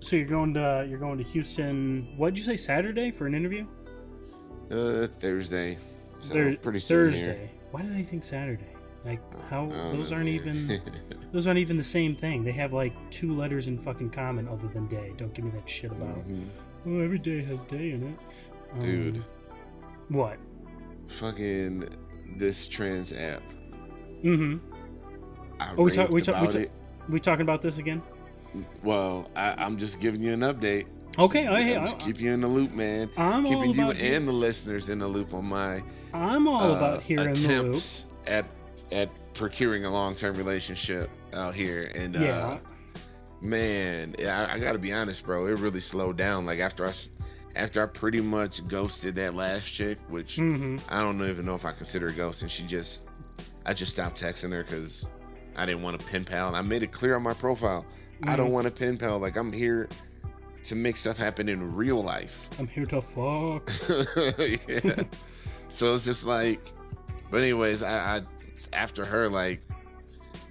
So 0.00 0.16
you're 0.16 0.26
going 0.26 0.54
to 0.54 0.86
you're 0.88 0.98
going 0.98 1.18
to 1.18 1.24
Houston. 1.24 2.14
What 2.16 2.30
did 2.34 2.38
you 2.38 2.44
say 2.44 2.56
Saturday 2.56 3.10
for 3.10 3.26
an 3.26 3.34
interview? 3.34 3.66
Uh, 4.70 5.06
Thursday. 5.06 5.76
So 6.18 6.34
Thur- 6.34 6.56
pretty 6.56 6.78
soon 6.78 7.10
Thursday. 7.12 7.24
here. 7.38 7.50
Why 7.70 7.82
did 7.82 7.92
I 7.96 8.02
think 8.02 8.24
Saturday? 8.24 8.66
Like 9.04 9.20
how 9.48 9.66
those 9.92 10.12
aren't 10.12 10.28
even 10.28 10.78
those 11.32 11.46
aren't 11.46 11.58
even 11.58 11.76
the 11.76 11.82
same 11.82 12.14
thing. 12.14 12.44
They 12.44 12.52
have 12.52 12.72
like 12.72 12.92
two 13.10 13.34
letters 13.34 13.68
in 13.68 13.78
fucking 13.78 14.10
common 14.10 14.48
other 14.48 14.68
than 14.68 14.86
day. 14.88 15.12
Don't 15.16 15.32
give 15.32 15.44
me 15.44 15.50
that 15.52 15.68
shit 15.68 15.90
about. 15.92 16.16
Mhm. 16.18 16.46
Oh, 16.86 17.00
every 17.00 17.18
day 17.18 17.42
has 17.44 17.62
day 17.64 17.92
in 17.92 18.02
it. 18.08 18.18
Um, 18.74 18.80
Dude. 18.80 19.24
What? 20.08 20.38
Fucking 21.06 21.88
this 22.36 22.66
trans 22.68 23.12
app. 23.12 23.42
Mm-hmm. 24.24 24.58
I 25.60 25.74
Oh, 25.76 25.84
we 25.84 25.90
talk- 25.92 26.10
we 26.10 26.20
talk- 26.22 26.54
we 26.54 26.60
it. 26.62 26.72
We 27.08 27.20
talking 27.20 27.42
about 27.42 27.60
this 27.62 27.78
again? 27.78 28.02
Well, 28.82 29.30
I, 29.36 29.54
I'm 29.58 29.76
just 29.76 30.00
giving 30.00 30.20
you 30.22 30.32
an 30.32 30.40
update. 30.40 30.86
Okay. 31.18 31.46
I, 31.46 31.62
hey, 31.62 31.76
I'm 31.76 31.82
I, 31.82 31.84
just 31.84 31.98
keep 31.98 32.20
you 32.20 32.32
in 32.32 32.40
the 32.40 32.48
loop, 32.48 32.72
man. 32.72 33.10
I'm 33.16 33.44
all 33.46 33.52
Keeping 33.52 33.74
you 33.74 33.90
and 33.90 34.26
the 34.26 34.32
listeners 34.32 34.88
in 34.90 34.98
the 35.00 35.08
loop 35.08 35.34
on 35.34 35.44
my 35.46 35.82
I'm 36.14 36.46
all 36.48 36.72
uh, 36.72 36.76
about 36.76 37.08
loop. 37.10 37.18
attempts 37.26 38.06
at 38.26 38.44
at 38.92 39.08
procuring 39.34 39.84
a 39.84 39.90
long 39.90 40.14
term 40.14 40.36
relationship 40.36 41.08
out 41.34 41.54
here. 41.54 41.90
And 41.94 42.16
uh, 42.16 42.20
Yeah. 42.20 42.58
man, 43.40 44.14
I, 44.20 44.54
I 44.54 44.58
got 44.58 44.72
to 44.72 44.78
be 44.78 44.92
honest, 44.92 45.24
bro. 45.24 45.46
It 45.46 45.58
really 45.58 45.80
slowed 45.80 46.16
down. 46.16 46.46
Like 46.46 46.60
after 46.60 46.86
I 46.86 46.92
after 47.56 47.82
I 47.82 47.86
pretty 47.86 48.20
much 48.20 48.66
ghosted 48.68 49.14
that 49.16 49.34
last 49.34 49.68
chick, 49.70 49.98
which 50.08 50.36
Mm-hmm. 50.36 50.76
I 50.88 51.00
don't 51.00 51.20
even 51.28 51.44
know 51.44 51.54
if 51.54 51.64
I 51.64 51.72
consider 51.72 52.08
a 52.08 52.12
ghost, 52.12 52.42
and 52.42 52.50
she 52.50 52.64
just 52.64 53.08
I 53.66 53.74
just 53.74 53.92
stopped 53.92 54.20
texting 54.22 54.52
her 54.52 54.62
because 54.62 55.06
I 55.56 55.66
didn't 55.66 55.82
want 55.82 55.98
to 56.00 56.06
pen 56.06 56.24
pal. 56.24 56.48
And 56.48 56.56
I 56.56 56.62
made 56.62 56.82
it 56.82 56.92
clear 56.92 57.16
on 57.16 57.22
my 57.22 57.34
profile. 57.34 57.84
I 58.26 58.36
don't 58.36 58.52
want 58.52 58.66
to 58.66 58.70
pen 58.72 58.96
pal. 58.98 59.18
Like 59.18 59.36
I'm 59.36 59.52
here 59.52 59.88
to 60.64 60.74
make 60.74 60.96
stuff 60.96 61.16
happen 61.16 61.48
in 61.48 61.74
real 61.74 62.02
life. 62.02 62.48
I'm 62.58 62.66
here 62.68 62.86
to 62.86 63.00
fuck. 63.00 63.70
yeah. 64.68 65.02
so 65.68 65.94
it's 65.94 66.04
just 66.04 66.26
like, 66.26 66.60
but 67.30 67.38
anyways, 67.38 67.82
I, 67.82 68.18
I 68.18 68.22
after 68.72 69.04
her 69.04 69.28
like, 69.28 69.60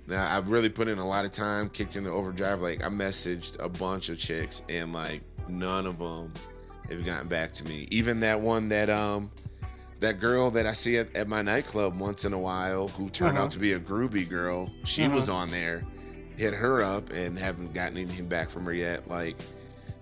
now 0.08 0.36
I've 0.36 0.50
really 0.50 0.70
put 0.70 0.88
in 0.88 0.98
a 0.98 1.08
lot 1.08 1.26
of 1.26 1.32
time, 1.32 1.70
kicked 1.70 1.96
into 1.96 2.10
overdrive. 2.10 2.62
Like 2.62 2.84
I 2.84 2.90
messaged 2.90 3.58
a 3.64 3.70
bunch 3.70 4.10
of 4.10 4.18
chicks, 4.18 4.64
and 4.70 4.92
like 4.94 5.22
none 5.48 5.86
of 5.86 6.00
them 6.00 6.34
have 6.90 7.06
gotten 7.06 7.28
back 7.28 7.54
to 7.54 7.66
me. 7.66 7.88
Even 7.92 8.20
that 8.22 8.40
one 8.40 8.70
that 8.70 8.90
um. 8.90 9.30
That 10.02 10.22
girl 10.22 10.50
that 10.52 10.66
I 10.66 10.72
see 10.72 10.98
at, 10.98 11.14
at 11.14 11.28
my 11.28 11.42
nightclub 11.42 12.00
once 12.00 12.24
in 12.24 12.32
a 12.32 12.40
while, 12.40 12.88
who 12.88 13.10
turned 13.10 13.36
Uh-huh. 13.36 13.44
out 13.44 13.52
to 13.52 13.60
be 13.60 13.74
a 13.74 13.80
groovy 13.82 14.30
girl, 14.30 14.72
she 14.86 15.04
Uh-huh. 15.04 15.14
was 15.14 15.28
on 15.28 15.50
there. 15.50 15.84
Hit 16.40 16.54
her 16.54 16.82
up 16.82 17.10
and 17.12 17.38
haven't 17.38 17.74
gotten 17.74 17.98
anything 17.98 18.28
back 18.28 18.50
from 18.50 18.64
her 18.66 18.74
yet. 18.74 19.10
Like, 19.10 19.36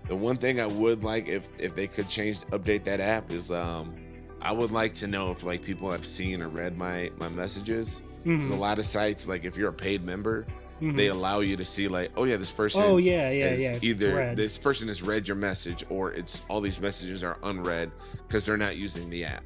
the 0.06 0.14
one 0.14 0.36
thing 0.36 0.60
I 0.60 0.66
would 0.66 1.02
like 1.02 1.26
if 1.26 1.48
if 1.58 1.74
they 1.74 1.88
could 1.88 2.08
change 2.08 2.42
update 2.52 2.84
that 2.84 3.00
app 3.00 3.32
is 3.32 3.50
um 3.50 3.92
I 4.40 4.52
would 4.52 4.70
like 4.70 4.94
to 4.94 5.08
know 5.08 5.32
if 5.32 5.42
like 5.42 5.62
people 5.64 5.90
have 5.90 6.06
seen 6.06 6.40
or 6.40 6.48
read 6.48 6.78
my 6.78 7.10
my 7.18 7.28
messages. 7.28 8.00
There's 8.24 8.50
a 8.50 8.54
lot 8.54 8.78
of 8.78 8.86
sites 8.86 9.26
like 9.26 9.44
if 9.44 9.56
you're 9.56 9.70
a 9.70 9.72
paid 9.72 10.04
member, 10.04 10.46
mhm. 10.80 10.96
they 10.96 11.08
allow 11.08 11.40
you 11.40 11.56
to 11.56 11.64
see 11.64 11.88
like 11.88 12.12
oh 12.16 12.22
yeah 12.22 12.36
this 12.36 12.52
person 12.52 12.82
Oh 12.84 12.96
yeah, 12.98 13.30
yeah, 13.30 13.54
yeah. 13.54 13.78
either 13.82 14.14
red. 14.14 14.36
this 14.36 14.56
person 14.58 14.86
has 14.88 15.02
read 15.02 15.26
your 15.26 15.36
message 15.36 15.84
or 15.90 16.12
it's 16.12 16.42
all 16.48 16.60
these 16.60 16.80
messages 16.80 17.24
are 17.24 17.36
unread 17.42 17.90
because 18.28 18.46
they're 18.46 18.56
not 18.56 18.76
using 18.76 19.10
the 19.10 19.24
app. 19.24 19.42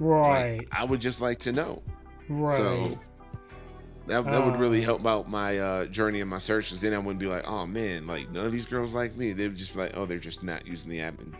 right, 0.00 0.58
Like, 0.58 0.68
I 0.70 0.84
would 0.84 1.00
just 1.00 1.20
like 1.22 1.38
to 1.40 1.52
know. 1.52 1.82
right. 2.28 2.56
So 2.58 2.98
that, 4.06 4.24
that 4.24 4.44
would 4.44 4.56
really 4.56 4.80
Uh, 4.80 4.84
help 4.84 5.06
out 5.06 5.28
my 5.28 5.58
uh, 5.58 5.86
journey 5.86 6.20
and 6.20 6.30
my 6.30 6.38
searches. 6.38 6.80
Then 6.80 6.94
I 6.94 6.98
wouldn't 6.98 7.18
be 7.18 7.26
like, 7.26 7.44
oh 7.46 7.66
man, 7.66 8.06
like 8.06 8.30
none 8.30 8.46
of 8.46 8.52
these 8.52 8.66
girls 8.66 8.94
like 8.94 9.16
me. 9.16 9.32
They 9.32 9.48
would 9.48 9.56
just 9.56 9.72
be 9.74 9.80
like, 9.80 9.96
oh, 9.96 10.06
they're 10.06 10.18
just 10.18 10.42
not 10.42 10.66
using 10.66 10.90
the 10.90 11.00
app. 11.00 11.18
And 11.20 11.34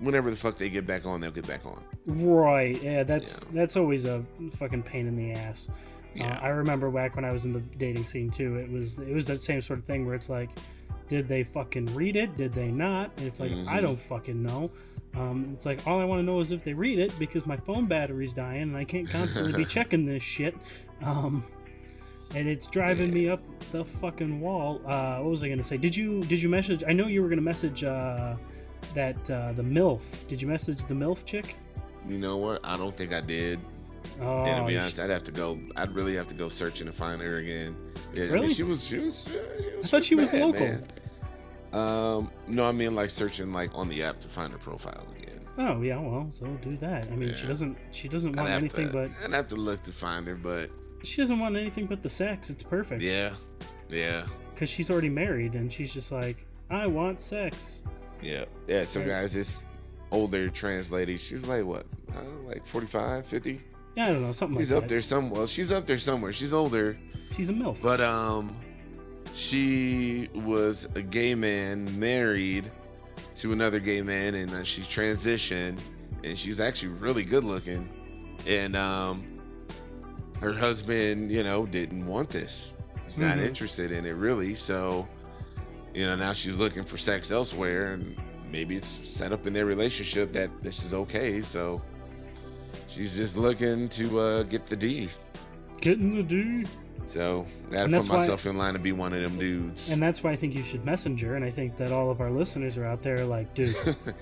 whenever 0.00 0.30
the 0.30 0.36
fuck 0.36 0.56
they 0.56 0.68
get 0.68 0.86
back 0.86 1.06
on, 1.06 1.20
they'll 1.20 1.30
get 1.30 1.46
back 1.46 1.64
on. 1.66 1.82
Right. 2.06 2.80
Yeah, 2.82 3.02
that's 3.02 3.42
Yeah. 3.44 3.48
that's 3.60 3.76
always 3.76 4.04
a 4.04 4.24
fucking 4.54 4.82
pain 4.82 5.06
in 5.06 5.16
the 5.16 5.32
ass. 5.32 5.68
Yeah. 6.14 6.36
Uh, 6.36 6.40
I 6.44 6.48
remember 6.48 6.90
back 6.90 7.16
when 7.16 7.24
I 7.24 7.32
was 7.32 7.44
in 7.46 7.52
the 7.52 7.60
dating 7.60 8.04
scene 8.04 8.30
too. 8.30 8.56
It 8.56 8.70
was 8.70 8.98
it 8.98 9.14
was 9.14 9.26
that 9.28 9.42
same 9.42 9.60
sort 9.60 9.78
of 9.78 9.84
thing 9.86 10.04
where 10.06 10.14
it's 10.14 10.28
like, 10.28 10.50
did 11.08 11.26
they 11.28 11.42
fucking 11.42 11.86
read 11.94 12.16
it? 12.16 12.36
Did 12.36 12.52
they 12.52 12.70
not? 12.70 13.10
And 13.18 13.26
it's 13.26 13.40
like 13.40 13.50
I 13.52 13.78
Mhm. 13.78 13.82
don't 13.82 14.00
fucking 14.00 14.42
know. 14.42 14.70
Um, 15.14 15.50
it's 15.52 15.66
like 15.66 15.86
all 15.86 16.00
I 16.00 16.04
want 16.04 16.20
to 16.20 16.22
know 16.22 16.40
is 16.40 16.52
if 16.52 16.64
they 16.64 16.72
read 16.72 16.98
it 16.98 17.12
because 17.18 17.46
my 17.46 17.56
phone 17.56 17.86
battery's 17.86 18.32
dying 18.32 18.62
and 18.62 18.76
I 18.76 18.84
can't 18.84 19.08
constantly 19.08 19.52
be 19.52 19.64
checking 19.76 20.06
this 20.06 20.22
shit. 20.22 20.54
Um, 21.02 21.44
and 22.34 22.48
it's 22.48 22.66
driving 22.66 23.12
me 23.12 23.28
up 23.28 23.40
the 23.72 23.84
fucking 23.84 24.40
wall. 24.40 24.80
Uh, 24.86 25.18
what 25.18 25.30
was 25.30 25.42
I 25.42 25.48
gonna 25.48 25.62
say? 25.64 25.76
Did 25.76 25.96
you 25.96 26.20
did 26.22 26.42
you 26.42 26.48
message? 26.48 26.82
I 26.86 26.92
know 26.92 27.06
you 27.06 27.22
were 27.22 27.28
gonna 27.28 27.40
message 27.42 27.84
uh, 27.84 28.36
that 28.94 29.30
uh, 29.30 29.52
the 29.52 29.62
milf. 29.62 30.26
Did 30.28 30.40
you 30.40 30.48
message 30.48 30.84
the 30.86 30.94
milf 30.94 31.24
chick? 31.24 31.56
You 32.06 32.18
know 32.18 32.36
what? 32.36 32.60
I 32.64 32.76
don't 32.76 32.96
think 32.96 33.12
I 33.12 33.20
did. 33.20 33.58
Oh, 34.20 34.42
and 34.44 34.66
to 34.66 34.72
be 34.72 34.76
honest, 34.78 34.98
I'd 34.98 35.10
have 35.10 35.22
to 35.24 35.32
go. 35.32 35.58
I'd 35.76 35.94
really 35.94 36.14
have 36.16 36.26
to 36.28 36.34
go 36.34 36.48
searching 36.48 36.86
to 36.86 36.92
find 36.92 37.20
her 37.22 37.38
again. 37.38 37.76
Yeah, 38.14 38.24
I 38.24 38.26
mean, 38.26 38.32
Really? 38.34 38.54
she 38.54 38.62
was. 38.64 38.84
She 38.84 38.98
was. 38.98 39.28
she 39.30 39.76
was 39.76 39.84
I 39.84 39.88
thought 39.88 40.04
she 40.04 40.14
was 40.16 40.32
bad, 40.32 40.40
local. 40.40 40.60
man. 40.66 40.84
Um, 41.72 42.30
no, 42.48 42.64
I 42.66 42.72
mean 42.72 42.94
like 42.94 43.08
searching 43.10 43.52
like 43.52 43.70
on 43.74 43.88
the 43.88 44.02
app 44.02 44.20
to 44.20 44.28
find 44.28 44.52
her 44.52 44.58
profile 44.58 45.06
again. 45.16 45.40
Oh 45.58 45.80
yeah, 45.80 45.98
well, 46.00 46.28
so 46.30 46.46
do 46.62 46.76
that. 46.78 47.06
I 47.10 47.16
mean, 47.16 47.34
she 47.34 47.46
doesn't. 47.46 47.76
She 47.92 48.08
doesn't 48.08 48.36
want 48.36 48.50
anything 48.50 48.88
to, 48.88 48.92
but. 48.92 49.08
I'd 49.24 49.32
have 49.32 49.48
to 49.48 49.56
look 49.56 49.82
to 49.84 49.92
find 49.92 50.26
her, 50.26 50.34
but 50.34 50.68
She 51.04 51.16
doesn't 51.20 51.38
want 51.38 51.56
anything 51.56 51.86
but 51.86 52.02
the 52.02 52.08
sex. 52.08 52.50
It's 52.50 52.62
perfect. 52.62 53.02
yeah, 53.02 53.32
yeah, 53.88 54.24
Because 54.54 54.68
she's 54.70 54.90
already 54.90 55.08
married, 55.10 55.54
and 55.54 55.72
she's 55.72 55.92
just 55.92 56.12
like, 56.12 56.46
I 56.70 56.86
want 56.86 57.20
sex. 57.20 57.82
yeah, 58.22 58.44
yeah. 58.68 58.84
So 58.84 59.04
guys, 59.04 59.34
this 59.34 59.64
older 60.10 60.48
trans 60.48 60.90
lady, 60.92 61.16
she's 61.16 61.46
like 61.46 61.64
what, 61.64 61.84
uh, 62.16 62.22
like 62.46 62.66
45, 62.66 63.26
50? 63.26 63.60
Yeah, 63.96 64.04
I 64.06 64.12
don't 64.12 64.22
know, 64.22 64.32
something 64.32 64.58
She's 64.58 64.70
like 64.70 64.78
up 64.78 64.82
that. 64.84 64.88
there 64.88 65.02
somewhere. 65.02 65.38
Well, 65.40 65.46
she's 65.46 65.70
up 65.72 65.86
there 65.86 65.98
somewhere. 65.98 66.32
She's 66.32 66.54
older, 66.54 66.96
She's 67.36 67.50
a 67.50 67.52
milf. 67.52 67.82
but 67.82 68.00
um, 68.00 68.56
she 69.34 70.28
was 70.34 70.86
a 70.94 71.02
gay 71.02 71.34
man 71.34 71.98
married 71.98 72.70
to 73.36 73.52
another 73.52 73.80
gay 73.80 74.02
man, 74.02 74.34
and 74.34 74.50
uh, 74.52 74.62
she 74.64 74.82
transitioned, 74.82 75.78
and 76.24 76.38
she's 76.38 76.60
actually 76.60 76.92
really 76.94 77.22
good 77.24 77.44
looking, 77.44 77.88
and 78.46 78.76
um, 78.76 79.24
her 80.42 80.52
husband, 80.52 81.30
you 81.30 81.42
know, 81.42 81.64
didn't 81.66 82.06
want 82.06 82.28
this. 82.28 82.74
He's 83.04 83.16
not 83.16 83.38
Mhm. 83.38 83.46
interested 83.46 83.92
in 83.92 84.04
it 84.04 84.12
really, 84.16 84.54
so 84.54 85.06
you 85.94 86.04
know 86.06 86.16
now 86.16 86.32
she's 86.32 86.56
looking 86.56 86.82
for 86.84 86.96
sex 86.96 87.30
elsewhere, 87.30 87.92
and 87.92 88.16
maybe 88.50 88.76
it's 88.76 88.88
set 89.08 89.32
up 89.32 89.46
in 89.46 89.52
their 89.52 89.66
relationship 89.66 90.32
that 90.32 90.50
this 90.62 90.82
is 90.84 90.92
okay, 90.94 91.42
so. 91.42 91.80
She's 92.88 93.16
just 93.16 93.38
looking 93.38 93.88
to 93.90 94.18
uh, 94.18 94.42
get 94.42 94.66
the 94.66 94.76
D. 94.76 95.08
Getting 95.80 96.14
the 96.14 96.22
D. 96.22 96.66
So 97.04 97.46
I 97.68 97.72
gotta 97.72 97.84
put 97.86 97.92
that's 97.92 98.08
why- 98.10 98.16
myself 98.18 98.44
in 98.46 98.58
line 98.58 98.74
to 98.74 98.78
be 98.78 98.92
one 98.92 99.14
of 99.14 99.22
them 99.22 99.38
dudes. 99.38 99.90
And 99.90 100.02
that's 100.02 100.22
why 100.22 100.32
I 100.32 100.36
think 100.36 100.54
you 100.54 100.62
should 100.62 100.84
messenger. 100.84 101.34
And 101.36 101.42
I 101.44 101.50
think 101.50 101.76
that 101.78 101.90
all 101.90 102.10
of 102.10 102.20
our 102.20 102.30
listeners 102.30 102.76
are 102.76 102.84
out 102.84 103.02
there 103.02 103.24
like, 103.24 103.54
dude, 103.54 103.74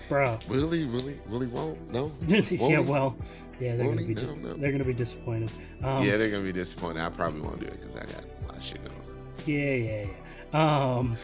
bro. 0.09 0.39
will 0.49 0.71
he? 0.71 0.85
Will 0.85 1.01
he? 1.07 1.17
Will 1.29 1.41
he? 1.41 1.47
Won't? 1.49 1.93
No. 1.93 2.13
yeah, 2.29 2.79
well, 2.79 3.17
yeah, 3.61 3.77
they're 3.77 3.87
gonna 3.87 4.03
be 4.03 4.15
no. 4.15 4.55
they're 4.55 4.73
gonna 4.73 4.85
be 4.85 4.95
disappointed. 4.95 5.51
Um, 5.83 6.05
yeah, 6.05 6.17
they're 6.17 6.31
gonna 6.31 6.43
be 6.43 6.53
disappointed. 6.53 7.03
I 7.03 7.11
probably 7.11 7.41
won't 7.41 7.61
do 7.61 7.67
it 7.67 7.73
because 7.73 7.97
I 7.97 8.01
got 8.01 8.25
a 8.25 8.47
lot 8.47 8.57
of 8.57 8.63
shit 8.63 8.83
going 8.85 8.97
on. 8.97 9.05
Yeah, 9.47 9.75
yeah, 9.75 10.07
yeah. 10.53 10.97
Um, 10.97 11.17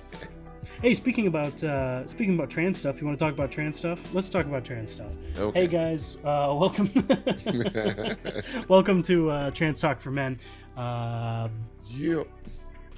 hey, 0.82 0.94
speaking 0.94 1.26
about 1.26 1.62
uh, 1.62 2.06
speaking 2.06 2.34
about 2.34 2.50
trans 2.50 2.78
stuff, 2.78 3.00
you 3.00 3.06
want 3.06 3.18
to 3.18 3.24
talk 3.24 3.34
about 3.34 3.50
trans 3.50 3.76
stuff? 3.76 4.14
Let's 4.14 4.28
talk 4.28 4.46
about 4.46 4.64
trans 4.64 4.92
stuff. 4.92 5.12
Okay. 5.38 5.62
Hey 5.62 5.66
guys, 5.66 6.16
uh, 6.24 6.54
welcome, 6.56 6.90
welcome 8.68 9.02
to 9.02 9.30
uh, 9.30 9.50
Trans 9.50 9.80
Talk 9.80 10.00
for 10.00 10.10
Men. 10.10 10.38
Uh, 10.76 11.48
Yep. 11.88 12.26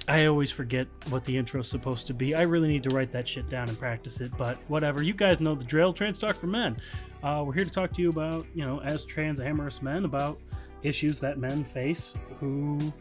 I 0.07 0.25
always 0.27 0.51
forget 0.51 0.87
what 1.09 1.25
the 1.25 1.35
intro's 1.35 1.67
supposed 1.67 2.07
to 2.07 2.13
be. 2.13 2.33
I 2.33 2.43
really 2.43 2.69
need 2.69 2.83
to 2.83 2.89
write 2.91 3.11
that 3.11 3.27
shit 3.27 3.49
down 3.49 3.67
and 3.67 3.77
practice 3.77 4.21
it. 4.21 4.31
But 4.37 4.57
whatever, 4.69 5.03
you 5.03 5.13
guys 5.13 5.41
know 5.41 5.53
the 5.53 5.65
drill. 5.65 5.91
Trans 5.91 6.17
Talk 6.17 6.37
for 6.37 6.47
Men. 6.47 6.77
Uh, 7.23 7.43
we're 7.45 7.53
here 7.53 7.65
to 7.65 7.71
talk 7.71 7.93
to 7.93 8.01
you 8.01 8.09
about, 8.09 8.45
you 8.53 8.63
know, 8.65 8.79
as 8.81 9.03
trans 9.05 9.39
amorous 9.39 9.81
men, 9.81 10.05
about 10.05 10.39
issues 10.83 11.19
that 11.19 11.37
men 11.37 11.63
face 11.63 12.13
who 12.39 12.93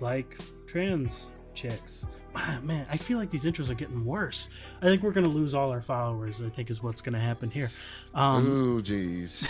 like 0.00 0.36
trans 0.66 1.26
chicks. 1.54 2.06
Ah, 2.34 2.58
Man, 2.62 2.86
I 2.90 2.98
feel 2.98 3.16
like 3.16 3.30
these 3.30 3.44
intros 3.46 3.70
are 3.70 3.74
getting 3.74 4.04
worse. 4.04 4.50
I 4.82 4.86
think 4.86 5.02
we're 5.02 5.12
gonna 5.12 5.28
lose 5.28 5.54
all 5.54 5.70
our 5.70 5.80
followers. 5.80 6.42
I 6.42 6.50
think 6.50 6.68
is 6.68 6.82
what's 6.82 7.00
gonna 7.00 7.20
happen 7.20 7.48
here. 7.50 7.70
Um, 8.14 8.46
Ooh, 8.46 8.82
jeez. 8.82 9.46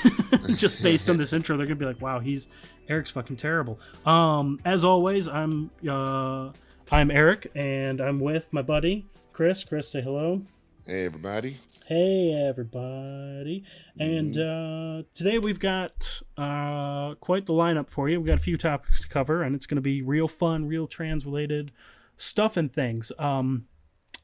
just 0.56 0.82
based 0.84 1.10
on 1.10 1.16
this 1.16 1.32
intro, 1.32 1.56
they're 1.56 1.66
gonna 1.66 1.74
be 1.74 1.84
like, 1.84 2.00
"Wow, 2.00 2.20
he's 2.20 2.48
Eric's 2.88 3.10
fucking 3.10 3.36
terrible." 3.36 3.80
Um, 4.04 4.60
as 4.64 4.84
always, 4.84 5.26
I'm 5.26 5.70
uh, 5.88 6.50
I'm 6.92 7.10
Eric, 7.10 7.50
and 7.56 8.00
I'm 8.00 8.20
with 8.20 8.52
my 8.52 8.62
buddy 8.62 9.06
Chris. 9.32 9.64
Chris, 9.64 9.88
say 9.88 10.00
hello. 10.00 10.42
hey, 10.86 11.06
everybody. 11.06 11.56
Hey, 11.88 12.32
everybody! 12.32 13.62
And 13.96 14.36
uh, 14.36 15.04
today 15.14 15.38
we've 15.38 15.60
got 15.60 16.20
uh, 16.36 17.14
quite 17.20 17.46
the 17.46 17.52
lineup 17.52 17.88
for 17.90 18.08
you. 18.08 18.18
We've 18.18 18.26
got 18.26 18.38
a 18.38 18.42
few 18.42 18.56
topics 18.56 19.00
to 19.02 19.08
cover, 19.08 19.44
and 19.44 19.54
it's 19.54 19.66
going 19.66 19.76
to 19.76 19.82
be 19.82 20.02
real 20.02 20.26
fun, 20.26 20.66
real 20.66 20.88
trans 20.88 21.24
related 21.24 21.70
stuff 22.16 22.56
and 22.56 22.72
things. 22.72 23.12
Um, 23.20 23.66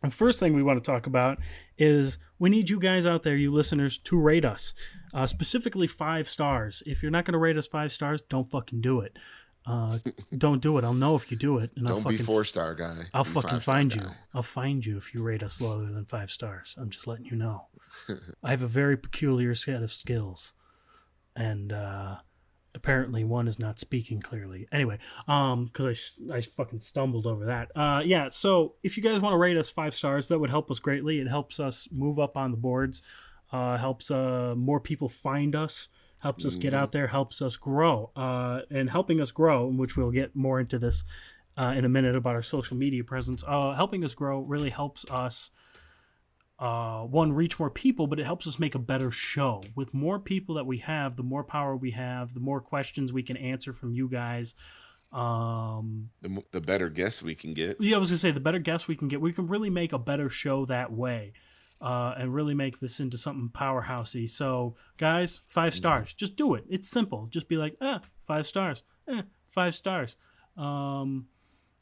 The 0.03 0.11
first 0.11 0.41
thing 0.41 0.55
we 0.55 0.65
want 0.65 0.83
to 0.83 0.91
talk 0.91 1.07
about 1.07 1.39
is 1.79 2.19
we 2.41 2.51
need 2.51 2.69
you 2.69 2.81
guys 2.81 3.07
out 3.07 3.23
there, 3.23 3.37
you 3.37 3.53
listeners, 3.53 3.97
to 3.99 4.19
rate 4.19 4.45
us. 4.45 4.75
Uh, 5.15 5.29
specifically 5.29 5.87
five 5.87 6.29
stars. 6.29 6.83
If 6.85 7.01
you're 7.01 7.13
not 7.13 7.25
going 7.25 7.35
to 7.35 7.39
rate 7.39 7.57
us 7.57 7.69
five 7.69 7.93
stars, 7.93 8.23
don't 8.23 8.51
fucking 8.51 8.81
do 8.81 8.99
it. 8.99 9.17
Uh, 9.67 9.99
don't 10.37 10.61
do 10.61 10.79
it. 10.79 10.85
I'll 10.85 10.95
know 10.95 11.15
if 11.15 11.31
you 11.31 11.37
do 11.37 11.59
it, 11.59 11.71
and 11.77 11.87
I'll 11.87 11.95
Don't 11.95 12.05
fucking 12.05 12.19
be 12.19 12.25
four 12.25 12.45
star 12.45 12.75
guy. 12.75 13.05
I'll 13.15 13.25
Be 13.25 13.31
fucking 13.31 13.61
find 13.61 13.95
you. 13.95 14.03
I'll 14.35 14.43
find 14.43 14.85
you 14.85 14.97
if 14.97 15.15
you 15.15 15.23
rate 15.23 15.43
us 15.43 15.61
lower 15.61 15.85
than 15.85 16.05
five 16.05 16.31
stars. 16.31 16.75
I'm 16.79 16.91
just 16.91 17.07
letting 17.07 17.27
you 17.27 17.37
know. 17.37 17.67
I 18.43 18.51
have 18.51 18.63
a 18.63 18.69
very 18.69 18.97
peculiar 18.97 19.55
set 19.55 19.83
of 19.83 19.93
skills, 19.93 20.53
and 21.37 21.73
uh, 21.73 22.17
apparently 22.75 23.25
one 23.25 23.47
is 23.49 23.59
not 23.59 23.79
speaking 23.79 24.21
clearly. 24.21 24.67
Anyway, 24.73 24.99
um, 25.29 25.67
because 25.67 26.19
I 26.33 26.41
fucking 26.41 26.81
stumbled 26.81 27.27
over 27.27 27.47
that. 27.47 27.71
Uh, 27.77 28.03
yeah. 28.05 28.29
So 28.29 28.75
if 28.83 28.97
you 28.97 29.03
guys 29.03 29.21
want 29.21 29.33
to 29.33 29.39
rate 29.39 29.57
us 29.57 29.71
five 29.71 29.95
stars, 29.95 30.29
that 30.29 30.39
would 30.39 30.51
help 30.51 30.71
us 30.71 30.79
greatly. 30.79 31.21
It 31.21 31.29
helps 31.29 31.61
us 31.61 31.89
move 31.93 32.19
up 32.19 32.37
on 32.37 32.51
the 32.51 32.57
boards. 32.57 33.03
Uh, 33.53 33.77
helps 33.77 34.11
uh 34.11 34.55
more 34.57 34.81
people 34.81 35.09
find 35.09 35.55
us. 35.55 35.89
Helps 36.23 36.45
us 36.45 36.55
get 36.55 36.73
Mhm. 36.73 36.77
out 36.77 36.93
there. 36.93 37.09
Helps 37.09 37.43
us 37.43 37.57
grow. 37.57 38.11
Uh, 38.15 38.61
and 38.71 38.89
helping 38.89 39.21
us 39.21 39.33
grow, 39.33 39.67
which 39.67 39.97
we'll 39.97 40.13
get 40.13 40.37
more 40.37 40.61
into 40.61 40.79
this 40.79 41.05
uh, 41.57 41.75
in 41.77 41.85
a 41.85 41.89
minute 41.89 42.15
about 42.15 42.35
our 42.35 42.43
social 42.43 42.77
media 42.77 43.03
presence. 43.05 43.43
Uh, 43.47 43.73
helping 43.75 44.05
us 44.05 44.15
grow 44.15 44.41
really 44.41 44.71
helps 44.71 45.05
us, 45.11 45.51
uh, 46.59 47.03
one, 47.03 47.33
reach 47.33 47.59
more 47.59 47.69
people, 47.71 48.07
but 48.07 48.19
it 48.21 48.25
helps 48.25 48.47
us 48.47 48.59
make 48.59 48.75
a 48.75 48.79
better 48.79 49.11
show. 49.11 49.63
With 49.75 49.93
more 49.93 50.19
people 50.19 50.55
that 50.55 50.65
we 50.65 50.79
have, 50.79 51.17
the 51.17 51.23
more 51.25 51.45
power 51.45 51.77
we 51.77 51.91
have, 51.91 52.35
the 52.35 52.41
more 52.41 52.61
questions 52.61 53.13
we 53.13 53.23
can 53.23 53.37
answer 53.37 53.73
from 53.73 53.93
you 53.93 54.09
guys. 54.09 54.55
Um, 55.13 56.09
The, 56.23 56.43
the 56.53 56.61
better 56.63 56.89
guess 56.89 57.23
we 57.23 57.35
can 57.35 57.53
get. 57.53 57.79
yeah, 57.81 57.97
I 57.97 57.99
was 57.99 58.09
gonna 58.11 58.19
say 58.19 58.31
the 58.31 58.41
better 58.41 58.59
guests 58.61 58.89
we 58.89 58.97
can 58.97 59.09
get, 59.09 59.21
we 59.21 59.33
can 59.33 59.47
really 59.47 59.69
make 59.71 59.93
a 59.93 59.99
better 59.99 60.31
show 60.31 60.65
that 60.67 60.91
way, 60.93 61.33
uh, 61.83 62.15
and 62.17 62.33
really 62.33 62.55
make 62.55 62.79
this 62.79 63.01
into 63.01 63.19
something 63.19 63.51
powerhousey. 63.53 64.31
So, 64.31 64.77
guys, 64.97 65.41
five 65.49 65.75
stars. 65.75 66.15
Just 66.15 66.37
do 66.37 66.55
it. 66.55 66.65
It's 66.71 66.89
simple. 66.89 67.27
Just 67.31 67.49
be 67.49 67.57
like, 67.57 67.77
ah, 67.81 68.01
five 68.21 68.47
stars. 68.47 68.85
Eh, 69.09 69.23
five 69.47 69.75
stars. 69.75 70.17
Um, 70.57 71.27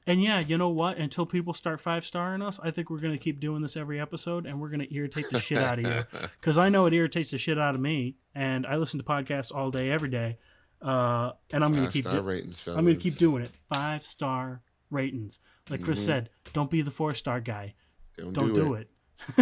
and 0.07 0.23
yeah, 0.23 0.41
you 0.41 0.57
know 0.57 0.71
what? 0.71 0.97
Until 0.97 1.27
people 1.27 1.53
start 1.53 1.81
five 1.81 2.05
starring 2.05 2.41
us, 2.43 2.59
I 2.63 2.71
think 2.71 2.89
we're 2.89 2.99
gonna 3.01 3.19
keep 3.19 3.39
doing 3.39 3.61
this 3.63 3.77
every 3.77 4.01
episode, 4.01 4.47
and 4.47 4.59
we're 4.61 4.71
gonna 4.71 4.87
irritate 4.91 5.27
the 5.31 5.39
shit 5.39 5.59
out 5.59 5.79
of 5.79 5.85
you 5.85 6.03
because 6.41 6.57
I 6.57 6.71
know 6.71 6.87
it 6.87 6.95
irritates 6.95 7.31
the 7.33 7.39
shit 7.39 7.59
out 7.59 7.75
of 7.75 7.81
me, 7.81 8.17
and 8.35 8.67
I 8.67 8.77
listen 8.77 8.99
to 8.99 9.05
podcasts 9.05 9.55
all 9.55 9.71
day, 9.71 9.91
every 9.91 10.09
day, 10.09 10.39
uh, 10.81 11.33
and 11.53 11.63
I'm 11.63 11.75
gonna 11.75 11.91
keep. 11.91 12.05
Five-star 12.07 12.23
do- 12.23 12.27
ratings. 12.27 12.67
I'm 12.67 12.85
gonna 12.87 12.97
keep 12.97 13.15
doing 13.17 13.43
it. 13.45 13.51
Five 13.73 14.05
star 14.07 14.63
ratings. 14.91 15.41
Like 15.69 15.83
Chris 15.83 16.01
Mhm. 16.01 16.07
said, 16.07 16.31
don't 16.55 16.71
be 16.71 16.81
the 16.83 16.91
four 16.91 17.13
star 17.15 17.41
guy. 17.41 17.75
Don't, 18.17 18.33
Don't 18.33 18.53
do, 18.55 18.75
it. 18.75 18.89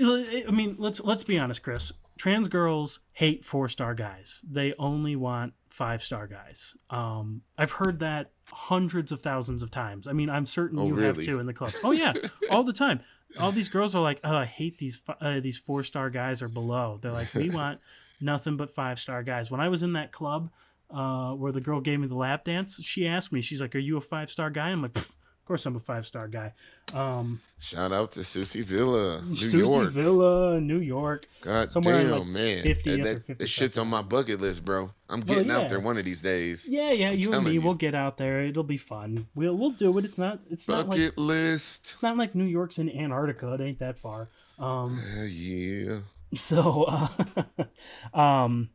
I 0.00 0.50
mean, 0.50 0.76
let's 0.78 1.00
let's 1.00 1.24
be 1.24 1.38
honest, 1.38 1.62
Chris. 1.62 1.92
Trans 2.16 2.48
girls 2.48 3.00
hate 3.12 3.44
four 3.44 3.68
star 3.68 3.94
guys. 3.94 4.40
They 4.48 4.72
only 4.78 5.16
want 5.16 5.54
five 5.68 6.02
star 6.02 6.26
guys. 6.26 6.74
Um, 6.90 7.42
I've 7.58 7.72
heard 7.72 7.98
that 8.00 8.30
hundreds 8.46 9.10
of 9.12 9.20
thousands 9.20 9.62
of 9.62 9.70
times. 9.70 10.06
I 10.06 10.12
mean, 10.12 10.30
I'm 10.30 10.46
certain 10.46 10.78
Oh, 10.78 10.86
you 10.86 10.96
have 10.98 11.16
really? 11.16 11.26
too 11.26 11.40
in 11.40 11.46
the 11.46 11.52
club. 11.54 11.72
Oh 11.82 11.90
yeah, 11.92 12.12
all 12.50 12.62
the 12.62 12.72
time. 12.72 13.00
All 13.38 13.50
these 13.50 13.68
girls 13.68 13.96
are 13.96 14.02
like, 14.02 14.20
oh, 14.22 14.36
I 14.36 14.44
hate 14.44 14.78
these 14.78 15.02
uh, 15.20 15.40
these 15.40 15.58
four 15.58 15.82
star 15.82 16.08
guys 16.10 16.40
or 16.42 16.48
below. 16.48 16.98
They're 17.02 17.10
like, 17.12 17.34
we 17.34 17.50
want 17.54 17.80
nothing 18.20 18.56
but 18.56 18.70
five 18.70 18.98
star 19.00 19.22
guys. 19.24 19.50
When 19.50 19.60
I 19.60 19.68
was 19.68 19.82
in 19.82 19.94
that 19.94 20.12
club 20.12 20.50
uh, 20.90 21.32
where 21.32 21.50
the 21.50 21.60
girl 21.60 21.80
gave 21.80 21.98
me 21.98 22.06
the 22.06 22.14
lap 22.14 22.44
dance, 22.44 22.80
she 22.84 23.08
asked 23.08 23.32
me, 23.32 23.40
she's 23.42 23.60
like, 23.60 23.74
"Are 23.74 23.80
you 23.80 23.96
a 23.96 24.00
five 24.00 24.30
star 24.30 24.50
guy?" 24.50 24.68
I'm 24.68 24.82
like, 24.82 24.92
"Pfft, 24.92 25.10
"Of 25.44 25.48
course 25.48 25.66
I'm 25.66 25.76
a 25.76 25.80
five 25.80 26.06
star 26.06 26.26
guy." 26.26 26.54
Um, 26.94 27.38
Shout 27.58 27.92
out 27.92 28.12
to 28.12 28.24
Susie 28.24 28.62
Villa, 28.62 29.20
New 29.28 29.36
Susie 29.36 29.58
York. 29.58 29.90
Villa, 29.90 30.58
New 30.58 30.78
York. 30.78 31.26
God 31.42 31.70
somewhere 31.70 32.02
damn, 32.02 32.12
like, 32.12 32.26
man. 32.28 32.64
50th 32.64 32.84
that, 32.84 33.02
that, 33.02 33.26
50th 33.26 33.38
that 33.38 33.46
shit's 33.46 33.76
on 33.76 33.88
my 33.88 34.00
bucket 34.00 34.40
list, 34.40 34.64
bro. 34.64 34.90
I'm 35.10 35.20
getting 35.20 35.48
yeah. 35.48 35.58
out 35.58 35.68
there 35.68 35.80
one 35.80 35.98
of 35.98 36.06
these 36.06 36.22
days. 36.22 36.66
Yeah, 36.66 36.92
yeah, 36.92 37.10
you 37.10 37.30
and 37.34 37.44
me, 37.44 37.52
you. 37.52 37.60
we'll 37.60 37.74
get 37.74 37.94
out 37.94 38.16
there. 38.16 38.42
It'll 38.44 38.62
be 38.62 38.78
fun. 38.78 39.26
We'll 39.34 39.54
we'll 39.54 39.72
do 39.72 39.98
it. 39.98 40.06
It's 40.06 40.16
not 40.16 40.40
it's 40.50 40.66
not 40.66 40.88
like 40.88 40.98
Bucket 40.98 41.18
list. 41.18 41.90
it's 41.90 42.02
not 42.02 42.16
like 42.16 42.34
New 42.34 42.44
York's 42.44 42.78
in 42.78 42.88
Antarctica. 42.88 43.52
It 43.52 43.60
ain't 43.60 43.78
that 43.80 43.98
far. 43.98 44.30
Um, 44.58 44.98
Hell 44.98 45.26
yeah. 45.26 45.98
so, 46.34 46.84
uh, 46.84 48.18
um, 48.18 48.70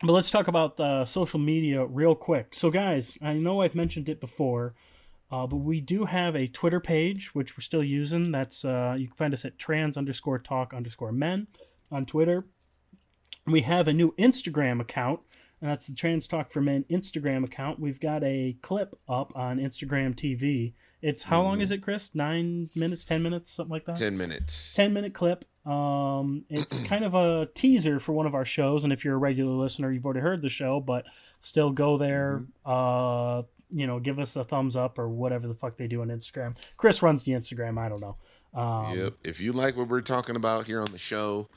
but 0.00 0.12
let's 0.12 0.30
talk 0.30 0.48
about 0.48 0.78
uh, 0.78 1.04
social 1.04 1.40
media 1.40 1.84
real 1.84 2.14
quick. 2.14 2.54
So, 2.54 2.70
guys, 2.70 3.18
I 3.20 3.34
know 3.34 3.62
I've 3.62 3.74
mentioned 3.74 4.08
it 4.08 4.20
before, 4.20 4.74
uh, 5.30 5.46
but 5.46 5.56
we 5.56 5.80
do 5.80 6.04
have 6.06 6.34
a 6.36 6.46
Twitter 6.46 6.80
page 6.80 7.34
which 7.34 7.56
we're 7.56 7.62
still 7.62 7.84
using. 7.84 8.30
That's 8.32 8.64
uh, 8.64 8.94
you 8.98 9.08
can 9.08 9.16
find 9.16 9.34
us 9.34 9.44
at 9.44 9.58
trans 9.58 9.96
underscore 9.96 10.38
talk 10.38 10.72
underscore 10.74 11.12
men 11.12 11.46
on 11.90 12.06
Twitter. 12.06 12.46
We 13.46 13.62
have 13.62 13.88
a 13.88 13.92
new 13.94 14.12
Instagram 14.18 14.80
account, 14.80 15.20
and 15.60 15.70
that's 15.70 15.86
the 15.86 15.94
Trans 15.94 16.26
Talk 16.28 16.50
for 16.50 16.60
Men 16.60 16.84
Instagram 16.90 17.44
account. 17.44 17.80
We've 17.80 17.98
got 18.00 18.22
a 18.22 18.56
clip 18.60 18.94
up 19.08 19.32
on 19.34 19.58
Instagram 19.58 20.14
TV. 20.14 20.74
It's 21.00 21.22
how 21.22 21.42
long 21.42 21.58
Mhm. 21.58 21.62
is 21.62 21.70
it, 21.70 21.78
Chris? 21.82 22.14
Nine 22.14 22.68
minutes, 22.74 23.04
ten 23.06 23.22
minutes, 23.22 23.50
something 23.52 23.70
like 23.70 23.86
that. 23.86 23.96
10 23.96 24.18
minutes. 24.18 24.74
10 24.74 24.92
minute 24.92 25.14
clip. 25.14 25.44
Um, 25.64 26.44
it's 26.50 26.82
kind 26.84 27.04
of 27.04 27.14
a 27.14 27.48
teaser 27.54 27.98
for 28.00 28.12
one 28.12 28.26
of 28.26 28.34
our 28.34 28.44
shows, 28.44 28.84
and 28.84 28.92
if 28.92 29.04
you're 29.04 29.14
a 29.14 29.18
regular 29.18 29.52
listener, 29.54 29.90
you've 29.92 30.04
already 30.04 30.20
heard 30.20 30.42
the 30.42 30.48
show, 30.50 30.80
but 30.80 31.06
still 31.40 31.70
go 31.70 31.96
there. 31.96 32.42
Uh, 32.66 33.42
you 33.70 33.86
know, 33.86 33.98
give 33.98 34.18
us 34.18 34.36
a 34.36 34.44
thumbs 34.44 34.76
up 34.76 34.98
or 34.98 35.08
whatever 35.08 35.46
the 35.46 35.54
fuck 35.54 35.76
they 35.76 35.86
do 35.86 36.02
on 36.02 36.08
Instagram. 36.08 36.56
Chris 36.76 37.02
runs 37.02 37.22
the 37.24 37.32
Instagram. 37.32 37.78
I 37.78 37.88
don't 37.88 38.00
know. 38.00 38.16
Um, 38.54 38.98
yep. 38.98 39.14
If 39.24 39.40
you 39.40 39.52
like 39.52 39.76
what 39.76 39.88
we're 39.88 40.00
talking 40.00 40.36
about 40.36 40.66
here 40.66 40.80
on 40.80 40.90
the 40.90 40.98
show, 40.98 41.48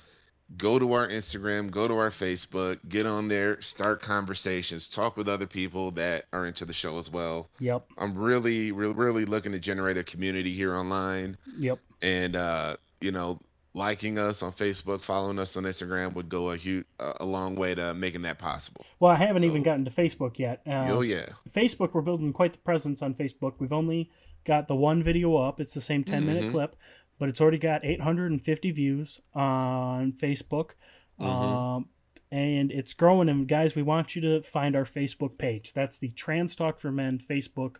go 0.57 0.77
to 0.77 0.93
our 0.93 1.07
Instagram, 1.07 1.71
go 1.71 1.87
to 1.87 1.97
our 1.97 2.09
Facebook, 2.09 2.79
get 2.89 3.05
on 3.05 3.27
there, 3.27 3.61
start 3.61 4.01
conversations, 4.01 4.87
talk 4.87 5.15
with 5.15 5.29
other 5.29 5.47
people 5.47 5.91
that 5.91 6.25
are 6.33 6.45
into 6.45 6.65
the 6.65 6.73
show 6.73 6.97
as 6.97 7.09
well. 7.09 7.49
Yep. 7.59 7.85
I'm 7.97 8.17
really, 8.17 8.71
really, 8.71 8.93
really 8.93 9.25
looking 9.25 9.53
to 9.53 9.59
generate 9.59 9.97
a 9.97 10.03
community 10.03 10.51
here 10.51 10.75
online. 10.75 11.37
Yep. 11.57 11.79
and 12.01 12.35
uh, 12.35 12.75
you 12.99 13.11
know, 13.11 13.39
liking 13.73 14.17
us 14.17 14.43
on 14.43 14.51
Facebook, 14.51 15.03
following 15.03 15.39
us 15.39 15.55
on 15.55 15.63
Instagram 15.63 16.13
would 16.13 16.27
go 16.29 16.49
a 16.51 16.57
huge, 16.57 16.85
a 16.99 17.25
long 17.25 17.55
way 17.55 17.73
to 17.73 17.93
making 17.93 18.23
that 18.23 18.37
possible. 18.37 18.85
Well, 18.99 19.11
I 19.11 19.15
haven't 19.15 19.43
even 19.45 19.63
gotten 19.63 19.85
to 19.85 19.91
Facebook 19.91 20.37
yet. 20.37 20.61
Uh, 20.67 20.87
oh 20.89 21.01
yeah, 21.01 21.27
Facebook, 21.49 21.93
we're 21.93 22.01
building 22.01 22.33
quite 22.33 22.53
the 22.53 22.59
presence 22.59 23.01
on 23.01 23.13
Facebook. 23.13 23.53
We've 23.59 23.71
only 23.73 24.11
got 24.43 24.67
the 24.67 24.75
one 24.75 25.01
video 25.03 25.35
up. 25.37 25.61
It's 25.61 25.73
the 25.73 25.81
same 25.81 26.03
10 26.03 26.25
minute 26.25 26.45
Mhm. 26.45 26.51
clip, 26.51 26.75
but 27.19 27.29
it's 27.29 27.39
already 27.39 27.59
got 27.59 27.85
850 27.85 28.71
views 28.71 29.21
on 29.33 30.11
Facebook. 30.13 30.71
Mhm. 31.19 31.25
Um, 31.25 31.89
and 32.31 32.71
it's 32.71 32.93
growing. 32.93 33.29
And 33.29 33.47
guys, 33.47 33.75
we 33.75 33.83
want 33.83 34.15
you 34.15 34.21
to 34.23 34.41
find 34.41 34.75
our 34.75 34.85
Facebook 34.85 35.37
page. 35.37 35.73
That's 35.73 35.97
the 35.97 36.09
Trans 36.09 36.55
Talk 36.55 36.79
for 36.79 36.91
Men 36.91 37.19
Facebook 37.19 37.77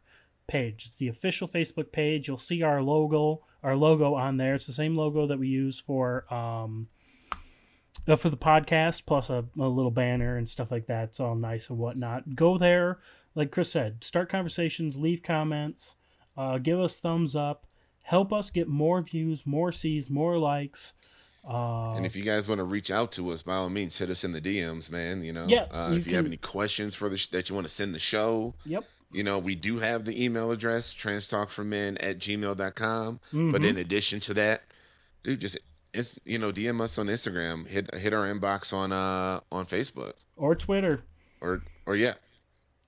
page. 0.52 0.84
It's 0.86 0.98
the 0.98 1.08
official 1.08 1.48
Facebook 1.48 1.92
page. 1.94 2.28
You'll 2.28 2.38
see 2.38 2.62
our 2.62 2.82
logo, 2.82 3.46
our 3.64 3.76
logo 3.76 4.16
on 4.16 4.36
there. 4.36 4.56
It's 4.56 4.68
the 4.68 4.74
same 4.74 4.98
logo 4.98 5.26
that 5.28 5.40
we 5.40 5.48
use 5.48 5.80
for 5.80 6.32
um, 6.34 6.88
uh, 8.08 8.18
for 8.18 8.30
the 8.30 8.38
podcast, 8.38 9.06
plus 9.06 9.30
a, 9.30 9.46
a 9.58 9.68
little 9.68 9.92
banner 9.92 10.36
and 10.38 10.50
stuff 10.50 10.72
like 10.72 10.88
that. 10.88 11.06
It's 11.10 11.20
all 11.20 11.36
nice 11.36 11.70
and 11.70 11.80
whatnot. 11.80 12.36
Go 12.36 12.58
there, 12.58 13.00
like 13.34 13.52
Chris 13.52 13.72
said, 13.72 14.04
start 14.04 14.30
conversations, 14.30 14.98
leave 14.98 15.24
comments, 15.24 15.96
uh, 16.36 16.58
give 16.58 16.80
us 16.80 17.00
thumbs 17.00 17.34
up, 17.36 17.66
help 18.04 18.34
us 18.34 18.52
get 18.52 18.68
more 18.68 19.02
views, 19.02 19.46
more 19.46 19.72
sees, 19.72 20.10
more 20.10 20.38
likes. 20.38 20.94
Uh, 21.50 21.94
and 21.94 22.06
if 22.06 22.16
you 22.16 22.24
guys 22.24 22.48
want 22.48 22.60
to 22.60 22.66
reach 22.66 22.92
out 22.92 23.12
to 23.14 23.30
us, 23.30 23.42
by 23.42 23.56
all 23.56 23.70
means, 23.70 23.98
hit 23.98 24.10
us 24.10 24.24
in 24.24 24.32
the 24.32 24.42
DMs, 24.42 24.92
man. 24.92 25.24
You 25.24 25.34
know, 25.34 25.46
Yeah, 25.48 25.64
uh, 25.72 25.90
you 25.92 25.98
if 25.98 26.08
you 26.08 26.16
have 26.16 26.26
any 26.26 26.38
questions 26.38 26.94
for 26.94 27.10
the 27.10 27.18
sh- 27.18 27.28
that 27.28 27.50
you 27.50 27.56
want 27.56 27.68
to 27.68 27.74
send 27.74 27.96
the 27.96 28.00
show, 28.00 28.54
yep. 28.66 28.84
You 29.12 29.24
know, 29.24 29.40
we 29.40 29.56
do 29.56 29.80
have 29.80 30.06
the 30.06 30.24
email 30.24 30.52
address 30.52 30.94
transtalkformen 30.94 31.98
at 32.00 32.20
gmail.com. 32.20 33.20
But 33.32 33.62
mhm. 33.62 33.68
in 33.68 33.78
addition 33.78 34.20
to 34.22 34.34
that, 34.36 34.62
dude, 35.24 35.42
just 35.42 35.58
it's, 35.94 36.18
you 36.26 36.40
know, 36.40 36.52
DM 36.52 36.82
us 36.82 36.98
on 36.98 37.08
Instagram, 37.08 37.68
hit 37.68 37.94
hit 37.96 38.14
our 38.14 38.26
inbox 38.26 38.74
on 38.74 38.92
uh 38.92 39.40
on 39.52 39.66
Facebook, 39.66 40.14
or 40.38 40.56
Twitter. 40.56 41.02
or 41.42 41.62
or 41.86 41.96
yeah, 41.96 42.14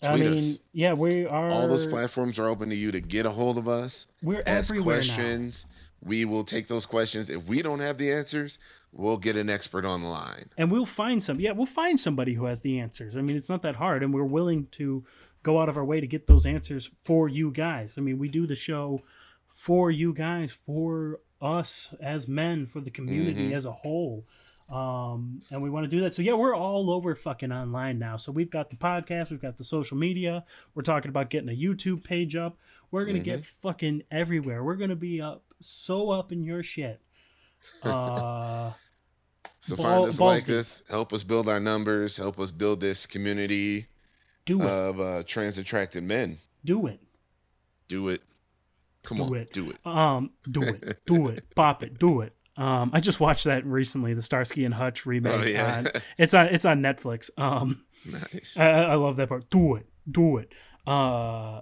I 0.01 0.11
tweet 0.11 0.25
mean, 0.25 0.33
us. 0.33 0.59
yeah, 0.71 0.93
we 0.93 1.25
are. 1.25 1.49
All 1.49 1.67
those 1.67 1.85
platforms 1.85 2.39
are 2.39 2.47
open 2.47 2.69
to 2.69 2.75
you 2.75 2.91
to 2.91 3.01
get 3.01 3.25
a 3.25 3.29
hold 3.29 3.57
of 3.57 3.67
us. 3.67 4.07
We're 4.21 4.43
ask 4.45 4.73
questions. 4.81 5.65
We 6.05 6.25
will 6.25 6.43
take 6.43 6.67
those 6.67 6.85
questions. 6.85 7.29
If 7.29 7.47
we 7.47 7.61
don't 7.61 7.79
have 7.79 7.97
the 7.97 8.11
answers, 8.11 8.59
we'll 8.91 9.17
get 9.17 9.37
an 9.37 9.49
expert 9.49 9.85
on 9.85 10.01
the 10.01 10.09
line. 10.09 10.49
and 10.57 10.69
we'll 10.69 10.85
find 10.85 11.23
some. 11.23 11.39
Yeah, 11.39 11.51
we'll 11.51 11.65
find 11.65 11.99
somebody 11.99 12.33
who 12.33 12.45
has 12.45 12.61
the 12.61 12.79
answers. 12.79 13.15
I 13.15 13.21
mean, 13.21 13.37
it's 13.37 13.49
not 13.49 13.61
that 13.61 13.77
hard, 13.77 14.03
and 14.03 14.13
we're 14.13 14.23
willing 14.23 14.67
to 14.71 15.03
go 15.43 15.59
out 15.61 15.69
of 15.69 15.77
our 15.77 15.85
way 15.85 15.99
to 16.01 16.07
get 16.07 16.25
those 16.27 16.45
answers 16.45 16.89
for 16.99 17.27
you 17.29 17.51
guys. 17.51 17.97
I 17.97 18.01
mean, 18.01 18.17
we 18.17 18.29
do 18.29 18.47
the 18.47 18.55
show 18.55 19.01
for 19.45 19.91
you 19.91 20.13
guys, 20.13 20.51
for 20.51 21.19
us 21.41 21.93
as 22.01 22.27
men, 22.27 22.65
for 22.65 22.79
the 22.81 22.89
community 22.89 23.49
Mhm. 23.51 23.53
as 23.55 23.65
a 23.65 23.71
whole. 23.71 24.25
Um, 24.69 25.41
and 25.51 25.61
we 25.61 25.69
want 25.69 25.83
to 25.83 25.89
do 25.89 26.01
that. 26.01 26.13
So 26.13 26.21
yeah, 26.21 26.33
we're 26.33 26.55
all 26.55 26.89
over 26.89 27.13
fucking 27.13 27.51
online 27.51 27.99
now. 27.99 28.15
So 28.17 28.31
we've 28.31 28.49
got 28.49 28.69
the 28.69 28.77
podcast, 28.77 29.29
we've 29.29 29.41
got 29.41 29.57
the 29.57 29.63
social 29.63 29.97
media. 29.97 30.45
We're 30.73 30.83
talking 30.83 31.09
about 31.09 31.29
getting 31.29 31.49
a 31.49 31.51
YouTube 31.57 32.03
page 32.03 32.35
up. 32.35 32.57
We're 32.89 33.05
gonna 33.05 33.19
get 33.19 33.43
fucking 33.43 34.03
everywhere. 34.09 34.63
We're 34.63 34.75
gonna 34.77 34.95
be 34.95 35.19
up 35.21 35.43
so 35.59 36.09
up 36.11 36.31
in 36.31 36.43
your 36.43 36.63
shit. 36.63 37.01
Uh, 37.83 38.71
So 39.59 39.75
Ball- 39.77 39.85
find 39.85 40.09
us 40.09 40.19
like 40.19 40.45
deep. 40.45 40.55
us, 40.57 40.83
help 40.89 41.13
us 41.13 41.23
build 41.23 41.47
our 41.47 41.59
numbers, 41.59 42.17
help 42.17 42.37
us 42.39 42.51
build 42.51 42.81
this 42.81 43.05
community 43.05 43.87
do 44.45 44.61
it, 44.61 44.67
of 44.67 44.99
uh, 44.99 45.23
trans 45.25 45.57
attracted 45.57 46.03
men. 46.03 46.37
do 46.65 46.87
it, 46.87 46.99
Do 47.87 48.09
it. 48.09 48.21
Come 49.03 49.19
on. 49.21 49.27
Do 49.29 49.35
on, 49.35 49.41
it. 49.41 49.51
do 49.53 49.69
it. 49.71 49.77
um, 49.85 50.31
do 50.49 50.61
it, 50.63 50.99
do 51.05 51.27
it, 51.27 51.43
pop 51.55 51.83
it, 51.83 51.99
do 51.99 52.21
it. 52.21 52.33
Um, 52.55 52.91
I 52.93 52.99
just 52.99 53.19
watched 53.19 53.45
that 53.45 53.65
recently, 53.65 54.13
the 54.13 54.21
Starsky 54.21 54.63
and 54.63 54.73
Hutch 54.73 55.05
remake. 55.05 55.33
Oh 55.33 55.43
yeah, 55.43 55.77
on- 55.79 55.87
it's 56.17 56.33
on 56.33 56.45
it's 56.47 56.65
on 56.65 56.81
Netflix. 56.81 57.29
Um, 57.37 57.83
nice. 58.09 58.55
I, 58.57 58.69
I 58.69 58.81
I 58.81 58.95
love 58.95 59.15
that 59.17 59.27
part. 59.29 59.49
Do 59.49 59.75
it, 59.75 59.87
do 60.09 60.37
it. 60.37 60.53
Uh, 60.87 61.61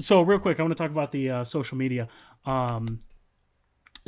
so 0.00 0.22
real 0.22 0.38
quick, 0.38 0.58
I 0.58 0.62
want 0.62 0.72
to 0.76 0.82
talk 0.82 0.90
about 0.90 1.12
the 1.12 1.30
uh, 1.30 1.44
social 1.44 1.76
media. 1.78 2.08
Um, 2.44 3.00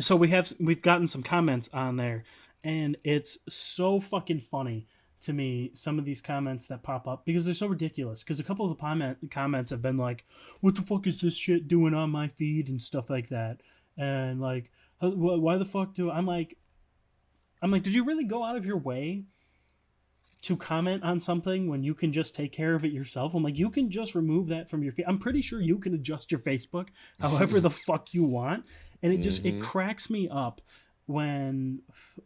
so 0.00 0.16
we 0.16 0.28
have 0.28 0.52
we've 0.58 0.82
gotten 0.82 1.06
some 1.08 1.22
comments 1.22 1.68
on 1.74 1.96
there, 1.96 2.24
and 2.64 2.96
it's 3.04 3.38
so 3.48 4.00
fucking 4.00 4.40
funny 4.40 4.86
to 5.22 5.32
me 5.32 5.70
some 5.75 5.98
of 5.98 6.04
these 6.04 6.20
comments 6.20 6.66
that 6.68 6.82
pop 6.82 7.06
up 7.08 7.25
because 7.25 7.44
they're 7.44 7.54
so 7.54 7.66
ridiculous. 7.66 8.22
Because 8.22 8.38
a 8.40 8.44
couple 8.44 8.64
of 8.70 8.76
the 8.76 8.80
comment, 8.80 9.18
comments 9.30 9.70
have 9.70 9.82
been 9.82 9.96
like, 9.96 10.25
"What 10.60 10.75
the 10.75 10.82
fuck 10.82 11.06
is 11.06 11.20
this 11.20 11.37
shit 11.37 11.68
doing 11.68 11.94
on 11.94 12.10
my 12.10 12.28
feed?" 12.28 12.68
and 12.68 12.80
stuff 12.82 13.10
like 13.10 13.28
that, 13.28 13.60
and 13.96 14.40
like, 14.40 14.70
"Uh, 15.00 15.10
"Why 15.10 15.56
the 15.56 15.64
fuck 15.64 15.94
do?" 15.94 16.10
I'm 16.10 16.26
like, 16.26 16.56
I'm 17.60 17.70
like, 17.70 17.82
did 17.82 17.94
you 17.94 18.04
really 18.04 18.25
go 18.25 18.44
out 18.44 18.56
of 18.56 18.64
your 18.64 18.76
way 18.78 19.25
to 20.42 20.56
comment 20.56 21.02
on 21.02 21.18
something 21.18 21.68
when 21.68 21.82
you 21.82 21.94
can 21.94 22.12
just 22.12 22.32
take 22.32 22.52
care 22.52 22.76
of 22.76 22.84
it 22.84 22.92
yourself. 22.92 23.34
I'm 23.34 23.42
like, 23.42 23.58
you 23.58 23.70
can 23.70 23.90
just 23.90 24.14
remove 24.14 24.46
that 24.48 24.70
from 24.70 24.84
your 24.84 24.92
feed. 24.92 25.04
I'm 25.08 25.18
pretty 25.18 25.42
sure 25.42 25.60
you 25.60 25.78
can 25.78 25.94
adjust 25.94 26.30
your 26.30 26.38
Facebook 26.40 26.88
however 27.20 27.58
the 27.58 27.70
fuck 27.70 28.14
you 28.14 28.22
want. 28.22 28.64
And 29.02 29.12
it 29.12 29.20
just 29.22 29.42
Mhm. 29.42 29.58
it 29.58 29.62
cracks 29.62 30.08
me 30.08 30.28
up 30.28 30.60
when 31.06 31.80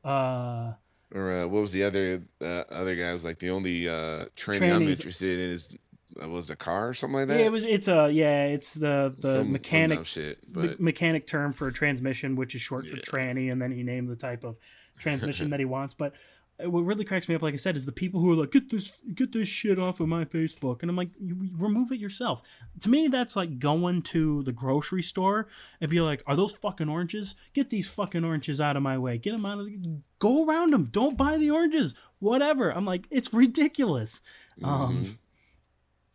uh 0.04 0.72
Or 1.14 1.32
uh, 1.32 1.46
what 1.46 1.60
was 1.60 1.72
the 1.72 1.84
other 1.84 2.22
uh, 2.40 2.64
other 2.70 2.96
guy? 2.96 3.12
Was 3.12 3.24
like 3.24 3.38
the 3.38 3.50
only 3.50 3.88
uh, 3.88 4.26
training 4.36 4.72
I'm 4.72 4.88
interested 4.88 5.38
in 5.40 5.50
is 5.50 5.76
uh, 6.22 6.28
was 6.28 6.48
a 6.50 6.56
car 6.56 6.88
or 6.88 6.94
something 6.94 7.18
like 7.20 7.28
that. 7.28 7.38
yeah, 7.38 7.46
it 7.46 7.52
was 7.52 7.64
it's 7.64 7.88
a 7.88 8.10
yeah, 8.10 8.44
it's 8.44 8.74
the 8.74 9.14
the 9.16 9.22
Some- 9.28 9.36
some 9.38 9.52
mechanic 9.52 9.98
dumb 9.98 10.04
shit, 10.04 10.56
me- 10.56 10.74
mechanic 10.78 11.26
term 11.26 11.52
for 11.52 11.68
a 11.68 11.72
transmission, 11.72 12.34
which 12.36 12.54
is 12.54 12.62
short 12.62 12.86
for 12.86 12.96
Yeah. 12.96 13.02
tranny, 13.02 13.52
and 13.52 13.60
then 13.60 13.72
he 13.72 13.82
named 13.82 14.06
the 14.06 14.16
type 14.16 14.42
of 14.44 14.56
transmission 14.98 15.50
that 15.50 15.58
he 15.60 15.66
wants. 15.66 15.94
But 15.94 16.12
uh, 16.12 16.16
what 16.58 16.82
really 16.82 17.04
cracks 17.04 17.28
me 17.28 17.34
up, 17.34 17.42
like 17.42 17.54
I 17.54 17.58
said, 17.58 17.76
is 17.76 17.86
the 17.86 17.92
people 17.92 18.20
who 18.20 18.32
are 18.32 18.36
like, 18.36 18.50
"Get 18.50 18.70
this, 18.70 19.00
get 19.14 19.32
this 19.32 19.48
shit 19.48 19.78
off 19.78 20.00
of 20.00 20.08
my 20.08 20.24
Facebook," 20.24 20.82
and 20.82 20.90
I'm 20.90 20.96
like, 20.96 21.10
remove 21.20 21.90
it 21.92 21.98
yourself. 21.98 22.42
To 22.80 22.88
me, 22.88 23.08
that's 23.08 23.36
like 23.36 23.58
going 23.58 24.02
to 24.02 24.42
the 24.44 24.52
grocery 24.52 25.02
store 25.02 25.48
and 25.80 25.90
be 25.90 26.00
like, 26.00 26.22
"Are 26.26 26.36
those 26.36 26.52
fucking 26.52 26.88
oranges? 26.88 27.34
Get 27.52 27.70
these 27.70 27.88
fucking 27.88 28.24
oranges 28.24 28.60
out 28.60 28.76
of 28.76 28.82
my 28.82 28.98
way. 28.98 29.18
Get 29.18 29.32
them 29.32 29.46
out 29.46 29.60
of. 29.60 29.66
The, 29.66 30.00
go 30.18 30.46
around 30.46 30.72
them. 30.72 30.88
Don't 30.92 31.16
buy 31.16 31.36
the 31.38 31.50
oranges. 31.50 31.94
Whatever." 32.20 32.70
I'm 32.70 32.84
like, 32.84 33.06
it's 33.10 33.32
ridiculous. 33.32 34.20
Um, 34.62 35.04
mhm. 35.04 35.16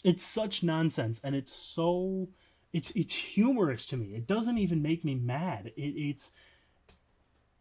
it's 0.03 0.23
such 0.23 0.63
nonsense 0.63 1.19
and 1.23 1.35
it's 1.35 1.51
so 1.51 2.29
it's 2.71 2.91
it's 2.91 3.13
humorous 3.15 3.85
to 3.87 3.97
me 3.97 4.13
it 4.13 4.27
doesn't 4.27 4.59
even 4.59 4.81
make 4.81 5.03
me 5.03 5.15
mad 5.15 5.71
it, 5.75 5.81
it's 5.81 6.31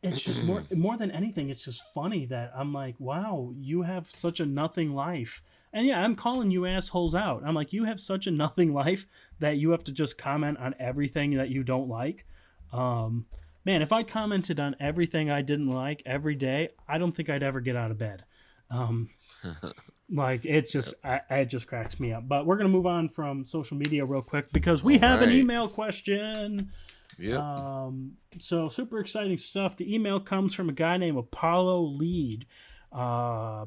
it's 0.07 0.23
just 0.23 0.45
more 0.45 0.63
more 0.75 0.97
than 0.97 1.11
anything 1.11 1.51
it's 1.51 1.65
just 1.65 1.83
funny 1.93 2.27
that 2.27 2.53
i'm 2.57 2.73
like 2.73 2.95
wow 2.99 3.53
you 3.57 3.83
have 3.83 4.11
such 4.11 4.41
a 4.41 4.47
nothing 4.47 4.95
life. 4.95 5.43
And 5.73 5.87
yeah 5.87 6.03
i'm 6.03 6.17
calling 6.17 6.51
you 6.51 6.67
assholes 6.67 7.15
out. 7.15 7.43
I'm 7.45 7.55
like 7.55 7.73
you 7.73 7.85
have 7.85 8.01
such 8.01 8.27
a 8.27 8.31
nothing 8.31 8.73
life 8.73 9.07
that 9.41 9.57
you 9.59 9.71
have 9.71 9.85
to 9.85 9.93
just 9.93 10.17
comment 10.17 10.59
on 10.59 10.75
everything 10.79 11.37
that 11.37 11.51
you 11.51 11.63
don't 11.63 11.89
like. 11.89 12.25
Um 12.73 13.27
man 13.65 13.83
if 13.83 13.93
i 13.93 14.03
commented 14.03 14.61
on 14.61 14.77
everything 14.79 15.29
i 15.31 15.43
didn't 15.43 15.69
like 15.69 16.01
every 16.07 16.37
day 16.37 16.69
i 16.89 16.99
don't 16.99 17.13
think 17.17 17.29
i'd 17.29 17.43
ever 17.43 17.61
get 17.61 17.77
out 17.77 17.91
of 17.91 17.99
bed. 17.99 18.25
Um 18.71 19.09
like 20.11 20.45
it's 20.45 20.73
just 20.73 20.95
I, 21.05 21.21
it 21.31 21.47
just 21.47 21.67
cracks 21.67 21.99
me 21.99 22.13
up. 22.13 22.29
But 22.29 22.47
we're 22.47 22.57
gonna 22.57 22.69
move 22.69 22.87
on 22.87 23.09
from 23.09 23.45
social 23.45 23.77
media 23.77 24.05
real 24.05 24.23
quick 24.23 24.53
because 24.53 24.83
we 24.85 24.99
have 24.99 25.23
an 25.23 25.31
email 25.31 25.69
question 25.69 26.71
yep. 27.19 27.41
um 27.41 28.13
so 28.39 28.69
super 28.69 29.01
exciting 29.01 29.37
stuff 29.37 29.77
the 29.77 29.95
email 29.95 30.21
comes 30.21 30.55
from 30.55 30.69
a 30.69 30.73
guy 30.73 30.97
named 30.97 31.19
apollo 31.19 31.81
lead 31.81 32.47
uh 32.93 33.65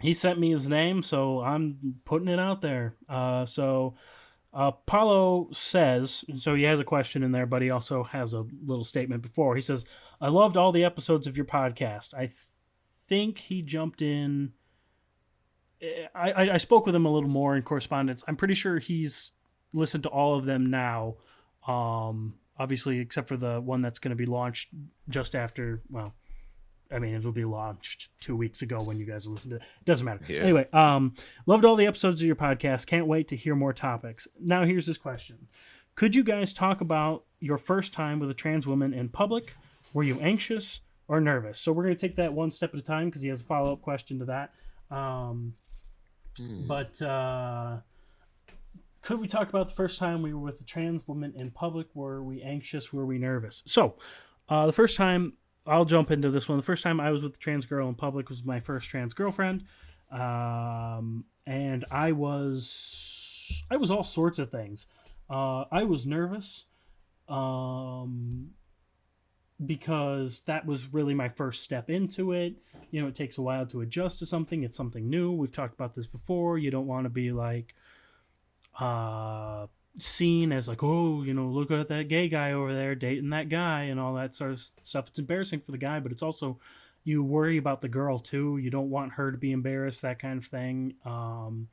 he 0.00 0.12
sent 0.12 0.38
me 0.38 0.50
his 0.50 0.68
name 0.68 1.02
so 1.02 1.40
i'm 1.40 1.96
putting 2.04 2.28
it 2.28 2.38
out 2.38 2.62
there 2.62 2.94
uh 3.08 3.44
so 3.44 3.94
Apollo 4.54 5.48
says, 5.52 6.24
so 6.36 6.54
he 6.54 6.62
has 6.62 6.78
a 6.78 6.84
question 6.84 7.24
in 7.24 7.32
there, 7.32 7.44
but 7.44 7.60
he 7.60 7.70
also 7.70 8.04
has 8.04 8.34
a 8.34 8.46
little 8.64 8.84
statement 8.84 9.20
before. 9.20 9.56
He 9.56 9.60
says, 9.60 9.84
I 10.20 10.28
loved 10.28 10.56
all 10.56 10.70
the 10.70 10.84
episodes 10.84 11.26
of 11.26 11.36
your 11.36 11.44
podcast. 11.44 12.14
I 12.14 12.30
think 13.08 13.38
he 13.38 13.62
jumped 13.62 14.00
in. 14.00 14.52
I, 16.14 16.30
I, 16.30 16.50
I 16.54 16.56
spoke 16.58 16.86
with 16.86 16.94
him 16.94 17.04
a 17.04 17.12
little 17.12 17.28
more 17.28 17.56
in 17.56 17.62
correspondence. 17.62 18.22
I'm 18.28 18.36
pretty 18.36 18.54
sure 18.54 18.78
he's 18.78 19.32
listened 19.72 20.04
to 20.04 20.08
all 20.08 20.38
of 20.38 20.44
them 20.44 20.70
now. 20.70 21.16
Um, 21.66 22.34
obviously, 22.58 22.98
except 22.98 23.28
for 23.28 23.36
the 23.36 23.60
one 23.60 23.82
that's 23.82 23.98
going 23.98 24.10
to 24.10 24.16
be 24.16 24.26
launched 24.26 24.68
just 25.08 25.34
after. 25.34 25.82
Well, 25.90 26.14
I 26.92 26.98
mean, 26.98 27.14
it'll 27.14 27.32
be 27.32 27.44
launched 27.44 28.10
two 28.20 28.36
weeks 28.36 28.62
ago 28.62 28.82
when 28.82 28.98
you 28.98 29.04
guys 29.06 29.26
listen 29.26 29.50
to 29.50 29.56
it. 29.56 29.62
Doesn't 29.84 30.04
matter. 30.04 30.24
Yeah. 30.28 30.40
Anyway, 30.42 30.68
um, 30.72 31.14
loved 31.46 31.64
all 31.64 31.76
the 31.76 31.86
episodes 31.86 32.20
of 32.20 32.26
your 32.26 32.36
podcast. 32.36 32.86
Can't 32.86 33.06
wait 33.06 33.28
to 33.28 33.36
hear 33.36 33.54
more 33.56 33.72
topics. 33.72 34.28
Now, 34.40 34.64
here's 34.64 34.86
this 34.86 34.98
question: 34.98 35.48
Could 35.94 36.14
you 36.14 36.22
guys 36.22 36.52
talk 36.52 36.80
about 36.80 37.24
your 37.40 37.58
first 37.58 37.92
time 37.92 38.18
with 38.20 38.30
a 38.30 38.34
trans 38.34 38.66
woman 38.66 38.92
in 38.94 39.08
public? 39.08 39.54
Were 39.92 40.02
you 40.04 40.20
anxious 40.20 40.80
or 41.08 41.20
nervous? 41.20 41.58
So 41.58 41.72
we're 41.72 41.84
going 41.84 41.96
to 41.96 42.00
take 42.08 42.16
that 42.16 42.32
one 42.32 42.50
step 42.50 42.74
at 42.74 42.80
a 42.80 42.82
time 42.82 43.06
because 43.08 43.22
he 43.22 43.28
has 43.28 43.40
a 43.40 43.44
follow 43.44 43.72
up 43.72 43.82
question 43.82 44.18
to 44.20 44.24
that. 44.26 44.52
Um, 44.90 45.54
Hmm. 46.36 46.66
but 46.66 47.00
uh, 47.00 47.76
could 49.04 49.20
we 49.20 49.28
talk 49.28 49.50
about 49.50 49.68
the 49.68 49.74
first 49.74 49.98
time 49.98 50.22
we 50.22 50.32
were 50.32 50.40
with 50.40 50.60
a 50.62 50.64
trans 50.64 51.06
woman 51.06 51.34
in 51.36 51.50
public? 51.50 51.88
Were 51.94 52.22
we 52.22 52.40
anxious? 52.40 52.90
Were 52.90 53.04
we 53.04 53.18
nervous? 53.18 53.62
So, 53.66 53.96
uh, 54.48 54.64
the 54.64 54.72
first 54.72 54.96
time 54.96 55.34
I'll 55.66 55.84
jump 55.84 56.10
into 56.10 56.30
this 56.30 56.48
one. 56.48 56.56
The 56.56 56.64
first 56.64 56.82
time 56.82 57.00
I 57.00 57.10
was 57.10 57.22
with 57.22 57.34
a 57.34 57.38
trans 57.38 57.66
girl 57.66 57.88
in 57.88 57.94
public 57.94 58.30
was 58.30 58.44
my 58.44 58.60
first 58.60 58.88
trans 58.88 59.12
girlfriend, 59.12 59.64
um, 60.10 61.26
and 61.46 61.84
I 61.90 62.12
was 62.12 63.62
I 63.70 63.76
was 63.76 63.90
all 63.90 64.04
sorts 64.04 64.38
of 64.38 64.50
things. 64.50 64.86
Uh, 65.28 65.64
I 65.70 65.84
was 65.84 66.06
nervous. 66.06 66.64
Um, 67.28 68.50
because 69.64 70.42
that 70.42 70.66
was 70.66 70.92
really 70.92 71.14
my 71.14 71.28
first 71.28 71.62
step 71.62 71.88
into 71.88 72.32
it. 72.32 72.56
You 72.90 73.00
know, 73.00 73.08
it 73.08 73.14
takes 73.14 73.38
a 73.38 73.42
while 73.42 73.64
to 73.66 73.82
adjust 73.82 74.18
to 74.18 74.26
something. 74.26 74.62
It's 74.62 74.76
something 74.76 75.08
new. 75.08 75.32
We've 75.32 75.52
talked 75.52 75.74
about 75.74 75.94
this 75.94 76.06
before. 76.06 76.58
You 76.58 76.70
don't 76.70 76.88
want 76.88 77.04
to 77.04 77.10
be 77.10 77.30
like 77.30 77.74
uh 78.80 79.66
seen 79.96 80.52
as 80.52 80.66
like, 80.66 80.82
oh, 80.82 81.22
you 81.22 81.34
know, 81.34 81.46
look 81.46 81.70
at 81.70 81.88
that 81.88 82.08
gay 82.08 82.28
guy 82.28 82.52
over 82.52 82.74
there 82.74 82.94
dating 82.94 83.30
that 83.30 83.48
guy 83.48 83.84
and 83.84 84.00
all 84.00 84.14
that 84.14 84.34
sort 84.34 84.50
of 84.50 84.60
stuff. 84.82 85.08
It's 85.08 85.18
embarrassing 85.18 85.60
for 85.60 85.72
the 85.72 85.78
guy, 85.78 86.00
but 86.00 86.10
it's 86.10 86.22
also 86.22 86.58
you 87.04 87.22
worry 87.22 87.58
about 87.58 87.80
the 87.80 87.88
girl 87.88 88.18
too. 88.18 88.58
You 88.58 88.70
don't 88.70 88.90
want 88.90 89.12
her 89.12 89.30
to 89.30 89.38
be 89.38 89.52
embarrassed, 89.52 90.02
that 90.02 90.18
kind 90.18 90.38
of 90.38 90.46
thing. 90.46 90.94
Um 91.04 91.68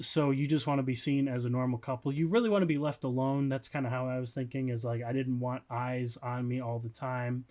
so 0.00 0.30
you 0.30 0.46
just 0.46 0.66
want 0.66 0.78
to 0.78 0.82
be 0.82 0.94
seen 0.94 1.26
as 1.26 1.44
a 1.44 1.50
normal 1.50 1.78
couple. 1.78 2.12
You 2.12 2.28
really 2.28 2.50
want 2.50 2.62
to 2.62 2.66
be 2.66 2.78
left 2.78 3.04
alone. 3.04 3.48
That's 3.48 3.68
kind 3.68 3.86
of 3.86 3.92
how 3.92 4.06
I 4.08 4.18
was 4.18 4.32
thinking. 4.32 4.68
Is 4.68 4.84
like 4.84 5.02
I 5.02 5.12
didn't 5.12 5.40
want 5.40 5.62
eyes 5.70 6.18
on 6.22 6.46
me 6.46 6.60
all 6.60 6.78
the 6.78 6.90
time. 6.90 7.44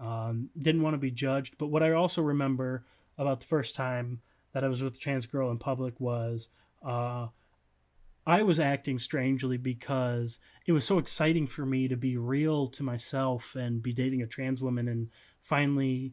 Um, 0.00 0.48
didn't 0.58 0.82
want 0.82 0.94
to 0.94 0.98
be 0.98 1.10
judged. 1.10 1.58
But 1.58 1.66
what 1.66 1.82
I 1.82 1.92
also 1.92 2.22
remember 2.22 2.84
about 3.18 3.40
the 3.40 3.46
first 3.46 3.74
time 3.74 4.20
that 4.52 4.64
I 4.64 4.68
was 4.68 4.82
with 4.82 4.96
a 4.96 4.98
trans 4.98 5.26
girl 5.26 5.50
in 5.50 5.58
public 5.58 6.00
was 6.00 6.48
uh, 6.84 7.26
I 8.26 8.42
was 8.42 8.60
acting 8.60 8.98
strangely 8.98 9.56
because 9.56 10.38
it 10.66 10.72
was 10.72 10.84
so 10.84 10.98
exciting 10.98 11.46
for 11.46 11.66
me 11.66 11.88
to 11.88 11.96
be 11.96 12.16
real 12.16 12.68
to 12.68 12.82
myself 12.82 13.56
and 13.56 13.82
be 13.82 13.92
dating 13.92 14.22
a 14.22 14.26
trans 14.26 14.62
woman 14.62 14.86
and 14.88 15.08
finally 15.40 16.12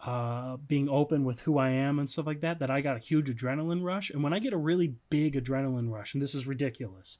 uh, 0.00 0.56
being 0.58 0.88
open 0.88 1.24
with 1.24 1.40
who 1.40 1.58
I 1.58 1.70
am 1.70 1.98
and 1.98 2.08
stuff 2.08 2.26
like 2.26 2.42
that, 2.42 2.60
that 2.60 2.70
I 2.70 2.80
got 2.80 2.96
a 2.96 3.00
huge 3.00 3.28
adrenaline 3.28 3.82
rush. 3.82 4.10
And 4.10 4.22
when 4.22 4.32
I 4.32 4.38
get 4.38 4.52
a 4.52 4.58
really 4.58 4.94
big 5.10 5.34
adrenaline 5.34 5.90
rush, 5.90 6.14
and 6.14 6.22
this 6.22 6.34
is 6.34 6.46
ridiculous, 6.46 7.18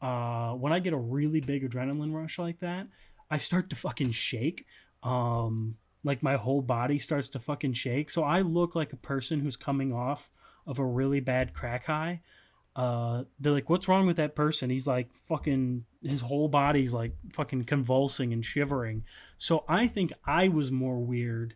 uh, 0.00 0.52
when 0.52 0.72
I 0.72 0.78
get 0.78 0.94
a 0.94 0.98
really 0.98 1.40
big 1.40 1.68
adrenaline 1.68 2.14
rush 2.14 2.38
like 2.38 2.60
that, 2.60 2.86
I 3.30 3.36
start 3.38 3.68
to 3.70 3.76
fucking 3.76 4.12
shake. 4.12 4.64
Um, 5.02 5.76
like 6.04 6.22
my 6.22 6.36
whole 6.36 6.62
body 6.62 6.98
starts 6.98 7.28
to 7.30 7.40
fucking 7.40 7.74
shake. 7.74 8.10
So 8.10 8.22
I 8.22 8.40
look 8.40 8.74
like 8.74 8.92
a 8.92 8.96
person 8.96 9.40
who's 9.40 9.56
coming 9.56 9.92
off 9.92 10.30
of 10.66 10.78
a 10.78 10.84
really 10.84 11.20
bad 11.20 11.52
crack 11.52 11.84
high. 11.84 12.22
Uh, 12.76 13.24
they're 13.40 13.52
like, 13.52 13.70
"What's 13.70 13.88
wrong 13.88 14.06
with 14.06 14.18
that 14.18 14.36
person?" 14.36 14.68
He's 14.68 14.86
like, 14.86 15.10
"Fucking, 15.26 15.86
his 16.02 16.20
whole 16.20 16.48
body's 16.48 16.92
like 16.92 17.12
fucking 17.32 17.64
convulsing 17.64 18.34
and 18.34 18.44
shivering." 18.44 19.02
So 19.38 19.64
I 19.66 19.88
think 19.88 20.12
I 20.26 20.48
was 20.48 20.70
more 20.70 20.98
weird 20.98 21.54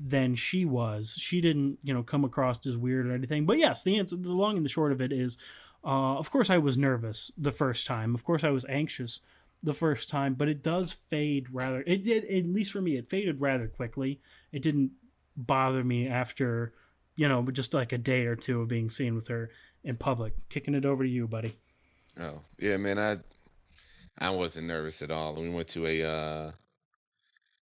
than 0.00 0.34
she 0.34 0.64
was. 0.64 1.14
She 1.18 1.42
didn't, 1.42 1.78
you 1.82 1.92
know, 1.92 2.02
come 2.02 2.24
across 2.24 2.66
as 2.66 2.78
weird 2.78 3.06
or 3.06 3.12
anything. 3.12 3.44
But 3.44 3.58
yes, 3.58 3.84
the 3.84 3.98
answer, 3.98 4.16
the 4.16 4.30
long 4.30 4.56
and 4.56 4.64
the 4.64 4.70
short 4.70 4.90
of 4.90 5.02
it 5.02 5.12
is, 5.12 5.36
uh, 5.84 6.16
of 6.16 6.30
course, 6.30 6.48
I 6.48 6.58
was 6.58 6.78
nervous 6.78 7.30
the 7.36 7.52
first 7.52 7.86
time. 7.86 8.14
Of 8.14 8.24
course, 8.24 8.42
I 8.42 8.50
was 8.50 8.64
anxious 8.64 9.20
the 9.62 9.74
first 9.74 10.08
time, 10.08 10.34
but 10.34 10.48
it 10.48 10.62
does 10.62 10.92
fade 10.92 11.46
rather. 11.52 11.84
It 11.86 12.04
did, 12.04 12.24
at 12.24 12.46
least 12.46 12.72
for 12.72 12.80
me, 12.80 12.96
it 12.96 13.06
faded 13.06 13.40
rather 13.40 13.68
quickly. 13.68 14.20
It 14.50 14.62
didn't 14.62 14.92
bother 15.36 15.84
me 15.84 16.08
after, 16.08 16.72
you 17.16 17.28
know, 17.28 17.42
just 17.44 17.74
like 17.74 17.92
a 17.92 17.98
day 17.98 18.26
or 18.26 18.36
two 18.36 18.62
of 18.62 18.68
being 18.68 18.90
seen 18.90 19.14
with 19.14 19.28
her 19.28 19.50
in 19.84 19.96
public. 19.96 20.32
Kicking 20.48 20.74
it 20.74 20.84
over 20.84 21.04
to 21.04 21.08
you, 21.08 21.28
buddy. 21.28 21.56
Oh 22.18 22.40
yeah, 22.58 22.76
man. 22.76 22.98
I 22.98 23.18
I 24.18 24.30
wasn't 24.30 24.68
nervous 24.68 25.02
at 25.02 25.10
all. 25.10 25.36
We 25.36 25.50
went 25.50 25.68
to 25.68 25.86
a 25.86 26.02
uh, 26.02 26.52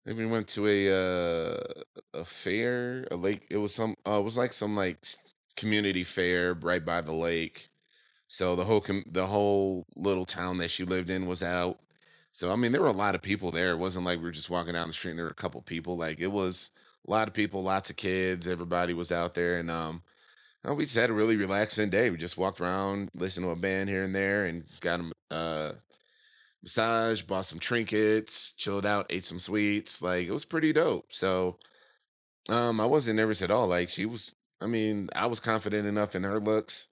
we 0.07 0.27
went 0.27 0.49
to 0.49 0.67
a 0.67 0.91
uh, 0.91 1.83
a 2.15 2.25
fair, 2.25 3.07
a 3.11 3.17
lake. 3.17 3.47
It 3.51 3.59
was 3.59 3.75
some. 3.75 3.95
Uh, 4.07 4.19
it 4.19 4.25
was 4.25 4.37
like 4.37 4.53
some 4.53 4.77
like 4.77 4.99
community 5.57 6.05
fair 6.05 6.55
right 6.55 6.85
by 6.85 7.01
the 7.01 7.13
lake. 7.13 7.69
So 8.29 8.55
the 8.57 8.65
whole 8.65 8.81
com- 8.81 9.05
the 9.11 9.27
whole 9.27 9.87
little 9.97 10.25
town 10.25 10.59
that 10.59 10.71
she 10.71 10.85
lived 10.85 11.11
in 11.11 11.27
was 11.27 11.43
out. 11.43 11.79
So 12.33 12.53
I 12.53 12.57
mean, 12.57 12.73
there 12.73 12.83
were 12.83 12.89
a 12.89 12.93
lot 12.93 13.15
of 13.15 13.23
people 13.23 13.51
there. 13.51 13.73
It 13.73 13.79
wasn't 13.79 14.05
like 14.05 14.19
we 14.19 14.25
were 14.25 14.31
just 14.31 14.51
walking 14.51 14.75
down 14.75 14.87
the 14.87 14.95
street 14.95 15.13
and 15.13 15.19
there 15.19 15.27
were 15.27 15.33
a 15.33 15.35
couple 15.35 15.61
people. 15.63 15.97
Like 15.97 16.21
it 16.21 16.31
was 16.31 16.71
a 17.07 17.11
lot 17.11 17.27
of 17.29 17.35
people, 17.35 17.63
lots 17.63 17.91
of 17.91 17.97
kids. 17.97 18.47
Everybody 18.47 18.95
was 18.95 19.11
out 19.11 19.35
there, 19.35 19.59
and 19.59 19.71
um, 19.71 20.03
uh, 20.67 20.75
we 20.75 20.85
just 20.85 20.97
had 20.97 21.11
a 21.11 21.15
really 21.15 21.37
relaxing 21.37 21.91
day. 21.91 22.11
We 22.11 22.17
just 22.17 22.39
walked 22.39 22.61
around, 22.61 23.11
listened 23.15 23.45
to 23.45 23.51
a 23.51 23.57
band 23.57 23.89
here 23.89 24.05
and 24.05 24.15
there, 24.15 24.47
and 24.47 24.65
got 24.81 25.01
a 25.01 25.35
uh, 25.35 25.73
massage, 26.63 27.23
bought 27.23 27.47
some 27.47 27.59
trinkets, 27.59 28.53
chilled 28.53 28.87
out, 28.87 29.07
ate 29.11 29.25
some 29.25 29.39
sweets. 29.39 30.03
Like 30.03 30.27
it 30.27 30.33
was 30.33 30.45
pretty 30.45 30.73
dope. 30.73 31.13
So 31.13 31.59
um, 32.49 32.81
I 32.81 32.87
wasn't 32.87 33.17
nervous 33.17 33.43
at 33.43 33.51
all. 33.51 33.69
Like 33.69 33.89
she 33.89 34.07
was. 34.07 34.35
I 34.61 34.67
mean, 34.67 35.09
I 35.15 35.27
was 35.27 35.39
confident 35.39 35.87
enough 35.87 36.17
in 36.17 36.25
her 36.25 36.41
looks 36.41 36.89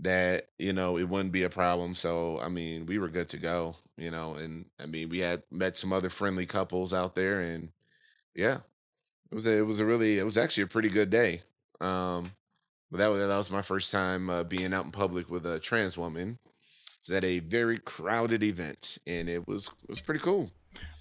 that 0.00 0.48
you 0.58 0.72
know 0.72 0.98
it 0.98 1.08
wouldn't 1.08 1.32
be 1.32 1.44
a 1.44 1.50
problem. 1.50 1.94
So 1.94 2.38
I 2.40 2.48
mean, 2.48 2.86
we 2.86 2.98
were 2.98 3.08
good 3.08 3.28
to 3.30 3.38
go. 3.38 3.76
You 3.96 4.10
know, 4.10 4.34
and 4.34 4.66
I 4.80 4.86
mean, 4.86 5.08
we 5.08 5.18
had 5.18 5.42
met 5.50 5.78
some 5.78 5.92
other 5.92 6.10
friendly 6.10 6.46
couples 6.46 6.94
out 6.94 7.14
there, 7.14 7.40
and 7.40 7.70
yeah, 8.34 8.58
it 9.30 9.34
was 9.34 9.46
a, 9.46 9.58
it 9.58 9.66
was 9.66 9.80
a 9.80 9.86
really 9.86 10.18
it 10.18 10.24
was 10.24 10.38
actually 10.38 10.64
a 10.64 10.68
pretty 10.68 10.88
good 10.90 11.10
day. 11.10 11.42
Um, 11.80 12.32
but 12.90 12.98
that 12.98 13.08
was 13.08 13.18
that 13.26 13.36
was 13.36 13.50
my 13.50 13.62
first 13.62 13.92
time 13.92 14.30
uh, 14.30 14.44
being 14.44 14.72
out 14.74 14.84
in 14.84 14.90
public 14.90 15.30
with 15.30 15.46
a 15.46 15.60
trans 15.60 15.96
woman. 15.96 16.38
It 16.44 17.08
was 17.08 17.16
at 17.16 17.24
a 17.24 17.38
very 17.40 17.78
crowded 17.78 18.42
event, 18.42 18.98
and 19.06 19.28
it 19.28 19.46
was 19.46 19.70
it 19.84 19.90
was 19.90 20.00
pretty 20.00 20.20
cool. 20.20 20.50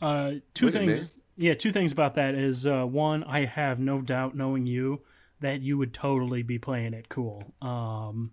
Uh, 0.01 0.33
two 0.53 0.67
it, 0.67 0.71
things. 0.71 1.09
yeah, 1.37 1.53
two 1.53 1.71
things 1.71 1.91
about 1.91 2.15
that 2.15 2.35
is 2.35 2.65
uh, 2.65 2.85
one, 2.85 3.23
I 3.23 3.45
have 3.45 3.79
no 3.79 4.01
doubt, 4.01 4.35
knowing 4.35 4.65
you, 4.65 5.01
that 5.41 5.61
you 5.61 5.77
would 5.77 5.93
totally 5.93 6.43
be 6.43 6.57
playing 6.57 6.93
it 6.93 7.09
cool. 7.09 7.43
Um, 7.61 8.31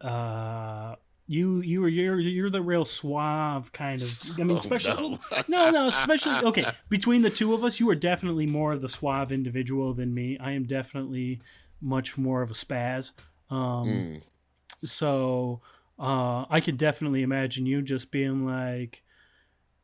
uh, 0.00 0.96
you 1.28 1.60
you 1.60 1.84
are 1.84 1.88
you're 1.88 2.18
you're 2.18 2.50
the 2.50 2.62
real 2.62 2.84
suave 2.84 3.72
kind 3.72 4.00
of. 4.02 4.18
I 4.38 4.42
mean, 4.42 4.50
Oh, 4.56 4.58
especially 4.58 5.10
no. 5.10 5.18
no, 5.48 5.70
no, 5.70 5.86
especially 5.88 6.36
okay. 6.48 6.66
Between 6.88 7.22
the 7.22 7.30
two 7.30 7.54
of 7.54 7.64
us, 7.64 7.80
you 7.80 7.88
are 7.90 7.94
definitely 7.94 8.46
more 8.46 8.72
of 8.72 8.80
the 8.80 8.88
suave 8.88 9.32
individual 9.32 9.92
than 9.94 10.14
me. 10.14 10.38
I 10.38 10.52
am 10.52 10.64
definitely 10.64 11.40
much 11.80 12.16
more 12.16 12.42
of 12.42 12.50
a 12.50 12.54
spaz. 12.54 13.12
Um, 13.50 13.86
Mm, 13.86 14.22
so 14.84 15.60
uh, 15.98 16.44
I 16.50 16.60
could 16.60 16.76
definitely 16.76 17.22
imagine 17.22 17.66
you 17.66 17.82
just 17.82 18.10
being 18.10 18.46
like, 18.46 19.02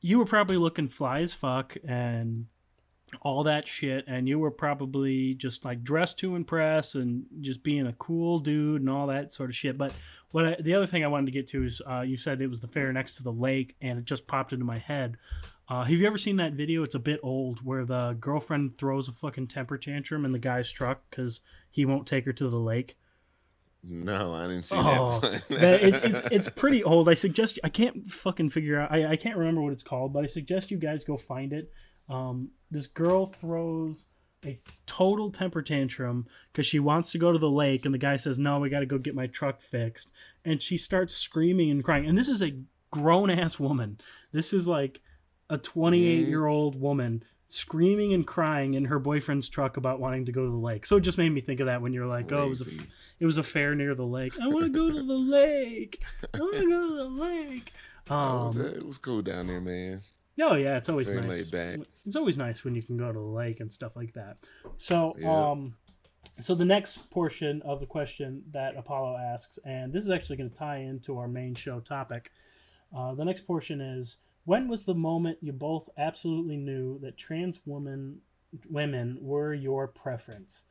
you 0.00 0.18
were 0.18 0.24
probably 0.24 0.56
looking 0.56 0.88
fly 0.88 1.20
as 1.20 1.32
fuck 1.32 1.76
and 1.86 2.46
all 3.20 3.44
that 3.44 3.68
shit, 3.68 4.04
and 4.08 4.26
you 4.28 4.38
were 4.38 4.50
probably 4.50 5.34
just 5.34 5.64
like 5.64 5.84
dressed 5.84 6.18
to 6.18 6.34
impress 6.34 6.94
and 6.94 7.24
just 7.40 7.62
being 7.62 7.86
a 7.86 7.92
cool 7.94 8.38
dude 8.38 8.80
and 8.80 8.90
all 8.90 9.06
that 9.06 9.30
sort 9.30 9.50
of 9.50 9.56
shit. 9.56 9.76
But 9.76 9.92
what 10.30 10.46
I, 10.46 10.56
the 10.60 10.74
other 10.74 10.86
thing 10.86 11.04
I 11.04 11.08
wanted 11.08 11.26
to 11.26 11.32
get 11.32 11.46
to 11.48 11.62
is 11.62 11.82
uh, 11.88 12.00
you 12.00 12.16
said 12.16 12.40
it 12.40 12.48
was 12.48 12.60
the 12.60 12.68
fair 12.68 12.92
next 12.92 13.16
to 13.16 13.22
the 13.22 13.32
lake, 13.32 13.76
and 13.80 13.98
it 13.98 14.04
just 14.04 14.26
popped 14.26 14.52
into 14.52 14.64
my 14.64 14.78
head. 14.78 15.18
Uh, 15.68 15.84
have 15.84 15.92
you 15.98 16.06
ever 16.06 16.18
seen 16.18 16.36
that 16.36 16.52
video? 16.52 16.82
It's 16.82 16.94
a 16.94 16.98
bit 16.98 17.20
old 17.22 17.64
where 17.64 17.84
the 17.84 18.16
girlfriend 18.20 18.76
throws 18.76 19.08
a 19.08 19.12
fucking 19.12 19.46
temper 19.46 19.78
tantrum 19.78 20.24
in 20.24 20.32
the 20.32 20.38
guy's 20.38 20.70
truck 20.70 21.02
because 21.08 21.40
he 21.70 21.84
won't 21.84 22.06
take 22.06 22.24
her 22.26 22.32
to 22.34 22.48
the 22.48 22.58
lake. 22.58 22.96
no, 23.82 24.34
I 24.34 24.42
didn't 24.48 24.64
see 24.64 24.76
Oh, 24.78 25.20
that. 25.20 25.48
that- 25.48 25.82
it, 25.82 25.94
it's 26.04 26.20
it's 26.30 26.48
pretty 26.50 26.84
old. 26.84 27.08
I 27.08 27.14
suggest 27.14 27.58
I 27.64 27.68
can't 27.68 28.10
fucking 28.10 28.50
figure 28.50 28.78
out. 28.80 28.92
I, 28.92 29.12
I 29.12 29.16
can't 29.16 29.36
remember 29.36 29.62
what 29.62 29.72
it's 29.72 29.82
called, 29.82 30.12
but 30.12 30.24
I 30.24 30.26
suggest 30.26 30.70
you 30.70 30.78
guys 30.78 31.04
go 31.04 31.16
find 31.16 31.52
it. 31.52 31.72
Um, 32.08 32.50
this 32.70 32.86
girl 32.86 33.26
throws 33.40 34.08
a 34.44 34.60
total 34.86 35.30
temper 35.30 35.62
tantrum 35.62 36.26
because 36.52 36.66
she 36.66 36.80
wants 36.80 37.12
to 37.12 37.18
go 37.18 37.32
to 37.32 37.38
the 37.38 37.48
lake, 37.50 37.84
and 37.84 37.94
the 37.94 37.98
guy 37.98 38.16
says, 38.16 38.38
"No, 38.38 38.58
we 38.58 38.68
got 38.68 38.80
to 38.80 38.86
go 38.86 38.98
get 38.98 39.14
my 39.14 39.26
truck 39.28 39.60
fixed." 39.62 40.10
And 40.44 40.60
she 40.60 40.76
starts 40.76 41.14
screaming 41.14 41.70
and 41.70 41.82
crying. 41.82 42.06
And 42.06 42.18
this 42.18 42.28
is 42.28 42.42
a 42.42 42.56
grown 42.90 43.30
ass 43.30 43.58
woman. 43.58 43.98
This 44.32 44.52
is 44.52 44.68
like 44.68 45.00
a 45.52 45.58
28 45.58 46.26
year 46.28 46.46
old 46.46 46.80
woman 46.80 47.22
screaming 47.48 48.14
and 48.14 48.26
crying 48.26 48.74
in 48.74 48.86
her 48.86 48.98
boyfriend's 48.98 49.48
truck 49.48 49.76
about 49.76 50.00
wanting 50.00 50.24
to 50.24 50.32
go 50.32 50.44
to 50.44 50.50
the 50.50 50.56
lake. 50.56 50.86
So 50.86 50.96
it 50.96 51.02
just 51.02 51.18
made 51.18 51.28
me 51.28 51.42
think 51.42 51.60
of 51.60 51.66
that 51.66 51.82
when 51.82 51.92
you're 51.92 52.06
like, 52.06 52.32
"Oh, 52.32 52.46
it 52.46 52.48
was 52.48 52.60
a." 52.80 52.82
It 53.20 53.26
was 53.26 53.38
a 53.38 53.44
fair 53.44 53.76
near 53.76 53.94
the 53.94 54.04
lake. 54.04 54.32
I 54.42 54.48
want 54.48 54.64
to 54.64 54.68
go 54.68 54.90
to 54.90 55.00
the 55.00 55.14
lake. 55.14 56.02
I 56.34 56.40
want 56.40 56.56
to 56.56 56.68
go 56.68 56.88
to 56.88 56.94
the 56.96 57.04
lake. 57.04 57.72
it, 58.42 58.48
was, 58.48 58.56
Um, 58.56 58.62
uh, 58.66 58.68
it 58.70 58.84
was 58.84 58.98
cool 58.98 59.22
down 59.22 59.46
there, 59.46 59.60
man. 59.60 60.02
oh 60.40 60.56
yeah, 60.56 60.76
it's 60.76 60.88
always 60.88 61.06
Very 61.06 61.20
nice. 61.20 61.28
It's 62.04 62.16
always 62.16 62.36
nice 62.36 62.64
when 62.64 62.74
you 62.74 62.82
can 62.82 62.96
go 62.96 63.06
to 63.06 63.12
the 63.12 63.20
lake 63.20 63.60
and 63.60 63.72
stuff 63.72 63.94
like 63.94 64.12
that. 64.14 64.38
So, 64.76 65.14
um, 65.24 65.76
so 66.40 66.56
the 66.56 66.64
next 66.64 67.10
portion 67.10 67.62
of 67.62 67.78
the 67.78 67.86
question 67.86 68.42
that 68.50 68.76
Apollo 68.76 69.18
asks, 69.18 69.60
and 69.64 69.92
this 69.92 70.02
is 70.02 70.10
actually 70.10 70.38
going 70.38 70.50
to 70.50 70.56
tie 70.56 70.78
into 70.78 71.16
our 71.16 71.28
main 71.28 71.54
show 71.54 71.78
topic. 71.78 72.32
Uh, 72.92 73.14
the 73.14 73.24
next 73.24 73.42
portion 73.46 73.80
is: 73.80 74.16
When 74.44 74.68
was 74.68 74.84
the 74.84 74.94
moment 74.94 75.38
you 75.40 75.52
both 75.52 75.88
absolutely 75.96 76.56
knew 76.56 76.98
that 77.00 77.16
trans 77.16 77.60
women 77.64 78.20
women 78.68 79.18
were 79.20 79.54
your 79.54 79.88
preference? 79.88 80.64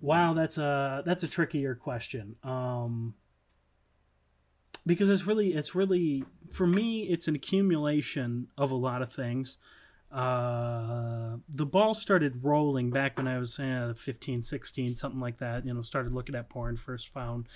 Wow, 0.00 0.34
that's 0.34 0.58
a 0.58 1.02
that's 1.04 1.22
a 1.22 1.28
trickier 1.28 1.74
question. 1.74 2.36
Um, 2.42 3.14
because 4.86 5.10
it's 5.10 5.26
really 5.26 5.52
it's 5.52 5.74
really 5.74 6.24
for 6.50 6.66
me 6.66 7.02
it's 7.02 7.28
an 7.28 7.34
accumulation 7.34 8.46
of 8.56 8.70
a 8.70 8.76
lot 8.76 9.02
of 9.02 9.12
things 9.12 9.58
uh 10.12 11.36
the 11.48 11.66
ball 11.66 11.92
started 11.92 12.44
rolling 12.44 12.90
back 12.90 13.18
when 13.18 13.26
i 13.26 13.36
was 13.36 13.58
uh, 13.58 13.92
15 13.96 14.40
16 14.40 14.94
something 14.94 15.20
like 15.20 15.38
that 15.38 15.66
you 15.66 15.74
know 15.74 15.82
started 15.82 16.12
looking 16.12 16.36
at 16.36 16.48
porn 16.48 16.76
first 16.76 17.08
found 17.08 17.48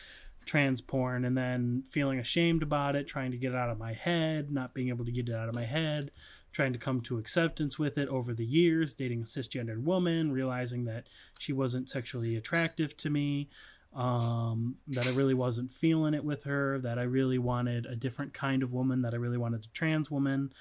trans 0.45 0.81
porn 0.81 1.25
and 1.25 1.37
then 1.37 1.83
feeling 1.91 2.19
ashamed 2.19 2.63
about 2.63 2.97
it 2.97 3.07
trying 3.07 3.31
to 3.31 3.37
get 3.37 3.53
it 3.53 3.57
out 3.57 3.71
of 3.71 3.79
my 3.79 3.93
head 3.93 4.51
not 4.51 4.75
being 4.75 4.89
able 4.89 5.05
to 5.05 5.13
get 5.13 5.29
it 5.29 5.35
out 5.35 5.49
of 5.49 5.55
my 5.55 5.65
head 5.65 6.11
trying 6.53 6.73
to 6.73 6.79
come 6.79 7.01
to 7.01 7.19
acceptance 7.19 7.79
with 7.79 7.97
it 7.97 8.09
over 8.09 8.35
the 8.35 8.45
years 8.45 8.95
dating 8.95 9.21
a 9.21 9.25
cisgendered 9.25 9.83
woman 9.83 10.33
realizing 10.33 10.85
that 10.85 11.07
she 11.39 11.53
wasn't 11.53 11.89
sexually 11.89 12.37
attractive 12.37 12.97
to 12.97 13.11
me 13.11 13.49
um, 13.95 14.77
that 14.89 15.07
I 15.07 15.11
really 15.11 15.35
wasn't 15.35 15.71
feeling 15.71 16.15
it 16.15 16.25
with 16.25 16.45
her, 16.45 16.79
that 16.79 16.99
I 16.99 17.03
really 17.03 17.39
wanted 17.39 17.87
a 17.87 17.97
different 17.97 18.33
kind 18.33 18.63
of 18.63 18.73
woman, 18.73 19.03
that 19.03 19.15
I 19.15 19.17
really 19.17 19.39
wanted 19.39 19.65
a 19.65 19.69
trans 19.75 20.11
woman. 20.11 20.53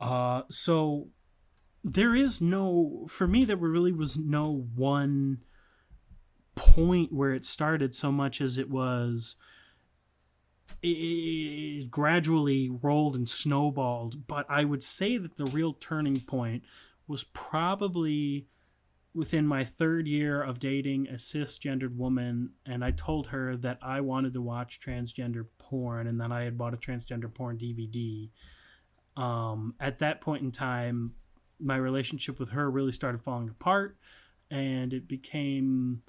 Uh, 0.00 0.42
so 0.50 1.08
there 1.82 2.14
is 2.14 2.40
no, 2.40 3.06
for 3.08 3.26
me, 3.26 3.44
there 3.44 3.56
really 3.56 3.92
was 3.92 4.16
no 4.16 4.66
one 4.74 5.38
point 6.60 7.10
where 7.10 7.32
it 7.32 7.46
started 7.46 7.94
so 7.94 8.12
much 8.12 8.40
as 8.42 8.58
it 8.58 8.68
was 8.68 9.34
it, 10.82 11.90
gradually 11.90 12.70
rolled 12.82 13.16
and 13.16 13.28
snowballed. 13.28 14.26
But 14.26 14.44
i 14.50 14.64
would 14.64 14.82
say 14.82 15.16
that 15.16 15.36
the 15.36 15.46
real 15.46 15.72
turning 15.72 16.20
point 16.20 16.62
was 17.08 17.24
probably 17.24 18.46
within 19.14 19.46
my 19.46 19.64
third 19.64 20.06
year 20.06 20.42
of 20.42 20.58
dating 20.58 21.08
a 21.08 21.14
cisgendered 21.14 21.96
woman 21.96 22.50
and 22.64 22.84
i 22.84 22.92
told 22.92 23.26
her 23.26 23.56
that 23.56 23.76
i 23.82 24.00
wanted 24.00 24.32
to 24.32 24.40
watch 24.40 24.78
transgender 24.80 25.44
porn 25.58 26.06
and 26.06 26.20
that 26.20 26.30
i 26.30 26.42
had 26.42 26.56
bought 26.56 26.72
a 26.72 26.76
transgender 26.76 27.32
porn 27.32 27.58
dvd 27.58 28.30
um, 29.16 29.74
at 29.80 29.98
that 29.98 30.20
point 30.20 30.44
in 30.44 30.52
time 30.52 31.12
my 31.58 31.76
relationship 31.76 32.38
with 32.38 32.50
her 32.50 32.70
really 32.70 32.92
started 32.92 33.20
falling 33.20 33.48
apart 33.48 33.96
and 34.50 34.92
it 34.92 35.08
became 35.08 36.00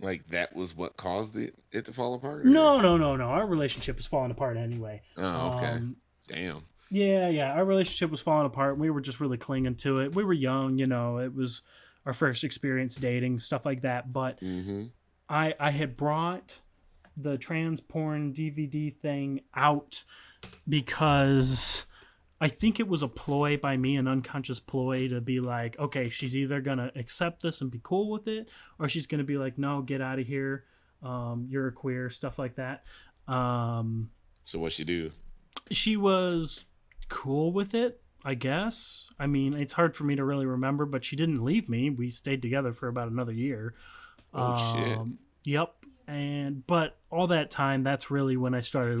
Like 0.00 0.26
that 0.28 0.54
was 0.54 0.76
what 0.76 0.96
caused 0.96 1.36
it, 1.36 1.54
it 1.72 1.84
to 1.86 1.92
fall 1.92 2.14
apart. 2.14 2.42
or- 2.42 2.44
no 2.48 2.80
no 2.80 2.96
no 2.96 3.16
no 3.16 3.24
our 3.24 3.46
relationship 3.46 3.96
was 3.96 4.06
falling 4.06 4.30
apart 4.30 4.56
anyway 4.56 5.02
Oh, 5.16 5.54
okay. 5.56 5.66
um, 5.66 5.96
Damn. 6.28 6.62
Yeah, 6.90 7.28
yeah. 7.28 7.52
Our 7.52 7.64
relationship 7.64 8.10
was 8.10 8.20
falling 8.20 8.46
apart. 8.46 8.78
We 8.78 8.88
were 8.90 9.00
just 9.02 9.20
really 9.20 9.36
clinging 9.36 9.74
to 9.76 9.98
it. 10.00 10.14
We 10.14 10.24
were 10.24 10.32
young, 10.32 10.78
you 10.78 10.86
know. 10.86 11.18
It 11.18 11.34
was 11.34 11.60
our 12.06 12.12
first 12.14 12.44
experience 12.44 12.94
dating, 12.96 13.40
stuff 13.40 13.66
like 13.66 13.82
that. 13.82 14.12
But 14.12 14.40
Mm-hmm. 14.40 14.84
I 15.28 15.54
I 15.60 15.70
had 15.70 15.96
brought 15.96 16.60
the 17.16 17.36
trans 17.36 17.80
porn 17.80 18.32
DVD 18.32 18.90
thing 18.94 19.40
out 19.54 20.04
because 20.66 21.84
I 22.40 22.48
think 22.48 22.78
it 22.78 22.86
was 22.86 23.02
a 23.02 23.08
ploy 23.08 23.56
by 23.56 23.76
me, 23.76 23.96
an 23.96 24.06
unconscious 24.06 24.60
ploy 24.60 25.08
to 25.08 25.20
be 25.20 25.40
like, 25.40 25.78
okay, 25.78 26.08
she's 26.08 26.36
either 26.36 26.60
gonna 26.60 26.92
accept 26.94 27.42
this 27.42 27.60
and 27.60 27.70
be 27.70 27.80
cool 27.82 28.10
with 28.10 28.28
it, 28.28 28.48
or 28.78 28.88
she's 28.88 29.06
gonna 29.06 29.24
be 29.24 29.36
like, 29.38 29.58
no, 29.58 29.82
get 29.82 30.00
out 30.00 30.18
of 30.18 30.26
here. 30.26 30.64
Um, 31.02 31.46
you're 31.50 31.68
a 31.68 31.72
queer, 31.72 32.10
stuff 32.10 32.38
like 32.38 32.56
that. 32.56 32.84
Um, 33.32 34.10
So 34.44 34.58
what 34.58 34.72
she 34.72 34.84
do? 34.84 35.10
she 35.70 35.96
was 35.96 36.64
cool 37.08 37.52
with 37.52 37.74
it, 37.74 38.00
I 38.24 38.34
guess. 38.34 39.06
I 39.18 39.26
mean, 39.26 39.54
it's 39.54 39.72
hard 39.72 39.94
for 39.96 40.04
me 40.04 40.16
to 40.16 40.24
really 40.24 40.46
remember, 40.46 40.86
but 40.86 41.04
she 41.04 41.16
didn't 41.16 41.42
leave 41.44 41.68
me. 41.68 41.90
We 41.90 42.10
stayed 42.10 42.40
together 42.42 42.72
for 42.72 42.88
about 42.88 43.10
another 43.10 43.32
year. 43.32 43.74
Oh, 44.32 44.74
shit. 44.74 44.98
Um, 44.98 45.18
Yep. 45.44 45.74
And 46.06 46.66
but 46.66 46.96
all 47.10 47.26
that 47.28 47.50
time, 47.50 47.82
that's 47.82 48.10
really 48.10 48.36
when 48.36 48.54
I 48.54 48.60
started 48.60 48.98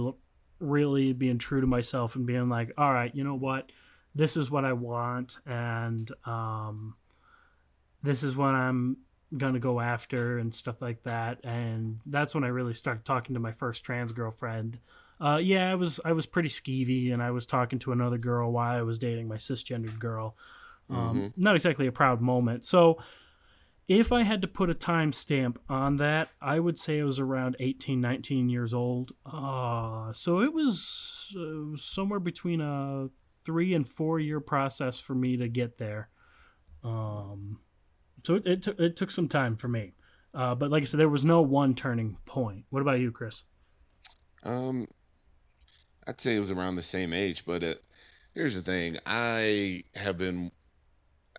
really 0.60 1.12
being 1.12 1.38
true 1.38 1.60
to 1.60 1.66
myself 1.66 2.16
and 2.16 2.26
being 2.26 2.48
like, 2.48 2.72
all 2.76 2.92
right, 2.92 3.14
you 3.14 3.24
know 3.24 3.34
what, 3.34 3.70
this 4.14 4.36
is 4.36 4.50
what 4.50 4.64
I 4.64 4.72
want, 4.72 5.38
and 5.46 6.10
um, 6.24 6.94
this 8.02 8.22
is 8.22 8.36
what 8.36 8.54
I'm 8.54 8.96
gonna 9.36 9.58
go 9.58 9.78
after 9.80 10.38
and 10.38 10.54
stuff 10.54 10.80
like 10.80 11.02
that. 11.02 11.40
And 11.44 12.00
that's 12.06 12.34
when 12.34 12.44
I 12.44 12.48
really 12.48 12.74
started 12.74 13.04
talking 13.04 13.34
to 13.34 13.40
my 13.40 13.52
first 13.52 13.84
trans 13.84 14.12
girlfriend. 14.12 14.78
Uh, 15.20 15.40
yeah, 15.42 15.70
I 15.70 15.74
was 15.74 16.00
I 16.04 16.12
was 16.12 16.26
pretty 16.26 16.48
skeevy, 16.48 17.12
and 17.12 17.22
I 17.22 17.30
was 17.32 17.44
talking 17.44 17.78
to 17.80 17.92
another 17.92 18.18
girl 18.18 18.52
while 18.52 18.76
I 18.76 18.82
was 18.82 18.98
dating 18.98 19.28
my 19.28 19.36
cisgendered 19.36 19.98
girl. 19.98 20.36
Um, 20.90 21.34
Not 21.36 21.54
exactly 21.54 21.86
a 21.86 21.92
proud 21.92 22.20
moment. 22.22 22.64
So, 22.64 22.98
if 23.88 24.12
I 24.12 24.22
had 24.22 24.42
to 24.42 24.48
put 24.48 24.68
a 24.68 24.74
timestamp 24.74 25.56
on 25.68 25.96
that, 25.96 26.28
I 26.42 26.60
would 26.60 26.78
say 26.78 26.98
it 26.98 27.04
was 27.04 27.18
around 27.18 27.56
18, 27.58 28.00
19 28.00 28.50
years 28.50 28.74
old. 28.74 29.12
Uh, 29.24 30.12
so 30.12 30.42
it 30.42 30.52
was 30.52 31.34
uh, 31.38 31.74
somewhere 31.76 32.20
between 32.20 32.60
a 32.60 33.08
three 33.44 33.72
and 33.72 33.88
four 33.88 34.20
year 34.20 34.40
process 34.40 34.98
for 34.98 35.14
me 35.14 35.38
to 35.38 35.48
get 35.48 35.78
there. 35.78 36.10
Um, 36.84 37.60
so 38.24 38.34
it, 38.34 38.46
it, 38.46 38.62
took 38.62 38.78
it 38.78 38.96
took 38.96 39.10
some 39.10 39.26
time 39.28 39.56
for 39.56 39.68
me. 39.68 39.94
Uh, 40.34 40.54
but 40.54 40.70
like 40.70 40.82
I 40.82 40.84
said, 40.84 41.00
there 41.00 41.08
was 41.08 41.24
no 41.24 41.40
one 41.40 41.74
turning 41.74 42.18
point. 42.26 42.66
What 42.68 42.82
about 42.82 43.00
you, 43.00 43.10
Chris? 43.10 43.42
Um, 44.42 44.86
I'd 46.06 46.20
say 46.20 46.36
it 46.36 46.38
was 46.38 46.50
around 46.50 46.76
the 46.76 46.82
same 46.82 47.14
age, 47.14 47.44
but 47.46 47.64
uh, 47.64 47.74
here's 48.34 48.54
the 48.54 48.60
thing: 48.60 48.98
I 49.06 49.84
have 49.94 50.18
been, 50.18 50.52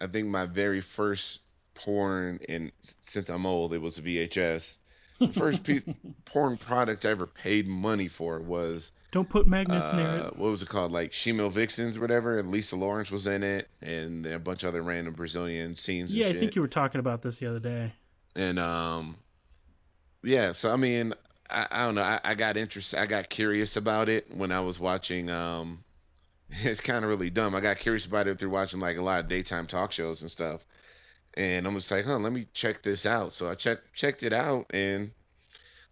I 0.01 0.07
think 0.07 0.27
my 0.27 0.47
very 0.47 0.81
first 0.81 1.41
porn, 1.79 2.39
and 2.47 2.71
since 3.03 3.29
I'm 3.29 3.45
old, 3.45 3.73
it 3.73 3.81
was 3.81 3.97
a 3.97 4.01
VHS. 4.01 4.77
The 5.19 5.27
first 5.33 5.63
piece 5.63 5.83
porn 6.25 6.57
product 6.57 7.05
I 7.05 7.09
ever 7.09 7.27
paid 7.27 7.67
money 7.67 8.07
for 8.07 8.39
was 8.39 8.91
Don't 9.11 9.27
put 9.29 9.47
magnets 9.47 9.91
near 9.91 10.07
uh, 10.07 10.27
it. 10.27 10.37
what 10.37 10.49
was 10.51 10.61
it 10.61 10.69
called, 10.69 10.91
like 10.91 11.11
Shemale 11.11 11.51
Vixens, 11.51 11.97
or 11.97 12.01
whatever. 12.01 12.39
And 12.39 12.51
Lisa 12.51 12.75
Lawrence 12.77 13.11
was 13.11 13.27
in 13.27 13.43
it, 13.43 13.67
and 13.81 14.25
a 14.25 14.39
bunch 14.39 14.63
of 14.63 14.69
other 14.69 14.81
random 14.81 15.13
Brazilian 15.13 15.75
scenes. 15.75 16.15
Yeah, 16.15 16.27
I 16.27 16.33
think 16.33 16.55
you 16.55 16.61
were 16.61 16.67
talking 16.69 16.99
about 16.99 17.21
this 17.21 17.39
the 17.39 17.47
other 17.47 17.59
day. 17.59 17.91
and 18.35 18.59
um 18.59 19.15
yeah 20.23 20.51
so 20.51 20.71
i 20.71 20.75
mean 20.75 21.13
i, 21.49 21.65
I 21.71 21.85
don't 21.85 21.95
know 21.95 22.01
I, 22.03 22.19
I 22.23 22.35
got 22.35 22.57
interested 22.57 22.99
i 22.99 23.05
got 23.05 23.29
curious 23.29 23.75
about 23.77 24.09
it 24.09 24.27
when 24.35 24.51
i 24.51 24.59
was 24.59 24.79
watching 24.79 25.29
um 25.29 25.79
it's 26.49 26.81
kind 26.81 27.03
of 27.03 27.09
really 27.09 27.29
dumb 27.29 27.55
i 27.55 27.59
got 27.61 27.79
curious 27.79 28.05
about 28.05 28.27
it 28.27 28.37
through 28.37 28.49
watching 28.49 28.79
like 28.79 28.97
a 28.97 29.01
lot 29.01 29.21
of 29.21 29.27
daytime 29.29 29.65
talk 29.65 29.91
shows 29.91 30.21
and 30.21 30.29
stuff 30.29 30.65
and 31.39 31.65
i'm 31.67 31.73
just 31.73 31.91
like 31.91 32.05
huh 32.05 32.17
let 32.17 32.33
me 32.33 32.45
check 32.53 32.83
this 32.83 33.05
out 33.05 33.33
so 33.33 33.49
i 33.49 33.55
checked 33.55 33.93
checked 33.95 34.23
it 34.23 34.33
out 34.33 34.65
and 34.73 35.11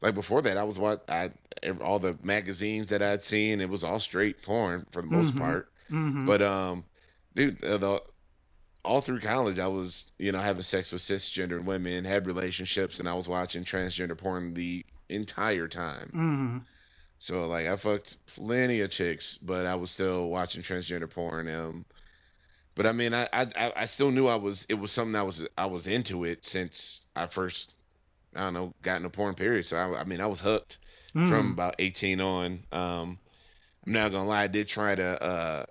like 0.01 0.15
before 0.15 0.41
that 0.41 0.57
i 0.57 0.63
was 0.63 0.79
what 0.79 1.03
i 1.09 1.31
all 1.81 1.99
the 1.99 2.17
magazines 2.23 2.89
that 2.89 3.01
i'd 3.01 3.23
seen 3.23 3.61
it 3.61 3.69
was 3.69 3.83
all 3.83 3.99
straight 3.99 4.41
porn 4.43 4.85
for 4.91 5.01
the 5.01 5.07
most 5.07 5.35
Mhm. 5.35 5.39
part 5.39 5.69
hmm 5.89 6.25
but 6.25 6.41
um, 6.41 6.85
dude, 7.35 7.63
uh, 7.63 7.77
the 7.77 8.01
all 8.85 9.01
through 9.01 9.19
college, 9.19 9.59
I 9.59 9.67
was 9.67 10.11
you 10.19 10.31
know 10.31 10.39
having 10.39 10.61
sex 10.63 10.91
with 10.93 11.01
cisgender 11.01 11.63
women, 11.63 12.05
had 12.05 12.25
relationships, 12.27 12.99
and 12.99 13.09
I 13.09 13.13
was 13.15 13.27
watching 13.29 13.63
transgender 13.65 14.17
porn 14.17 14.53
the 14.53 14.85
entire 15.09 15.67
time. 15.67 16.09
hmm 16.13 16.57
So 17.19 17.47
like, 17.47 17.67
I 17.67 17.75
fucked 17.77 18.25
plenty 18.27 18.81
of 18.81 18.91
chicks, 18.91 19.37
but 19.37 19.65
I 19.65 19.75
was 19.75 19.91
still 19.91 20.29
watching 20.29 20.61
transgender 20.63 21.09
porn. 21.09 21.47
Um, 21.53 21.85
but 22.77 22.87
I 22.87 22.93
mean, 22.93 23.13
I 23.15 23.29
I 23.33 23.73
I- 23.77 23.85
still 23.87 24.11
knew 24.11 24.27
I 24.27 24.37
was 24.37 24.65
it 24.69 24.75
was 24.75 24.93
something 24.93 25.15
I 25.17 25.23
was 25.23 25.47
I 25.57 25.67
was 25.67 25.87
into 25.87 26.25
it 26.25 26.45
since 26.45 27.01
I 27.17 27.27
first 27.27 27.75
I 28.35 28.41
don't 28.41 28.55
know 28.55 28.75
got 28.83 28.97
into 28.97 29.11
porn. 29.11 29.35
Period. 29.35 29.65
So 29.65 29.77
I, 29.77 30.01
I 30.01 30.05
mean, 30.05 30.21
I 30.21 30.27
was 30.27 30.41
hooked 30.41 30.79
Mm-hmm. 31.15 31.51
from 31.51 31.53
about 31.53 31.75
18 31.79 32.21
on. 32.21 32.65
Um, 32.73 33.19
I'm 33.87 33.93
not 33.93 34.11
gonna 34.13 34.29
lie, 34.29 34.43
I 34.45 34.47
did 34.47 34.67
try 34.69 34.95
to. 34.95 35.23
Uh, 35.23 35.67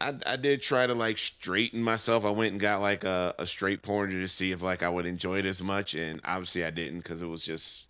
I 0.00 0.18
I 0.26 0.36
did 0.36 0.60
try 0.62 0.86
to 0.86 0.94
like 0.94 1.18
straighten 1.18 1.82
myself. 1.82 2.24
I 2.26 2.30
went 2.30 2.52
and 2.52 2.60
got 2.60 2.80
like 2.82 3.04
a, 3.04 3.34
a 3.38 3.46
straight 3.46 3.82
porn 3.82 4.10
to 4.10 4.28
see 4.28 4.50
if 4.52 4.60
like 4.62 4.82
I 4.82 4.88
would 4.90 5.06
enjoy 5.06 5.38
it 5.38 5.46
as 5.46 5.62
much, 5.62 5.94
and 5.94 6.20
obviously 6.24 6.64
I 6.64 6.70
didn't 6.70 6.98
because 7.00 7.22
it 7.22 7.26
was 7.26 7.44
just 7.44 7.88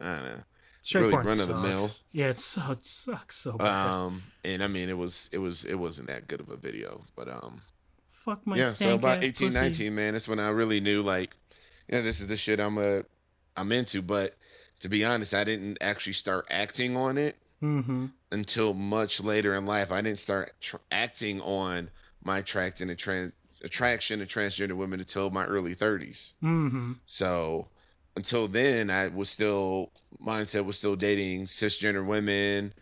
I 0.00 0.16
don't 0.16 0.24
know. 0.24 0.44
Straight 0.84 1.06
really 1.06 1.16
run 1.16 1.40
of 1.40 1.48
the 1.48 1.58
mill. 1.60 1.90
Yeah, 2.12 2.26
it, 2.28 2.38
su- 2.38 2.60
it 2.70 2.84
sucks 2.84 3.36
so 3.36 3.56
bad. 3.56 3.88
Um, 3.90 4.22
and 4.44 4.62
I 4.62 4.66
mean 4.68 4.88
it 4.88 4.98
was 4.98 5.30
it 5.32 5.38
was 5.38 5.64
it 5.64 5.76
wasn't 5.76 6.08
that 6.08 6.28
good 6.28 6.40
of 6.40 6.50
a 6.50 6.56
video, 6.56 7.02
but 7.16 7.28
um, 7.28 7.62
Fuck 8.10 8.46
my 8.46 8.56
yeah. 8.56 8.74
So 8.74 8.94
about 8.94 9.24
18, 9.24 9.48
pussy. 9.48 9.60
19, 9.60 9.94
man, 9.94 10.12
that's 10.12 10.28
when 10.28 10.38
I 10.38 10.48
really 10.50 10.80
knew 10.80 11.02
like, 11.02 11.34
yeah, 11.88 12.00
this 12.02 12.20
is 12.20 12.26
the 12.28 12.36
shit 12.36 12.60
I'm 12.60 12.76
a 12.78 13.02
I'm 13.56 13.72
into. 13.72 14.02
But 14.02 14.34
to 14.80 14.88
be 14.90 15.04
honest, 15.04 15.32
I 15.34 15.42
didn't 15.44 15.78
actually 15.80 16.12
start 16.14 16.46
acting 16.50 16.96
on 16.96 17.18
it 17.18 17.36
Mm-hmm. 17.62 18.06
until 18.30 18.74
much 18.74 19.22
later 19.22 19.54
in 19.54 19.64
life. 19.64 19.90
I 19.90 20.02
didn't 20.02 20.18
start 20.18 20.52
tr- 20.60 20.76
acting 20.92 21.40
on 21.40 21.88
my 22.22 22.38
attraction 22.40 22.88
to 22.88 22.94
trans 22.94 23.32
attraction 23.62 24.18
to 24.18 24.26
transgender 24.26 24.72
women 24.74 25.00
until 25.00 25.30
my 25.30 25.46
early 25.46 25.74
30s. 25.74 26.34
Mm-hmm. 26.42 26.92
So 27.06 27.68
until 28.16 28.48
then, 28.48 28.90
I 28.90 29.08
was 29.08 29.28
still 29.28 29.90
mindset 30.24 30.64
was 30.64 30.76
still 30.78 30.96
dating 30.96 31.46
cisgender 31.46 32.06
women. 32.06 32.72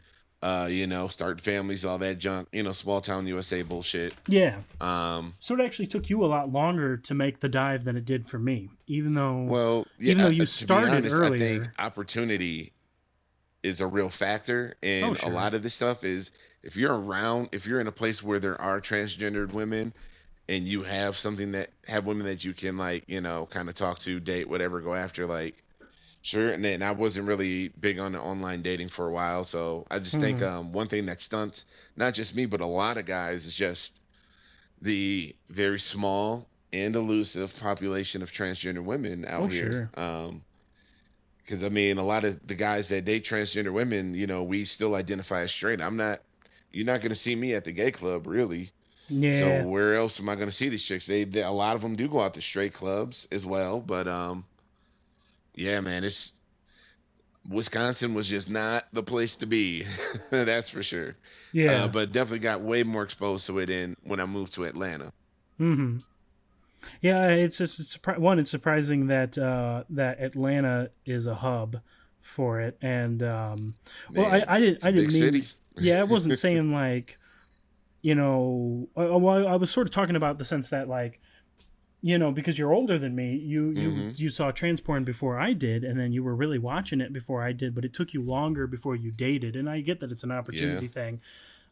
Uh, 0.42 0.66
you 0.68 0.88
know, 0.88 1.06
starting 1.06 1.40
families, 1.40 1.84
all 1.84 1.98
that 1.98 2.18
junk. 2.18 2.48
You 2.52 2.64
know, 2.64 2.72
small 2.72 3.00
town 3.00 3.28
USA 3.28 3.62
bullshit. 3.62 4.12
Yeah. 4.26 4.56
Um, 4.80 5.34
So 5.38 5.54
it 5.54 5.60
actually 5.64 5.86
took 5.86 6.10
you 6.10 6.24
a 6.24 6.26
lot 6.26 6.50
longer 6.50 6.96
to 6.96 7.14
make 7.14 7.38
the 7.38 7.48
dive 7.48 7.84
than 7.84 7.96
it 7.96 8.04
did 8.04 8.26
for 8.26 8.40
me, 8.40 8.68
even 8.88 9.14
though. 9.14 9.42
well, 9.44 9.86
yeah, 10.00 10.10
Even 10.10 10.24
though 10.24 10.30
you 10.30 10.44
started 10.46 11.04
be 11.04 11.08
started 11.08 11.34
I 11.34 11.38
think 11.38 11.68
opportunity 11.78 12.72
is 13.62 13.80
a 13.80 13.86
real 13.86 14.10
factor, 14.10 14.74
and 14.82 15.04
Oh, 15.04 15.14
sure. 15.14 15.30
a 15.30 15.32
lot 15.32 15.54
of 15.54 15.62
this 15.62 15.74
stuff 15.74 16.02
is 16.02 16.32
if 16.64 16.76
you're 16.76 16.98
around, 16.98 17.48
if 17.52 17.64
you're 17.64 17.80
in 17.80 17.86
a 17.86 17.92
place 17.92 18.20
where 18.20 18.40
there 18.40 18.60
are 18.60 18.80
transgendered 18.80 19.52
women, 19.52 19.94
and 20.48 20.66
you 20.66 20.82
have 20.82 21.16
something 21.16 21.52
that 21.52 21.70
have 21.88 22.06
women 22.06 22.26
that 22.26 22.44
you 22.44 22.52
can 22.54 22.76
like, 22.78 23.04
you 23.08 23.20
know, 23.20 23.46
kind 23.46 23.68
of 23.68 23.74
talk 23.74 23.98
to, 24.00 24.20
date, 24.20 24.48
whatever, 24.48 24.80
go 24.80 24.94
after, 24.94 25.26
like, 25.26 25.64
sure. 26.22 26.50
And 26.52 26.64
then 26.64 26.82
I 26.82 26.92
wasn't 26.92 27.28
really 27.28 27.68
big 27.80 27.98
on 27.98 28.12
the 28.12 28.20
online 28.20 28.62
dating 28.62 28.88
for 28.90 29.08
a 29.08 29.12
while, 29.12 29.44
so 29.44 29.86
I 29.90 29.98
just 30.00 30.20
think 30.20 30.42
Mhm. 30.42 30.42
um, 30.42 30.72
one 30.72 30.88
thing 30.88 31.06
that 31.06 31.20
stunts 31.20 31.66
not 31.96 32.14
just 32.14 32.36
me 32.36 32.46
but 32.46 32.60
a 32.60 32.66
lot 32.66 32.98
of 32.98 33.06
guys 33.06 33.46
is 33.46 33.54
just 33.56 34.00
the 34.80 35.34
very 35.50 35.80
small 35.80 36.48
and 36.72 36.96
elusive 36.96 37.58
population 37.60 38.22
of 38.22 38.32
transgender 38.32 38.84
women 38.84 39.24
out 39.26 39.46
Oh, 39.46 39.50
here. 39.50 39.90
Um, 39.96 40.44
because 41.44 41.62
I 41.64 41.68
mean, 41.68 41.98
a 41.98 42.04
lot 42.04 42.24
of 42.24 42.46
the 42.46 42.54
guys 42.54 42.88
that 42.88 43.04
date 43.04 43.24
transgender 43.24 43.72
women, 43.72 44.14
you 44.14 44.26
know, 44.26 44.42
we 44.42 44.64
still 44.64 44.94
identify 44.94 45.42
as 45.42 45.52
straight. 45.52 45.80
I'm 45.80 45.96
not. 45.96 46.20
You're 46.70 46.86
not 46.86 47.02
gonna 47.02 47.16
see 47.16 47.34
me 47.36 47.54
at 47.54 47.64
the 47.64 47.72
gay 47.72 47.90
club, 47.90 48.26
really. 48.26 48.72
Yeah. 49.08 49.62
So 49.62 49.68
where 49.68 49.94
else 49.94 50.20
am 50.20 50.28
I 50.28 50.36
gonna 50.36 50.52
see 50.52 50.68
these 50.68 50.82
chicks? 50.82 51.06
They, 51.06 51.24
they 51.24 51.42
a 51.42 51.50
lot 51.50 51.76
of 51.76 51.82
them 51.82 51.96
do 51.96 52.08
go 52.08 52.20
out 52.20 52.34
to 52.34 52.40
straight 52.40 52.72
clubs 52.72 53.28
as 53.32 53.46
well, 53.46 53.80
but 53.80 54.06
um, 54.08 54.44
yeah, 55.54 55.80
man, 55.80 56.04
it's 56.04 56.34
Wisconsin 57.48 58.14
was 58.14 58.28
just 58.28 58.48
not 58.48 58.84
the 58.92 59.02
place 59.02 59.36
to 59.36 59.46
be. 59.46 59.84
That's 60.30 60.68
for 60.68 60.82
sure. 60.82 61.16
yeah. 61.52 61.84
Uh, 61.84 61.88
but 61.88 62.12
definitely 62.12 62.38
got 62.38 62.60
way 62.62 62.82
more 62.84 63.02
exposed 63.02 63.46
to 63.46 63.58
it 63.58 63.68
in 63.68 63.96
when 64.04 64.20
I 64.20 64.26
moved 64.26 64.54
to 64.54 64.64
Atlanta. 64.64 65.12
Mm-hmm. 65.60 65.98
Yeah, 67.00 67.28
it's 67.28 67.58
just 67.58 67.78
it's 67.80 67.98
one. 68.18 68.38
It's 68.38 68.50
surprising 68.50 69.06
that 69.08 69.36
uh, 69.38 69.84
that 69.90 70.20
Atlanta 70.20 70.90
is 71.06 71.26
a 71.26 71.34
hub 71.34 71.80
for 72.20 72.60
it, 72.60 72.76
and 72.82 73.22
um, 73.22 73.74
well, 74.14 74.30
Man, 74.30 74.44
I, 74.48 74.56
I 74.56 74.60
didn't 74.60 74.84
I 74.84 74.90
didn't 74.90 75.12
mean 75.12 75.20
city. 75.22 75.44
yeah, 75.76 76.00
I 76.00 76.04
wasn't 76.04 76.38
saying 76.40 76.72
like, 76.72 77.18
you 78.02 78.14
know, 78.14 78.88
well, 78.94 79.46
I 79.48 79.56
was 79.56 79.70
sort 79.70 79.86
of 79.86 79.92
talking 79.92 80.16
about 80.16 80.38
the 80.38 80.44
sense 80.44 80.68
that 80.70 80.88
like, 80.88 81.20
you 82.00 82.18
know, 82.18 82.32
because 82.32 82.58
you're 82.58 82.72
older 82.72 82.98
than 82.98 83.14
me, 83.14 83.36
you 83.36 83.70
you 83.70 83.90
Mhm. 83.92 84.18
you 84.18 84.28
saw 84.28 84.50
trans 84.50 84.80
porn 84.80 85.04
before 85.04 85.38
I 85.38 85.52
did, 85.52 85.84
and 85.84 85.98
then 85.98 86.12
you 86.12 86.24
were 86.24 86.34
really 86.34 86.58
watching 86.58 87.00
it 87.00 87.12
before 87.12 87.42
I 87.42 87.52
did, 87.52 87.74
but 87.74 87.84
it 87.84 87.94
took 87.94 88.12
you 88.12 88.22
longer 88.22 88.66
before 88.66 88.96
you 88.96 89.12
dated, 89.12 89.54
and 89.56 89.70
I 89.70 89.80
get 89.82 90.00
that 90.00 90.10
it's 90.10 90.24
an 90.24 90.32
opportunity 90.32 90.88
thing, 90.88 91.20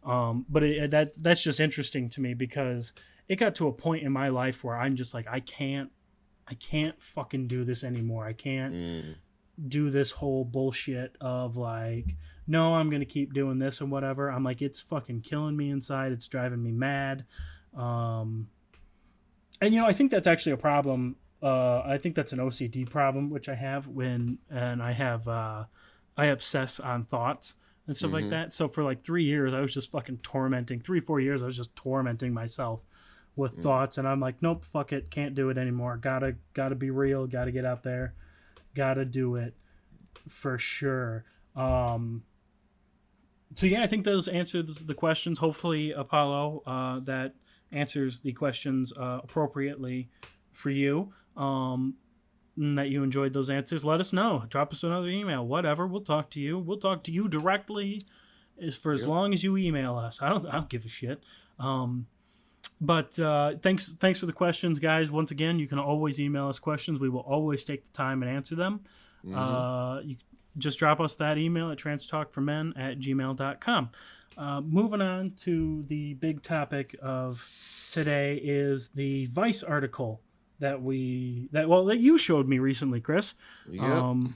um, 0.04 0.46
but 0.48 0.62
it, 0.62 0.90
that's 0.90 1.16
that's 1.18 1.42
just 1.42 1.58
interesting 1.58 2.08
to 2.10 2.20
me 2.20 2.34
because 2.34 2.92
it 3.28 3.36
got 3.36 3.56
to 3.56 3.66
a 3.66 3.72
point 3.72 4.04
in 4.04 4.12
my 4.12 4.28
life 4.28 4.62
where 4.62 4.76
I'm 4.76 4.94
just 4.96 5.12
like 5.14 5.26
I 5.28 5.40
can't. 5.40 5.90
I 6.48 6.54
can't 6.54 7.00
fucking 7.00 7.46
do 7.46 7.64
this 7.64 7.84
anymore. 7.84 8.24
I 8.24 8.32
can't 8.32 8.72
Mm, 8.72 9.14
do 9.68 9.88
this 9.88 10.10
whole 10.10 10.44
bullshit 10.44 11.14
of 11.20 11.56
like, 11.56 12.16
no, 12.50 12.74
I'm 12.74 12.90
gonna 12.90 13.04
keep 13.04 13.32
doing 13.32 13.58
this 13.60 13.80
and 13.80 13.90
whatever. 13.92 14.28
I'm 14.28 14.42
like, 14.42 14.60
it's 14.60 14.80
fucking 14.80 15.20
killing 15.20 15.56
me 15.56 15.70
inside. 15.70 16.10
It's 16.10 16.26
driving 16.26 16.60
me 16.62 16.72
mad. 16.72 17.24
Um, 17.76 18.48
and 19.60 19.72
you 19.72 19.80
know, 19.80 19.86
I 19.86 19.92
think 19.92 20.10
that's 20.10 20.26
actually 20.26 20.52
a 20.52 20.56
problem. 20.56 21.14
Uh, 21.40 21.80
I 21.82 21.96
think 21.98 22.16
that's 22.16 22.32
an 22.32 22.40
OCD 22.40 22.90
problem, 22.90 23.30
which 23.30 23.48
I 23.48 23.54
have 23.54 23.86
when, 23.86 24.38
and 24.50 24.82
I 24.82 24.92
have, 24.92 25.26
uh, 25.28 25.64
I 26.16 26.26
obsess 26.26 26.80
on 26.80 27.04
thoughts 27.04 27.54
and 27.86 27.96
stuff 27.96 28.12
like 28.12 28.24
Mhm. 28.24 28.30
that. 28.30 28.52
So 28.52 28.68
for 28.68 28.82
like 28.82 29.02
three 29.02 29.24
years, 29.24 29.54
I 29.54 29.60
was 29.60 29.72
just 29.72 29.90
fucking 29.92 30.18
tormenting. 30.18 30.80
Three, 30.80 31.00
four 31.00 31.20
years, 31.20 31.42
I 31.42 31.46
was 31.46 31.56
just 31.56 31.74
tormenting 31.76 32.34
myself 32.34 32.82
with 33.36 33.56
Mm. 33.56 33.62
thoughts, 33.62 33.96
and 33.96 34.08
I'm 34.08 34.18
like, 34.20 34.42
nope, 34.42 34.64
fuck 34.64 34.92
it, 34.92 35.10
can't 35.10 35.34
do 35.36 35.50
it 35.50 35.56
anymore. 35.56 35.96
Gotta, 35.96 36.34
gotta 36.52 36.74
be 36.74 36.90
real. 36.90 37.26
Gotta 37.28 37.52
get 37.52 37.64
out 37.64 37.84
there. 37.84 38.14
Gotta 38.74 39.04
do 39.04 39.36
it 39.36 39.54
for 40.28 40.58
sure. 40.58 41.24
Um, 41.56 42.22
so 43.54 43.66
yeah, 43.66 43.82
I 43.82 43.86
think 43.86 44.04
those 44.04 44.28
answers 44.28 44.84
the 44.84 44.94
questions. 44.94 45.38
Hopefully, 45.38 45.92
Apollo, 45.92 46.62
uh, 46.66 47.00
that 47.00 47.34
answers 47.72 48.20
the 48.20 48.32
questions 48.32 48.92
uh, 48.96 49.20
appropriately 49.22 50.08
for 50.52 50.70
you. 50.70 51.12
Um, 51.36 51.94
and 52.56 52.76
that 52.76 52.88
you 52.90 53.02
enjoyed 53.02 53.32
those 53.32 53.48
answers. 53.48 53.84
Let 53.84 54.00
us 54.00 54.12
know. 54.12 54.44
Drop 54.48 54.72
us 54.72 54.82
another 54.82 55.08
email. 55.08 55.46
Whatever. 55.46 55.86
We'll 55.86 56.02
talk 56.02 56.28
to 56.30 56.40
you. 56.40 56.58
We'll 56.58 56.78
talk 56.78 57.04
to 57.04 57.12
you 57.12 57.28
directly, 57.28 58.02
as 58.60 58.76
for 58.76 58.92
as 58.92 59.00
Yep. 59.00 59.08
long 59.08 59.32
as 59.32 59.42
you 59.44 59.56
email 59.56 59.96
us. 59.96 60.20
I 60.20 60.28
don't. 60.28 60.44
I 60.46 60.52
don't 60.52 60.68
give 60.68 60.84
a 60.84 60.88
shit. 60.88 61.22
Um, 61.58 62.06
but 62.80 63.18
uh, 63.18 63.54
thanks. 63.62 63.94
Thanks 63.94 64.20
for 64.20 64.26
the 64.26 64.32
questions, 64.32 64.78
guys. 64.78 65.10
Once 65.10 65.30
again, 65.30 65.58
you 65.58 65.66
can 65.68 65.78
always 65.78 66.20
email 66.20 66.48
us 66.48 66.58
questions. 66.58 66.98
We 67.00 67.08
will 67.08 67.20
always 67.20 67.64
take 67.64 67.84
the 67.84 67.92
time 67.92 68.22
and 68.22 68.30
answer 68.30 68.56
them. 68.56 68.80
Mhm. 69.24 69.34
Uh, 69.36 70.00
you 70.02 70.16
just 70.58 70.78
drop 70.78 71.00
us 71.00 71.16
that 71.16 71.38
email 71.38 71.70
at 71.70 71.78
transtalkformen 71.78 72.78
at 72.78 72.98
gmail.com. 72.98 73.90
Uh, 74.38 74.60
moving 74.60 75.02
on 75.02 75.32
to 75.32 75.84
the 75.88 76.14
big 76.14 76.42
topic 76.42 76.96
of 77.02 77.46
today 77.90 78.36
is 78.36 78.88
the 78.90 79.26
Vice 79.26 79.62
article 79.62 80.20
that 80.60 80.80
we 80.80 81.48
that 81.52 81.68
well 81.68 81.86
that 81.86 81.98
you 81.98 82.16
showed 82.16 82.48
me 82.48 82.58
recently, 82.58 83.00
Chris. 83.00 83.34
Yep. 83.68 83.82
Um, 83.82 84.34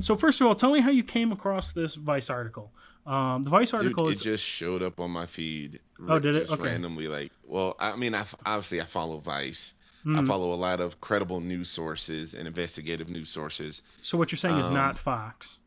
so 0.00 0.16
first 0.16 0.40
of 0.40 0.46
all, 0.46 0.54
tell 0.54 0.72
me 0.72 0.80
how 0.80 0.90
you 0.90 1.04
came 1.04 1.32
across 1.32 1.72
this 1.72 1.94
Vice 1.94 2.30
article. 2.30 2.72
Um, 3.06 3.42
the 3.42 3.50
Vice 3.50 3.70
Dude, 3.72 3.80
article 3.80 4.08
it 4.08 4.12
is 4.12 4.20
just 4.20 4.44
showed 4.44 4.82
up 4.82 5.00
on 5.00 5.10
my 5.10 5.26
feed. 5.26 5.80
Oh, 6.08 6.18
did 6.18 6.36
it? 6.36 6.50
Okay. 6.50 6.62
randomly, 6.62 7.08
like, 7.08 7.32
well, 7.46 7.76
I 7.78 7.96
mean, 7.96 8.14
I 8.14 8.24
obviously 8.46 8.80
I 8.80 8.84
follow 8.84 9.18
Vice. 9.18 9.74
I 10.04 10.08
Mhm. 10.08 10.26
follow 10.26 10.52
a 10.52 10.56
lot 10.56 10.80
of 10.80 11.00
credible 11.00 11.40
news 11.40 11.68
sources 11.68 12.34
and 12.34 12.46
investigative 12.46 13.08
news 13.10 13.28
sources. 13.30 13.82
so 14.00 14.16
what 14.16 14.32
you're 14.32 14.38
saying 14.38 14.56
is 14.58 14.66
um, 14.66 14.74
not 14.74 14.96
Fox. 14.98 15.58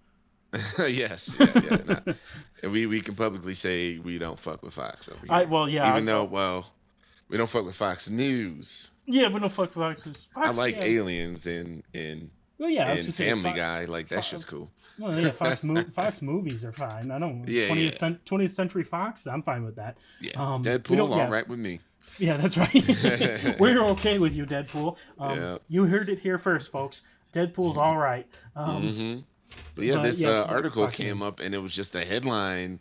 yes, 0.79 1.35
yeah, 1.39 1.47
yeah. 1.55 1.77
not- 1.87 2.15
we 2.71 2.85
we 2.85 3.01
can 3.01 3.15
publicly 3.15 3.55
say 3.55 3.97
we 3.99 4.17
don't 4.17 4.39
fuck 4.39 4.61
with 4.63 4.73
Fox 4.75 5.09
over 5.09 5.25
here. 5.25 5.33
I 5.35 5.43
well 5.45 5.67
yeah 5.69 5.89
Even 5.89 6.07
I, 6.09 6.11
though, 6.11 6.23
well, 6.25 6.67
we 7.29 7.37
don't 7.37 7.49
fuck 7.49 7.65
with 7.65 7.75
Fox 7.75 8.09
News. 8.09 8.91
yeah 9.05 9.27
we 9.29 9.39
don't 9.39 9.51
fuck 9.51 9.71
Fox. 9.71 10.03
Fox 10.03 10.17
I 10.35 10.49
like 10.51 10.75
yeah. 10.77 10.83
aliens 10.83 11.45
and 11.47 11.83
and 11.93 12.29
Well 12.59 12.69
yeah, 12.69 12.91
and 12.91 13.13
Family 13.15 13.49
Fo- 13.51 13.55
Guy. 13.55 13.85
Like 13.85 14.07
that 14.09 14.15
Fo- 14.17 14.21
shit's 14.21 14.45
cool. 14.45 14.71
Well, 14.99 15.19
yeah, 15.19 15.31
Fox, 15.31 15.63
mo- 15.63 15.81
Fox 15.95 16.21
movies 16.21 16.63
are 16.63 16.71
fine. 16.71 17.09
I 17.09 17.17
don't. 17.17 17.47
Yeah, 17.47 17.69
20th, 17.69 17.91
yeah. 17.91 17.97
cent- 17.97 18.25
20th 18.25 18.51
Century 18.51 18.83
Fox, 18.83 19.25
I'm 19.25 19.41
fine 19.41 19.65
with 19.65 19.75
that. 19.77 19.97
Yeah, 20.21 20.33
Um, 20.39 20.61
Deadpool, 20.63 20.99
all 21.09 21.17
yeah. 21.17 21.29
right 21.29 21.47
with 21.47 21.57
me. 21.57 21.79
Yeah, 22.19 22.37
that's 22.37 22.57
right. 22.57 22.73
We're 23.59 23.83
okay 23.91 24.19
with 24.19 24.35
you, 24.35 24.45
Deadpool. 24.45 24.97
Um, 25.19 25.39
Yeah. 25.39 25.57
You 25.67 25.85
heard 25.85 26.09
it 26.09 26.19
here 26.19 26.37
first, 26.37 26.71
folks. 26.71 27.01
Deadpool's 27.33 27.77
all 27.77 27.97
right. 27.97 28.27
Um, 28.55 28.87
hmm 28.89 29.17
But 29.75 29.85
yeah, 29.85 29.95
but 29.95 30.03
this 30.03 30.19
yeah, 30.21 30.29
uh, 30.41 30.45
article 30.45 30.85
Fox 30.85 30.97
came 30.97 31.21
up 31.23 31.39
and 31.39 31.55
it 31.55 31.57
was 31.59 31.75
just 31.75 31.95
a 31.95 32.05
headline 32.05 32.79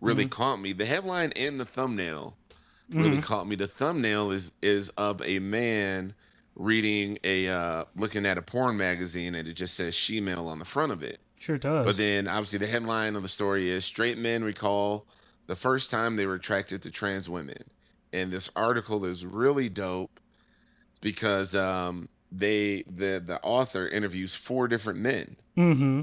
really 0.00 0.26
Mhm. 0.26 0.30
caught 0.30 0.56
me. 0.60 0.72
The 0.72 0.86
headline 0.86 1.32
and 1.36 1.60
the 1.60 1.64
thumbnail 1.66 2.36
really 2.90 3.18
mhm. 3.18 3.22
caught 3.22 3.46
me. 3.46 3.56
The 3.56 3.66
thumbnail 3.68 4.30
is 4.30 4.52
is 4.62 4.88
of 4.96 5.20
a 5.22 5.38
man 5.40 6.14
reading 6.56 7.18
a 7.24 7.48
uh 7.48 7.84
looking 7.96 8.24
at 8.26 8.38
a 8.38 8.42
porn 8.42 8.76
magazine 8.76 9.34
and 9.34 9.46
it 9.48 9.54
just 9.54 9.74
says 9.74 9.94
she-male 9.94 10.48
on 10.48 10.58
the 10.58 10.64
front 10.64 10.92
of 10.92 11.02
it. 11.02 11.20
Sure 11.38 11.58
does. 11.58 11.84
But 11.86 11.96
then 11.98 12.26
obviously 12.28 12.58
the 12.58 12.66
headline 12.66 13.14
of 13.16 13.22
the 13.22 13.28
story 13.28 13.68
is 13.68 13.84
straight 13.84 14.16
men 14.18 14.42
recall 14.42 15.06
the 15.46 15.56
first 15.56 15.90
time 15.90 16.16
they 16.16 16.26
were 16.26 16.34
attracted 16.34 16.80
to 16.82 16.90
trans 16.90 17.28
women. 17.28 17.62
And 18.12 18.32
this 18.32 18.50
article 18.56 19.04
is 19.04 19.24
really 19.24 19.68
dope 19.68 20.20
because 21.00 21.54
um 21.54 22.08
they 22.32 22.82
the 22.86 23.22
the 23.24 23.40
author 23.42 23.88
interviews 23.88 24.34
four 24.34 24.68
different 24.68 24.98
men. 25.00 25.36
mm-hmm. 25.56 26.02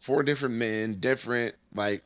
Four 0.00 0.22
different 0.22 0.54
men, 0.56 1.00
different 1.00 1.54
like 1.74 2.04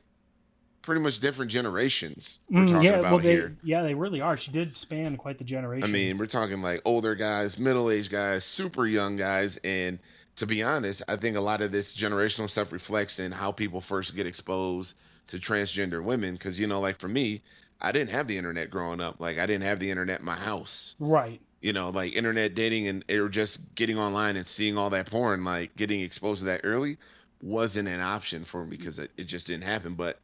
pretty 0.83 1.00
much 1.00 1.20
different 1.20 1.50
generations 1.50 2.38
we're 2.54 2.64
talking 2.64 2.80
Mm, 2.80 2.85
yeah, 2.85 2.94
about 2.94 3.12
well, 3.12 3.18
they, 3.20 3.33
here. 3.35 3.56
yeah, 3.62 3.83
they 3.83 3.94
really 3.94 4.20
are. 4.20 4.37
She 4.37 4.50
did 4.50 4.76
span 4.76 5.16
quite 5.16 5.38
the 5.38 5.44
generation. 5.44 5.85
I 5.85 5.92
mean, 5.92 6.18
we're 6.18 6.26
talking 6.26 6.62
like 6.62 6.83
older 6.85 7.14
guys, 7.14 7.59
middle-aged 7.59 8.11
guys, 8.11 8.44
super 8.44 8.87
young 8.87 9.16
guys, 9.16 9.59
and 9.59 9.98
to 10.37 10.46
be 10.46 10.62
honest, 10.62 11.02
I 11.09 11.16
think 11.16 11.37
a 11.37 11.40
lot 11.40 11.61
of 11.61 11.70
this 11.70 11.94
generational 11.94 12.48
stuff 12.50 12.72
reflects 12.72 13.18
in 13.18 13.33
how 13.33 13.52
people 13.52 13.80
first 13.80 14.16
get 14.16 14.26
exposed 14.26 14.94
to 15.28 15.38
transgender 15.38 16.02
women. 16.02 16.35
Because 16.35 16.59
you 16.59 16.66
know, 16.66 16.80
like 16.80 16.98
for 16.98 17.09
me, 17.09 17.42
I 17.80 17.92
didn't 17.92 18.10
have 18.10 18.26
the 18.26 18.36
internet 18.36 18.70
growing 18.70 19.00
up. 19.00 19.20
Like 19.20 19.38
I 19.38 19.46
didn't 19.46 19.64
have 19.64 19.78
the 19.78 19.90
internet 19.90 20.20
in 20.20 20.26
my 20.26 20.36
house. 20.36 20.94
right. 20.98 21.40
You 21.60 21.74
know, 21.74 21.90
like 21.90 22.14
internet 22.14 22.54
dating 22.54 22.88
and 22.88 23.04
or 23.10 23.28
just 23.28 23.74
getting 23.74 23.98
online 23.98 24.36
and 24.36 24.46
seeing 24.46 24.78
all 24.78 24.88
that 24.90 25.10
porn, 25.10 25.44
like 25.44 25.76
getting 25.76 26.00
exposed 26.00 26.40
to 26.40 26.46
that 26.46 26.62
early, 26.64 26.96
wasn't 27.42 27.88
an 27.88 28.00
option 28.00 28.44
for 28.44 28.64
me 28.64 28.76
because 28.76 28.98
it, 28.98 29.10
it 29.18 29.24
just 29.24 29.46
didn't 29.46 29.64
happen. 29.64 29.94
But 29.94 30.20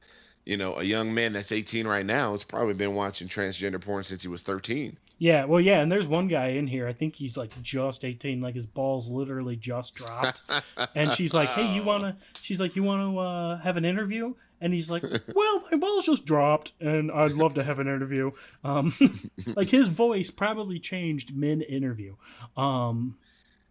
you 0.46 0.56
know, 0.56 0.76
a 0.76 0.84
young 0.84 1.12
man 1.12 1.32
that's 1.34 1.52
18 1.52 1.86
right 1.86 2.06
now 2.06 2.30
has 2.30 2.44
probably 2.44 2.74
been 2.74 2.94
watching 2.94 3.28
transgender 3.28 3.80
porn 3.80 4.04
since 4.04 4.22
he 4.22 4.28
was 4.28 4.42
13. 4.42 4.96
Yeah, 5.18 5.46
well, 5.46 5.60
yeah, 5.60 5.80
and 5.80 5.90
there's 5.90 6.06
one 6.06 6.28
guy 6.28 6.48
in 6.48 6.66
here. 6.66 6.86
I 6.86 6.92
think 6.92 7.16
he's 7.16 7.36
like 7.38 7.50
just 7.62 8.04
18, 8.04 8.40
like 8.40 8.54
his 8.54 8.66
balls 8.66 9.08
literally 9.08 9.56
just 9.56 9.94
dropped. 9.94 10.42
and 10.94 11.10
she's 11.12 11.32
like, 11.32 11.48
"Hey, 11.50 11.74
you 11.74 11.82
wanna?" 11.82 12.16
She's 12.42 12.60
like, 12.60 12.76
"You 12.76 12.82
wanna 12.82 13.16
uh, 13.18 13.58
have 13.58 13.78
an 13.78 13.86
interview?" 13.86 14.34
And 14.60 14.72
he's 14.72 14.88
like, 14.90 15.02
"Well, 15.34 15.62
my 15.70 15.76
balls 15.76 16.06
just 16.06 16.24
dropped, 16.24 16.72
and 16.80 17.10
I'd 17.12 17.32
love 17.32 17.54
to 17.54 17.62
have 17.62 17.78
an 17.78 17.86
interview." 17.88 18.30
Um, 18.64 18.92
like 19.56 19.68
his 19.70 19.88
voice 19.88 20.30
probably 20.30 20.78
changed 20.78 21.36
mid 21.36 21.62
interview. 21.62 22.16
Um, 22.56 23.18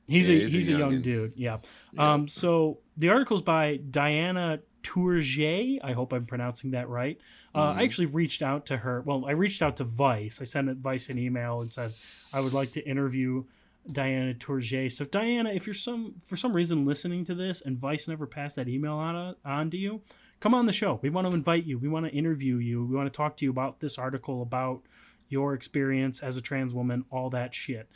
he's 0.08 0.30
Yeah, 0.30 0.36
a 0.36 0.39
he's 0.39 0.48
a 0.48 0.58
he's 0.58 0.69
a, 0.69 0.71
young 0.74 0.91
youngin'. 0.93 1.04
dude. 1.04 1.34
Yeah. 1.36 1.58
Yeah. 1.93 2.13
Um, 2.13 2.28
so 2.28 2.80
the 2.98 3.10
article's 3.10 3.41
by 3.41 3.78
Diana 3.78 4.60
Tourjée. 4.84 5.80
I 5.84 5.93
hope 5.93 6.13
I'm 6.13 6.26
pronouncing 6.26 6.71
that 6.71 6.88
right. 6.89 7.19
Uh, 7.54 7.74
Mhm. 7.74 7.78
I 7.78 7.84
actually 7.84 8.06
reached 8.08 8.41
out 8.41 8.65
to 8.67 8.78
her. 8.78 9.02
Well, 9.02 9.26
I 9.26 9.32
reached 9.32 9.62
out 9.62 9.78
to 9.78 9.84
Vice. 9.84 10.39
I 10.41 10.43
sent 10.43 10.69
Vice 10.78 11.10
an 11.10 11.17
email 11.17 11.62
and 11.62 11.71
said 11.71 11.93
I 12.34 12.39
would 12.41 12.54
like 12.54 12.71
to 12.74 12.88
interview 12.88 13.43
Diana 13.91 14.34
Tourjée. 14.34 14.91
So 14.91 15.06
Diana, 15.06 15.52
if 15.52 15.65
you're 15.67 15.74
some 15.74 16.15
for 16.26 16.36
some 16.36 16.54
reason 16.54 16.86
listening 16.86 17.24
to 17.26 17.36
this 17.36 17.62
and 17.62 17.78
Vice 17.78 18.08
never 18.08 18.26
passed 18.28 18.56
that 18.58 18.67
email 18.67 18.93
on 18.93 19.36
on 19.45 19.69
to 19.71 19.78
you, 19.78 20.02
come 20.39 20.54
on 20.54 20.65
the 20.65 20.74
show. 20.74 21.00
We 21.02 21.10
want 21.10 21.28
to 21.30 21.34
invite 21.34 21.65
you. 21.65 21.78
We 21.80 21.88
want 21.88 22.06
to 22.06 22.12
interview 22.12 22.58
you. 22.58 22.86
We 22.86 22.95
want 22.95 23.12
to 23.12 23.15
talk 23.15 23.38
to 23.38 23.45
you 23.45 23.52
about 23.52 23.80
this 23.80 23.98
article 23.98 24.41
about 24.41 24.82
your 25.30 25.54
experience 25.54 26.21
as 26.21 26.38
a 26.38 26.41
trans 26.41 26.74
woman, 26.74 27.06
all 27.10 27.32
that 27.32 27.54
shit. 27.54 27.89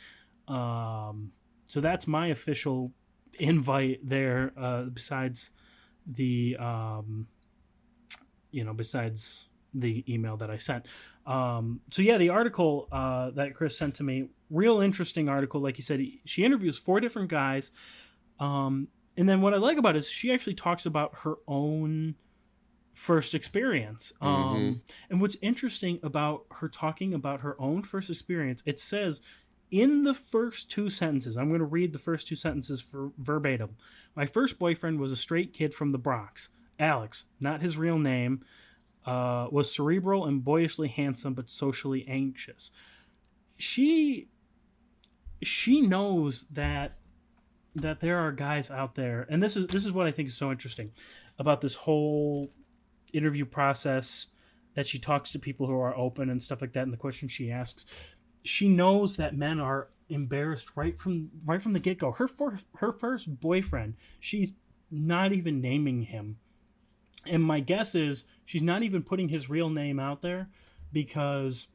Um, 0.48 1.32
so 1.64 1.80
that's 1.80 2.06
my 2.06 2.28
official 2.28 2.92
invite 3.38 4.00
there. 4.02 4.52
Uh, 4.56 4.82
besides 4.84 5.50
the 6.06 6.56
um, 6.58 7.26
you 8.50 8.64
know, 8.64 8.74
besides 8.74 9.46
the 9.74 10.04
email 10.12 10.36
that 10.38 10.50
I 10.50 10.56
sent. 10.56 10.86
Um, 11.26 11.80
so 11.90 12.02
yeah, 12.02 12.18
the 12.18 12.30
article 12.30 12.88
uh, 12.90 13.30
that 13.30 13.54
Chris 13.54 13.78
sent 13.78 13.94
to 13.96 14.02
me, 14.02 14.30
real 14.50 14.80
interesting 14.80 15.28
article. 15.28 15.60
Like 15.60 15.78
you 15.78 15.84
said, 15.84 16.00
he- 16.00 16.20
she 16.24 16.44
interviews 16.44 16.76
four 16.76 16.98
different 16.98 17.28
guys, 17.30 17.70
um, 18.40 18.88
and 19.16 19.28
then 19.28 19.40
what 19.40 19.54
I 19.54 19.58
like 19.58 19.78
about 19.78 19.94
it 19.94 19.98
is 19.98 20.10
she 20.10 20.32
actually 20.32 20.54
talks 20.54 20.86
about 20.86 21.20
her 21.20 21.36
own 21.46 22.16
first 22.92 23.34
experience. 23.34 24.12
Um, 24.20 24.30
Mhm. 24.30 24.82
And 25.10 25.20
what's 25.20 25.36
interesting 25.40 26.00
about 26.02 26.46
her 26.50 26.68
talking 26.68 27.14
about 27.14 27.40
her 27.40 27.60
own 27.60 27.82
first 27.82 28.10
experience, 28.10 28.62
it 28.66 28.78
says 28.78 29.20
in 29.70 30.02
the 30.02 30.14
first 30.14 30.70
two 30.70 30.90
sentences, 30.90 31.36
I'm 31.36 31.48
going 31.48 31.60
to 31.60 31.64
read 31.66 31.92
the 31.92 31.98
first 31.98 32.26
two 32.26 32.34
sentences 32.34 32.80
for 32.80 33.12
verbatim. 33.18 33.76
My 34.16 34.26
first 34.26 34.58
boyfriend 34.58 34.98
was 34.98 35.12
a 35.12 35.16
straight 35.16 35.52
kid 35.52 35.72
from 35.72 35.90
the 35.90 35.98
Bronx. 35.98 36.50
Alex, 36.78 37.26
not 37.38 37.60
his 37.60 37.76
real 37.76 37.98
name, 37.98 38.44
uh, 39.06 39.46
was 39.50 39.72
cerebral 39.74 40.26
and 40.26 40.44
boyishly 40.44 40.88
handsome 40.88 41.34
but 41.34 41.48
socially 41.50 42.06
anxious. 42.08 42.70
She 43.56 44.28
she 45.42 45.80
knows 45.80 46.44
that 46.50 46.98
that 47.74 48.00
there 48.00 48.18
are 48.18 48.32
guys 48.32 48.70
out 48.70 48.94
there, 48.94 49.26
and 49.30 49.42
this 49.42 49.56
is 49.56 49.68
this 49.68 49.86
is 49.86 49.92
what 49.92 50.06
I 50.06 50.10
think 50.12 50.28
is 50.28 50.36
so 50.36 50.50
interesting 50.50 50.90
about 51.38 51.60
this 51.60 51.74
whole 51.74 52.50
interview 53.12 53.44
process 53.44 54.26
that 54.74 54.86
she 54.86 54.98
talks 54.98 55.32
to 55.32 55.38
people 55.38 55.66
who 55.66 55.78
are 55.78 55.96
open 55.96 56.30
and 56.30 56.42
stuff 56.42 56.60
like 56.60 56.72
that 56.72 56.84
and 56.84 56.92
the 56.92 56.96
questions 56.96 57.32
she 57.32 57.50
asks 57.50 57.86
she 58.42 58.68
knows 58.68 59.16
that 59.16 59.36
men 59.36 59.60
are 59.60 59.88
embarrassed 60.08 60.76
right 60.76 60.98
from 60.98 61.30
right 61.44 61.62
from 61.62 61.72
the 61.72 61.78
get 61.78 61.98
go. 61.98 62.12
Her 62.12 62.28
first 62.28 62.64
her 62.76 62.92
first 62.92 63.40
boyfriend, 63.40 63.94
she's 64.18 64.52
not 64.90 65.32
even 65.32 65.60
naming 65.60 66.02
him, 66.02 66.38
and 67.26 67.42
my 67.42 67.60
guess 67.60 67.94
is 67.94 68.24
she's 68.44 68.62
not 68.62 68.82
even 68.82 69.02
putting 69.02 69.28
his 69.28 69.48
real 69.50 69.70
name 69.70 70.00
out 70.00 70.22
there 70.22 70.48
because 70.92 71.68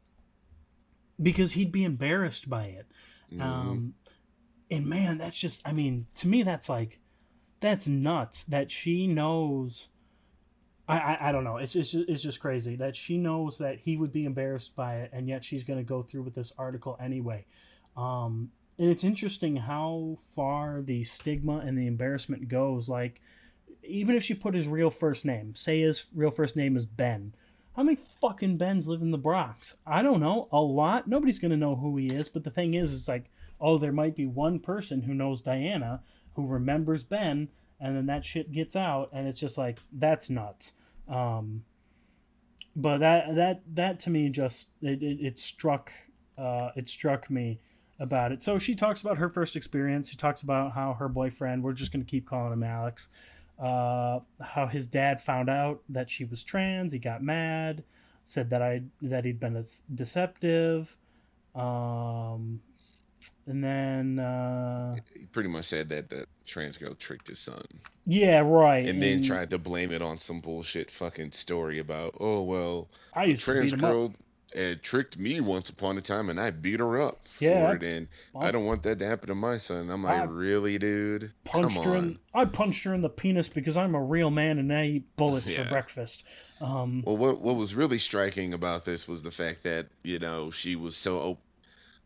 because 1.21 1.54
he'd 1.54 1.71
be 1.71 1.84
embarrassed 1.84 2.50
by 2.50 2.65
it. 2.65 2.88
Mhm. 3.32 3.41
Um, 3.41 3.93
and 4.69 4.86
man, 4.86 5.17
that's 5.17 5.39
just 5.39 5.62
I 5.65 5.71
mean 5.71 6.08
to 6.15 6.28
me 6.28 6.43
that's 6.43 6.69
like 6.69 7.00
that's 7.60 7.88
nuts 7.88 8.43
that 8.45 8.71
she 8.71 9.08
knows. 9.08 9.88
I, 10.88 10.98
I, 10.98 11.30
I 11.30 11.32
don't 11.32 11.43
know. 11.43 11.58
It's, 11.58 11.76
it's 11.76 11.91
just, 11.91 12.10
it's 12.10 12.21
just 12.21 12.39
crazy 12.39 12.76
that 12.76 12.95
she 12.95 13.17
knows 13.17 13.58
that 13.58 13.80
he 13.80 13.98
would 13.98 14.12
be 14.12 14.26
embarrassed 14.26 14.76
by 14.76 14.98
it, 14.98 15.12
and 15.13 15.28
yet 15.28 15.43
she's 15.43 15.63
going 15.63 15.80
to 15.80 15.84
go 15.84 16.04
through 16.04 16.24
with 16.24 16.36
this 16.36 16.54
article 16.58 16.98
anyway. 17.02 17.45
Um, 17.98 18.52
and 18.78 18.89
it's 18.89 19.04
interesting 19.04 19.56
how 19.56 20.17
far 20.19 20.82
the 20.82 21.04
stigma 21.04 21.58
and 21.60 21.78
the 21.78 21.88
embarrassment 21.88 22.48
goes. 22.50 22.89
Like, 22.89 23.21
even 23.84 24.15
if 24.15 24.24
she 24.24 24.34
put 24.34 24.54
his 24.54 24.67
real 24.67 24.89
first 24.89 25.26
name, 25.26 25.56
say 25.56 25.82
his 25.82 26.06
real 26.13 26.32
first 26.32 26.56
name 26.56 26.76
is 26.76 26.86
Ben, 26.86 27.34
how 27.76 27.84
many 27.84 27.98
fucking 27.98 28.58
Bens 28.58 28.88
live 28.88 29.02
in 29.02 29.12
the 29.12 29.17
Bronx? 29.17 29.76
I 29.86 30.02
don't 30.02 30.21
know. 30.21 30.48
A 30.52 30.62
lot. 30.62 31.08
Nobody's 31.08 31.39
going 31.39 31.52
to 31.52 31.58
know 31.58 31.76
who 31.76 31.98
he 31.98 32.08
is. 32.08 32.30
But 32.30 32.43
the 32.43 32.50
thing 32.50 32.74
is, 32.74 32.93
it's 32.93 33.08
like, 33.08 33.30
oh, 33.60 33.78
there 33.78 33.91
might 33.91 34.15
be 34.15 34.26
one 34.26 34.60
person 34.60 35.02
who 35.02 35.13
knows 35.13 35.41
Diana 35.41 36.02
who 36.36 36.48
remembers 36.48 37.04
Ben, 37.04 37.50
and 37.80 37.96
then 37.96 38.06
that 38.08 38.26
shit 38.26 38.52
gets 38.52 38.76
out, 38.76 39.10
and 39.14 39.28
it's 39.28 39.40
just 39.40 39.58
like, 39.58 39.80
that's 39.92 40.30
nuts. 40.30 40.74
Um, 41.08 41.64
but 42.76 42.98
that 43.00 43.36
that 43.36 43.62
that 43.74 44.00
to 44.02 44.10
me 44.10 44.30
just 44.30 44.70
it, 44.82 45.02
it, 45.02 45.26
it 45.26 45.40
struck 45.40 45.92
uh, 46.38 46.70
it 46.76 46.90
struck 46.90 47.30
me 47.30 47.60
about 48.00 48.32
it. 48.32 48.44
So 48.44 48.58
she 48.58 48.76
talks 48.76 49.02
about 49.02 49.18
her 49.18 49.30
first 49.30 49.56
experience. 49.56 50.10
She 50.10 50.18
talks 50.18 50.42
about 50.42 50.74
how 50.74 50.94
her 50.94 51.08
boyfriend, 51.08 51.64
we're 51.64 51.74
just 51.74 51.92
going 51.94 52.04
to 52.04 52.10
keep 52.10 52.28
calling 52.28 52.52
him 52.52 52.64
Alex, 52.64 53.08
uh, 53.58 54.20
how 54.42 54.68
his 54.68 54.88
dad 54.88 55.22
found 55.22 55.50
out 55.50 55.82
that 55.90 56.10
she 56.10 56.26
was 56.26 56.44
trans. 56.44 56.92
He 56.92 57.00
got 57.00 57.24
mad, 57.24 57.84
said 58.24 58.50
that 58.50 58.62
I 58.62 58.84
that 59.02 59.24
he'd 59.24 59.40
been 59.40 59.64
deceptive, 59.94 60.98
um, 61.56 62.60
and 63.47 63.63
then 63.63 64.19
uh, 64.19 64.95
He 65.17 65.25
pretty 65.25 65.49
much 65.49 65.65
said 65.65 65.89
that 65.89 66.10
the 66.10 66.25
trans 66.45 66.78
girl 66.78 66.95
tricked 66.95 67.28
his 67.28 67.39
son, 67.39 67.63
yeah, 68.06 68.39
right, 68.39 68.88
and 68.88 69.01
then 69.01 69.21
tried 69.23 69.49
to 69.51 69.58
blame 69.58 69.91
it 69.91 70.01
on 70.01 70.17
some 70.17 70.39
bullshit 70.41 70.89
fucking 70.91 71.32
story 71.32 71.80
about, 71.80 72.15
oh 72.19 72.43
well, 72.43 72.89
I 73.13 73.25
used 73.25 73.43
trans 73.43 73.73
girl 73.73 74.13
had 74.56 74.82
tricked 74.84 75.17
me 75.17 75.41
once 75.41 75.69
upon 75.69 75.97
a 75.97 76.01
time, 76.01 76.30
and 76.30 76.39
I 76.39 76.49
beat 76.51 76.80
her 76.80 77.01
up 77.01 77.19
Yeah, 77.39 77.71
for 77.71 77.75
it, 77.75 77.84
and 77.84 78.08
I- 78.36 78.47
I 78.47 78.51
don't 78.51 78.63
want 78.65 78.84
that 78.84 78.99
to 78.99 79.06
happen 79.08 79.28
to 79.28 79.36
my 79.36 79.58
son. 79.58 79.89
I'm 79.89 80.04
like, 80.04 80.17
I 80.19 80.23
really, 80.23 80.78
dude? 80.78 81.34
punched 81.43 81.75
Come 81.75 81.84
her 81.84 81.91
on. 81.97 82.04
in 82.04 82.19
I 82.34 82.45
punched 82.45 82.84
her 82.86 82.93
in 82.93 83.01
the 83.01 83.10
penis 83.10 83.47
because 83.49 83.75
I'm 83.75 83.95
a 83.95 84.01
real 84.04 84.30
man 84.32 84.58
and 84.60 84.71
I 84.71 84.86
eat 84.86 85.15
bullets 85.17 85.47
Yeah. 85.47 85.63
for 85.63 85.69
breakfast. 85.69 86.23
Um 86.62 87.01
Well, 87.06 87.17
what 87.17 87.41
what 87.41 87.56
was 87.56 87.75
really 87.75 87.97
striking 87.99 88.54
about 88.54 88.86
this 88.86 89.08
was 89.10 89.23
the 89.23 89.32
fact 89.32 89.63
that 89.63 89.88
you 90.04 90.19
know 90.19 90.51
she 90.51 90.75
was 90.78 90.95
so 90.95 91.39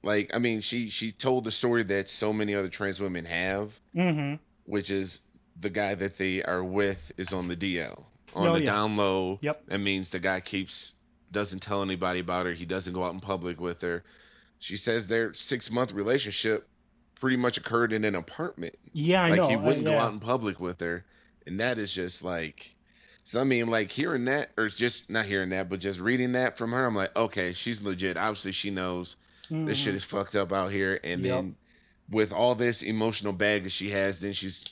like 0.04 0.32
I 0.34 0.40
mean 0.40 0.62
she 0.62 0.90
she 0.90 1.12
told 1.12 1.44
the 1.44 1.52
story 1.52 1.84
that 1.84 2.10
so 2.10 2.32
many 2.34 2.56
other 2.56 2.70
trans 2.70 3.00
women 3.00 3.26
have, 3.26 3.80
mhm. 3.96 4.40
which 4.66 4.90
is 4.90 5.22
the 5.60 5.70
guy 5.70 5.96
that 5.96 6.18
they 6.18 6.44
are 6.44 6.64
with 6.64 7.12
is 7.18 7.34
on 7.34 7.48
the 7.48 7.56
DL 7.56 8.04
on 8.34 8.48
Oh, 8.48 8.54
the 8.54 8.60
yeah. 8.60 8.66
down 8.66 8.98
low. 8.98 9.40
Yep. 9.42 9.66
That 9.68 9.80
means 9.80 10.10
the 10.10 10.20
guy 10.20 10.40
keeps 10.40 10.96
doesn't 11.32 11.60
tell 11.60 11.82
anybody 11.82 12.20
about 12.20 12.46
her. 12.46 12.54
He 12.54 12.66
doesn't 12.66 12.94
go 12.94 13.04
out 13.04 13.14
in 13.14 13.20
public 13.20 13.60
with 13.60 13.82
her. 13.82 14.04
She 14.60 14.78
says 14.78 15.08
their 15.08 15.34
six 15.34 15.72
month 15.72 15.94
relationship 15.94 16.68
pretty 17.16 17.38
much 17.38 17.58
occurred 17.58 17.92
in 17.94 18.06
an 18.06 18.16
apartment. 18.16 18.76
Yeah, 18.94 19.24
I 19.24 19.30
like 19.30 19.42
know. 19.42 19.48
he 19.50 19.56
uh, 19.56 19.60
wouldn't 19.60 19.86
go 19.86 19.92
yeah. 19.92 20.04
out 20.06 20.14
in 20.14 20.20
public 20.20 20.60
with 20.60 20.80
her 20.80 21.06
and 21.50 21.60
that 21.60 21.78
is 21.78 21.92
just 21.92 22.24
like 22.24 22.76
so 23.24 23.42
i 23.42 23.44
mean 23.44 23.68
like 23.68 23.92
hearing 23.92 24.26
that 24.26 24.50
or 24.58 24.68
just 24.68 25.10
not 25.10 25.26
hearing 25.26 25.50
that 25.50 25.68
but 25.68 25.80
just 25.80 26.00
reading 26.00 26.32
that 26.34 26.58
from 26.58 26.72
her 26.72 26.86
i'm 26.86 26.96
like 26.96 27.14
okay 27.16 27.52
she's 27.54 27.82
legit 27.82 28.16
obviously 28.18 28.52
she 28.52 28.70
knows 28.70 29.18
this 29.50 29.78
shit 29.78 29.96
is 29.96 30.04
fucked 30.04 30.36
up 30.36 30.52
out 30.52 30.72
here 30.72 31.00
and 31.04 31.22
Yep. 31.22 31.36
then 31.36 31.56
with 32.10 32.32
all 32.34 32.56
this 32.56 32.82
emotional 32.82 33.34
baggage 33.34 33.72
she 33.74 33.90
has 33.92 34.20
then 34.20 34.34
she's 34.34 34.64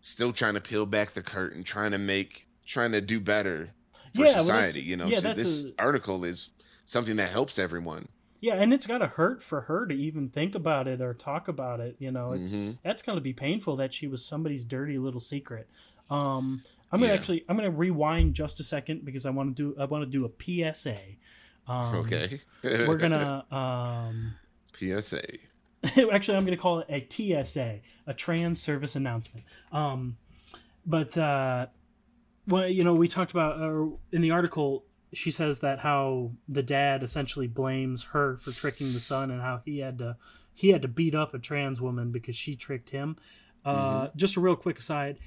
still 0.00 0.32
trying 0.32 0.54
to 0.54 0.60
peel 0.60 0.86
back 0.86 1.14
the 1.14 1.22
curtain 1.22 1.64
trying 1.64 1.90
to 1.92 1.98
make 1.98 2.46
trying 2.66 2.92
to 2.92 3.00
do 3.00 3.20
better 3.20 3.70
for 4.14 4.22
Yeah, 4.24 4.32
well, 4.32 4.40
society 4.40 4.80
you 4.82 4.96
know 4.96 5.06
yeah, 5.06 5.20
so 5.20 5.32
this 5.34 5.66
a- 5.66 5.82
article 5.82 6.24
is 6.24 6.50
something 6.84 7.16
that 7.16 7.30
helps 7.30 7.58
everyone 7.58 8.06
Yeah, 8.40 8.54
and 8.54 8.72
it's 8.74 8.86
got 8.88 8.98
to 8.98 9.06
hurt 9.06 9.40
for 9.42 9.62
her 9.62 9.86
to 9.86 9.94
even 9.94 10.28
think 10.28 10.54
about 10.56 10.88
it 10.88 11.00
or 11.00 11.14
talk 11.14 11.46
about 11.46 11.78
it, 11.78 11.94
you 12.00 12.10
know. 12.10 12.32
It's 12.32 12.50
Mhm. 12.50 12.78
that's 12.82 13.02
to 13.02 13.20
be 13.20 13.32
painful 13.32 13.76
that 13.76 13.94
she 13.94 14.08
was 14.08 14.24
somebody's 14.24 14.64
dirty 14.64 14.98
little 14.98 15.20
secret. 15.20 15.68
Um 16.10 16.62
I'm 16.90 16.98
going 17.00 17.08
to 17.08 17.14
Yeah. 17.14 17.18
actually 17.20 17.44
I'm 17.48 17.56
going 17.56 17.70
to 17.70 17.76
rewind 17.76 18.34
just 18.34 18.58
a 18.60 18.64
second 18.64 19.04
because 19.04 19.24
I 19.26 19.30
want 19.30 19.56
to 19.56 19.62
do 19.74 19.80
I 19.80 19.84
want 19.84 20.04
to 20.04 20.10
do 20.10 20.24
a 20.24 20.28
PSA. 20.28 20.98
Um, 21.66 21.96
okay. 21.96 22.40
We're 22.62 22.96
going 22.96 23.12
to 23.12 23.44
um 23.54 24.34
psa 24.74 25.20
actually 26.12 26.36
i'm 26.36 26.44
going 26.44 26.56
to 26.56 26.56
call 26.56 26.80
it 26.80 26.86
a 26.88 27.44
tsa 27.44 27.80
a 28.06 28.14
trans 28.14 28.60
service 28.60 28.96
announcement. 28.96 29.44
Um, 29.70 30.16
but 30.84 31.16
uh, 31.16 31.66
well 32.48 32.68
you 32.68 32.84
know 32.84 32.94
we 32.94 33.08
talked 33.08 33.32
about 33.32 33.60
uh, 33.60 33.86
in 34.10 34.22
the 34.22 34.30
article 34.30 34.84
she 35.12 35.30
says 35.30 35.60
that 35.60 35.80
how 35.80 36.32
the 36.48 36.62
dad 36.62 37.02
essentially 37.02 37.46
blames 37.46 38.04
her 38.06 38.38
for 38.38 38.50
tricking 38.50 38.92
the 38.92 39.00
son 39.00 39.30
and 39.30 39.42
how 39.42 39.60
he 39.64 39.78
had 39.78 39.98
to 39.98 40.16
he 40.54 40.70
had 40.70 40.82
to 40.82 40.88
beat 40.88 41.14
up 41.14 41.34
a 41.34 41.38
trans 41.38 41.80
woman 41.80 42.12
because 42.12 42.36
she 42.36 42.54
tricked 42.54 42.90
him. 42.90 43.16
Uh, 43.64 44.08
just 44.14 44.36
a 44.36 44.40
real 44.40 44.56
quick 44.56 44.78
aside. 44.78 45.18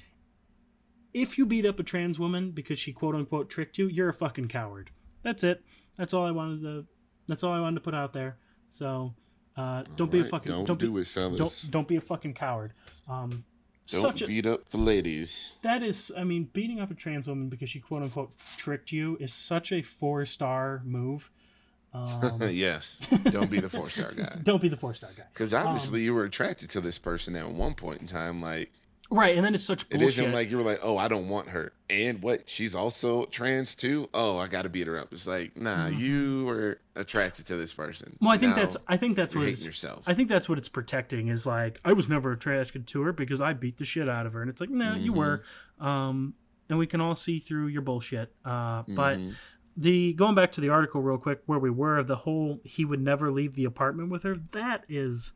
If 1.12 1.36
you 1.36 1.46
beat 1.46 1.66
up 1.66 1.80
a 1.80 1.82
trans 1.82 2.18
woman 2.18 2.52
because 2.52 2.78
she 2.78 2.92
quote 2.92 3.14
unquote 3.14 3.48
tricked 3.48 3.78
you 3.78 3.88
you're 3.88 4.08
a 4.08 4.14
fucking 4.14 4.48
coward. 4.48 4.90
That's 5.22 5.42
it 5.42 5.64
that's 5.96 6.14
all 6.14 6.24
i 6.26 6.30
wanted 6.30 6.62
to 6.62 6.86
that's 7.28 7.42
all 7.42 7.52
i 7.52 7.60
wanted 7.60 7.76
to 7.76 7.80
put 7.80 7.94
out 7.94 8.12
there 8.12 8.36
so 8.70 9.14
uh, 9.56 9.82
don't 9.96 10.10
be 10.10 10.20
a 10.20 10.24
fucking 10.24 10.52
don't, 10.52 10.66
don't, 10.66 10.78
do 10.78 10.92
be, 10.92 11.00
it 11.00 11.06
fellas 11.06 11.38
don't 11.38 11.70
don't 11.70 11.88
be 11.88 11.96
a 11.96 12.00
fucking 12.00 12.34
coward. 12.34 12.74
Um, 13.08 13.44
Don't 13.90 14.20
a 14.20 14.26
beat 14.26 14.46
up 14.46 14.68
the 14.68 14.78
ladies. 14.78 15.52
that 15.62 15.82
is, 15.82 16.10
I 16.16 16.24
mean, 16.24 16.50
beating 16.52 16.80
up 16.80 16.90
a 16.90 16.94
trans 16.94 17.28
woman 17.28 17.48
because 17.48 17.70
she 17.70 17.78
quote 17.80 18.02
unquote 18.02 18.32
tricked 18.56 18.90
you 18.92 19.16
is 19.20 19.32
such 19.32 19.72
a 19.72 19.80
four 19.82 20.24
star 20.24 20.82
move. 20.84 21.30
Um, 21.94 22.42
yes. 22.50 23.06
Don't 23.30 23.50
be 23.50 23.58
the 23.58 23.70
four 23.70 23.88
star 23.88 24.12
guy. 24.16 24.36
don't 24.42 24.60
be 24.60 24.68
the 24.68 24.76
four 24.76 24.92
star 24.92 25.08
guy, 25.16 25.22
Because 25.32 25.54
Um, 25.54 25.66
obviously 25.66 26.02
you 26.02 26.12
were 26.12 26.24
attracted 26.24 26.68
to 26.70 26.82
this 26.82 26.98
person 26.98 27.34
at 27.36 27.48
one 27.48 27.72
point 27.72 28.02
in 28.02 28.06
time. 28.06 28.42
Like 28.42 28.70
right? 29.10 29.36
And 29.36 29.44
then 29.44 29.54
it's 29.54 29.64
such 29.64 29.82
it 29.82 29.90
bullshit. 29.90 30.08
isn't 30.18 30.32
like 30.32 30.50
you 30.50 30.56
were 30.56 30.62
like, 30.62 30.80
oh, 30.82 30.96
I 30.98 31.08
don't 31.08 31.28
want 31.28 31.48
her. 31.48 31.72
And 31.88 32.22
what? 32.22 32.48
She's 32.48 32.74
also 32.74 33.24
trans 33.26 33.74
too. 33.74 34.08
Oh, 34.14 34.38
I 34.38 34.48
got 34.48 34.62
to 34.62 34.68
beat 34.68 34.86
her 34.86 34.98
up. 34.98 35.12
It's 35.12 35.26
like, 35.26 35.56
nah, 35.56 35.86
Mhm. 35.86 35.98
you 35.98 36.44
were 36.46 36.80
attracted 36.96 37.46
to 37.46 37.56
this 37.56 37.72
person. 37.72 38.16
well, 38.20 38.30
I 38.32 38.38
think 38.38 38.56
Now 38.56 38.62
that's 38.62 38.76
I 38.88 38.96
think 38.96 39.16
that's 39.16 39.34
what 39.36 39.46
it's, 39.46 39.64
yourself. 39.64 40.04
I 40.06 40.14
think 40.14 40.28
that's 40.28 40.48
what 40.48 40.58
it's 40.58 40.68
protecting 40.68 41.28
is 41.28 41.46
like 41.46 41.80
I 41.84 41.92
was 41.92 42.08
never 42.08 42.32
attracted 42.32 42.86
to 42.88 43.02
her 43.02 43.12
because 43.12 43.40
I 43.40 43.52
beat 43.52 43.76
the 43.78 43.84
shit 43.84 44.08
out 44.08 44.26
of 44.26 44.32
her, 44.32 44.40
and 44.40 44.50
it's 44.50 44.60
like, 44.60 44.70
no, 44.70 44.94
you 44.96 45.12
Mm-hmm. 45.12 45.18
were. 45.20 45.42
Um, 45.78 46.34
and 46.68 46.78
we 46.78 46.86
can 46.86 47.00
all 47.00 47.14
see 47.14 47.38
through 47.38 47.68
your 47.68 47.82
bullshit. 47.82 48.32
Uh, 48.44 48.82
but 48.88 49.18
Mhm. 49.18 49.34
the 49.76 50.14
going 50.14 50.34
back 50.34 50.50
to 50.52 50.60
the 50.60 50.70
article 50.70 51.02
real 51.02 51.18
quick 51.18 51.42
where 51.46 51.58
we 51.58 51.70
were 51.70 52.02
the 52.02 52.16
whole 52.16 52.60
he 52.64 52.84
would 52.84 53.00
never 53.00 53.30
leave 53.30 53.54
the 53.54 53.64
apartment 53.64 54.08
with 54.10 54.22
her 54.24 54.34
that 54.52 54.84
is 54.88 55.32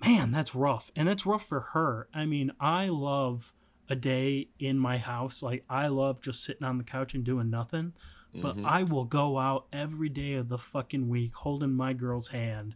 man 0.00 0.30
that's 0.32 0.54
rough. 0.54 0.90
And 0.96 1.08
that's 1.08 1.26
rough 1.26 1.44
for 1.46 1.60
her. 1.60 2.08
I 2.14 2.26
mean 2.26 2.52
i 2.60 2.88
love 2.88 3.52
a 3.90 3.96
day 3.96 4.48
in 4.58 4.78
my 4.78 4.98
house. 4.98 5.42
Like 5.42 5.64
i 5.68 5.88
love 5.88 6.20
just 6.20 6.44
sitting 6.44 6.64
on 6.64 6.78
the 6.78 6.84
couch 6.84 7.14
and 7.14 7.24
doing 7.24 7.50
nothing. 7.50 7.92
But 8.34 8.56
Mhm. 8.56 8.64
i 8.66 8.82
will 8.82 9.04
go 9.04 9.38
out 9.38 9.66
every 9.72 10.08
day 10.10 10.34
of 10.34 10.48
the 10.48 10.58
fucking 10.58 11.08
week 11.08 11.34
holding 11.34 11.72
my 11.72 11.92
girl's 11.94 12.28
hand. 12.28 12.74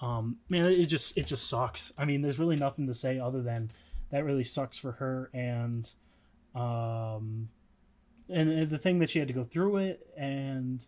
Um 0.00 0.38
man 0.48 0.64
it 0.66 0.86
just 0.86 1.16
it 1.16 1.26
just 1.26 1.48
sucks. 1.48 1.92
I 1.98 2.04
mean 2.04 2.22
there's 2.22 2.38
really 2.38 2.56
nothing 2.56 2.86
to 2.86 2.94
say 2.94 3.18
other 3.18 3.42
than 3.42 3.70
that 4.10 4.24
really 4.24 4.44
sucks 4.44 4.78
for 4.78 4.92
her. 4.92 5.30
And 5.34 5.92
um 6.54 7.48
and 8.28 8.68
the 8.70 8.78
thing 8.78 8.98
that 8.98 9.10
she 9.10 9.18
had 9.20 9.28
to 9.28 9.34
go 9.34 9.44
through 9.44 9.76
it 9.76 10.08
and 10.16 10.84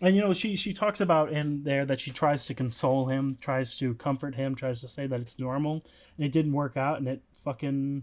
and 0.00 0.14
you 0.16 0.20
know 0.22 0.32
she 0.32 0.56
she 0.56 0.72
talks 0.72 1.00
about 1.00 1.30
in 1.32 1.62
there 1.62 1.84
that 1.84 2.00
she 2.00 2.10
tries 2.10 2.46
to 2.46 2.54
console 2.54 3.06
him 3.06 3.36
tries 3.40 3.76
to 3.76 3.94
comfort 3.94 4.34
him 4.34 4.54
tries 4.54 4.80
to 4.80 4.88
say 4.88 5.06
that 5.06 5.20
it's 5.20 5.38
normal 5.38 5.84
and 6.16 6.26
it 6.26 6.32
didn't 6.32 6.52
work 6.52 6.76
out 6.76 6.98
and 6.98 7.08
it 7.08 7.22
fucking 7.32 8.02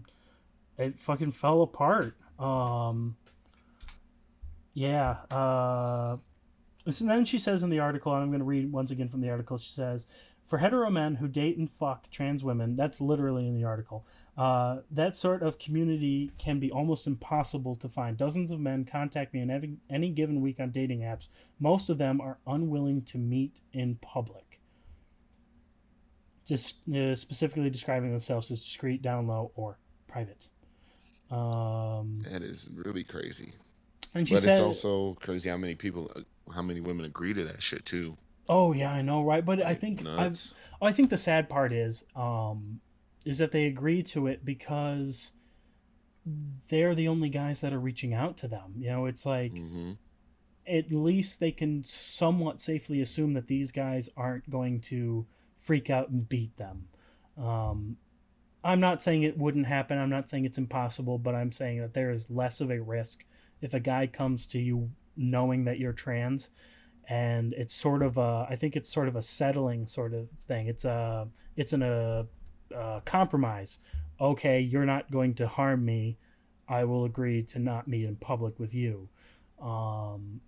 it 0.76 0.94
fucking 0.98 1.32
fell 1.32 1.62
apart 1.62 2.14
um 2.38 3.16
yeah 4.74 5.16
uh 5.30 6.16
so 6.88 7.04
then 7.04 7.24
she 7.24 7.38
says 7.38 7.62
in 7.62 7.70
the 7.70 7.78
article 7.80 8.12
and 8.14 8.22
i'm 8.22 8.28
going 8.30 8.38
to 8.38 8.44
read 8.44 8.70
once 8.72 8.90
again 8.90 9.08
from 9.08 9.20
the 9.20 9.28
article 9.28 9.58
she 9.58 9.70
says 9.70 10.06
For 10.46 10.58
hetero 10.58 10.88
men 10.90 11.16
who 11.16 11.28
date 11.28 11.58
and 11.58 11.70
fuck 11.70 12.08
trans 12.10 12.42
women, 12.42 12.76
that's 12.76 13.00
literally 13.00 13.46
in 13.46 13.54
the 13.54 13.64
article. 13.64 14.06
Uh, 14.38 14.82
that 14.92 15.16
sort 15.16 15.42
of 15.42 15.58
community 15.58 16.30
can 16.38 16.60
be 16.60 16.70
almost 16.70 17.08
impossible 17.08 17.74
to 17.74 17.88
find. 17.88 18.16
Dozens 18.16 18.52
of 18.52 18.60
men 18.60 18.84
contact 18.84 19.34
me 19.34 19.40
in 19.40 19.50
every, 19.50 19.78
any 19.90 20.10
given 20.10 20.40
week 20.40 20.60
on 20.60 20.70
dating 20.70 21.00
apps. 21.00 21.26
Most 21.58 21.90
of 21.90 21.98
them 21.98 22.20
are 22.20 22.38
unwilling 22.46 23.02
to 23.02 23.18
meet 23.18 23.58
in 23.72 23.96
public. 23.96 24.60
Just 26.46 26.88
uh, 26.88 27.16
specifically 27.16 27.68
describing 27.68 28.12
themselves 28.12 28.50
as 28.52 28.62
discreet, 28.64 29.02
down 29.02 29.26
low, 29.26 29.50
or 29.56 29.76
private. 30.06 30.48
Um, 31.32 32.20
That 32.30 32.42
is 32.42 32.70
really 32.72 33.02
crazy. 33.04 33.54
and 34.14 34.26
she 34.26 34.34
But 34.34 34.44
said, 34.44 34.52
it's 34.52 34.60
also 34.60 35.14
crazy 35.14 35.50
how 35.50 35.56
many 35.56 35.74
people, 35.74 36.10
how 36.54 36.62
many 36.62 36.80
women 36.80 37.04
agree 37.04 37.34
to 37.34 37.44
that 37.44 37.60
shit 37.62 37.84
too. 37.84 38.16
"Oh 38.48 38.72
yeah, 38.72 38.92
I 38.92 39.02
know, 39.02 39.22
right?" 39.24 39.44
But 39.44 39.60
I 39.60 39.70
Like, 39.70 39.80
think 39.80 40.06
I've. 40.06 40.40
I 40.80 40.92
think 40.92 41.10
the 41.10 41.18
sad 41.18 41.50
part 41.50 41.72
is, 41.72 42.04
um, 42.16 42.80
is 43.24 43.38
that 43.38 43.52
they 43.52 43.66
agree 43.66 44.02
to 44.02 44.26
it 44.26 44.44
because 44.44 45.32
they're 46.68 46.94
the 46.94 47.08
only 47.08 47.28
guys 47.28 47.60
that 47.60 47.72
are 47.72 47.80
reaching 47.80 48.14
out 48.14 48.36
to 48.38 48.48
them. 48.48 48.74
You 48.78 48.90
know, 48.90 49.06
it's 49.06 49.26
like 49.26 49.52
hmm 49.52 49.92
at 50.68 50.92
least 50.92 51.40
they 51.40 51.50
can 51.50 51.82
somewhat 51.82 52.60
safely 52.60 53.00
assume 53.00 53.32
that 53.32 53.46
these 53.46 53.72
guys 53.72 54.10
aren't 54.16 54.50
going 54.50 54.80
to 54.80 55.26
freak 55.56 55.88
out 55.88 56.10
and 56.10 56.28
beat 56.28 56.56
them. 56.58 56.88
Um, 57.38 57.96
I'm 58.62 58.80
not 58.80 59.00
saying 59.00 59.22
it 59.22 59.38
wouldn't 59.38 59.66
happen. 59.66 59.98
I'm 59.98 60.10
not 60.10 60.28
saying 60.28 60.44
it's 60.44 60.58
impossible, 60.58 61.18
but 61.18 61.34
I'm 61.34 61.52
saying 61.52 61.80
that 61.80 61.94
there 61.94 62.10
is 62.10 62.28
less 62.28 62.60
of 62.60 62.70
a 62.70 62.80
risk 62.80 63.24
if 63.62 63.72
a 63.72 63.80
guy 63.80 64.06
comes 64.06 64.46
to 64.46 64.58
you 64.58 64.90
knowing 65.16 65.64
that 65.64 65.78
you're 65.78 65.92
trans, 65.92 66.50
and 67.08 67.54
it's 67.54 67.74
sort 67.74 68.02
of 68.02 68.18
a. 68.18 68.46
I 68.50 68.56
think 68.56 68.76
it's 68.76 68.92
sort 68.92 69.08
of 69.08 69.16
a 69.16 69.22
settling 69.22 69.86
sort 69.86 70.12
of 70.12 70.28
thing. 70.46 70.66
It's 70.66 70.84
a. 70.84 71.28
It's 71.56 71.72
an 71.72 71.82
a, 71.82 72.26
a 72.74 73.02
compromise. 73.04 73.78
Okay, 74.20 74.60
you're 74.60 74.86
not 74.86 75.10
going 75.10 75.34
to 75.34 75.46
harm 75.46 75.84
me. 75.84 76.18
I 76.68 76.84
will 76.84 77.04
agree 77.04 77.42
to 77.44 77.58
not 77.58 77.88
meet 77.88 78.04
in 78.04 78.16
public 78.16 78.58
with 78.58 78.74
you. 78.74 79.08
Um, 79.60 80.40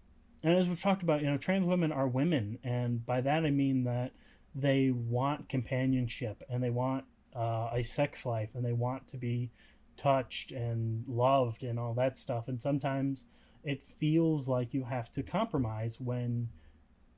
and 0.42 0.56
as 0.56 0.68
we've 0.68 0.80
talked 0.80 1.02
about, 1.02 1.22
you 1.22 1.30
know, 1.30 1.36
trans 1.36 1.66
women 1.66 1.92
are 1.92 2.08
women, 2.08 2.58
and 2.64 3.04
by 3.04 3.20
that 3.20 3.44
I 3.44 3.50
mean 3.50 3.84
that 3.84 4.12
they 4.54 4.90
want 4.90 5.48
companionship 5.48 6.42
and 6.48 6.62
they 6.62 6.70
want 6.70 7.04
uh, 7.36 7.70
a 7.72 7.82
sex 7.82 8.26
life 8.26 8.50
and 8.54 8.64
they 8.64 8.72
want 8.72 9.06
to 9.08 9.16
be 9.16 9.50
touched 9.96 10.50
and 10.50 11.04
loved 11.06 11.62
and 11.62 11.78
all 11.78 11.94
that 11.94 12.18
stuff. 12.18 12.48
And 12.48 12.60
sometimes 12.60 13.26
it 13.62 13.82
feels 13.82 14.48
like 14.48 14.74
you 14.74 14.84
have 14.84 15.12
to 15.12 15.22
compromise 15.22 16.00
when 16.00 16.48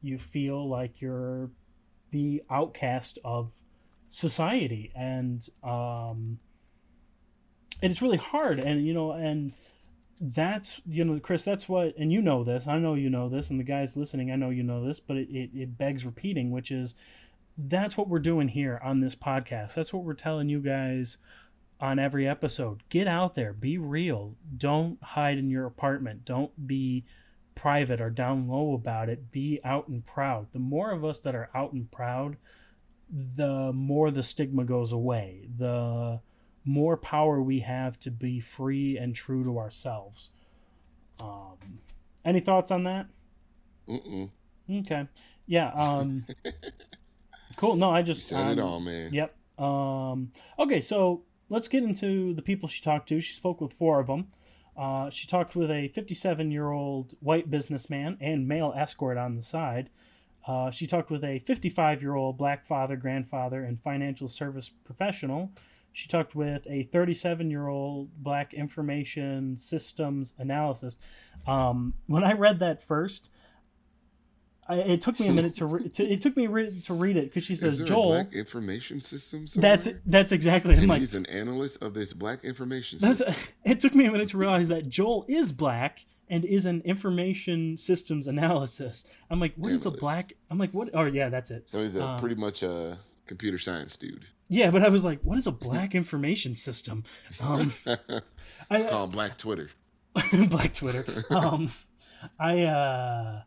you 0.02 0.18
feel 0.18 0.68
like 0.68 1.00
you're 1.00 1.50
the 2.10 2.42
outcast 2.50 3.18
of 3.24 3.52
society, 4.12 4.92
and 4.94 5.46
um, 5.64 6.38
and 7.82 7.90
it's 7.90 8.02
really 8.02 8.18
hard. 8.18 8.60
And 8.60 8.86
you 8.86 8.94
know, 8.94 9.12
and 9.12 9.52
that's 10.20 10.80
you 10.86 11.04
know 11.04 11.18
chris 11.18 11.42
that's 11.42 11.68
what 11.68 11.96
and 11.96 12.12
you 12.12 12.22
know 12.22 12.44
this 12.44 12.68
i 12.68 12.78
know 12.78 12.94
you 12.94 13.10
know 13.10 13.28
this 13.28 13.50
and 13.50 13.58
the 13.58 13.64
guys 13.64 13.96
listening 13.96 14.30
i 14.30 14.36
know 14.36 14.50
you 14.50 14.62
know 14.62 14.86
this 14.86 15.00
but 15.00 15.16
it, 15.16 15.28
it, 15.30 15.50
it 15.52 15.76
begs 15.76 16.06
repeating 16.06 16.52
which 16.52 16.70
is 16.70 16.94
that's 17.56 17.96
what 17.96 18.08
we're 18.08 18.18
doing 18.18 18.48
here 18.48 18.80
on 18.82 19.00
this 19.00 19.14
podcast. 19.14 19.74
That's 19.74 19.92
what 19.92 20.04
we're 20.04 20.14
telling 20.14 20.48
you 20.48 20.60
guys 20.60 21.18
on 21.80 21.98
every 21.98 22.26
episode. 22.26 22.82
Get 22.88 23.06
out 23.06 23.34
there. 23.34 23.52
Be 23.52 23.78
real. 23.78 24.36
Don't 24.56 25.02
hide 25.02 25.38
in 25.38 25.50
your 25.50 25.66
apartment. 25.66 26.24
Don't 26.24 26.66
be 26.66 27.04
private 27.54 28.00
or 28.00 28.10
down 28.10 28.48
low 28.48 28.74
about 28.74 29.08
it. 29.08 29.30
Be 29.30 29.60
out 29.64 29.88
and 29.88 30.04
proud. 30.04 30.46
The 30.52 30.58
more 30.58 30.92
of 30.92 31.04
us 31.04 31.20
that 31.20 31.34
are 31.34 31.50
out 31.54 31.72
and 31.72 31.90
proud 31.90 32.36
the 33.12 33.72
more 33.74 34.10
the 34.10 34.22
stigma 34.22 34.64
goes 34.64 34.90
away 34.90 35.46
the 35.58 36.20
more 36.64 36.96
power 36.96 37.42
we 37.42 37.60
have 37.60 37.98
to 38.00 38.10
be 38.10 38.40
free 38.40 38.96
and 38.96 39.14
true 39.14 39.44
to 39.44 39.58
ourselves. 39.58 40.30
Um, 41.20 41.80
any 42.24 42.40
thoughts 42.40 42.70
on 42.70 42.84
that? 42.84 43.06
Mm-mm. 43.88 44.30
Okay. 44.70 45.08
Yeah. 45.46 45.68
Um, 45.70 46.24
cool. 47.56 47.76
No, 47.76 47.90
I 47.90 48.00
You 48.00 48.06
just 48.06 48.28
said 48.28 48.46
it 48.52 48.60
um, 48.60 48.66
all, 48.66 48.80
man. 48.80 49.12
Yep. 49.12 49.34
Um, 49.58 50.32
okay, 50.58 50.80
so 50.80 51.22
let's 51.48 51.68
get 51.68 51.82
into 51.82 52.32
the 52.34 52.42
people 52.42 52.68
she 52.68 52.82
talked 52.82 53.08
to. 53.08 53.20
She 53.20 53.34
spoke 53.34 53.60
with 53.60 53.72
four 53.72 54.00
of 54.00 54.06
them. 54.06 54.28
Uh, 54.76 55.10
she 55.10 55.26
talked 55.26 55.54
with 55.54 55.70
a 55.70 55.88
57 55.88 56.50
year 56.50 56.70
old 56.70 57.14
white 57.20 57.50
businessman 57.50 58.16
and 58.20 58.48
male 58.48 58.72
escort 58.76 59.18
on 59.18 59.36
the 59.36 59.42
side. 59.42 59.90
Uh, 60.46 60.70
she 60.70 60.86
talked 60.86 61.10
with 61.10 61.22
a 61.24 61.38
55 61.40 62.02
year 62.02 62.14
old 62.14 62.36
black 62.36 62.66
father, 62.66 62.96
grandfather, 62.96 63.62
and 63.62 63.80
financial 63.80 64.28
service 64.28 64.68
professional. 64.84 65.52
She 65.92 66.08
talked 66.08 66.34
with 66.34 66.66
a 66.68 66.84
37 66.84 67.50
year 67.50 67.68
old 67.68 68.10
black 68.22 68.54
information 68.54 69.56
systems 69.56 70.32
analyst. 70.38 70.98
Um, 71.46 71.94
when 72.06 72.24
I 72.24 72.32
read 72.32 72.58
that 72.60 72.82
first, 72.82 73.28
I, 74.68 74.76
it 74.76 75.02
took 75.02 75.18
me 75.20 75.26
a 75.28 75.32
minute 75.32 75.56
to, 75.56 75.66
re- 75.66 75.88
to 75.90 76.04
it 76.08 76.20
took 76.22 76.36
me 76.36 76.46
re- 76.46 76.80
to 76.86 76.94
read 76.94 77.16
it 77.16 77.24
because 77.24 77.44
she 77.44 77.56
says 77.56 77.80
Joel. 77.82 78.12
a 78.12 78.22
black 78.24 78.32
information 78.32 79.00
system 79.00 79.46
somewhere? 79.46 79.70
That's 79.76 79.88
that's 80.06 80.32
exactly. 80.32 80.74
I'm 80.74 80.80
And 80.80 80.88
like, 80.88 81.00
he's 81.00 81.14
an 81.14 81.26
analyst 81.26 81.82
of 81.82 81.94
this 81.94 82.12
black 82.12 82.44
information 82.44 82.98
that's. 83.00 83.18
system. 83.18 83.34
It 83.64 83.80
took 83.80 83.94
me 83.94 84.06
a 84.06 84.12
minute 84.12 84.30
to 84.30 84.38
realize 84.38 84.68
that 84.68 84.88
Joel 84.88 85.24
is 85.28 85.52
black 85.52 86.04
and 86.32 86.46
is 86.46 86.64
an 86.64 86.80
information 86.86 87.76
systems 87.76 88.26
analysis. 88.26 89.04
I'm 89.30 89.38
like, 89.38 89.52
what 89.56 89.70
is 89.70 89.84
a 89.84 89.90
black? 89.90 90.32
I'm 90.50 90.56
like, 90.58 90.72
what? 90.72 90.88
Oh 90.94 91.04
yeah, 91.04 91.28
that's 91.28 91.50
it. 91.50 91.68
So 91.68 91.82
he's 91.82 91.94
a 91.94 92.04
Um, 92.04 92.18
pretty 92.18 92.36
much 92.36 92.62
a 92.62 92.98
computer 93.26 93.58
science 93.58 93.96
dude. 93.96 94.24
Yeah, 94.48 94.70
but 94.70 94.82
I 94.82 94.88
was 94.88 95.04
like, 95.04 95.20
what 95.22 95.36
is 95.36 95.46
a 95.46 95.52
black 95.52 95.94
information 95.94 96.56
system? 96.56 97.04
Um, 97.40 97.74
it's 97.86 98.22
I, 98.70 98.82
called 98.84 99.12
Black 99.12 99.36
Twitter. 99.36 99.70
black 100.48 100.72
Twitter. 100.72 101.04
Um, 101.30 101.70
I 102.38 102.62
uh, 102.62 103.42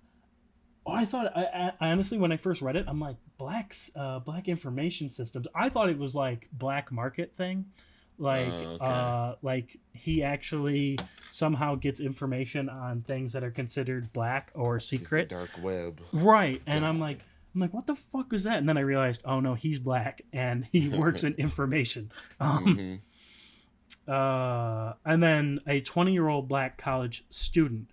oh, 0.85 0.93
I 0.93 1.05
thought 1.05 1.35
I, 1.35 1.43
I, 1.43 1.71
I 1.87 1.91
honestly 1.91 2.19
when 2.19 2.31
I 2.31 2.37
first 2.37 2.61
read 2.61 2.75
it, 2.75 2.85
I'm 2.87 2.99
like 2.99 3.17
blacks, 3.39 3.89
uh, 3.95 4.19
black 4.19 4.47
information 4.47 5.09
systems. 5.09 5.47
I 5.55 5.69
thought 5.69 5.89
it 5.89 5.97
was 5.97 6.13
like 6.13 6.49
black 6.51 6.91
market 6.91 7.33
thing, 7.35 7.65
like 8.17 8.47
Oh, 8.47 8.77
okay. 8.81 8.85
uh, 8.85 9.35
like 9.41 9.77
he 9.93 10.23
actually 10.23 10.97
somehow 11.31 11.75
gets 11.75 11.99
information 11.99 12.69
on 12.69 13.01
things 13.01 13.33
that 13.33 13.43
are 13.43 13.51
considered 13.51 14.11
black 14.13 14.51
or 14.53 14.79
secret, 14.79 15.29
dark 15.29 15.49
web. 15.61 15.99
right? 16.13 16.61
And 16.67 16.85
I'm 16.85 16.99
like. 16.99 17.19
I'm 17.53 17.61
like, 17.61 17.73
what 17.73 17.87
the 17.87 17.95
fuck 17.95 18.33
was 18.33 18.43
that? 18.43 18.57
And 18.57 18.67
then 18.67 18.77
I 18.77 18.81
realized, 18.81 19.21
oh 19.23 19.39
no, 19.39 19.53
he's 19.53 19.79
black 19.79 20.23
and 20.33 20.67
he 20.73 20.89
works 20.99 21.23
in 21.23 21.35
information. 21.35 22.11
Um, 22.41 22.75
hmm 22.75 24.11
uh, 24.11 24.93
and 25.05 25.21
then 25.23 25.59
a 25.67 25.79
20 25.81 26.11
year 26.13 26.27
old 26.27 26.47
black 26.47 26.77
college 26.77 27.23
student. 27.29 27.89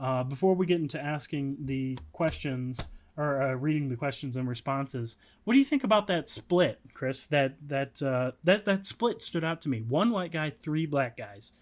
Uh, 0.00 0.24
before 0.24 0.54
we 0.54 0.66
get 0.66 0.80
into 0.80 1.00
asking 1.00 1.56
the 1.60 1.96
questions 2.12 2.80
or 3.16 3.42
uh, 3.42 3.54
reading 3.54 3.88
the 3.88 3.96
questions 3.96 4.36
and 4.36 4.48
responses, 4.48 5.16
what 5.44 5.52
do 5.52 5.58
you 5.58 5.64
think 5.64 5.84
about 5.84 6.06
that 6.06 6.28
split, 6.28 6.80
Chris? 6.94 7.26
That 7.26 7.56
that 7.68 8.02
uh, 8.02 8.32
that 8.44 8.64
that 8.64 8.86
split 8.86 9.22
stood 9.22 9.44
out 9.44 9.60
to 9.62 9.68
me. 9.68 9.80
One 9.82 10.10
white 10.10 10.32
guy, 10.32 10.50
three 10.50 10.86
black 10.86 11.16
guys. 11.16 11.52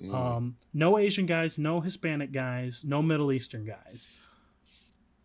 Mm. 0.00 0.14
Um, 0.14 0.56
no 0.72 0.96
Asian 0.98 1.26
guys, 1.26 1.58
no 1.58 1.80
Hispanic 1.80 2.32
guys, 2.32 2.82
no 2.84 3.02
Middle 3.02 3.32
Eastern 3.32 3.64
guys. 3.66 4.08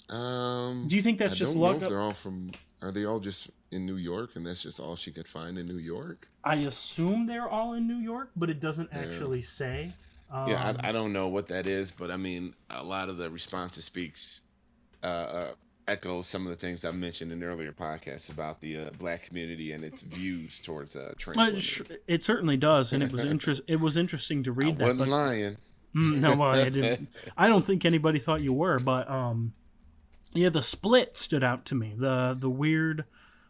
Um, 0.10 0.88
Do 0.88 0.96
you 0.96 1.02
think 1.02 1.18
that's 1.18 1.34
I 1.34 1.36
just 1.36 1.56
luck? 1.56 1.80
they're 1.80 2.00
all 2.00 2.14
from. 2.14 2.52
Are 2.82 2.92
they 2.92 3.06
all 3.06 3.20
just 3.20 3.50
in 3.72 3.86
New 3.86 3.96
York, 3.96 4.32
and 4.36 4.46
that's 4.46 4.62
just 4.62 4.80
all 4.80 4.96
she 4.96 5.12
could 5.12 5.28
find 5.28 5.58
in 5.58 5.68
New 5.68 5.78
York? 5.78 6.28
I 6.44 6.56
assume 6.56 7.26
they're 7.26 7.50
all 7.50 7.74
in 7.74 7.88
New 7.88 7.98
York, 7.98 8.30
but 8.36 8.50
it 8.50 8.60
doesn't 8.60 8.90
Yeah. 8.92 9.00
actually 9.00 9.42
say. 9.42 9.94
Um, 10.30 10.50
yeah, 10.50 10.76
I, 10.84 10.90
I 10.90 10.92
don't 10.92 11.14
know 11.14 11.28
what 11.30 11.48
that 11.48 11.66
is, 11.68 11.92
but 11.92 12.12
I 12.12 12.18
mean, 12.18 12.54
a 12.70 12.84
lot 12.84 13.10
of 13.10 13.18
the 13.18 13.30
responses 13.30 13.86
speaks 13.86 14.42
uh, 15.04 15.06
uh, 15.08 15.54
echoes 15.88 16.26
some 16.26 16.46
of 16.46 16.50
the 16.50 16.56
things 16.56 16.84
I 16.84 16.92
mentioned 16.92 17.32
in 17.32 17.44
earlier 17.44 17.72
podcasts 17.72 18.32
about 18.32 18.60
the 18.60 18.78
uh, 18.78 18.90
black 18.98 19.24
community 19.24 19.72
and 19.74 19.84
its 19.84 20.02
views 20.02 20.60
towards 20.62 20.96
uh, 20.96 21.14
trans 21.18 21.38
Well, 21.38 21.50
it, 21.50 21.62
sh- 21.62 21.82
it 22.08 22.24
certainly 22.24 22.58
does, 22.58 22.92
and 22.94 23.04
it 23.04 23.12
was 23.12 23.24
interest. 23.26 23.62
It 23.68 23.80
was 23.80 23.96
interesting 23.98 24.44
to 24.44 24.52
I 24.52 24.54
read 24.54 24.78
that. 24.80 24.84
wasn't 24.86 25.00
But, 25.00 25.08
lying. 25.10 25.58
Mm, 25.96 26.20
no, 26.20 26.36
well, 26.36 26.50
I 26.56 26.70
didn't. 26.70 27.08
I 27.38 27.48
don't 27.48 27.66
think 27.66 27.86
anybody 27.86 28.20
thought 28.20 28.42
you 28.42 28.52
were, 28.52 28.80
but 28.80 29.10
um, 29.10 29.54
yeah, 30.34 30.50
the 30.50 30.64
split 30.64 31.16
stood 31.16 31.44
out 31.44 31.66
to 31.68 31.76
me. 31.76 31.94
The 31.96 32.36
the 32.38 32.50
weird 32.50 33.06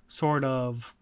sort 0.08 0.44
of 0.44 0.94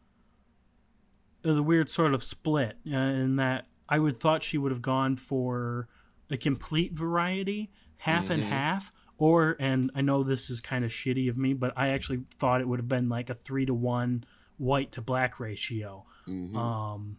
uh, 1.44 1.54
the 1.54 1.64
weird 1.64 1.90
sort 1.90 2.14
of 2.14 2.24
split 2.24 2.78
uh, 2.90 2.96
in 2.96 3.36
that 3.38 3.66
I 3.90 4.00
would 4.00 4.20
thought 4.20 4.44
she 4.44 4.58
would 4.58 4.72
have 4.72 4.82
gone 4.82 5.18
for 5.18 5.90
a 6.30 6.38
complete 6.38 6.94
variety, 6.94 7.72
half 7.98 8.30
and 8.30 8.44
Mhm. 8.44 8.48
half, 8.48 8.93
or 9.18 9.56
and 9.60 9.92
I 9.96 10.02
know 10.02 10.24
this 10.24 10.50
is 10.50 10.62
kind 10.62 10.84
of 10.86 10.92
shitty 10.92 11.30
of 11.30 11.38
me, 11.38 11.54
but 11.54 11.74
I 11.76 11.90
actually 11.90 12.24
thought 12.40 12.62
it 12.62 12.68
would 12.68 12.80
have 12.80 12.90
been 12.90 13.10
like 13.10 13.30
a 13.30 13.34
three 13.34 13.66
to 13.66 13.74
one 13.74 14.24
white 14.58 14.92
to 14.94 15.02
black 15.02 15.40
ratio. 15.40 16.06
Mhm. 16.28 16.56
Um, 16.56 17.18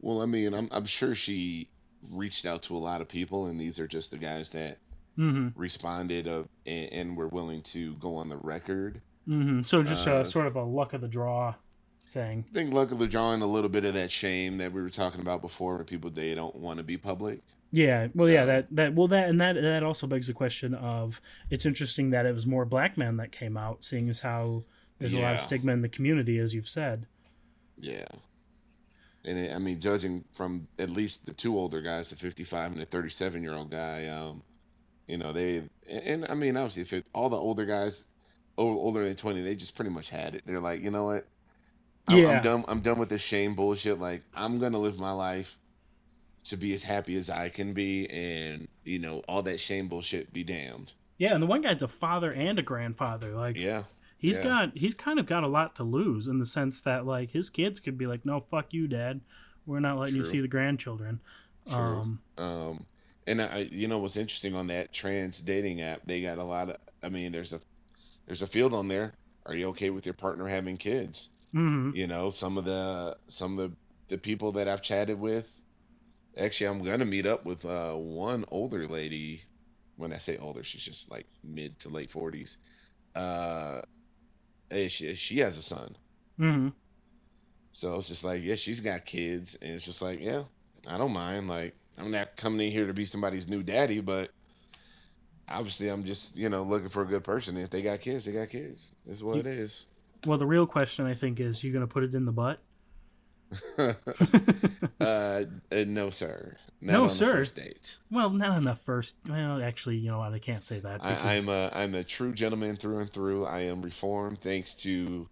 Well, 0.00 0.20
I 0.22 0.26
mean, 0.26 0.54
I'm 0.54 0.68
I'm 0.70 0.86
sure 0.86 1.14
she 1.14 1.68
reached 2.10 2.44
out 2.46 2.62
to 2.64 2.76
a 2.76 2.78
lot 2.78 3.00
of 3.00 3.08
people, 3.08 3.46
and 3.46 3.58
these 3.60 3.80
are 3.80 3.86
just 3.88 4.10
the 4.10 4.18
guys 4.18 4.50
that 4.50 4.78
mhm. 5.18 5.52
responded 5.56 6.26
of 6.26 6.48
and, 6.66 6.92
and 6.92 7.16
were 7.16 7.28
willing 7.28 7.62
to 7.62 7.94
go 7.96 8.16
on 8.16 8.28
the 8.28 8.36
record 8.36 9.00
hmm 9.26 9.62
So 9.62 9.82
just 9.82 10.06
Uh, 10.06 10.16
a 10.16 10.24
sort 10.26 10.46
of 10.46 10.56
a 10.56 10.62
luck 10.62 10.92
of 10.92 11.00
the 11.00 11.08
draw 11.08 11.54
thing. 12.08 12.44
I 12.50 12.52
think 12.52 12.72
luck 12.74 12.90
of 12.92 12.98
the 12.98 13.06
drawing 13.08 13.40
a 13.42 13.46
little 13.46 13.70
bit 13.70 13.84
of 13.84 13.94
that 13.94 14.12
shame 14.12 14.58
that 14.58 14.72
we 14.72 14.82
were 14.82 14.90
talking 14.90 15.20
about 15.20 15.40
before, 15.40 15.76
where 15.76 15.84
people 15.84 16.10
they 16.10 16.34
don't 16.34 16.56
want 16.56 16.76
to 16.78 16.82
be 16.84 16.96
public. 16.98 17.40
Yeah, 17.74 18.06
well, 18.14 18.28
yeah, 18.28 18.44
that 18.44 18.68
that 18.70 18.94
well 18.94 19.08
that 19.08 19.28
and 19.28 19.40
that 19.40 19.54
that 19.60 19.82
also 19.82 20.06
begs 20.06 20.28
the 20.28 20.32
question 20.32 20.74
of 20.74 21.20
it's 21.50 21.66
interesting 21.66 22.10
that 22.10 22.24
it 22.24 22.32
was 22.32 22.46
more 22.46 22.64
black 22.64 22.96
men 22.96 23.16
that 23.16 23.32
came 23.32 23.56
out, 23.56 23.82
seeing 23.82 24.08
as 24.08 24.20
how 24.20 24.62
there's 25.00 25.12
a 25.12 25.18
lot 25.18 25.34
of 25.34 25.40
stigma 25.40 25.72
in 25.72 25.82
the 25.82 25.88
community, 25.88 26.38
as 26.38 26.54
you've 26.54 26.68
said. 26.68 27.06
Yeah. 27.76 28.06
And 29.26 29.38
it, 29.38 29.52
I 29.52 29.58
mean, 29.58 29.80
judging 29.80 30.24
from 30.34 30.68
at 30.78 30.88
least 30.88 31.26
the 31.26 31.32
two 31.32 31.58
older 31.58 31.80
guys, 31.80 32.10
the 32.10 32.16
55 32.16 32.72
and 32.72 32.80
the 32.80 32.86
37 32.86 33.42
year 33.42 33.54
old 33.54 33.72
guy, 33.72 34.06
um, 34.06 34.42
you 35.08 35.16
know, 35.16 35.32
they, 35.32 35.56
and, 35.90 36.02
and 36.06 36.26
I 36.28 36.34
mean, 36.34 36.56
obviously, 36.56 36.98
if 36.98 37.04
all 37.12 37.28
the 37.28 37.36
older 37.36 37.64
guys, 37.64 38.04
older 38.56 39.02
than 39.02 39.16
20, 39.16 39.42
they 39.42 39.56
just 39.56 39.74
pretty 39.74 39.90
much 39.90 40.10
had 40.10 40.36
it. 40.36 40.42
They're 40.46 40.60
like, 40.60 40.80
you 40.80 40.92
know 40.92 41.06
what? 41.06 41.26
I'm, 42.08 42.18
Yeah. 42.18 42.28
I'm 42.28 42.42
done. 42.44 42.64
I'm 42.68 42.80
done 42.80 43.00
with 43.00 43.08
this 43.08 43.22
shame 43.22 43.54
bullshit. 43.54 43.98
Like, 43.98 44.22
I'm 44.32 44.60
gonna 44.60 44.78
live 44.78 44.98
my 44.98 45.12
life 45.12 45.58
to 46.44 46.56
be 46.56 46.72
as 46.74 46.82
happy 46.82 47.16
as 47.16 47.30
I 47.30 47.48
can 47.48 47.72
be, 47.74 48.08
and 48.10 48.68
you 48.84 48.98
know, 48.98 49.22
all 49.28 49.42
that 49.42 49.58
shame 49.60 49.88
bullshit 49.88 50.32
be 50.32 50.44
damned. 50.44 50.92
Yeah, 51.18 51.34
and 51.34 51.42
the 51.42 51.46
one 51.46 51.62
guy's 51.62 51.82
a 51.82 51.88
father 51.88 52.32
and 52.32 52.58
a 52.58 52.62
grandfather. 52.62 53.32
Like 53.34 53.56
Yeah. 53.56 53.84
he's 54.18 54.38
yeah. 54.38 54.44
got 54.44 54.76
he's 54.76 54.94
kind 54.94 55.18
of 55.18 55.26
got 55.26 55.44
a 55.44 55.48
lot 55.48 55.74
to 55.76 55.84
lose 55.84 56.26
in 56.28 56.38
the 56.38 56.46
sense 56.46 56.80
that 56.82 57.06
like 57.06 57.30
his 57.30 57.50
kids 57.50 57.80
could 57.80 57.96
be 57.96 58.06
like, 58.06 58.24
no, 58.26 58.40
fuck 58.40 58.72
you, 58.72 58.86
dad. 58.88 59.20
We're 59.66 59.80
not 59.80 59.98
letting 59.98 60.16
you 60.16 60.24
see 60.24 60.40
the 60.40 60.48
grandchildren. 60.48 61.20
True. 61.66 61.76
Um, 61.76 62.20
Um, 62.36 62.84
and 63.26 63.40
I, 63.40 63.68
you 63.72 63.88
know, 63.88 63.98
what's 63.98 64.16
interesting 64.16 64.54
on 64.54 64.66
that 64.66 64.92
trans 64.92 65.40
dating 65.40 65.80
app, 65.80 66.02
they 66.04 66.20
got 66.20 66.36
a 66.38 66.44
lot 66.44 66.68
of. 66.68 66.76
I 67.02 67.08
mean, 67.08 67.32
there's 67.32 67.54
a 67.54 67.60
there's 68.26 68.42
a 68.42 68.46
field 68.46 68.74
on 68.74 68.88
there. 68.88 69.14
Are 69.46 69.54
you 69.54 69.68
okay 69.68 69.88
with 69.90 70.04
your 70.04 70.14
partner 70.14 70.46
having 70.46 70.76
kids? 70.76 71.30
mhm. 71.54 71.94
You 71.94 72.06
know, 72.06 72.28
some 72.30 72.58
of 72.58 72.64
the 72.66 73.16
some 73.28 73.58
of 73.58 73.70
the 73.70 73.76
the 74.08 74.18
people 74.18 74.52
that 74.52 74.68
I've 74.68 74.82
chatted 74.82 75.18
with. 75.18 75.48
Actually, 76.38 76.66
I'm 76.68 76.82
gonna 76.84 77.04
meet 77.04 77.26
up 77.26 77.44
with 77.44 77.64
uh, 77.64 77.94
one 77.94 78.44
older 78.50 78.86
lady. 78.86 79.42
When 79.96 80.12
I 80.12 80.18
say 80.18 80.36
older, 80.38 80.64
she's 80.64 80.82
just 80.82 81.10
like 81.10 81.26
mid 81.44 81.78
to 81.80 81.88
late 81.88 82.10
forties. 82.10 82.58
Uh, 83.14 83.80
she 84.88 85.14
she 85.14 85.38
has 85.38 85.56
a 85.56 85.62
son, 85.62 85.96
Mhm. 86.38 86.72
so 87.70 87.96
it's 87.96 88.08
just 88.08 88.24
like 88.24 88.42
yeah, 88.42 88.56
she's 88.56 88.80
got 88.80 89.04
kids, 89.06 89.54
and 89.62 89.70
it's 89.72 89.84
just 89.84 90.02
like 90.02 90.20
yeah, 90.20 90.42
I 90.88 90.98
don't 90.98 91.12
mind. 91.12 91.46
Like 91.46 91.76
I'm 91.96 92.10
not 92.10 92.36
coming 92.36 92.66
in 92.66 92.72
here 92.72 92.88
to 92.88 92.92
be 92.92 93.04
somebody's 93.04 93.48
new 93.48 93.62
daddy, 93.62 94.00
but 94.00 94.30
obviously 95.48 95.88
I'm 95.88 96.02
just 96.04 96.36
you 96.36 96.48
know 96.48 96.64
looking 96.64 96.88
for 96.88 97.02
a 97.02 97.06
good 97.06 97.22
person. 97.22 97.56
If 97.56 97.70
they 97.70 97.82
got 97.82 98.00
kids, 98.00 98.24
they 98.24 98.32
got 98.32 98.50
kids. 98.50 98.92
That's 99.06 99.22
what 99.22 99.38
it 99.38 99.46
is. 99.46 99.86
Well, 100.26 100.38
the 100.38 100.46
real 100.46 100.66
question 100.66 101.06
I 101.06 101.14
think 101.14 101.38
is, 101.38 101.62
you 101.62 101.72
gonna 101.72 101.86
put 101.86 102.02
it 102.02 102.14
in 102.14 102.24
the 102.24 102.32
butt? 102.32 102.58
uh, 103.78 105.04
uh, 105.72 105.84
no, 105.86 106.10
sir. 106.10 106.56
Not 106.80 106.92
No, 106.92 107.08
sir. 107.08 107.32
First 107.32 107.56
date. 107.56 107.96
well, 108.10 108.30
not 108.30 108.50
on 108.50 108.64
the 108.64 108.74
first. 108.74 109.16
Well, 109.28 109.62
actually, 109.62 109.96
you 109.96 110.10
know 110.10 110.18
what? 110.18 110.32
I 110.32 110.38
can't 110.38 110.64
say 110.64 110.80
that. 110.80 111.00
because- 111.00 111.24
I, 111.24 111.34
I'm 111.36 111.48
a 111.48 111.70
I'm 111.74 111.94
a 111.94 112.04
true 112.04 112.32
gentleman 112.32 112.76
through 112.76 112.98
and 112.98 113.10
through. 113.10 113.46
I 113.46 113.60
am 113.60 113.80
reformed 113.82 114.40
thanks 114.40 114.74
to 114.76 115.28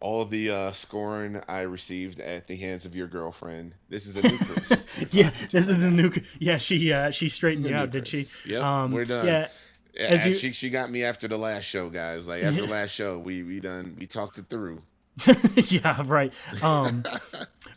all 0.00 0.24
the 0.24 0.50
uh, 0.50 0.72
scorn 0.72 1.42
I 1.48 1.60
received 1.62 2.20
at 2.20 2.46
the 2.46 2.56
hands 2.56 2.84
of 2.84 2.94
your 2.96 3.06
girlfriend. 3.08 3.74
This 3.88 4.06
is 4.06 4.16
a 4.16 4.22
new 4.22 4.38
Chris. 4.40 4.86
yeah, 5.10 5.30
this 5.50 5.68
is 5.68 5.80
the 5.80 5.90
new. 5.90 6.10
Yeah, 6.40 6.56
she 6.56 6.92
uh, 6.92 7.10
she 7.10 7.28
straightened 7.28 7.66
you 7.68 7.74
out, 7.76 7.90
did 7.90 8.06
she? 8.08 8.26
Yep, 8.46 8.62
Um, 8.62 8.90
we're 8.92 9.04
done. 9.04 9.26
Yeah, 9.26 9.48
Yeah, 9.94 10.02
as 10.06 10.24
you- 10.24 10.32
Actually, 10.32 10.52
she 10.52 10.70
got 10.70 10.90
me 10.90 11.04
after 11.04 11.28
the 11.28 11.38
last 11.38 11.64
show, 11.64 11.90
guys. 11.90 12.26
Like 12.26 12.42
after 12.42 12.66
the 12.66 12.72
last 12.72 12.90
show, 12.90 13.18
we 13.18 13.42
we 13.44 13.60
done 13.60 13.96
we 13.98 14.06
talked 14.06 14.38
it 14.38 14.46
through. 14.50 14.82
yeah, 15.56 16.02
right. 16.04 16.32
Um, 16.62 17.04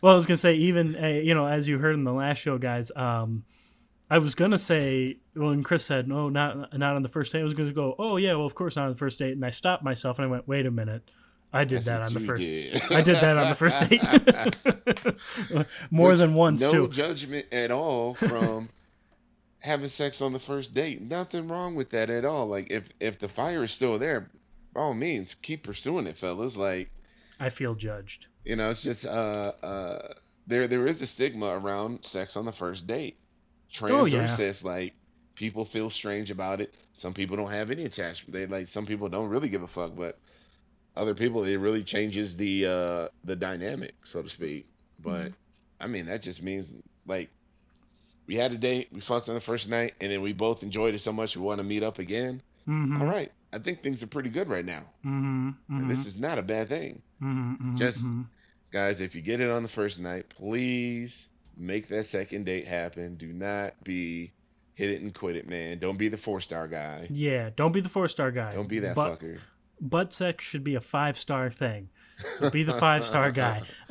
well, 0.00 0.12
I 0.12 0.16
was 0.16 0.26
gonna 0.26 0.36
say, 0.36 0.54
even 0.54 0.96
uh, 0.96 1.08
you 1.08 1.34
know, 1.34 1.46
as 1.46 1.68
you 1.68 1.78
heard 1.78 1.94
in 1.94 2.04
the 2.04 2.12
last 2.12 2.38
show, 2.38 2.58
guys. 2.58 2.90
Um, 2.94 3.44
I 4.10 4.18
was 4.18 4.34
gonna 4.34 4.58
say 4.58 5.16
when 5.34 5.62
Chris 5.62 5.86
said 5.86 6.06
no, 6.06 6.28
not 6.28 6.76
not 6.78 6.96
on 6.96 7.02
the 7.02 7.08
first 7.08 7.32
date. 7.32 7.40
I 7.40 7.44
was 7.44 7.54
gonna 7.54 7.72
go, 7.72 7.94
oh 7.98 8.18
yeah, 8.18 8.34
well 8.34 8.44
of 8.44 8.54
course 8.54 8.76
not 8.76 8.84
on 8.84 8.90
the 8.90 8.98
first 8.98 9.18
date, 9.18 9.32
and 9.32 9.44
I 9.44 9.48
stopped 9.48 9.82
myself 9.82 10.18
and 10.18 10.26
I 10.26 10.30
went, 10.30 10.46
wait 10.46 10.66
a 10.66 10.70
minute, 10.70 11.10
I 11.50 11.64
did 11.64 11.76
That's 11.76 11.86
that 11.86 12.02
on 12.02 12.12
the 12.12 12.20
first. 12.20 12.42
did. 12.42 12.82
I 12.90 13.00
did 13.00 13.16
that 13.16 13.38
on 13.38 13.48
the 13.48 13.54
first 13.54 13.78
date, 13.88 15.66
more 15.90 16.10
Which, 16.10 16.18
than 16.18 16.34
once 16.34 16.60
no 16.60 16.70
too. 16.70 16.88
judgment 16.88 17.46
at 17.52 17.70
all 17.70 18.14
from 18.14 18.68
having 19.60 19.88
sex 19.88 20.20
on 20.20 20.32
the 20.34 20.40
first 20.40 20.74
date. 20.74 21.00
Nothing 21.00 21.48
wrong 21.48 21.74
with 21.74 21.88
that 21.90 22.10
at 22.10 22.24
all. 22.26 22.46
Like 22.46 22.70
if 22.70 22.88
if 23.00 23.18
the 23.18 23.28
fire 23.28 23.62
is 23.62 23.70
still 23.70 23.98
there, 23.98 24.30
by 24.74 24.80
all 24.82 24.94
means, 24.94 25.34
keep 25.34 25.62
pursuing 25.64 26.06
it, 26.06 26.18
fellas. 26.18 26.56
Like 26.56 26.90
I 27.40 27.48
feel 27.48 27.74
judged. 27.74 28.26
you 28.44 28.56
know, 28.56 28.70
it's 28.70 28.82
just 28.82 29.06
uh 29.06 29.52
uh 29.62 30.12
there 30.46 30.66
there 30.68 30.86
is 30.86 31.00
a 31.02 31.06
stigma 31.06 31.46
around 31.58 32.04
sex 32.04 32.36
on 32.36 32.44
the 32.44 32.52
first 32.52 32.86
date. 32.86 33.18
Trans 33.72 33.92
Oh, 33.94 34.04
or 34.04 34.08
yeah. 34.08 34.26
cis, 34.26 34.62
like 34.64 34.94
people 35.34 35.64
feel 35.64 35.88
strange 35.90 36.30
about 36.30 36.60
it. 36.60 36.74
Some 36.92 37.14
people 37.14 37.36
don't 37.36 37.50
have 37.50 37.70
any 37.70 37.84
attachment. 37.84 38.32
They 38.32 38.46
like 38.46 38.68
some 38.68 38.86
people 38.86 39.08
don't 39.08 39.28
really 39.28 39.48
give 39.48 39.62
a 39.62 39.68
fuck, 39.68 39.96
but 39.96 40.18
other 40.94 41.14
people 41.14 41.44
it 41.44 41.56
really 41.56 41.82
changes 41.82 42.36
the 42.36 42.66
uh 42.66 43.08
the 43.24 43.36
dynamic, 43.36 43.94
so 44.04 44.22
to 44.22 44.28
speak. 44.28 44.66
But 45.00 45.28
Mhm. 45.30 45.34
I 45.80 45.86
mean 45.86 46.06
that 46.06 46.22
just 46.22 46.42
means 46.42 46.74
like 47.06 47.30
we 48.26 48.36
had 48.36 48.52
a 48.52 48.58
date, 48.58 48.88
we 48.92 49.00
fucked 49.00 49.28
on 49.28 49.34
the 49.34 49.40
first 49.40 49.68
night, 49.68 49.94
and 50.00 50.12
then 50.12 50.22
we 50.22 50.32
both 50.32 50.62
enjoyed 50.62 50.94
it 50.94 51.00
so 51.00 51.12
much 51.12 51.36
we 51.36 51.42
want 51.42 51.58
to 51.58 51.64
meet 51.64 51.82
up 51.82 51.98
again. 51.98 52.40
Mm-hmm, 52.68 53.02
All 53.02 53.08
right. 53.08 53.32
I 53.52 53.58
think 53.58 53.82
things 53.82 54.02
are 54.02 54.06
pretty 54.06 54.30
good 54.30 54.48
right 54.48 54.64
now. 54.64 54.82
mm-hmm, 55.04 55.50
And 55.68 55.90
this 55.90 56.06
is 56.06 56.18
not 56.18 56.38
a 56.38 56.42
bad 56.42 56.68
thing. 56.68 57.02
mm-hmm, 57.22 57.76
just- 57.76 58.04
Guys, 58.72 59.02
if 59.02 59.14
you 59.14 59.20
get 59.20 59.38
it 59.40 59.50
on 59.50 59.62
the 59.62 59.68
first 59.68 60.00
night, 60.00 60.30
please 60.30 61.28
make 61.58 61.88
that 61.88 62.04
second 62.06 62.46
date 62.46 62.66
happen. 62.66 63.16
Do 63.16 63.30
not 63.30 63.74
be 63.84 64.32
hit 64.74 64.88
it 64.88 65.02
and 65.02 65.14
quit 65.14 65.36
it, 65.36 65.46
man. 65.46 65.78
Don't 65.78 65.98
be 65.98 66.08
the 66.08 66.16
four 66.16 66.40
star 66.40 66.66
guy. 66.68 67.06
yeah. 67.10 67.50
Don't 67.54 67.72
be 67.72 67.82
the 67.82 67.90
four 67.90 68.08
star 68.08 68.30
guy. 68.30 68.52
Don't 68.54 68.68
be 68.70 68.78
that 68.78 68.94
but, 68.96 69.20
fucker. 69.20 69.38
Butt 69.78 70.14
sex 70.14 70.42
should 70.44 70.64
be 70.64 70.74
a 70.74 70.80
five 70.80 71.18
star 71.18 71.50
thing. 71.50 71.90
So 72.38 72.48
be 72.50 72.62
the 72.62 72.72
five 72.72 73.04
star 73.04 73.30
guy. 73.42 73.60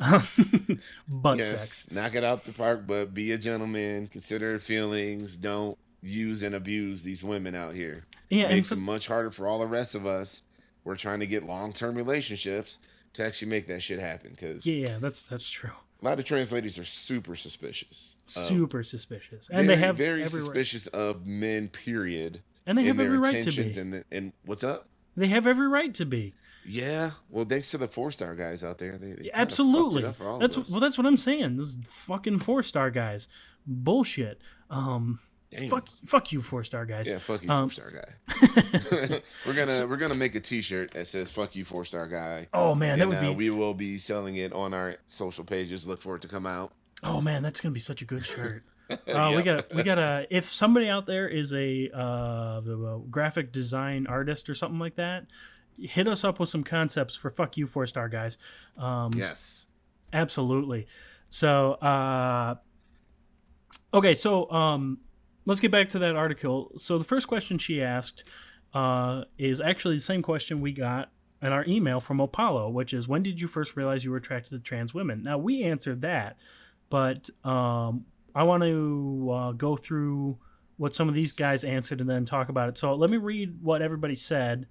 Butt 1.08 1.38
yes, 1.38 1.48
sex. 1.60 1.90
knock 1.92 2.14
it 2.14 2.24
out 2.24 2.44
the 2.44 2.52
park, 2.52 2.84
but 2.86 3.14
be 3.14 3.32
a 3.32 3.38
gentleman. 3.38 4.08
Consider 4.08 4.58
feelings. 4.58 5.36
Don't 5.36 5.78
use 6.02 6.42
and 6.42 6.54
abuse 6.54 7.02
these 7.02 7.22
women 7.24 7.54
out 7.54 7.74
here. 7.74 8.04
Yeah, 8.30 8.44
and 8.46 8.54
makes 8.56 8.72
it 8.72 8.76
much 8.78 9.06
harder 9.06 9.30
for 9.30 9.46
all 9.46 9.58
the 9.58 9.66
rest 9.66 9.94
of 9.94 10.06
us. 10.06 10.42
We're 10.84 10.96
trying 10.96 11.20
to 11.20 11.26
get 11.26 11.44
long 11.44 11.72
term 11.72 11.94
relationships 11.94 12.78
to 13.14 13.24
actually 13.24 13.48
make 13.48 13.66
that 13.68 13.82
shit 13.82 13.98
happen. 13.98 14.30
Because 14.30 14.66
yeah, 14.66 14.98
that's 15.00 15.26
that's 15.26 15.48
true. 15.48 15.70
a 16.00 16.04
lot 16.04 16.18
of 16.18 16.24
trans 16.24 16.50
ladies 16.52 16.78
are 16.78 16.84
super 16.84 17.36
suspicious. 17.36 18.16
of- 18.36 18.42
Super 18.44 18.82
suspicious, 18.82 19.48
and 19.50 19.66
very, 19.66 19.68
they 19.68 19.76
have 19.76 19.96
very 19.96 20.22
every 20.22 20.40
right, 20.40 20.46
suspicious 20.46 20.86
of 20.88 21.26
men. 21.26 21.68
Period. 21.68 22.40
and 22.66 22.76
they 22.78 22.84
have 22.84 22.98
every 23.00 23.18
right 23.18 23.42
to 23.44 23.50
be. 23.52 23.78
and 23.78 23.92
the, 23.92 24.04
and 24.10 24.32
what's 24.46 24.64
up? 24.64 24.88
They 25.16 25.26
have 25.28 25.46
every 25.46 25.68
right 25.68 25.92
to 25.94 26.06
be. 26.06 26.32
Yeah, 26.64 27.10
well, 27.28 27.44
thanks 27.44 27.70
to 27.72 27.78
the 27.78 27.88
four 27.88 28.12
star 28.12 28.34
guys 28.36 28.62
out 28.64 28.78
there, 28.78 28.96
they, 28.96 29.12
they 29.12 29.30
Absolutely. 29.34 30.02
fucked 30.02 30.04
it 30.04 30.08
up 30.10 30.16
for 30.16 30.28
all 30.28 30.34
of 30.36 30.40
That's 30.40 30.70
well. 30.70 30.80
That's 30.80 30.96
what 30.96 31.06
I'm 31.06 31.16
saying. 31.16 31.56
This 31.58 31.76
fucking 31.84 32.38
four 32.38 32.62
star 32.62 32.90
guys, 32.90 33.28
bullshit. 33.66 34.40
Um, 34.70 35.18
Damn. 35.52 35.68
fuck, 35.68 35.88
fuck 36.06 36.32
you, 36.32 36.40
four 36.40 36.64
star 36.64 36.86
guys. 36.86 37.08
Yeah, 37.08 37.18
fuck 37.18 37.42
you, 37.42 37.50
Um, 37.50 37.68
four 37.68 37.72
star 37.72 37.90
guy. 37.90 39.20
we're 39.46 39.54
gonna 39.54 39.86
we're 39.86 39.96
gonna 39.96 40.14
make 40.14 40.34
a 40.34 40.40
T-shirt 40.40 40.92
that 40.92 41.06
says 41.06 41.30
"fuck 41.30 41.54
you, 41.54 41.64
four 41.64 41.84
star 41.84 42.08
guy." 42.08 42.48
oh 42.54 42.74
man, 42.74 42.98
that 42.98 43.08
would 43.08 43.18
uh, 43.18 43.20
be. 43.20 43.34
we 43.34 43.50
will 43.50 43.74
be 43.74 43.98
selling 43.98 44.36
it 44.36 44.52
on 44.52 44.72
our 44.72 44.96
social 45.06 45.44
pages. 45.44 45.86
Look 45.86 46.00
for 46.00 46.16
it 46.16 46.22
to 46.22 46.28
come 46.28 46.46
out. 46.46 46.72
Oh 47.02 47.20
man, 47.20 47.42
that's 47.42 47.60
gonna 47.60 47.72
be 47.72 47.80
such 47.80 48.02
a 48.02 48.04
good 48.04 48.24
shirt. 48.24 48.64
Uh, 48.90 48.96
Yep. 49.06 49.36
We 49.36 49.42
got 49.42 49.74
we 49.74 49.82
got 49.84 49.98
a 49.98 50.26
if 50.28 50.52
somebody 50.52 50.86
out 50.86 51.06
there 51.06 51.26
is 51.26 51.54
a 51.54 51.88
uh, 51.94 52.60
graphic 53.08 53.50
design 53.50 54.06
artist 54.06 54.50
or 54.50 54.54
something 54.54 54.78
like 54.78 54.96
that, 54.96 55.24
hit 55.78 56.06
us 56.06 56.24
up 56.24 56.38
with 56.38 56.50
some 56.50 56.62
concepts 56.62 57.16
for 57.16 57.30
fuck 57.30 57.56
you 57.56 57.66
four 57.66 57.86
star 57.86 58.10
guys. 58.10 58.36
Um, 58.76 59.12
yes. 59.14 59.66
Absolutely. 60.12 60.86
So, 61.30 61.72
uh, 61.74 62.56
okay, 63.94 64.14
so 64.14 64.50
um, 64.50 64.98
let's 65.44 65.60
get 65.60 65.70
back 65.70 65.88
to 65.90 65.98
that 66.00 66.16
article. 66.16 66.72
So 66.76 66.98
the 66.98 67.04
first 67.04 67.28
question 67.28 67.58
she 67.58 67.82
asked 67.82 68.24
uh, 68.74 69.24
is 69.38 69.60
actually 69.60 69.96
the 69.96 70.02
same 70.02 70.22
question 70.22 70.60
we 70.60 70.72
got 70.72 71.10
in 71.40 71.52
our 71.52 71.64
email 71.66 72.00
from 72.00 72.20
Apollo, 72.20 72.70
which 72.70 72.94
is 72.94 73.08
when 73.08 73.22
did 73.22 73.40
you 73.40 73.48
first 73.48 73.76
realize 73.76 74.04
you 74.04 74.10
were 74.10 74.16
attracted 74.16 74.50
to 74.50 74.58
trans 74.60 74.94
women? 74.94 75.22
Now 75.22 75.38
we 75.38 75.64
answered 75.64 76.02
that, 76.02 76.36
but 76.88 77.28
um, 77.44 78.06
I 78.34 78.44
want 78.44 78.62
to 78.62 79.30
uh, 79.32 79.52
go 79.52 79.76
through 79.76 80.38
what 80.76 80.94
some 80.94 81.08
of 81.08 81.14
these 81.14 81.32
guys 81.32 81.64
answered 81.64 82.00
and 82.00 82.08
then 82.08 82.24
talk 82.24 82.48
about 82.48 82.68
it. 82.68 82.78
So 82.78 82.94
let 82.94 83.10
me 83.10 83.16
read 83.16 83.58
what 83.60 83.82
everybody 83.82 84.14
said, 84.14 84.66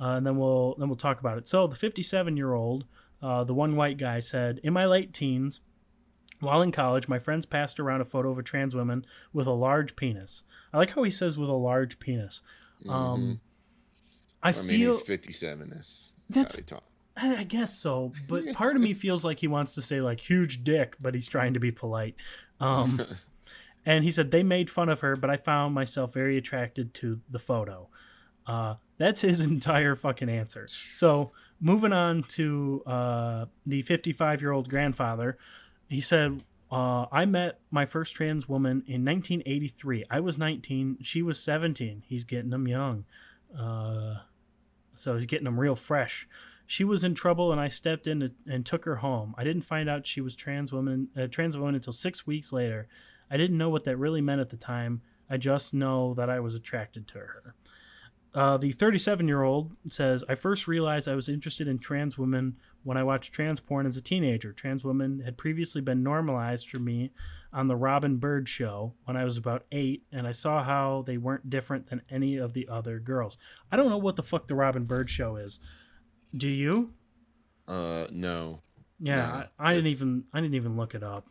uh, 0.00 0.10
and 0.10 0.26
then 0.26 0.36
we'll 0.36 0.74
then 0.78 0.88
we'll 0.88 0.96
talk 0.96 1.20
about 1.20 1.38
it. 1.38 1.48
So 1.48 1.66
the 1.66 1.76
57 1.76 2.36
year 2.36 2.54
old, 2.54 2.84
uh, 3.22 3.44
the 3.44 3.54
one 3.54 3.76
white 3.76 3.96
guy 3.96 4.20
said, 4.20 4.60
"In 4.62 4.72
my 4.72 4.86
late 4.86 5.14
teens." 5.14 5.60
While 6.40 6.62
in 6.62 6.72
college, 6.72 7.08
my 7.08 7.18
friends 7.18 7.46
passed 7.46 7.80
around 7.80 8.00
a 8.02 8.04
photo 8.04 8.30
of 8.30 8.38
a 8.38 8.42
trans 8.42 8.74
woman 8.76 9.06
with 9.32 9.46
a 9.46 9.52
large 9.52 9.96
penis. 9.96 10.42
I 10.72 10.78
like 10.78 10.90
how 10.94 11.02
he 11.02 11.10
says 11.10 11.38
with 11.38 11.48
a 11.48 11.54
large 11.54 11.98
penis. 11.98 12.42
Um, 12.88 13.40
I 14.42 14.52
Mm-hmm. 14.52 14.58
I 14.60 14.62
mean, 14.62 14.78
feel 14.78 14.92
he's 14.92 15.02
57. 15.02 15.70
That's 15.70 16.10
That's- 16.28 16.56
how 16.56 16.62
talk. 16.76 16.84
I 17.18 17.36
I 17.38 17.44
guess 17.44 17.78
so, 17.78 18.12
but 18.28 18.44
part 18.52 18.76
of 18.76 18.82
me 18.82 18.92
feels 18.92 19.24
like 19.24 19.38
he 19.40 19.48
wants 19.48 19.74
to 19.76 19.80
say 19.82 20.02
like 20.02 20.20
huge 20.20 20.62
dick, 20.64 20.96
but 21.00 21.14
he's 21.14 21.26
trying 21.28 21.54
to 21.54 21.60
be 21.60 21.72
polite. 21.72 22.14
Um, 22.60 23.00
and 23.86 24.04
he 24.04 24.10
said 24.10 24.30
they 24.30 24.42
made 24.42 24.68
fun 24.68 24.90
of 24.90 25.00
her, 25.00 25.16
but 25.16 25.30
I 25.30 25.38
found 25.38 25.74
myself 25.74 26.12
very 26.12 26.36
attracted 26.36 26.92
to 26.94 27.20
the 27.30 27.38
photo. 27.38 27.88
Uh, 28.46 28.74
that's 28.98 29.22
his 29.22 29.40
entire 29.46 29.96
fucking 29.96 30.28
answer. 30.28 30.68
So 30.92 31.32
moving 31.58 31.94
on 31.94 32.22
to 32.24 32.82
uh, 32.86 33.44
the 33.64 33.80
55 33.80 34.42
year 34.42 34.52
old 34.52 34.68
grandfather, 34.68 35.38
he 35.88 36.00
said, 36.00 36.42
uh, 36.70 37.06
"I 37.12 37.24
met 37.24 37.60
my 37.70 37.86
first 37.86 38.14
trans 38.14 38.48
woman 38.48 38.82
in 38.86 39.04
1983. 39.04 40.04
I 40.10 40.20
was 40.20 40.38
19, 40.38 40.98
she 41.02 41.22
was 41.22 41.42
17. 41.42 42.02
He's 42.06 42.24
getting 42.24 42.50
them 42.50 42.66
young, 42.66 43.04
uh, 43.56 44.16
so 44.94 45.14
he's 45.14 45.26
getting 45.26 45.44
them 45.44 45.60
real 45.60 45.76
fresh." 45.76 46.28
She 46.66 46.82
was 46.82 47.04
in 47.04 47.14
trouble, 47.14 47.52
and 47.52 47.60
I 47.60 47.68
stepped 47.68 48.08
in 48.08 48.34
and 48.46 48.66
took 48.66 48.84
her 48.86 48.96
home. 48.96 49.34
I 49.38 49.44
didn't 49.44 49.62
find 49.62 49.88
out 49.88 50.06
she 50.06 50.20
was 50.20 50.34
trans 50.34 50.72
woman, 50.72 51.08
uh, 51.16 51.28
trans 51.28 51.56
woman 51.56 51.76
until 51.76 51.92
six 51.92 52.26
weeks 52.26 52.52
later. 52.52 52.88
I 53.30 53.36
didn't 53.36 53.58
know 53.58 53.70
what 53.70 53.84
that 53.84 53.96
really 53.96 54.20
meant 54.20 54.40
at 54.40 54.50
the 54.50 54.56
time. 54.56 55.02
I 55.30 55.36
just 55.36 55.74
know 55.74 56.14
that 56.14 56.28
I 56.30 56.40
was 56.40 56.54
attracted 56.54 57.06
to 57.08 57.18
her. 57.18 57.54
Uh, 58.36 58.58
the 58.58 58.70
37 58.70 59.26
year 59.26 59.42
old 59.42 59.72
says, 59.88 60.22
I 60.28 60.34
first 60.34 60.68
realized 60.68 61.08
I 61.08 61.14
was 61.14 61.26
interested 61.26 61.66
in 61.66 61.78
trans 61.78 62.18
women 62.18 62.56
when 62.82 62.98
I 62.98 63.02
watched 63.02 63.32
trans 63.32 63.60
porn 63.60 63.86
as 63.86 63.96
a 63.96 64.02
teenager. 64.02 64.52
Trans 64.52 64.84
women 64.84 65.20
had 65.20 65.38
previously 65.38 65.80
been 65.80 66.02
normalized 66.02 66.68
for 66.68 66.78
me 66.78 67.12
on 67.50 67.66
the 67.66 67.76
Robin 67.76 68.18
Byrd 68.18 68.46
show 68.46 68.92
when 69.06 69.16
I 69.16 69.24
was 69.24 69.38
about 69.38 69.64
eight, 69.72 70.02
and 70.12 70.26
I 70.26 70.32
saw 70.32 70.62
how 70.62 71.02
they 71.06 71.16
weren't 71.16 71.48
different 71.48 71.86
than 71.86 72.02
any 72.10 72.36
of 72.36 72.52
the 72.52 72.68
other 72.68 72.98
girls. 72.98 73.38
I 73.72 73.76
don't 73.78 73.88
know 73.88 73.96
what 73.96 74.16
the 74.16 74.22
fuck 74.22 74.48
the 74.48 74.54
Robin 74.54 74.84
Byrd 74.84 75.08
show 75.08 75.36
is. 75.36 75.58
Do 76.36 76.50
you? 76.50 76.92
Uh, 77.66 78.06
no. 78.12 78.60
Yeah, 79.00 79.16
No, 79.16 79.22
I, 79.58 79.70
I 79.70 79.74
didn't 79.74 79.88
even 79.88 80.24
I 80.34 80.42
didn't 80.42 80.56
even 80.56 80.76
look 80.76 80.94
it 80.94 81.02
up. 81.02 81.26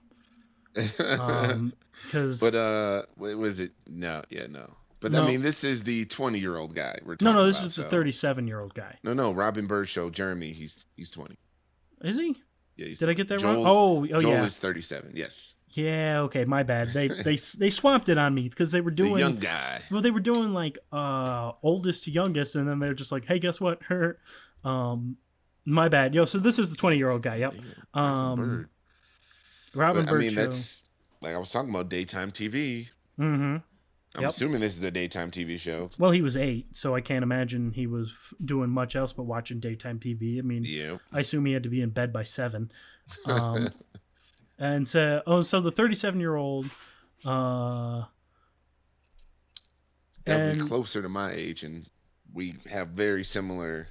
Um, 1.20 1.72
because 2.03 2.41
but 2.41 2.56
uh, 2.56 3.03
was 3.16 3.60
it? 3.60 3.72
No, 3.88 4.24
yeah, 4.30 4.47
no. 4.49 4.76
But 5.06 5.12
No. 5.12 5.24
I 5.24 5.28
mean, 5.28 5.43
this 5.43 5.64
is 5.64 5.84
the 5.84 6.03
20 6.06 6.39
year 6.39 6.58
old 6.58 6.74
guy. 6.74 6.97
We're 7.06 7.12
no, 7.14 7.16
talking 7.18 7.36
no, 7.36 7.45
this 7.45 7.60
about, 7.60 7.66
is 7.68 7.76
the 7.76 7.84
so- 7.84 7.89
37 7.89 8.47
year 8.47 8.60
old 8.60 8.74
guy. 8.74 8.97
No, 9.03 9.14
no, 9.14 9.32
Robin 9.34 9.68
Byrd 9.68 9.88
show. 9.88 10.10
Jeremy, 10.10 10.51
he's 10.51 10.84
he's 10.97 11.12
20. 11.12 11.36
Is 12.01 12.18
he? 12.18 12.36
Yeah, 12.76 12.88
he's 12.88 12.97
Did 12.97 13.10
I 13.12 13.14
get 13.14 13.28
that 13.28 13.39
Joel- 13.39 13.53
wrong? 13.64 13.66
Oh, 13.68 14.16
oh 14.16 14.20
Joel 14.20 14.32
yeah, 14.34 14.43
is 14.45 14.58
37. 14.58 15.12
Yes, 15.14 15.53
yeah. 15.70 16.22
Okay, 16.22 16.43
my 16.43 16.64
bad. 16.64 16.88
They 16.88 17.08
they 17.24 17.36
they 17.60 17.70
swamped 17.70 18.10
it 18.10 18.18
on 18.18 18.34
me 18.34 18.49
because 18.49 18.72
they 18.72 18.82
were 18.82 18.89
the 18.89 18.95
doing 18.95 19.20
young 19.20 19.38
guy. 19.38 19.82
well. 19.91 20.01
They 20.01 20.10
were 20.12 20.20
doing 20.20 20.53
like 20.53 20.80
uh 20.91 21.51
oldest 21.62 22.06
to 22.06 22.12
youngest, 22.12 22.56
and 22.56 22.68
then 22.68 22.80
they're 22.80 22.95
just 22.95 23.12
like, 23.12 23.26
hey, 23.26 23.38
guess 23.38 23.62
what? 23.62 23.84
Her, 23.89 24.18
um, 24.64 25.18
my 25.66 25.88
bad. 25.88 26.16
Yo, 26.16 26.26
so 26.26 26.39
this 26.39 26.58
is 26.58 26.72
the 26.72 26.76
20 26.76 26.97
year 26.97 27.12
old 27.12 27.22
guy. 27.22 27.36
Yep. 27.36 27.53
Um, 27.93 28.36
Byrd. 28.39 28.70
Robin 29.76 30.06
But, 30.06 30.12
Byrd 30.12 30.18
I 30.18 30.20
mean, 30.22 30.30
show. 30.32 30.41
that's 30.45 30.84
like 31.22 31.36
I 31.36 31.38
was 31.38 31.51
talking 31.51 31.70
about 31.70 31.89
daytime 31.89 32.32
TV. 32.32 32.89
Mm-hmm. 33.20 33.58
I'm 34.16 34.22
Yep. 34.22 34.30
assuming 34.32 34.61
this 34.61 34.78
is 34.78 34.84
a 34.84 34.91
daytime 34.91 35.30
TV 35.32 35.59
show. 35.59 35.89
Well, 35.97 36.11
he 36.11 36.22
was 36.22 36.38
eight, 36.38 36.76
so 36.76 36.95
I 36.95 37.01
can't 37.01 37.24
imagine 37.24 37.72
he 37.72 37.86
was 37.88 38.13
doing 38.43 38.70
much 38.70 38.95
else 38.95 39.11
but 39.13 39.24
watching 39.24 39.59
daytime 39.59 39.99
TV. 39.99 40.39
I 40.39 40.41
mean, 40.41 40.63
Yeah. 40.63 40.97
I 41.11 41.20
assume 41.20 41.45
he 41.45 41.53
had 41.53 41.63
to 41.63 41.70
be 41.70 41.82
in 41.82 41.89
bed 41.89 42.11
by 42.13 42.24
seven. 42.24 42.72
Um, 43.26 43.68
and 44.57 44.88
so, 44.88 45.22
oh, 45.28 45.41
so 45.43 45.59
the 45.61 45.72
37 45.72 46.20
year 46.20 46.36
old, 46.36 46.70
uh, 47.26 48.05
Definitely 50.24 50.68
closer 50.68 51.01
to 51.03 51.09
my 51.09 51.32
age, 51.34 51.63
and 51.63 51.88
we 52.34 52.55
have 52.72 52.89
very 52.89 53.24
similar. 53.24 53.89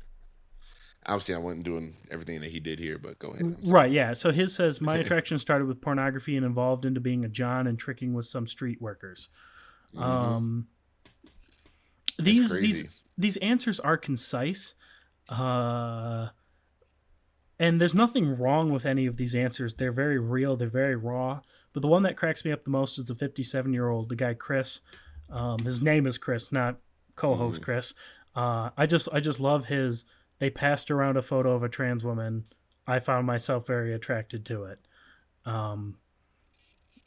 Obviously, 1.07 1.35
I 1.37 1.39
wasn't 1.39 1.64
doing 1.64 1.95
everything 2.11 2.41
that 2.41 2.51
he 2.51 2.59
did 2.59 2.79
here, 2.81 2.99
but 2.99 3.18
go 3.20 3.29
ahead. 3.31 3.55
Right, 3.68 3.93
yeah. 3.93 4.14
So 4.14 4.33
his 4.33 4.53
says 4.55 4.81
my 4.81 4.97
attraction 4.99 5.39
started 5.39 5.66
with 5.68 5.81
pornography 5.81 6.37
and 6.37 6.45
evolved 6.45 6.85
into 6.85 6.99
being 7.01 7.25
a 7.25 7.29
John 7.29 7.66
and 7.68 7.79
tricking 7.79 8.14
with 8.14 8.27
some 8.27 8.47
street 8.49 8.81
workers. 8.83 9.29
Mhm. 9.95 10.03
Um, 10.03 10.68
these 12.18 12.53
these 12.53 12.84
these 13.16 13.36
answers 13.38 13.80
are 13.80 13.97
concise, 13.97 14.74
uh, 15.28 16.28
and 17.59 17.80
there's 17.80 17.95
nothing 17.95 18.36
wrong 18.36 18.70
with 18.72 18.84
any 18.86 19.07
of 19.07 19.16
these 19.16 19.34
answers. 19.34 19.74
They're 19.74 19.92
very 19.92 20.18
real. 20.18 20.57
They're 20.57 20.68
very 20.68 20.97
raw. 20.97 21.40
But 21.72 21.80
the 21.82 21.88
one 21.88 22.03
that 22.05 22.16
cracks 22.16 22.45
me 22.45 22.53
up 22.53 22.64
the 22.64 22.70
most 22.70 22.99
is 22.99 23.05
the 23.07 23.14
57 23.14 23.72
year 23.72 23.88
old, 23.88 24.09
the 24.09 24.16
guy 24.16 24.34
Chris. 24.34 24.80
Um, 25.28 25.59
his 25.61 25.82
name 25.82 26.07
is 26.07 26.18
Chris, 26.18 26.53
not 26.53 26.78
co-host 27.16 27.61
Mhm. 27.61 27.64
Chris. 27.64 27.95
Uh, 28.34 28.70
I 28.76 28.86
just 28.86 29.09
I 29.12 29.20
just 29.20 29.40
love 29.40 29.66
his. 29.66 30.05
They 30.38 30.51
passed 30.51 30.90
around 30.90 31.16
a 31.16 31.22
photo 31.22 31.53
of 31.55 31.62
a 31.62 31.68
trans 31.68 32.05
woman. 32.05 32.45
I 32.86 32.99
found 32.99 33.26
myself 33.26 33.66
very 33.66 33.92
attracted 33.95 34.45
to 34.47 34.64
it. 34.64 34.80
Um, 35.45 35.99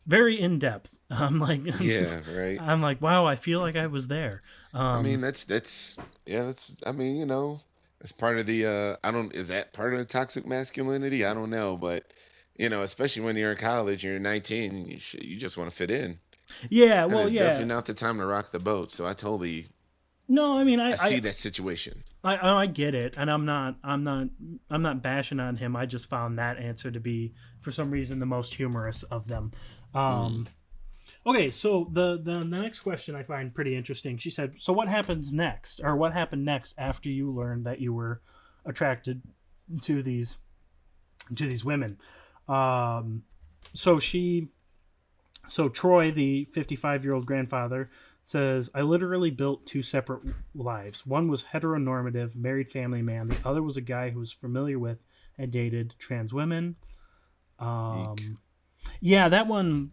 very 0.07 0.39
in 0.39 0.57
depth. 0.59 0.97
I'm 1.11 1.39
like, 1.39 1.59
I'm 1.59 1.65
yeah, 1.79 1.99
just- 1.99 2.21
right. 2.35 2.59
I'm 2.59 2.81
like, 2.81 3.01
wow, 3.01 3.25
I 3.25 3.35
feel 3.35 3.59
like 3.59 3.75
I 3.75 3.87
was 3.87 4.07
there. 4.07 4.41
Um, 4.73 4.81
I 4.97 5.01
mean, 5.01 5.21
that's 5.21 5.43
that's 5.43 5.97
yeah, 6.25 6.43
that's. 6.45 6.75
I 6.85 6.91
mean, 6.91 7.15
you 7.17 7.25
know, 7.25 7.61
it's 8.01 8.11
part 8.11 8.37
of 8.39 8.45
the. 8.45 8.65
uh 8.65 8.95
I 9.03 9.11
don't. 9.11 9.33
Is 9.35 9.47
that 9.49 9.73
part 9.73 9.93
of 9.93 9.99
the 9.99 10.05
toxic 10.05 10.45
masculinity? 10.45 11.25
I 11.25 11.33
don't 11.33 11.49
know, 11.49 11.77
but 11.77 12.03
you 12.57 12.69
know, 12.69 12.81
especially 12.83 13.23
when 13.23 13.35
you're 13.37 13.51
in 13.51 13.57
college, 13.57 14.03
you're 14.03 14.17
19, 14.19 14.87
you 14.87 14.99
sh- 14.99 15.15
you 15.21 15.37
just 15.37 15.57
want 15.57 15.69
to 15.69 15.75
fit 15.75 15.91
in. 15.91 16.19
yeah, 16.69 17.05
well, 17.05 17.19
it's 17.25 17.33
yeah. 17.33 17.43
definitely 17.43 17.67
not 17.67 17.85
the 17.85 17.93
time 17.93 18.17
to 18.17 18.25
rock 18.25 18.51
the 18.51 18.59
boat. 18.59 18.91
So 18.91 19.05
I 19.05 19.13
totally, 19.13 19.67
No, 20.29 20.57
I 20.57 20.63
mean, 20.65 20.79
I, 20.79 20.89
I, 20.91 20.95
see 20.95 21.15
I, 21.15 21.19
that 21.21 21.35
situation. 21.35 22.03
I, 22.23 22.37
I, 22.37 22.65
get 22.65 22.93
it, 22.93 23.13
and 23.17 23.31
I'm 23.31 23.45
not, 23.45 23.77
I'm 23.83 24.03
not, 24.03 24.27
I'm 24.69 24.81
not 24.81 25.01
bashing 25.01 25.39
on 25.39 25.55
him. 25.55 25.75
I 25.75 25.85
just 25.85 26.09
found 26.09 26.37
that 26.37 26.57
answer 26.57 26.91
to 26.91 26.99
be, 26.99 27.33
for 27.61 27.71
some 27.71 27.91
reason, 27.91 28.19
the 28.19 28.25
most 28.25 28.55
humorous 28.55 29.03
of 29.03 29.27
them. 29.27 29.53
Um, 29.93 30.47
Okay, 31.25 31.51
so 31.51 31.89
the, 31.91 32.17
the 32.23 32.39
the 32.39 32.61
next 32.61 32.81
question 32.81 33.13
I 33.13 33.23
find 33.23 33.53
pretty 33.53 33.75
interesting. 33.75 34.17
She 34.17 34.29
said, 34.29 34.55
"So 34.59 34.71
what 34.71 34.87
happens 34.87 35.33
next, 35.33 35.81
or 35.83 35.95
what 35.95 36.13
happened 36.13 36.45
next 36.45 36.73
after 36.77 37.09
you 37.09 37.31
learned 37.31 37.65
that 37.65 37.81
you 37.81 37.93
were 37.93 38.21
attracted 38.65 39.21
to 39.81 40.01
these 40.01 40.37
to 41.35 41.45
these 41.45 41.65
women?" 41.65 41.97
Um, 42.47 43.23
so 43.73 43.99
she, 43.99 44.47
so 45.49 45.67
Troy, 45.67 46.11
the 46.11 46.45
55 46.45 47.03
year 47.03 47.13
old 47.13 47.25
grandfather, 47.25 47.89
says, 48.27 48.69
"I 48.75 48.81
literally 48.81 49.31
built 49.31 49.65
two 49.65 49.81
separate 49.81 50.21
lives. 50.53 51.05
One 51.05 51.29
was 51.29 51.43
heteronormative, 51.53 52.35
married 52.35 52.69
family 52.69 53.01
man. 53.01 53.29
The 53.29 53.39
other 53.47 53.63
was 53.63 53.77
a 53.77 53.81
guy 53.81 54.09
who 54.09 54.19
was 54.19 54.33
familiar 54.33 54.77
with 54.77 54.99
and 55.37 55.49
dated 55.49 55.95
trans 55.97 56.33
women." 56.33 56.75
Um, 57.57 58.39
yeah, 58.99 59.29
that 59.29 59.47
one 59.47 59.91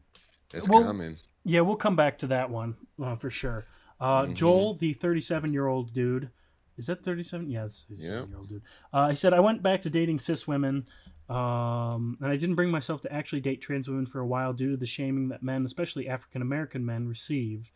That's 0.52 0.68
well, 0.68 0.82
common. 0.84 1.18
yeah, 1.44 1.60
we'll 1.60 1.76
come 1.76 1.94
back 1.96 2.18
to 2.18 2.26
that 2.28 2.50
one 2.50 2.74
uh, 3.00 3.14
for 3.16 3.30
sure. 3.30 3.66
Uh, 4.00 4.24
Mhm. 4.26 4.34
Joel, 4.34 4.74
the 4.74 4.92
37 4.94 5.52
year 5.52 5.66
old 5.68 5.92
dude, 5.94 6.30
is 6.76 6.86
that 6.88 7.04
37? 7.04 7.48
Yeah, 7.50 7.64
it's 7.66 7.84
37 7.84 8.18
Yep. 8.20 8.28
year 8.28 8.38
old 8.38 8.48
dude. 8.48 8.62
Uh, 8.92 9.10
he 9.10 9.16
said, 9.16 9.32
I 9.32 9.38
went 9.40 9.62
back 9.62 9.80
to 9.82 9.90
dating 9.90 10.18
cis 10.18 10.48
women, 10.48 10.86
um, 11.28 12.16
and 12.20 12.26
I 12.30 12.36
didn't 12.36 12.56
bring 12.56 12.70
myself 12.72 13.00
to 13.02 13.12
actually 13.12 13.40
date 13.42 13.60
trans 13.60 13.88
women 13.88 14.06
for 14.06 14.18
a 14.20 14.26
while 14.26 14.52
due 14.52 14.72
to 14.72 14.76
the 14.76 14.86
shaming 14.86 15.28
that 15.28 15.42
men, 15.44 15.64
especially 15.64 16.08
African 16.08 16.42
American 16.42 16.84
men, 16.84 17.06
received, 17.08 17.70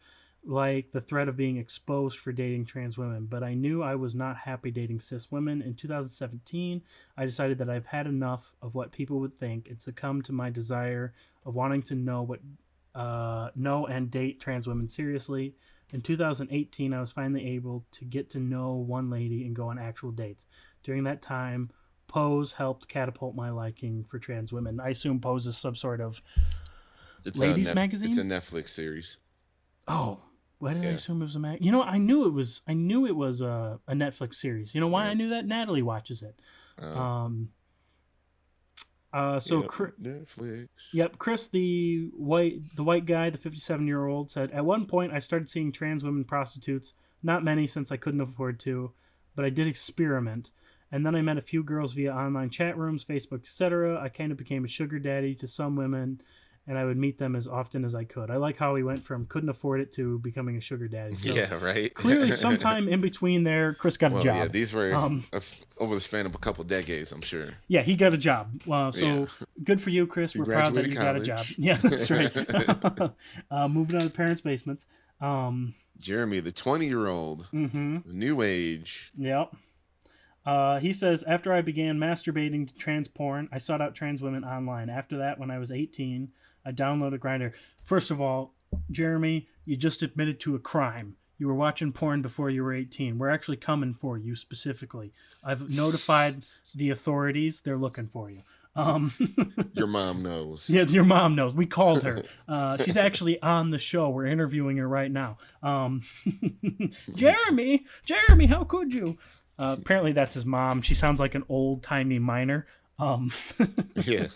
like 0.48 0.90
the 0.92 1.00
threat 1.02 1.28
of 1.28 1.36
being 1.36 1.58
exposed 1.58 2.18
for 2.18 2.32
dating 2.32 2.64
trans 2.64 2.96
women. 2.96 3.26
But 3.26 3.42
I 3.42 3.52
knew 3.52 3.82
I 3.82 3.96
was 3.96 4.14
not 4.14 4.38
happy 4.38 4.70
dating 4.70 5.00
cis 5.00 5.30
women. 5.30 5.60
In 5.60 5.74
2017, 5.74 6.82
I 7.18 7.24
decided 7.26 7.58
that 7.58 7.68
I've 7.68 7.84
had 7.84 8.06
enough 8.06 8.54
of 8.62 8.74
what 8.74 8.90
people 8.90 9.20
would 9.20 9.38
think 9.38 9.68
and 9.68 9.80
succumbed 9.80 10.24
to 10.24 10.32
my 10.32 10.48
desire 10.48 11.12
of 11.44 11.54
wanting 11.54 11.82
to 11.82 11.94
know 11.94 12.22
what 12.22 12.40
uh, 12.94 13.50
know 13.54 13.86
and 13.86 14.10
date 14.10 14.40
trans 14.40 14.66
women 14.66 14.88
seriously. 14.88 15.54
In 15.92 16.00
2018, 16.00 16.94
I 16.94 17.00
was 17.00 17.12
finally 17.12 17.46
able 17.48 17.84
to 17.92 18.06
get 18.06 18.30
to 18.30 18.38
know 18.38 18.72
one 18.72 19.10
lady 19.10 19.44
and 19.44 19.54
go 19.54 19.68
on 19.68 19.78
actual 19.78 20.12
dates. 20.12 20.46
During 20.82 21.04
that 21.04 21.20
time, 21.20 21.70
Pose 22.06 22.52
helped 22.52 22.88
catapult 22.88 23.34
my 23.34 23.50
liking 23.50 24.02
for 24.04 24.18
trans 24.18 24.50
women. 24.50 24.80
I 24.80 24.88
assume 24.88 25.20
Pose 25.20 25.46
is 25.46 25.58
some 25.58 25.76
sort 25.76 26.00
of 26.00 26.22
It's 27.26 27.38
ladies' 27.38 27.68
a 27.68 27.74
magazine? 27.74 28.08
It's 28.08 28.18
a 28.18 28.22
Netflix 28.22 28.70
series. 28.70 29.18
oh. 29.88 30.22
Why 30.58 30.74
did 30.74 30.82
I 30.84 30.88
assume 30.88 31.20
it 31.22 31.24
was 31.26 31.36
a 31.36 31.40
mag? 31.40 31.64
You 31.64 31.70
know, 31.70 31.82
I 31.82 31.98
knew 31.98 32.26
it 32.26 32.32
was. 32.32 32.62
I 32.66 32.72
knew 32.74 33.06
it 33.06 33.14
was 33.16 33.40
a, 33.40 33.78
a 33.86 33.92
Netflix 33.94 34.34
series. 34.34 34.74
You 34.74 34.80
know 34.80 34.88
why 34.88 35.04
Yeah. 35.04 35.10
I 35.10 35.14
knew 35.14 35.28
that? 35.30 35.46
Natalie 35.46 35.82
watches 35.82 36.22
it. 36.22 36.38
Uh, 36.82 36.86
Um. 37.00 37.50
Uh. 39.12 39.40
So. 39.40 39.60
yep, 39.62 39.70
Chri- 39.70 39.92
Netflix. 40.02 40.68
Yep, 40.92 41.18
Chris, 41.18 41.46
the 41.46 42.10
white 42.16 42.74
the 42.76 42.82
white 42.84 43.06
guy, 43.06 43.30
the 43.30 43.38
57 43.38 43.86
year 43.86 44.06
old, 44.06 44.30
said 44.30 44.50
at 44.50 44.64
one 44.64 44.86
point 44.86 45.12
I 45.12 45.18
started 45.20 45.48
seeing 45.48 45.72
trans 45.72 46.04
women 46.04 46.24
prostitutes. 46.24 46.92
Not 47.22 47.42
many 47.42 47.66
since 47.66 47.90
I 47.90 47.96
couldn't 47.96 48.20
afford 48.20 48.60
to, 48.60 48.92
but 49.34 49.44
I 49.44 49.50
did 49.50 49.66
experiment. 49.66 50.50
And 50.90 51.04
then 51.04 51.14
I 51.14 51.20
met 51.22 51.36
a 51.36 51.42
few 51.42 51.62
girls 51.62 51.92
via 51.92 52.14
online 52.14 52.48
chat 52.50 52.78
rooms, 52.78 53.04
Facebook, 53.04 53.40
etc. 53.40 54.00
I 54.00 54.08
kind 54.08 54.30
of 54.32 54.38
became 54.38 54.64
a 54.64 54.68
sugar 54.68 54.98
daddy 54.98 55.34
to 55.36 55.46
some 55.48 55.74
women, 55.76 56.20
and 56.68 56.76
I 56.78 56.84
would 56.84 56.98
meet 56.98 57.18
them 57.18 57.34
as 57.34 57.46
often 57.48 57.84
as 57.84 57.94
I 57.94 58.04
could. 58.04 58.30
I 58.30 58.36
like 58.36 58.58
how 58.58 58.74
he 58.76 58.82
went 58.82 59.02
from 59.04 59.26
couldn't 59.26 59.48
afford 59.48 59.80
it 59.80 59.90
to 59.94 60.18
becoming 60.18 60.56
a 60.56 60.60
sugar 60.60 60.86
daddy. 60.86 61.16
So 61.16 61.34
yeah, 61.34 61.54
right. 61.54 61.92
clearly, 61.94 62.30
sometime 62.46 62.88
in 62.88 63.00
between 63.00 63.42
there, 63.42 63.72
Chris 63.74 63.96
got 63.96 64.12
a 64.12 64.14
well, 64.14 64.22
job. 64.22 64.36
yeah, 64.36 64.48
these 64.48 64.74
were 64.74 64.94
Um, 64.94 65.24
a 65.32 65.42
over 65.78 65.94
the 65.94 66.00
span 66.00 66.26
of 66.26 66.34
a 66.34 66.38
couple 66.38 66.62
decades, 66.64 67.10
I'm 67.10 67.22
sure. 67.22 67.48
Yeah, 67.68 67.82
he 67.82 67.96
got 67.96 68.12
a 68.12 68.18
job. 68.18 68.50
Uh, 68.70 68.92
so 68.92 69.06
Yeah. 69.06 69.26
good 69.64 69.80
for 69.80 69.90
you, 69.90 70.06
Chris. 70.06 70.34
You 70.34 70.42
We're 70.42 70.52
proud 70.52 70.74
that 70.74 70.86
you 70.86 70.94
got 70.94 71.16
a 71.16 71.20
job. 71.20 71.46
Yeah, 71.58 71.76
that's 71.76 72.10
right. 72.10 72.30
uh, 73.50 73.68
moving 73.68 73.96
on 73.96 74.04
to 74.04 74.10
parents' 74.10 74.42
basements. 74.42 74.86
Um, 75.20 75.74
Jeremy, 75.98 76.40
the 76.40 76.52
20 76.52 76.86
year 76.86 77.06
old, 77.08 77.46
hmm 77.50 77.98
new 78.04 78.42
age. 78.42 79.10
Yep. 79.16 79.54
Uh, 80.46 80.78
he 80.80 80.92
says, 80.92 81.22
after 81.24 81.52
I 81.52 81.60
began 81.60 81.98
masturbating 81.98 82.66
to 82.68 82.74
trans 82.74 83.06
porn, 83.08 83.48
I 83.52 83.58
sought 83.58 83.82
out 83.82 83.94
trans 83.94 84.22
women 84.22 84.44
online. 84.44 84.88
After 84.88 85.18
that, 85.18 85.38
when 85.38 85.50
I 85.50 85.58
was 85.58 85.70
18, 85.70 86.30
I 86.68 86.72
downloaded 86.72 87.18
Grindr. 87.18 87.52
First 87.82 88.10
of 88.10 88.20
all, 88.20 88.52
Jeremy, 88.90 89.48
you 89.64 89.74
just 89.76 90.02
admitted 90.02 90.38
to 90.40 90.54
a 90.54 90.58
crime. 90.58 91.16
You 91.38 91.46
were 91.46 91.54
watching 91.54 91.92
porn 91.92 92.20
before 92.20 92.50
you 92.50 92.62
were 92.62 92.74
18. 92.74 93.16
We're 93.18 93.30
actually 93.30 93.56
coming 93.56 93.94
for 93.94 94.18
you 94.18 94.36
specifically. 94.36 95.12
I've 95.42 95.74
notified 95.74 96.44
the 96.74 96.90
authorities. 96.90 97.62
They're 97.62 97.78
looking 97.78 98.08
for 98.08 98.30
you. 98.30 98.40
Um, 98.76 99.12
Your 99.72 99.86
mom 99.86 100.22
knows. 100.22 100.68
yeah, 100.68 100.82
your 100.82 101.04
mom 101.04 101.34
knows. 101.34 101.54
We 101.54 101.64
called 101.66 102.02
her. 102.04 102.22
Uh, 102.46 102.76
she's 102.76 102.96
actually 102.98 103.40
on 103.42 103.70
the 103.70 103.78
show. 103.78 104.10
We're 104.10 104.26
interviewing 104.26 104.76
her 104.76 104.86
right 104.86 105.10
now. 105.10 105.38
Um, 105.62 106.02
Jeremy, 107.14 107.86
Jeremy, 108.04 108.46
how 108.46 108.64
could 108.64 108.92
you? 108.92 109.16
Uh, 109.58 109.76
apparently, 109.80 110.12
that's 110.12 110.34
his 110.34 110.44
mom. 110.44 110.82
She 110.82 110.94
sounds 110.94 111.18
like 111.18 111.34
an 111.34 111.44
old 111.48 111.82
timey 111.82 112.18
miner. 112.18 112.66
Um, 112.98 113.30
Yeah. 113.94 114.26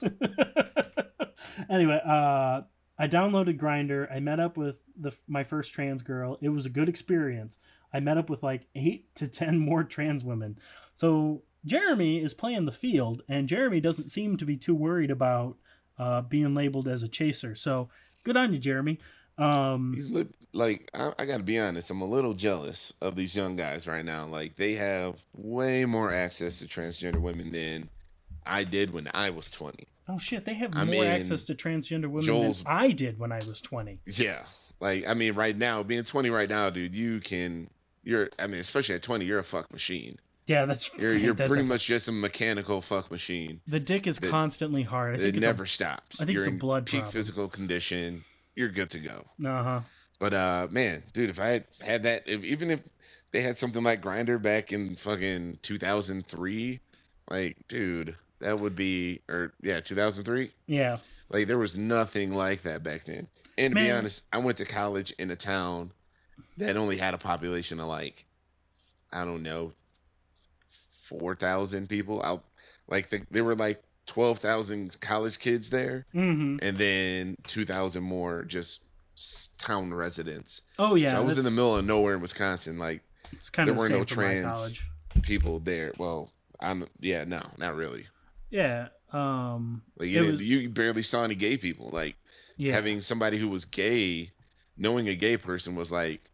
Anyway, 1.71 2.01
uh, 2.05 2.63
I 2.99 3.09
downloaded 3.09 3.59
Grindr. 3.59 4.13
I 4.13 4.21
met 4.21 4.41
up 4.41 4.57
with 4.57 4.81
the 4.97 5.13
my 5.27 5.45
first 5.45 5.73
trans 5.73 6.03
girl. 6.03 6.39
It 6.41 6.51
was 6.51 6.67
a 6.67 6.71
good 6.71 6.89
experience. 6.89 7.59
I 7.93 8.01
met 8.01 8.19
up 8.19 8.31
with 8.31 8.43
like 8.43 8.67
eight 8.75 9.15
to 9.17 9.29
ten 9.29 9.59
more 9.59 9.85
trans 9.85 10.25
women. 10.25 10.59
So 10.95 11.43
Jeremy 11.65 12.23
is 12.23 12.35
playing 12.35 12.67
the 12.67 12.73
field, 12.73 13.23
and 13.29 13.49
Jeremy 13.49 13.81
doesn't 13.81 14.11
seem 14.11 14.37
to 14.37 14.45
be 14.45 14.57
too 14.57 14.75
worried 14.75 15.11
about 15.11 15.57
uh, 15.99 16.23
being 16.23 16.55
labeled 16.55 16.89
as 16.89 17.03
a 17.03 17.09
chaser. 17.09 17.55
So 17.55 17.89
good 18.25 18.37
on 18.37 18.53
you, 18.53 18.59
Jeremy. 18.59 18.99
Um, 19.39 19.93
He's 19.95 20.11
lit, 20.11 20.35
like, 20.53 20.91
I, 20.95 21.13
I 21.19 21.25
got 21.25 21.39
to 21.39 21.43
be 21.43 21.59
honest, 21.59 21.91
I'm 21.91 22.03
a 22.03 22.07
little 22.07 22.35
jealous 22.35 22.93
of 23.01 23.15
these 23.17 23.35
young 23.35 23.57
guys 23.57 23.87
right 23.87 24.05
now. 24.05 24.27
Like, 24.27 24.57
they 24.57 24.75
have 24.75 25.21
way 25.35 25.85
more 25.85 26.13
access 26.13 26.59
to 26.59 26.67
transgender 26.67 27.17
women 27.21 27.51
than 27.51 27.89
I 28.45 28.65
did 28.65 28.93
when 28.93 29.09
I 29.15 29.31
was 29.31 29.51
20. 29.51 29.87
Oh 30.13 30.19
shit, 30.19 30.45
they 30.45 30.55
have 30.55 30.71
I 30.75 30.85
more 30.85 30.93
mean, 30.93 31.05
access 31.05 31.45
to 31.45 31.55
transgender 31.55 32.07
women 32.09 32.23
Joel's- 32.25 32.63
than 32.65 32.73
I 32.73 32.91
did 32.91 33.19
when 33.19 33.33
I 33.33 33.41
was 33.47 33.61
twenty. 33.61 33.99
Yeah. 34.07 34.43
Like, 34.81 35.07
I 35.07 35.15
mean, 35.15 35.35
right 35.35 35.57
now, 35.57 35.85
being 35.85 36.03
20 36.03 36.29
right 36.31 36.49
now, 36.49 36.69
dude, 36.69 36.93
you 36.93 37.21
can, 37.21 37.71
you're, 38.03 38.31
I 38.37 38.49
mean, 38.49 38.59
especially 38.59 38.97
at 38.97 39.03
20, 39.05 39.25
you're 39.25 39.39
a 39.39 39.45
fuck 39.45 39.71
machine. 39.73 40.19
Yeah, 40.49 40.65
that's 40.67 40.91
You're, 40.99 41.17
you're 41.17 41.35
that- 41.35 41.47
pretty 41.47 41.63
that- 41.63 41.69
much 41.69 41.87
just 41.87 42.09
a 42.09 42.13
mechanical 42.13 42.81
fuck 42.83 43.09
machine. 43.13 43.61
the 43.69 43.79
dick 43.79 44.09
is 44.09 44.19
the- 44.19 44.29
constantly 44.29 44.83
hard. 44.83 45.15
I 45.15 45.19
think 45.19 45.37
It 45.37 45.41
never 45.41 45.67
stops. 45.67 46.21
I 46.21 46.25
think 46.25 46.35
you're 46.35 46.43
it's 46.43 46.49
a 46.49 46.55
in 46.55 46.59
blood 46.59 46.87
peak 46.87 47.03
problem. 47.03 47.13
physical 47.13 47.49
condition. 47.49 48.25
You're 48.57 48.71
good 48.71 48.91
to 48.91 48.99
go. 48.99 49.25
Uh 49.49 49.63
huh. 49.63 49.81
But 50.19 50.35
uh, 50.35 50.67
man, 50.73 51.05
dude, 51.13 51.31
if 51.31 51.39
I 51.39 51.47
had 51.51 51.65
had 51.81 52.03
that, 52.03 52.25
if, 52.27 52.43
even 52.43 52.73
if 52.73 52.81
they 53.31 53.41
had 53.41 53.57
something 53.57 53.85
like 53.85 54.03
Grindr 54.03 54.43
back 54.43 54.73
in 54.73 54.97
fucking 54.97 55.61
2003, 55.63 56.81
like, 57.31 57.57
dude, 57.69 58.17
that 58.43 58.59
would 58.61 58.77
be, 58.77 59.21
or 59.29 59.53
yeah, 59.63 59.81
2003. 59.81 60.51
Yeah. 60.67 60.99
Like, 61.31 61.47
there 61.49 61.59
was 61.59 61.77
nothing 61.77 62.33
like 62.33 62.63
that 62.63 62.83
back 62.83 63.05
then. 63.05 63.27
And 63.59 63.75
to 63.75 63.81
be 63.81 63.91
honest, 63.91 64.23
I 64.33 64.39
went 64.39 64.59
to 64.59 64.65
college 64.65 65.13
in 65.19 65.31
a 65.31 65.37
town 65.37 65.91
that 66.59 66.77
only 66.77 66.97
had 66.97 67.15
a 67.15 67.19
population 67.19 67.81
of 67.81 67.87
like, 67.87 68.25
I 69.13 69.25
don't 69.25 69.43
know, 69.43 69.73
4,000 71.09 71.89
people. 71.89 72.23
Out, 72.23 72.45
like, 72.89 73.09
the, 73.11 73.23
there 73.31 73.45
were 73.45 73.55
like 73.55 73.83
12,000 74.07 75.01
college 75.01 75.39
kids 75.39 75.71
there, 75.71 76.07
Mm-hmm. 76.15 76.59
and 76.63 76.79
then 76.79 77.37
2,000 77.47 78.03
more 78.03 78.45
just 78.45 78.81
town 79.59 79.93
residents. 79.93 80.63
Oh 80.79 80.95
yeah. 80.95 81.13
so 81.13 81.19
I 81.19 81.21
was 81.21 81.39
in 81.39 81.45
the 81.45 81.51
middle 81.51 81.77
of 81.77 81.85
nowhere 81.85 82.15
in 82.15 82.21
Wisconsin, 82.21 82.79
like 82.79 83.03
It's 83.33 83.51
kind 83.51 83.67
there 83.69 83.75
of 83.75 83.79
were 83.79 83.89
no 83.89 83.99
same 83.99 84.07
for 84.07 84.17
my 84.21 84.23
trans- 84.43 84.83
people 85.23 85.59
there. 85.61 85.93
Well, 85.99 86.31
I'm 86.61 86.87
yeah, 87.01 87.25
no, 87.25 87.43
not 87.59 87.77
really. 87.77 88.07
Yeah. 88.53 88.89
Um. 89.13 89.83
Like 89.99 90.09
It 90.09 90.13
you, 90.13 90.25
was- 90.25 90.43
you 90.43 90.69
barely 90.69 91.03
saw 91.03 91.25
any 91.25 91.35
gay 91.35 91.57
people. 91.57 91.91
Like 91.93 92.17
Yeah. 92.57 92.73
having 92.73 93.03
somebody 93.03 93.39
who 93.39 93.49
was 93.49 93.65
gay, 93.65 94.31
knowing 94.77 95.09
a 95.09 95.15
gay 95.17 95.37
person 95.37 95.75
was 95.75 95.91
like, 95.91 96.31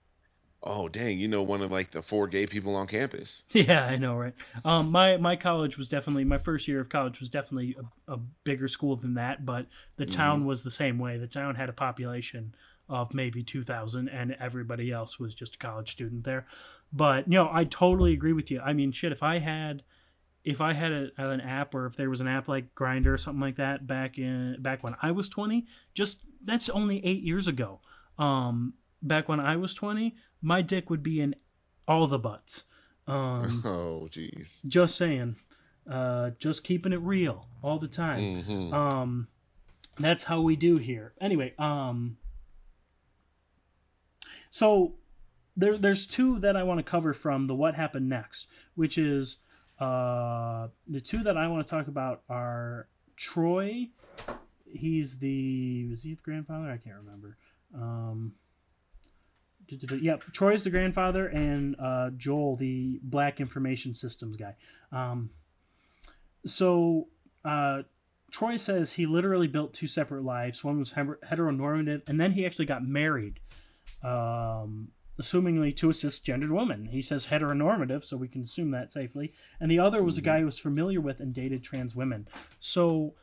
oh 0.62 0.88
dang, 0.88 1.18
you 1.18 1.28
know 1.28 1.42
one 1.42 1.62
of 1.62 1.70
like 1.70 1.92
the 1.92 2.02
four 2.02 2.26
gay 2.26 2.46
people 2.46 2.74
on 2.76 2.86
campus. 2.86 3.44
Yeah, 3.54 3.86
I 3.86 3.96
know, 3.96 4.16
right? 4.16 4.34
Um, 4.64 4.90
my 4.90 5.16
my 5.16 5.36
college 5.36 5.78
was 5.78 5.88
definitely 5.88 6.24
my 6.24 6.38
first 6.38 6.68
year 6.68 6.80
of 6.80 6.88
college 6.88 7.20
was 7.20 7.30
definitely 7.30 7.76
a, 8.08 8.14
a 8.14 8.18
bigger 8.44 8.68
school 8.68 8.96
than 8.96 9.14
that, 9.14 9.46
but 9.46 9.66
the 9.96 10.04
Mm-hmm. 10.04 10.16
town 10.16 10.44
was 10.44 10.62
the 10.64 10.70
same 10.70 10.98
way. 10.98 11.16
The 11.18 11.28
town 11.28 11.54
had 11.54 11.68
a 11.68 11.72
population 11.72 12.54
of 12.88 13.14
maybe 13.14 13.42
two 13.44 13.62
thousand, 13.64 14.08
and 14.08 14.36
everybody 14.40 14.90
else 14.90 15.18
was 15.18 15.34
just 15.34 15.54
a 15.56 15.58
college 15.58 15.90
student 15.92 16.24
there. 16.24 16.46
But 16.92 17.26
you 17.28 17.34
know, 17.34 17.48
I 17.52 17.64
totally 17.64 18.12
agree 18.12 18.32
with 18.32 18.50
you. 18.50 18.60
I 18.60 18.72
mean, 18.72 18.92
shit, 18.92 19.12
if 19.12 19.22
I 19.22 19.38
had 19.38 19.82
if 20.44 20.60
I 20.60 20.72
had 20.72 20.92
a, 20.92 21.10
an 21.18 21.40
app 21.40 21.74
or 21.74 21.86
if 21.86 21.96
there 21.96 22.08
was 22.08 22.20
an 22.20 22.28
app 22.28 22.48
like 22.48 22.74
Grindr 22.74 23.08
or 23.08 23.16
something 23.18 23.40
like 23.40 23.56
that 23.56 23.86
back 23.86 24.18
in 24.18 24.56
back 24.60 24.82
when 24.82 24.94
I 25.02 25.10
was 25.10 25.28
20, 25.28 25.66
just 25.94 26.20
that's 26.44 26.68
only 26.68 27.04
8 27.04 27.22
years 27.22 27.48
ago. 27.48 27.80
Um 28.18 28.74
back 29.02 29.28
when 29.28 29.40
I 29.40 29.56
was 29.56 29.74
20, 29.74 30.14
my 30.42 30.62
dick 30.62 30.90
would 30.90 31.02
be 31.02 31.20
in 31.20 31.34
all 31.86 32.06
the 32.06 32.18
butts. 32.18 32.64
Um 33.06 33.62
oh 33.66 34.08
jeez. 34.10 34.64
just 34.66 34.96
saying. 34.96 35.36
Uh 35.90 36.30
just 36.38 36.64
keeping 36.64 36.92
it 36.92 37.00
real 37.00 37.48
all 37.62 37.78
the 37.78 37.88
time. 37.88 38.42
hmm 38.42 38.72
Um 38.74 39.28
that's 39.96 40.24
how 40.24 40.40
we 40.40 40.54
do 40.56 40.76
here. 40.78 41.12
Anyway, 41.20 41.54
um 41.58 42.16
so 44.50 44.94
there 45.56 45.76
there's 45.76 46.06
two 46.06 46.38
that 46.38 46.56
I 46.56 46.62
want 46.62 46.78
to 46.78 46.84
cover 46.84 47.12
from 47.12 47.46
the 47.48 47.54
what 47.54 47.74
happened 47.74 48.08
next, 48.08 48.46
which 48.74 48.96
is 48.96 49.38
uh 49.80 50.68
the 50.86 51.00
two 51.00 51.22
that 51.22 51.36
I 51.36 51.48
want 51.48 51.66
to 51.66 51.70
talk 51.70 51.88
about 51.88 52.22
are 52.28 52.88
Troy. 53.16 53.88
He's 54.70 55.18
the 55.18 55.86
was 55.88 56.02
he 56.02 56.14
the 56.14 56.22
grandfather? 56.22 56.70
I 56.70 56.76
can't 56.76 56.96
remember. 56.96 57.36
Um 57.74 58.34
Yep, 59.70 60.32
Troy's 60.32 60.64
the 60.64 60.70
grandfather, 60.70 61.26
and 61.26 61.76
uh, 61.78 62.10
Joel, 62.16 62.56
the 62.56 63.00
Black 63.02 63.38
Information 63.38 63.92
Systems 63.92 64.36
guy. 64.36 64.54
Um, 64.92 65.30
so 66.46 67.08
uh, 67.44 67.82
Troy 68.30 68.56
says 68.56 68.92
he 68.92 69.06
literally 69.06 69.46
built 69.46 69.74
two 69.74 69.86
separate 69.86 70.24
lives. 70.24 70.64
One 70.64 70.78
was 70.78 70.92
heteronormative, 70.92 72.02
and 72.06 72.20
then 72.20 72.32
he 72.32 72.46
actually 72.46 72.66
got 72.66 72.86
married, 72.86 73.40
um, 74.02 74.88
assumingly 75.20 75.74
to 75.76 75.90
a 75.90 75.92
cisgendered 75.92 76.50
woman. 76.50 76.86
He 76.86 77.02
says 77.02 77.26
heteronormative, 77.26 78.04
so 78.04 78.16
we 78.16 78.28
can 78.28 78.42
assume 78.42 78.70
that 78.70 78.92
safely. 78.92 79.32
And 79.60 79.70
the 79.70 79.78
other 79.78 80.02
was 80.02 80.16
a 80.16 80.22
guy 80.22 80.32
mm-hmm. 80.32 80.40
who 80.40 80.46
was 80.46 80.58
familiar 80.58 81.00
with 81.00 81.20
and 81.20 81.34
dated 81.34 81.62
trans 81.62 81.96
women. 81.96 82.28
So, 82.60 83.14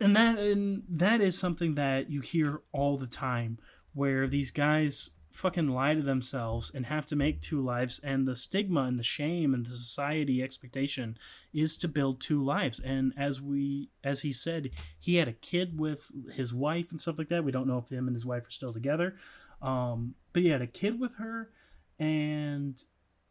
and 0.00 0.16
that 0.16 0.38
and 0.38 0.84
that 0.88 1.20
is 1.20 1.38
something 1.38 1.74
that 1.74 2.10
you 2.10 2.20
hear 2.20 2.62
all 2.72 2.96
the 2.96 3.06
time, 3.06 3.58
where 3.92 4.26
these 4.26 4.50
guys 4.50 5.10
fucking 5.36 5.68
lie 5.68 5.94
to 5.94 6.02
themselves 6.02 6.70
and 6.74 6.86
have 6.86 7.06
to 7.06 7.16
make 7.16 7.40
two 7.40 7.60
lives 7.62 8.00
and 8.02 8.26
the 8.26 8.34
stigma 8.34 8.82
and 8.82 8.98
the 8.98 9.02
shame 9.04 9.54
and 9.54 9.64
the 9.66 9.76
society 9.76 10.42
expectation 10.42 11.16
is 11.52 11.76
to 11.78 11.88
build 11.88 12.20
two 12.20 12.42
lives. 12.42 12.80
And 12.80 13.12
as 13.16 13.40
we 13.40 13.90
as 14.02 14.22
he 14.22 14.32
said 14.32 14.70
he 14.98 15.16
had 15.16 15.28
a 15.28 15.32
kid 15.32 15.78
with 15.78 16.10
his 16.34 16.52
wife 16.54 16.90
and 16.90 17.00
stuff 17.00 17.18
like 17.18 17.28
that. 17.28 17.44
We 17.44 17.52
don't 17.52 17.66
know 17.68 17.78
if 17.78 17.88
him 17.88 18.06
and 18.08 18.16
his 18.16 18.26
wife 18.26 18.46
are 18.46 18.50
still 18.50 18.72
together. 18.72 19.16
Um, 19.62 20.14
but 20.32 20.42
he 20.42 20.48
had 20.48 20.62
a 20.62 20.66
kid 20.66 20.98
with 21.00 21.14
her 21.16 21.50
and 21.98 22.82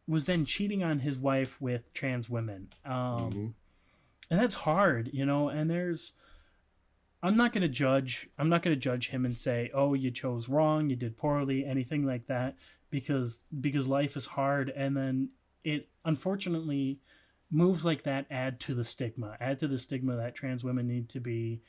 was 0.08 0.26
then 0.26 0.46
cheating 0.46 0.84
on 0.84 1.00
his 1.00 1.18
wife 1.18 1.60
with 1.60 1.92
trans 1.94 2.30
women. 2.30 2.70
Um, 2.86 2.94
Mhm. 3.32 3.54
and 4.32 4.40
that's 4.40 4.56
hard 4.56 5.10
you 5.14 5.26
know 5.26 5.50
and 5.50 5.70
there's 5.70 6.14
i'm 7.24 7.38
not 7.38 7.54
going 7.54 7.62
to 7.62 7.70
judge 7.70 8.30
i'm 8.38 8.50
not 8.50 8.62
going 8.62 8.76
to 8.76 8.80
judge 8.80 9.10
him 9.10 9.26
and 9.26 9.38
say 9.38 9.70
oh 9.74 9.94
you 9.94 10.12
chose 10.12 10.50
wrong 10.50 10.90
you 10.90 10.96
did 10.96 11.18
poorly 11.18 11.66
anything 11.66 12.06
like 12.06 12.28
that 12.28 12.56
because 12.90 13.42
because 13.62 13.88
life 13.88 14.16
is 14.16 14.26
hard 14.26 14.70
and 14.70 14.96
then 14.96 15.30
it 15.64 15.90
unfortunately 16.06 17.00
moves 17.52 17.86
like 17.86 18.04
that 18.04 18.26
add 18.30 18.60
to 18.60 18.74
the 18.74 18.86
stigma 18.86 19.36
add 19.40 19.60
to 19.60 19.68
the 19.68 19.78
stigma 19.78 20.16
that 20.16 20.36
trans 20.36 20.64
women 20.64 20.88
need 20.88 21.10
to 21.10 21.20
be 21.20 21.62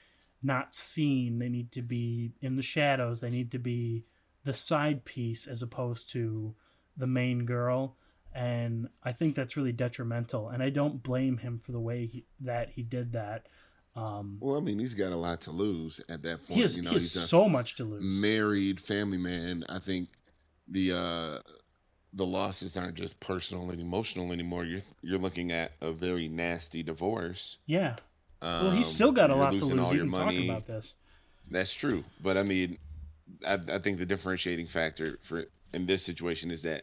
not 0.42 0.74
seen 0.74 1.38
they 1.38 1.48
need 1.48 1.72
to 1.72 1.82
be 1.82 2.32
in 2.40 2.56
the 2.56 2.62
shadows 2.62 3.20
they 3.20 3.30
need 3.30 3.50
to 3.50 3.58
be 3.58 4.04
the 4.44 4.52
side 4.52 5.04
piece 5.04 5.46
as 5.46 5.62
opposed 5.62 6.10
to 6.10 6.54
the 6.96 7.06
main 7.06 7.44
girl 7.44 7.96
and 8.34 8.88
i 9.02 9.12
think 9.12 9.34
that's 9.34 9.56
really 9.56 9.72
detrimental 9.72 10.48
and 10.50 10.62
i 10.62 10.70
don't 10.70 11.02
blame 11.02 11.38
him 11.38 11.58
for 11.58 11.72
the 11.72 11.80
way 11.80 12.06
he, 12.06 12.24
that 12.40 12.70
he 12.70 12.82
did 12.82 13.12
that 13.12 13.46
Um, 13.96 14.36
Well, 14.40 14.56
I 14.56 14.60
mean, 14.60 14.78
he's 14.78 14.94
got 14.94 15.12
a 15.12 15.16
lot 15.16 15.40
to 15.42 15.50
lose 15.50 16.00
at 16.08 16.22
that 16.22 16.38
point. 16.46 16.56
he 16.56 16.60
has, 16.60 16.76
you 16.76 16.82
know, 16.82 16.90
he 16.90 16.96
has 16.96 17.10
so 17.10 17.48
much 17.48 17.76
to 17.76 17.84
lose. 17.84 18.02
married 18.04 18.78
family 18.80 19.18
man. 19.18 19.64
I 19.68 19.78
think 19.78 20.08
the 20.68 20.92
uh 20.92 21.38
the 22.12 22.26
losses 22.26 22.76
aren't 22.76 22.94
just 22.94 23.18
personal 23.20 23.70
and 23.70 23.80
emotional 23.80 24.32
anymore. 24.32 24.64
You're 24.64 24.80
you're 25.02 25.18
looking 25.18 25.50
at 25.52 25.72
a 25.80 25.92
very 25.92 26.28
nasty 26.28 26.82
divorce. 26.82 27.58
yeah. 27.66 27.96
Um, 28.42 28.66
Well, 28.66 28.76
he's 28.76 28.86
still 28.86 29.12
got 29.12 29.30
a 29.30 29.34
lot 29.34 29.56
to 29.56 29.64
lose. 29.64 29.80
all 29.80 29.92
You 29.92 29.96
your 29.96 30.04
can 30.06 30.12
talk 30.12 30.26
money. 30.26 30.44
about 30.48 30.66
this. 30.66 30.92
That's 31.50 31.72
true, 31.72 32.04
but 32.20 32.36
I 32.36 32.42
mean, 32.42 32.76
I, 33.46 33.54
I 33.72 33.78
think 33.78 33.98
the 33.98 34.06
differentiating 34.06 34.66
factor 34.66 35.18
for 35.22 35.44
in 35.72 35.86
this 35.86 36.02
situation 36.04 36.50
is 36.50 36.62
that 36.64 36.82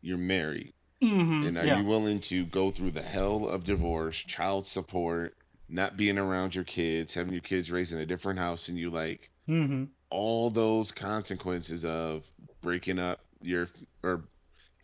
you're 0.00 0.18
married, 0.18 0.72
Mhm, 1.02 1.46
and 1.46 1.58
are 1.58 1.66
yeah. 1.66 1.78
you 1.80 1.84
willing 1.84 2.18
to 2.20 2.44
go 2.46 2.70
through 2.70 2.90
the 2.92 3.02
hell 3.02 3.46
of 3.48 3.64
divorce, 3.64 4.16
child 4.18 4.66
support, 4.66 5.36
not 5.72 5.96
being 5.98 6.18
around 6.18 6.54
your 6.56 6.64
kids, 6.64 7.14
having 7.14 7.32
your 7.34 7.42
kids 7.42 7.72
raised 7.72 7.92
in 7.94 8.00
a 8.00 8.06
different 8.06 8.38
house, 8.40 8.68
and 8.68 8.78
you 8.78 8.90
like 8.90 9.30
hmm 9.46 9.84
all 10.10 10.50
those 10.50 10.92
consequences 10.92 11.84
of 11.84 12.30
breaking 12.62 12.98
up 12.98 13.20
your 13.42 13.68
or 14.04 14.28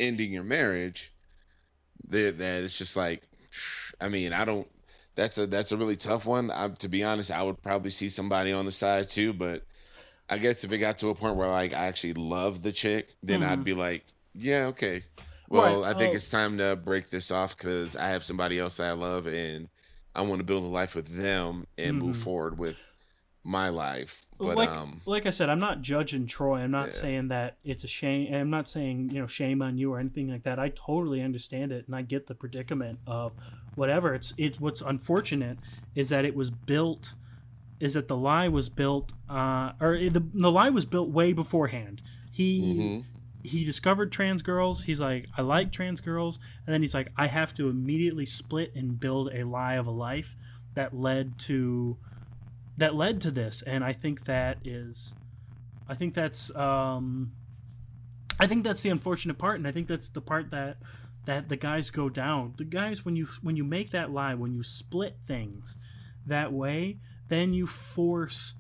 ending 0.01 0.33
your 0.33 0.45
marriage 0.45 1.13
that 2.09 2.39
that 2.39 2.63
it's 2.63 2.79
just 2.79 2.97
like 2.97 3.23
i 4.01 4.09
mean 4.09 4.33
i 4.33 4.45
don't 4.45 4.69
that's 5.17 5.39
a 5.39 5.47
that's 5.47 5.73
a 5.73 5.77
really 5.77 5.97
tough 5.97 6.27
one 6.27 6.51
I, 6.51 6.69
to 6.69 6.89
be 6.89 7.05
honest 7.05 7.31
i 7.31 7.43
would 7.43 7.61
probably 7.63 7.91
see 7.91 8.09
somebody 8.09 8.53
on 8.53 8.65
the 8.67 8.73
side 8.73 9.11
too 9.11 9.33
but 9.33 9.65
i 10.31 10.39
guess 10.39 10.65
if 10.65 10.73
it 10.73 10.79
got 10.79 10.99
to 10.99 11.11
a 11.11 11.17
point 11.17 11.37
where 11.37 11.49
like 11.49 11.75
i 11.75 11.87
actually 11.87 12.15
love 12.15 12.63
the 12.63 12.73
chick 12.73 13.15
then 13.23 13.43
Mhm. 13.43 13.45
i'd 13.45 13.65
be 13.65 13.75
like 13.75 14.07
yeah 14.35 14.67
okay 14.67 15.05
well 15.51 15.85
Right, 15.85 15.85
i 15.85 15.95
think 15.95 16.15
oh. 16.15 16.15
it's 16.15 16.31
time 16.31 16.59
to 16.59 16.77
break 16.77 17.11
this 17.11 17.31
off 17.31 17.57
because 17.57 17.97
i 17.97 18.09
have 18.09 18.25
somebody 18.25 18.59
else 18.59 18.81
i 18.81 18.93
love 18.93 19.27
and 19.27 19.69
i 20.19 20.23
want 20.29 20.39
to 20.41 20.45
build 20.45 20.65
a 20.65 20.67
life 20.81 20.95
with 20.95 21.09
them 21.17 21.67
and 21.79 21.97
move 21.99 22.17
Mhm. 22.17 22.23
forward 22.23 22.59
with 22.59 22.77
my 23.45 23.69
life 23.71 24.27
but 24.39 24.57
like, 24.57 24.69
um 24.69 25.01
like 25.05 25.27
I 25.27 25.31
said, 25.31 25.49
I'm 25.49 25.59
not 25.59 25.81
judging 25.81 26.27
Troy. 26.27 26.59
I'm 26.59 26.71
not 26.71 26.89
Yeah. 26.89 27.01
saying 27.05 27.29
that 27.29 27.57
it's 27.65 27.83
a 27.83 27.89
shame. 27.89 28.33
I'm 28.33 28.51
not 28.51 28.69
saying 28.69 29.11
you 29.13 29.21
know 29.21 29.27
shame 29.27 29.63
on 29.63 29.79
you 29.79 29.93
or 29.93 29.99
anything 29.99 30.29
like 30.29 30.45
that. 30.45 30.59
I 30.61 30.69
totally 30.69 31.21
understand 31.23 31.73
it, 31.73 31.87
and 31.87 31.97
I 31.97 32.03
get 32.03 32.27
the 32.29 32.37
predicament 32.37 33.01
of 33.07 33.33
whatever. 33.75 34.15
It's 34.15 34.35
it's 34.37 34.61
what's 34.61 34.81
unfortunate 34.81 35.59
is 35.97 36.11
that 36.11 36.25
it 36.25 36.37
was 36.37 36.51
built, 36.51 37.15
is 37.81 37.95
that 37.95 38.07
the 38.07 38.17
lie 38.17 38.47
was 38.49 38.69
built, 38.69 39.13
uh, 39.29 39.73
or 39.81 39.99
the 39.99 40.23
the 40.35 40.53
lie 40.53 40.71
was 40.71 40.85
built 40.85 41.09
way 41.09 41.33
beforehand. 41.33 42.01
He 42.31 42.61
mhm. 42.63 43.05
He 43.43 43.65
discovered 43.65 44.13
trans 44.13 44.43
girls. 44.43 44.83
He's 44.83 45.01
like, 45.01 45.27
I 45.37 45.43
like 45.43 45.73
trans 45.73 46.01
girls, 46.01 46.39
and 46.67 46.75
then 46.75 46.83
he's 46.83 46.95
like, 46.95 47.13
I 47.17 47.27
have 47.27 47.55
to 47.55 47.69
immediately 47.69 48.27
split 48.27 48.75
and 48.75 48.99
build 48.99 49.33
a 49.33 49.45
lie 49.45 49.75
of 49.75 49.87
a 49.87 49.93
life 49.93 50.37
that 50.75 50.95
led 50.95 51.39
to 51.41 51.97
that 52.77 52.95
led 52.95 53.21
to 53.23 53.31
this. 53.31 53.63
And 53.63 53.85
I 53.85 53.93
think 53.93 54.27
that 54.27 54.59
is, 54.65 55.13
I 55.89 55.95
think 55.95 56.15
that's, 56.15 56.55
um, 56.55 57.33
I 58.39 58.47
think 58.47 58.65
that's 58.65 58.83
the 58.83 58.91
unfortunate 58.91 59.39
part, 59.39 59.57
and 59.57 59.67
I 59.67 59.73
think 59.73 59.89
that's 59.89 60.09
the 60.09 60.21
part 60.21 60.51
that 60.51 60.79
that 61.27 61.49
the 61.49 61.57
guys 61.57 61.91
go 61.91 62.09
down. 62.09 62.55
The 62.57 62.65
guys 62.65 63.05
when 63.05 63.17
you 63.17 63.27
when 63.43 63.57
you 63.57 63.65
make 63.65 63.91
that 63.91 64.11
lie, 64.11 64.35
when 64.35 64.55
you 64.55 64.63
split 64.63 65.17
things 65.27 65.77
that 66.27 66.53
way, 66.53 66.99
then 67.29 67.53
you 67.53 67.67
force 67.67 68.55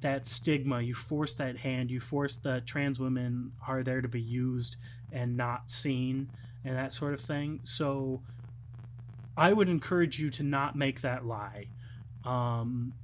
that 0.00 0.26
stigma, 0.26 0.80
you 0.80 0.94
force 0.94 1.34
that 1.34 1.56
hand, 1.56 1.90
you 1.90 2.00
force 2.00 2.36
that 2.36 2.66
trans 2.66 3.00
women 3.00 3.52
are 3.66 3.82
there 3.82 4.00
to 4.00 4.08
be 4.08 4.20
used 4.20 4.76
and 5.12 5.36
not 5.36 5.70
seen 5.70 6.30
and 6.64 6.76
that 6.76 6.92
sort 6.92 7.14
of 7.14 7.20
thing. 7.20 7.60
So 7.64 8.22
I 9.36 9.52
would 9.52 9.68
encourage 9.68 10.18
you 10.18 10.30
to 10.30 10.42
not 10.42 10.76
make 10.76 11.00
that 11.02 11.24
lie. 11.24 11.68
Um, 12.24 12.94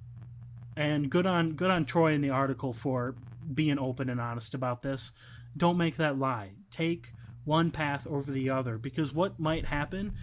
and 0.76 1.11
good 1.11 1.26
on 1.26 1.53
good 1.53 1.70
on 1.70 1.84
Troy 1.84 2.12
in 2.14 2.20
the 2.20 2.30
article 2.30 2.72
for 2.72 3.14
being 3.53 3.78
open 3.78 4.09
and 4.09 4.20
honest 4.20 4.55
about 4.55 4.82
this. 4.82 5.12
Don't 5.57 5.76
make 5.76 5.97
that 5.97 6.18
lie. 6.18 6.53
Take 6.70 7.12
one 7.45 7.70
path 7.70 8.07
over 8.07 8.30
the 8.30 8.51
other 8.51 8.78
because 8.78 9.12
what 9.12 9.38
might 9.41 9.66
happen 9.66 10.14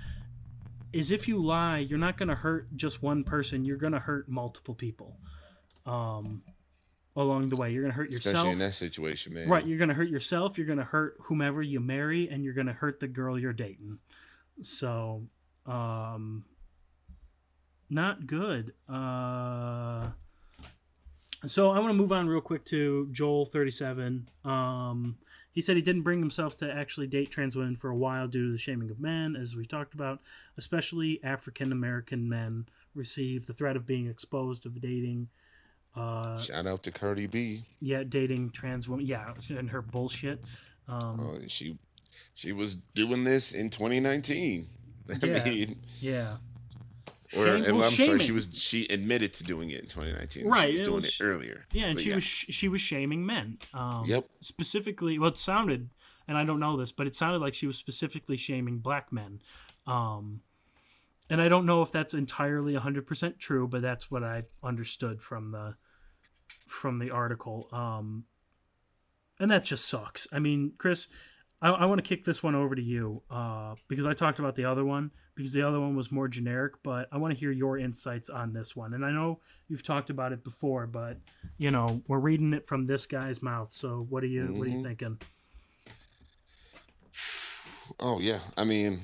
is 0.93 1.11
if 1.11 1.27
you 1.27 1.43
lie, 1.43 1.79
you're 1.79 1.99
not 1.99 2.17
going 2.17 2.29
to 2.29 2.35
hurt 2.35 2.75
just 2.75 3.03
one 3.03 3.23
person. 3.23 3.65
You're 3.65 3.77
going 3.77 3.93
to 3.93 3.99
hurt 3.99 4.29
multiple 4.29 4.73
people. 4.73 5.17
Um, 5.85 6.41
along 7.17 7.47
the 7.47 7.55
way, 7.57 7.71
you're 7.71 7.81
going 7.81 7.91
to 7.91 7.97
hurt 7.97 8.09
especially 8.09 8.31
yourself. 8.31 8.53
in 8.53 8.59
that 8.59 8.73
situation, 8.75 9.33
man. 9.33 9.49
Right, 9.49 9.65
you're 9.65 9.79
gonna 9.79 9.95
hurt 9.95 10.07
yourself. 10.09 10.57
You're 10.57 10.67
gonna 10.67 10.83
hurt 10.83 11.17
whomever 11.23 11.61
you 11.61 11.79
marry, 11.79 12.29
and 12.29 12.43
you're 12.43 12.53
gonna 12.53 12.73
hurt 12.73 12.99
the 12.99 13.07
girl 13.07 13.37
you're 13.39 13.53
dating. 13.53 13.97
So, 14.61 15.23
um, 15.65 16.45
not 17.89 18.27
good. 18.27 18.73
Uh, 18.87 20.09
so 21.47 21.71
I 21.71 21.79
want 21.79 21.89
to 21.89 21.93
move 21.93 22.11
on 22.11 22.27
real 22.27 22.41
quick 22.41 22.65
to 22.65 23.09
Joel 23.11 23.45
thirty 23.45 23.71
seven. 23.71 24.29
Um, 24.45 25.17
he 25.51 25.61
said 25.61 25.75
he 25.75 25.81
didn't 25.81 26.03
bring 26.03 26.19
himself 26.19 26.55
to 26.57 26.71
actually 26.71 27.07
date 27.07 27.31
trans 27.31 27.55
women 27.55 27.75
for 27.75 27.89
a 27.89 27.95
while 27.95 28.27
due 28.27 28.45
to 28.45 28.51
the 28.51 28.57
shaming 28.59 28.91
of 28.91 28.99
men, 28.99 29.35
as 29.35 29.55
we 29.55 29.65
talked 29.65 29.95
about. 29.95 30.21
Especially 30.57 31.19
African 31.23 31.71
American 31.71 32.29
men 32.29 32.67
receive 32.93 33.47
the 33.47 33.53
threat 33.53 33.75
of 33.75 33.87
being 33.87 34.07
exposed 34.07 34.67
of 34.67 34.79
dating. 34.79 35.29
Uh, 35.97 36.39
Shout 36.39 36.67
out 36.67 36.83
to 36.83 36.91
Cardi 36.91 37.27
B. 37.27 37.63
yeah, 37.79 38.03
dating 38.07 38.51
trans 38.51 38.87
women. 38.87 39.05
Yeah, 39.05 39.33
and 39.49 39.69
her 39.69 39.81
bullshit. 39.81 40.41
Um, 40.87 41.19
Oh, 41.19 41.39
she 41.47 41.77
she 42.33 42.51
was 42.53 42.75
doing 42.75 43.23
this 43.23 43.53
in 43.53 43.69
2019. 43.69 44.67
I 45.21 45.25
Yeah. 45.25 45.43
mean, 45.43 45.79
yeah. 45.99 46.37
or 47.35 47.43
Shame- 47.43 47.65
I'm 47.65 47.77
well, 47.77 47.91
sorry, 47.91 48.19
she 48.19 48.31
was 48.31 48.49
she 48.57 48.85
admitted 48.89 49.33
to 49.33 49.43
doing 49.43 49.71
it 49.71 49.81
in 49.81 49.87
2019. 49.87 50.47
Right, 50.47 50.67
she 50.67 50.71
was 50.73 50.81
it 50.81 50.83
doing 50.85 50.95
was- 50.97 51.19
it 51.19 51.23
earlier. 51.23 51.65
Yeah, 51.73 51.85
and 51.87 51.99
she 51.99 52.13
was 52.13 52.23
she 52.23 52.67
was 52.67 52.79
shaming 52.81 53.25
men. 53.25 53.57
Um, 53.73 54.05
Yep. 54.05 54.29
Specifically, 54.41 55.17
well, 55.19 55.29
it 55.31 55.37
sounded, 55.37 55.89
and 56.27 56.37
I 56.37 56.45
don't 56.45 56.59
know 56.59 56.77
this, 56.77 56.91
but 56.91 57.07
it 57.07 57.15
sounded 57.15 57.39
like 57.39 57.53
she 57.53 57.67
was 57.67 57.77
specifically 57.77 58.37
shaming 58.37 58.77
black 58.79 59.11
men. 59.11 59.41
Um, 59.87 60.41
and 61.29 61.41
I 61.41 61.49
don't 61.49 61.65
know 61.65 61.81
if 61.81 61.91
that's 61.91 62.13
entirely 62.13 62.73
100% 62.73 63.37
true, 63.39 63.67
but 63.67 63.81
that's 63.81 64.09
what 64.09 64.23
I 64.23 64.43
understood 64.63 65.21
from 65.21 65.49
the 65.49 65.75
from 66.65 66.99
the 66.99 67.11
article. 67.11 67.67
Um, 67.71 68.25
and 69.39 69.51
that 69.51 69.63
just 69.63 69.87
sucks. 69.87 70.27
I 70.31 70.39
mean, 70.39 70.73
Chris, 70.77 71.07
I, 71.61 71.69
I 71.69 71.85
want 71.85 72.03
to 72.03 72.07
kick 72.07 72.23
this 72.23 72.43
one 72.43 72.55
over 72.55 72.75
to 72.75 72.81
you 72.81 73.21
uh, 73.29 73.75
because 73.87 74.05
I 74.05 74.13
talked 74.13 74.39
about 74.39 74.55
the 74.55 74.65
other 74.65 74.85
one 74.85 75.11
because 75.35 75.53
the 75.53 75.61
other 75.61 75.79
one 75.79 75.95
was 75.95 76.11
more 76.11 76.27
generic, 76.27 76.73
but 76.83 77.07
I 77.11 77.17
want 77.17 77.33
to 77.33 77.39
hear 77.39 77.51
your 77.51 77.77
insights 77.77 78.29
on 78.29 78.53
this 78.53 78.75
one. 78.75 78.93
And 78.93 79.05
I 79.05 79.11
know 79.11 79.39
you've 79.67 79.83
talked 79.83 80.09
about 80.09 80.33
it 80.33 80.43
before, 80.43 80.87
but 80.87 81.17
you 81.57 81.71
know 81.71 82.01
we're 82.07 82.19
reading 82.19 82.53
it 82.53 82.65
from 82.65 82.87
this 82.87 83.05
guy's 83.05 83.41
mouth. 83.41 83.71
So 83.71 84.05
what 84.09 84.23
are 84.23 84.27
you 84.27 84.47
what 84.53 84.67
are 84.67 84.71
you 84.71 84.83
thinking? 84.83 85.19
Oh 87.99 88.19
yeah, 88.19 88.39
I 88.57 88.63
mean, 88.63 89.01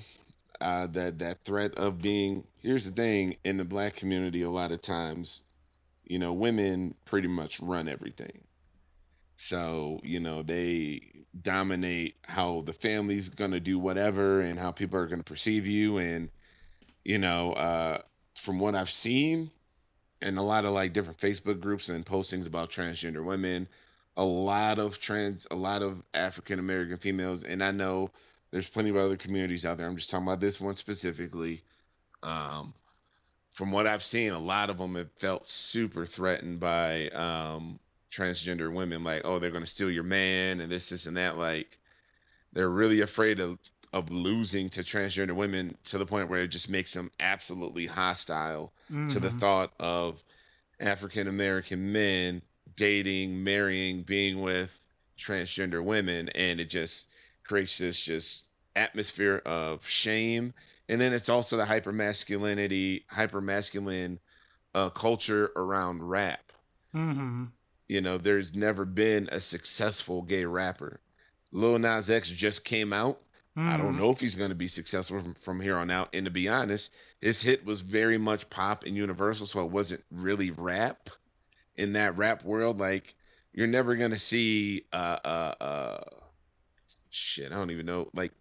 uh, 0.59 0.87
that 0.87 1.19
that 1.19 1.43
threat 1.43 1.75
of 1.75 2.01
being. 2.01 2.45
Here's 2.59 2.85
the 2.85 2.91
thing: 2.91 3.37
in 3.43 3.57
the 3.57 3.65
black 3.65 3.95
community, 3.95 4.41
a 4.41 4.49
lot 4.49 4.71
of 4.71 4.81
times, 4.81 5.43
you 6.05 6.19
know, 6.19 6.33
women 6.33 6.95
pretty 7.05 7.27
much 7.27 7.59
run 7.59 7.87
everything. 7.87 8.43
So 9.37 9.99
you 10.03 10.19
know 10.19 10.43
they 10.43 11.01
dominate 11.41 12.15
how 12.23 12.61
the 12.61 12.73
family's 12.73 13.29
gonna 13.29 13.59
do 13.59 13.79
whatever 13.79 14.41
and 14.41 14.59
how 14.59 14.71
people 14.71 14.99
are 14.99 15.07
gonna 15.07 15.23
perceive 15.23 15.67
you. 15.67 15.97
And 15.97 16.29
you 17.03 17.17
know, 17.17 17.53
uh, 17.53 17.99
from 18.35 18.59
what 18.59 18.75
I've 18.75 18.89
seen, 18.89 19.51
and 20.21 20.37
a 20.37 20.41
lot 20.41 20.65
of 20.65 20.71
like 20.71 20.93
different 20.93 21.19
Facebook 21.19 21.59
groups 21.59 21.89
and 21.89 22.05
postings 22.05 22.47
about 22.47 22.71
transgender 22.71 23.23
women, 23.23 23.67
a 24.17 24.23
lot 24.23 24.79
of 24.79 24.99
trans, 24.99 25.47
a 25.51 25.55
lot 25.55 25.81
of 25.81 26.03
African 26.13 26.59
American 26.59 26.97
females, 26.97 27.43
and 27.43 27.63
I 27.63 27.71
know 27.71 28.11
there's 28.51 28.69
plenty 28.69 28.91
of 28.91 28.95
other 28.95 29.17
communities 29.17 29.65
out 29.65 29.77
there. 29.77 29.87
I'm 29.87 29.97
just 29.97 30.09
talking 30.09 30.27
about 30.27 30.39
this 30.39 30.61
one 30.61 30.75
specifically. 30.75 31.63
Um, 32.21 32.73
from 33.53 33.71
what 33.71 33.87
I've 33.87 34.03
seen, 34.03 34.31
a 34.31 34.39
lot 34.39 34.69
of 34.69 34.77
them 34.77 34.95
have 34.95 35.11
felt 35.13 35.47
super 35.47 36.05
threatened 36.05 36.59
by 36.59 37.09
um, 37.09 37.79
transgender 38.11 38.73
women. 38.73 39.03
Like, 39.03 39.21
oh, 39.25 39.39
they're 39.39 39.51
going 39.51 39.63
to 39.63 39.69
steal 39.69 39.91
your 39.91 40.03
man, 40.03 40.61
and 40.61 40.71
this, 40.71 40.89
this, 40.89 41.05
and 41.05 41.17
that. 41.17 41.37
Like, 41.37 41.79
they're 42.53 42.69
really 42.69 43.01
afraid 43.01 43.39
of 43.39 43.59
of 43.93 44.09
losing 44.09 44.69
to 44.71 44.81
transgender 44.83 45.35
women 45.35 45.77
to 45.83 45.99
the 45.99 46.05
point 46.05 46.27
where 46.29 46.41
it 46.43 46.47
just 46.49 46.69
makes 46.69 46.93
them 46.93 47.11
absolutely 47.19 47.85
hostile 47.85 48.73
to 49.07 49.19
the 49.19 49.29
Mhm. 49.29 49.31
thought 49.31 49.73
of 49.79 50.23
African 50.79 51.27
American 51.27 51.91
men 51.91 52.43
dating, 52.75 53.43
marrying, 53.43 54.03
being 54.03 54.41
with 54.41 54.85
transgender 55.17 55.83
women, 55.83 56.29
and 56.29 56.59
it 56.59 56.69
just 56.69 57.09
creates 57.43 57.77
this 57.79 57.99
just 58.01 58.47
atmosphere 58.75 59.41
of 59.45 59.87
shame. 59.87 60.53
And 60.89 60.99
then 60.99 61.13
it's 61.13 61.29
also 61.29 61.57
the 61.57 61.65
hyper 61.65 61.91
masculinity, 61.91 63.05
hyper 63.09 63.41
masculine 63.41 64.19
uh, 64.73 64.89
culture 64.89 65.51
around 65.55 66.03
rap. 66.03 66.51
Mhm. 66.93 67.51
You 67.87 68.01
know, 68.01 68.17
there's 68.17 68.55
never 68.55 68.85
been 68.85 69.29
a 69.31 69.39
successful 69.39 70.21
gay 70.21 70.45
rapper. 70.45 71.01
Lil 71.51 71.79
Nas 71.79 72.09
X 72.09 72.29
just 72.29 72.65
came 72.65 72.91
out, 72.93 73.21
I 73.65 73.77
don't 73.77 73.95
Mhm. 73.95 73.97
know 73.97 74.09
if 74.09 74.19
he's 74.19 74.35
going 74.35 74.49
to 74.49 74.55
be 74.55 74.67
successful 74.67 75.21
from, 75.21 75.35
from 75.35 75.61
here 75.61 75.77
on 75.77 75.89
out. 75.91 76.09
And 76.13 76.25
to 76.25 76.31
be 76.31 76.49
honest, 76.49 76.91
his 77.21 77.41
hit 77.41 77.63
was 77.65 77.81
very 77.81 78.17
much 78.17 78.49
pop 78.49 78.83
and 78.85 78.95
universal, 78.95 79.45
so 79.45 79.63
it 79.63 79.71
wasn't 79.71 80.03
really 80.11 80.51
rap. 80.51 81.09
In 81.75 81.93
that 81.93 82.17
rap 82.17 82.43
world, 82.43 82.79
like 82.79 83.15
you're 83.53 83.67
never 83.67 83.95
going 83.95 84.11
to 84.11 84.19
see 84.19 84.85
uh 84.93 85.19
uh 85.25 85.55
uh 85.61 86.03
shit. 87.09 87.51
I 87.51 87.55
don't 87.55 87.71
even 87.71 87.85
know. 87.85 88.09
Like 88.13 88.33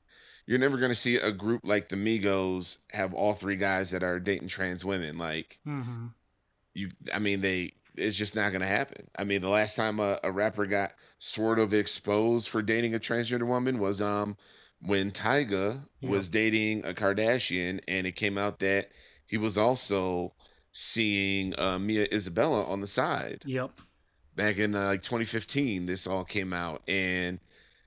you're 0.46 0.58
never 0.58 0.76
going 0.76 0.90
to 0.90 0.96
see 0.96 1.16
a 1.16 1.30
group 1.32 1.60
like 1.64 1.88
the 1.88 1.96
Migos 1.96 2.78
have 2.90 3.14
all 3.14 3.32
three 3.32 3.56
guys 3.56 3.90
that 3.90 4.02
are 4.02 4.18
dating 4.20 4.48
trans 4.48 4.84
women. 4.84 5.18
Like 5.18 5.60
Mhm. 5.66 6.12
you, 6.74 6.90
I 7.14 7.18
mean, 7.18 7.40
they. 7.40 7.74
It's 7.94 8.16
just 8.16 8.34
not 8.34 8.52
going 8.52 8.62
to 8.62 8.66
happen. 8.66 9.10
I 9.18 9.24
mean, 9.24 9.42
the 9.42 9.50
last 9.50 9.76
time 9.76 10.00
a, 10.00 10.18
a 10.24 10.32
rapper 10.32 10.64
got 10.64 10.92
sort 11.18 11.58
of 11.58 11.74
exposed 11.74 12.48
for 12.48 12.62
dating 12.62 12.94
a 12.94 12.98
transgender 12.98 13.46
woman 13.46 13.78
was 13.78 14.00
um 14.00 14.36
when 14.80 15.10
Tyga 15.10 15.86
Yeah. 16.00 16.08
was 16.08 16.30
dating 16.30 16.86
a 16.86 16.94
Kardashian, 16.94 17.80
and 17.86 18.06
it 18.06 18.12
came 18.16 18.38
out 18.38 18.60
that 18.60 18.88
he 19.26 19.36
was 19.36 19.58
also 19.58 20.32
seeing 20.72 21.54
uh, 21.58 21.78
Mia 21.78 22.06
Isabella 22.10 22.64
on 22.64 22.80
the 22.80 22.86
side 22.86 23.42
Yep. 23.44 23.72
back 24.34 24.56
in 24.56 24.74
uh, 24.74 24.86
like 24.86 25.02
2015. 25.02 25.84
This 25.84 26.06
all 26.06 26.24
came 26.24 26.54
out, 26.54 26.82
and 26.88 27.38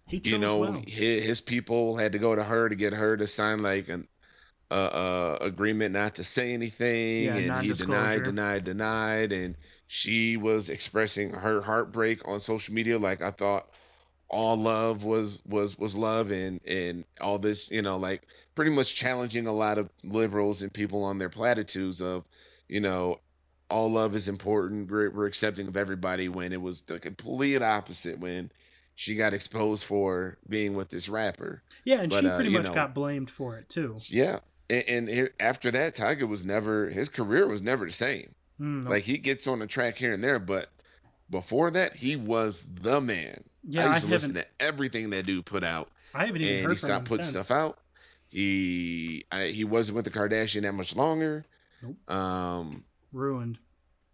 He 0.08 0.22
you 0.24 0.38
know 0.38 0.58
well. 0.58 0.84
his, 0.86 1.26
his 1.26 1.42
people 1.42 1.98
had 1.98 2.12
to 2.12 2.20
go 2.20 2.36
to 2.36 2.44
her 2.44 2.70
to 2.70 2.76
get 2.76 2.94
her 2.94 3.18
to 3.18 3.26
sign 3.26 3.64
like 3.64 3.90
an 3.90 4.08
uh, 4.72 4.74
uh 4.74 5.38
agreement 5.42 5.94
not 5.94 6.16
to 6.16 6.24
say 6.24 6.54
anything, 6.54 7.26
Yeah, 7.26 7.36
and 7.36 7.66
he 7.66 7.74
denied, 7.74 8.24
denied, 8.24 8.66
denied, 8.66 9.32
and 9.32 9.56
she 9.88 10.38
was 10.38 10.70
expressing 10.70 11.32
her 11.32 11.62
heartbreak 11.62 12.28
on 12.28 12.40
social 12.40 12.74
media. 12.74 12.98
Like 13.00 13.22
I 13.22 13.32
thought 13.32 13.70
all 14.30 14.58
love 14.58 15.04
was 15.04 15.42
was 15.46 15.78
was 15.78 15.96
love 15.96 16.32
and 16.32 16.60
and 16.66 17.06
all 17.22 17.38
this 17.38 17.72
you 17.72 17.82
know 17.82 17.98
like 17.98 18.28
pretty 18.56 18.72
much 18.72 18.96
challenging 18.96 19.48
a 19.48 19.52
lot 19.52 19.78
of 19.78 19.90
liberals 20.04 20.62
and 20.62 20.74
people 20.74 21.04
on 21.04 21.20
their 21.20 21.30
platitudes 21.30 22.02
of 22.02 22.26
you 22.68 22.80
know 22.80 23.20
all 23.70 23.92
love 23.92 24.16
is 24.16 24.28
important 24.28 24.90
we're, 24.90 25.12
we're 25.12 25.28
accepting 25.28 25.68
of 25.68 25.78
everybody 25.78 26.28
when 26.28 26.52
it 26.52 26.62
was 26.62 26.82
the 26.82 27.00
complete 27.00 27.62
opposite 27.62 28.20
when 28.20 28.52
she 28.96 29.14
got 29.16 29.34
exposed 29.34 29.86
for 29.86 30.38
being 30.48 30.74
with 30.76 30.90
this 30.90 31.08
rapper 31.10 31.62
Yeah, 31.84 32.00
and 32.02 32.10
But, 32.10 32.22
she 32.22 32.28
uh, 32.30 32.36
pretty 32.36 32.52
you 32.52 32.58
much 32.58 32.68
know- 32.68 32.74
got 32.74 32.94
blamed 32.94 33.30
for 33.30 33.58
it 33.58 33.68
too. 33.70 33.98
yeah 34.06 34.40
and, 34.70 34.84
and 34.88 35.10
here- 35.10 35.34
after 35.40 35.70
that 35.72 35.96
Tyga 35.96 36.28
was 36.28 36.44
never 36.46 36.90
his 36.90 37.10
career 37.10 37.48
was 37.48 37.62
never 37.62 37.86
the 37.86 37.92
same 37.94 38.34
Mm, 38.60 38.88
like 38.88 39.04
he 39.04 39.18
gets 39.18 39.48
on 39.48 39.60
the 39.60 39.68
track 39.68 39.98
here 39.98 40.14
and 40.14 40.24
there 40.24 40.40
but 40.40 40.70
before 41.30 41.72
that 41.72 41.94
he 41.94 42.16
was 42.16 42.66
the 42.76 43.02
man 43.02 43.44
yeah, 43.68 43.90
i 43.90 43.94
used 43.96 44.06
to 44.06 44.12
listen 44.12 44.34
to 44.36 44.46
everything 44.62 45.10
that 45.10 45.26
dude 45.26 45.46
put 45.46 45.64
out 45.64 45.90
I 46.14 46.26
haven't 46.28 46.42
even 46.42 46.56
and 46.56 46.66
heard 46.68 46.72
he 46.72 46.78
stopped 46.78 47.06
putting 47.10 47.26
stuff 47.26 47.52
out. 47.52 47.80
He 48.30 49.26
I, 49.32 49.48
he 49.48 49.66
wasn't 49.66 49.98
with 49.98 50.06
the 50.06 50.12
Kardashian 50.12 50.62
that 50.62 50.72
much 50.74 50.96
longer. 50.96 51.44
Nope. 51.82 52.10
Um, 52.10 52.86
Ruined. 53.12 53.58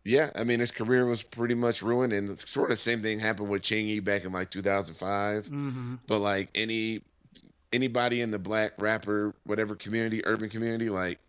Yeah, 0.04 0.32
I 0.36 0.44
mean 0.44 0.60
his 0.60 0.72
career 0.72 1.06
was 1.06 1.24
pretty 1.24 1.56
much 1.56 1.82
ruined, 1.82 2.14
and 2.14 2.40
sort 2.40 2.72
of 2.72 2.80
same 2.80 3.02
thing 3.02 3.20
happened 3.20 3.50
with 3.50 3.62
Chingy 3.62 4.04
back 4.04 4.26
in 4.26 4.32
like 4.32 4.50
2005. 4.50 5.48
hmm 5.48 5.96
But 6.08 6.20
like 6.20 6.50
any 6.56 7.02
anybody 7.74 8.22
in 8.22 8.32
the 8.32 8.40
black 8.40 8.74
rapper 8.78 9.34
whatever 9.46 9.76
community, 9.76 10.26
urban 10.26 10.50
community, 10.50 10.90
like 10.90 11.20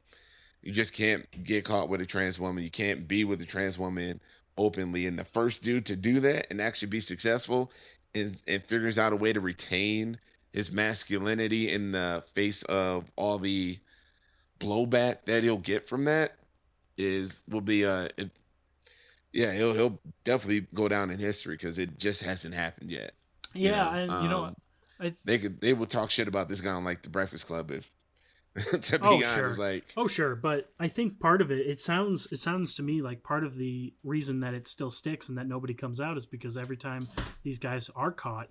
you 0.63 0.73
just 0.73 0.93
can't 0.93 1.27
get 1.45 1.65
caught 1.65 1.89
with 1.89 2.01
a 2.01 2.07
trans 2.07 2.39
woman. 2.39 2.65
You 2.65 2.71
can't 2.71 3.07
be 3.07 3.25
with 3.25 3.43
a 3.43 3.47
trans 3.47 3.79
woman 3.79 4.21
openly. 4.57 5.07
And 5.07 5.19
the 5.19 5.25
first 5.25 5.63
dude 5.63 5.87
to 5.87 5.97
do 5.97 6.21
that 6.21 6.47
and 6.51 6.61
actually 6.61 6.89
be 6.89 7.01
successful 7.01 7.71
and, 8.15 8.41
and 8.47 8.63
figures 8.65 8.99
out 8.99 9.13
a 9.13 9.17
way 9.17 9.33
to 9.33 9.41
retain 9.41 10.19
his 10.53 10.71
masculinity 10.71 11.71
in 11.71 11.93
the 11.93 12.23
face 12.35 12.63
of 12.65 13.11
all 13.17 13.39
the 13.39 13.79
blowback 14.61 15.25
that 15.25 15.43
he'll 15.43 15.59
get 15.59 15.87
from 15.87 16.05
that 16.05 16.33
is 16.97 17.41
will 17.49 17.61
be 17.61 17.85
uh 17.85 18.09
it, 18.19 18.31
yeah 19.33 19.53
he'll 19.53 19.75
he'll 19.75 19.99
definitely 20.25 20.67
go 20.75 20.89
down 20.89 21.11
in 21.11 21.19
history 21.19 21.55
because 21.55 21.79
it 21.79 21.99
just 21.99 22.23
hasn't 22.23 22.55
happened 22.55 22.91
yet 22.91 23.13
you 23.55 23.71
Yeah, 23.71 23.95
know? 23.95 23.99
and 23.99 24.23
you 24.23 24.29
know, 24.29 24.45
Um, 24.45 24.55
I 25.01 25.15
they 25.25 25.39
could 25.39 25.61
they 25.61 25.73
will 25.75 25.87
talk 25.87 26.11
shit 26.11 26.29
about 26.29 26.49
this 26.49 26.61
guy 26.61 26.71
on 26.73 26.85
like 26.85 27.03
the 27.03 27.11
Breakfast 27.11 27.47
Club 27.47 27.71
if 27.71 27.91
to 28.83 28.99
be 28.99 29.05
Oh, 29.05 29.23
honest 29.23 29.59
sure. 29.59 29.59
like 29.59 29.85
Oh 29.97 30.07
sure, 30.07 30.35
but 30.37 30.71
I 30.81 30.89
think 30.89 31.21
part 31.21 31.41
of 31.43 31.51
it 31.51 31.67
it 31.67 31.81
sounds 31.81 32.27
it 32.33 32.41
sounds 32.41 32.75
to 32.77 32.83
me 32.83 33.03
like 33.03 33.23
part 33.23 33.45
of 33.45 33.57
the 33.57 33.93
reason 34.05 34.41
that 34.41 34.55
it 34.55 34.67
still 34.67 34.91
sticks 34.91 35.29
and 35.29 35.39
that 35.39 35.47
nobody 35.49 35.75
comes 35.75 36.01
out 36.01 36.17
is 36.17 36.27
because 36.27 36.57
every 36.57 36.77
time 36.77 37.09
these 37.43 37.59
guys 37.59 37.91
are 37.95 38.13
caught, 38.13 38.49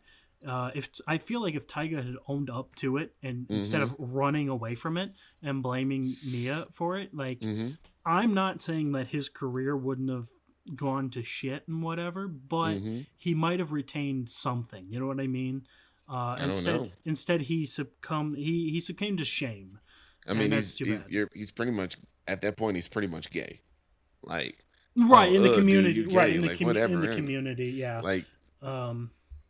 uh, 0.48 0.72
if 0.76 0.90
I 1.08 1.18
feel 1.18 1.42
like 1.42 1.56
if 1.56 1.68
Tyga 1.68 1.98
had 1.98 2.16
owned 2.28 2.50
up 2.50 2.76
to 2.76 2.98
it 2.98 3.14
and 3.24 3.48
instead 3.52 3.82
of 3.82 3.96
Mm-hmm. 3.96 4.16
running 4.16 4.50
away 4.50 4.76
from 4.76 4.98
it 4.98 5.12
and 5.44 5.62
blaming 5.64 6.16
Mia 6.24 6.68
for 6.72 6.98
it, 6.98 7.14
like 7.14 7.42
mhm, 7.42 7.78
I'm 8.06 8.34
not 8.34 8.62
saying 8.62 8.92
that 8.94 9.08
his 9.08 9.30
career 9.30 9.76
wouldn't 9.78 10.10
have 10.10 10.30
gone 10.76 11.09
to 11.11 11.24
shit 11.24 11.67
and 11.67 11.82
whatever, 11.84 12.28
but 12.28 12.76
mhm. 12.76 13.05
he 13.17 13.34
might 13.34 13.59
have 13.59 13.72
retained 13.72 14.30
something. 14.30 14.86
You 14.89 14.99
know 14.99 15.07
what 15.07 15.19
I 15.19 15.28
mean? 15.28 15.65
Uh, 16.07 16.36
don't 16.36 16.45
instead, 16.45 16.91
instead 17.05 17.41
he 17.41 17.65
succumbed. 17.65 18.38
He 18.38 18.69
he 18.69 18.80
succumbed 18.80 19.19
to 19.19 19.26
shame. 19.26 19.80
I 20.28 20.34
mean 20.34 20.51
he's 20.51 20.78
he's, 20.78 21.03
he's 21.34 21.51
pretty 21.51 21.72
much 21.72 21.97
at 22.28 22.41
that 22.41 22.57
point 22.57 22.76
he's 22.76 22.88
pretty 22.88 23.07
much 23.07 23.30
gay 23.32 23.61
like 24.24 24.63
right 24.95 25.32
Oh, 25.32 25.36
in 25.36 25.41
the 25.41 25.49
dude, 25.49 25.57
community 25.57 26.01
you 26.01 26.09
right 26.09 26.36
in 26.36 26.41
the, 26.41 26.55
com- 26.55 26.67
whatever, 26.67 26.93
in 26.93 27.01
the 27.01 27.15
community 27.15 27.69
yeah 27.69 28.01
like 28.01 28.26
um 28.61 29.09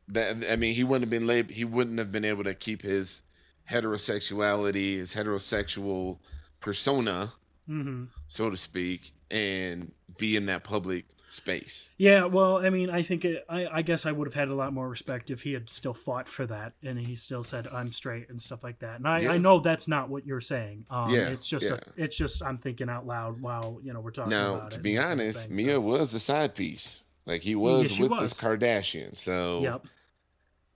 that 0.09 0.37
I 0.49 0.55
mean 0.55 0.73
he 0.73 0.83
wouldn't 0.83 1.03
have 1.03 1.09
been 1.09 1.27
lab- 1.27 1.51
he 1.51 1.65
wouldn't 1.65 1.99
have 1.99 2.11
been 2.11 2.25
able 2.25 2.43
to 2.45 2.53
keep 2.53 2.81
his 2.81 3.21
heterosexuality 3.69 4.95
his 4.95 5.13
heterosexual 5.13 6.19
persona 6.59 7.31
mhm. 7.69 8.07
so 8.27 8.49
to 8.49 8.57
speak 8.57 9.11
and 9.29 9.91
be 10.17 10.35
in 10.35 10.45
that 10.47 10.63
public 10.63 11.05
space 11.29 11.89
yeah 11.97 12.25
well 12.25 12.57
i 12.57 12.69
mean 12.69 12.89
i 12.89 13.01
think 13.01 13.23
it, 13.23 13.45
I, 13.47 13.65
I 13.65 13.81
guess 13.83 14.05
i 14.05 14.11
would 14.11 14.27
have 14.27 14.33
had 14.33 14.49
a 14.49 14.53
lot 14.53 14.73
more 14.73 14.89
respect 14.89 15.29
if 15.31 15.41
he 15.43 15.53
had 15.53 15.69
still 15.69 15.93
fought 15.93 16.27
for 16.27 16.45
that 16.47 16.73
and 16.83 16.99
he 16.99 17.15
still 17.15 17.41
said 17.41 17.67
i'm 17.71 17.89
straight 17.93 18.29
and 18.29 18.39
stuff 18.41 18.65
like 18.65 18.79
that 18.79 18.97
and 18.97 19.07
i, 19.07 19.19
Yeah. 19.19 19.31
I 19.31 19.37
know 19.37 19.59
that's 19.61 19.87
not 19.87 20.09
what 20.09 20.25
you're 20.25 20.41
saying 20.41 20.85
um 20.89 21.09
Yeah, 21.09 21.29
it's 21.29 21.47
just 21.47 21.65
yeah. 21.65 21.75
a, 21.75 22.03
it's 22.03 22.17
just 22.17 22.43
i'm 22.43 22.57
thinking 22.57 22.89
out 22.89 23.07
loud 23.07 23.41
while 23.41 23.79
you 23.81 23.93
know 23.93 24.01
we're 24.01 24.11
talking 24.11 24.31
now 24.31 24.55
about 24.55 24.71
to 24.71 24.79
it 24.79 24.83
be 24.83 24.97
and 24.97 25.05
honest 25.05 25.47
thing, 25.47 25.55
Mia 25.55 25.73
so. 25.75 25.79
was 25.81 26.11
the 26.11 26.19
side 26.19 26.53
piece 26.53 27.03
like 27.25 27.41
he 27.41 27.55
was 27.55 27.91
she 27.91 28.01
with 28.01 28.11
was. 28.11 28.31
this 28.31 28.39
Kardashian 28.41 29.17
so 29.17 29.61
yep 29.61 29.85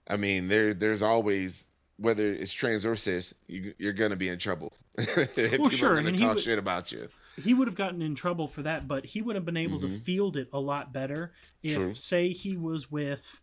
I 0.08 0.16
mean, 0.16 0.48
there 0.48 0.72
there's 0.72 1.02
always 1.02 1.66
whether 1.98 2.32
it's 2.32 2.52
trans 2.52 2.86
or 2.86 2.94
cis, 2.94 3.34
you, 3.48 3.74
you're 3.78 3.92
gonna 3.92 4.16
be 4.16 4.28
in 4.28 4.38
trouble. 4.38 4.72
if 4.98 5.34
people 5.50 5.68
sure, 5.68 5.94
are 5.94 5.96
and 5.96 6.06
gonna 6.06 6.16
he 6.16 6.24
talk 6.24 6.38
shit 6.38 6.58
about 6.58 6.92
you. 6.92 7.08
He 7.42 7.52
would 7.54 7.68
have 7.68 7.74
gotten 7.74 8.00
in 8.02 8.14
trouble 8.14 8.48
for 8.48 8.62
that, 8.62 8.88
but 8.88 9.04
he 9.06 9.20
would 9.22 9.36
have 9.36 9.44
been 9.44 9.56
able 9.56 9.78
to 9.80 9.86
Mhm. 9.88 10.00
field 10.00 10.36
it 10.36 10.48
a 10.52 10.58
lot 10.60 10.92
better 10.92 11.32
if, 11.62 11.74
True. 11.74 11.94
say, 11.94 12.30
he 12.30 12.56
was 12.56 12.90
with, 12.90 13.40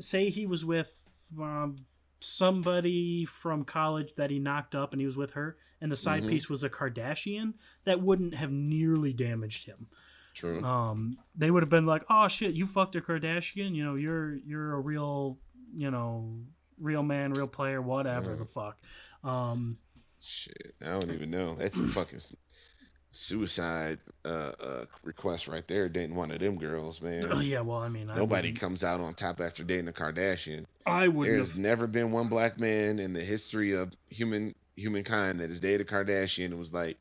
say, 0.00 0.30
he 0.30 0.46
was 0.46 0.64
with 0.64 0.92
um, 1.40 1.76
somebody 2.20 3.24
from 3.24 3.64
college 3.64 4.14
that 4.16 4.30
he 4.30 4.38
knocked 4.38 4.74
up, 4.74 4.92
and 4.92 5.00
he 5.00 5.06
was 5.06 5.16
with 5.16 5.32
her, 5.32 5.56
and 5.80 5.90
the 5.92 5.96
side 5.96 6.22
Mhm. 6.22 6.28
piece 6.28 6.48
was 6.48 6.62
a 6.64 6.70
Kardashian. 6.70 7.54
That 7.84 8.00
wouldn't 8.00 8.34
have 8.34 8.50
nearly 8.52 9.12
damaged 9.12 9.66
him. 9.66 9.86
True. 10.34 10.62
Um, 10.62 11.18
they 11.34 11.50
would 11.50 11.62
have 11.62 11.70
been 11.70 11.86
like, 11.86 12.04
"Oh 12.10 12.28
shit, 12.28 12.54
you 12.54 12.66
fucked 12.66 12.94
a 12.96 13.00
Kardashian. 13.00 13.74
You 13.74 13.84
know, 13.84 13.94
you're 13.94 14.34
you're 14.36 14.74
a 14.74 14.80
real, 14.80 15.38
you 15.74 15.90
know, 15.90 16.44
real 16.78 17.02
man, 17.02 17.32
real 17.32 17.46
player, 17.48 17.80
whatever 17.80 18.34
Mhm. 18.34 18.38
the 18.38 18.44
fuck." 18.46 18.78
Um, 19.24 19.78
Shit, 20.20 20.74
I 20.82 20.86
don't 20.98 21.10
even 21.12 21.30
know. 21.30 21.54
That's 21.54 21.78
fucking 21.92 22.20
suicide 23.16 23.98
uh, 24.24 24.28
uh, 24.62 24.84
request 25.02 25.48
right 25.48 25.66
there. 25.68 25.88
Dating 25.88 26.14
one 26.16 26.30
of 26.30 26.40
them 26.40 26.56
girls, 26.58 27.00
man. 27.00 27.24
oh 27.30 27.40
yeah, 27.40 27.60
well, 27.60 27.78
I 27.78 27.88
mean, 27.88 28.10
I 28.10 28.16
Nobody 28.16 28.48
wouldn't- 28.48 28.60
comes 28.60 28.84
out 28.84 29.00
on 29.00 29.14
top 29.14 29.40
after 29.40 29.64
dating 29.64 29.88
a 29.88 29.92
Kardashian. 29.92 30.64
I 30.84 31.08
wouldn't 31.08 31.36
There's 31.36 31.58
never 31.58 31.86
been 31.86 32.12
one 32.12 32.28
black 32.28 32.60
man 32.60 32.98
in 32.98 33.12
the 33.12 33.20
history 33.20 33.72
of 33.74 33.92
human 34.10 34.54
humankind 34.76 35.40
that 35.40 35.48
has 35.48 35.58
dated 35.60 35.80
a 35.80 35.84
Kardashian 35.90 36.46
and 36.46 36.58
was 36.58 36.72
like, 36.72 36.98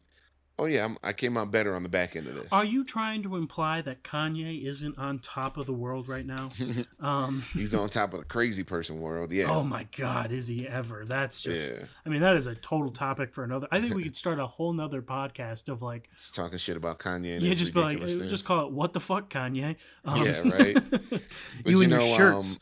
"Oh 0.57 0.65
yeah, 0.65 0.85
I'm, 0.85 0.97
I 1.03 1.13
came 1.13 1.37
out 1.37 1.51
better 1.51 1.75
on 1.75 1.83
the 1.83 1.89
back 1.89 2.15
end 2.15 2.27
of 2.27 2.35
this." 2.35 2.47
Are 2.51 2.63
you 2.65 2.83
trying 2.83 3.23
to 3.23 3.35
imply 3.35 3.81
that 3.81 4.03
Kanye 4.03 4.63
isn't 4.65 4.97
on 4.97 5.19
top 5.19 5.57
of 5.57 5.65
the 5.65 5.73
world 5.73 6.07
right 6.07 6.25
now? 6.25 6.49
Um, 6.99 7.43
He's 7.53 7.73
on 7.75 7.89
top 7.89 8.13
of 8.13 8.19
the 8.19 8.25
crazy 8.25 8.63
person 8.63 8.99
world. 9.01 9.31
Yeah. 9.31 9.49
oh 9.51 9.63
my 9.63 9.85
God, 9.97 10.31
is 10.31 10.47
he 10.47 10.67
ever? 10.67 11.03
That's 11.05 11.41
just. 11.41 11.71
yeah. 11.71 11.85
I 12.05 12.09
mean, 12.09 12.21
that 12.21 12.35
is 12.35 12.47
a 12.47 12.55
total 12.55 12.89
topic 12.89 13.33
for 13.33 13.43
another. 13.43 13.67
I 13.71 13.79
think 13.81 13.95
we 13.95 14.03
could 14.03 14.15
start 14.25 14.39
a 14.39 14.47
whole 14.47 14.73
nother 14.73 15.01
podcast 15.01 15.67
of 15.69 15.81
like, 15.81 16.09
Just 16.15 16.33
talking 16.35 16.57
shit 16.57 16.77
about 16.77 16.99
Kanye. 16.99 17.35
And 17.35 17.43
yeah, 17.43 17.53
just 17.53 17.73
be 17.73 17.81
like, 17.81 17.95
ridiculousness. 17.99 18.31
just 18.31 18.45
call 18.45 18.65
it 18.65 18.71
"What 18.71 18.93
the 18.93 18.99
fuck, 18.99 19.29
Kanye." 19.29 19.75
Um, 20.05 20.23
Yeah, 20.23 20.39
right. 20.41 20.77
you 21.01 21.19
you 21.65 21.81
and 21.81 21.91
your 21.91 21.99
know, 21.99 22.15
shirts. 22.17 22.59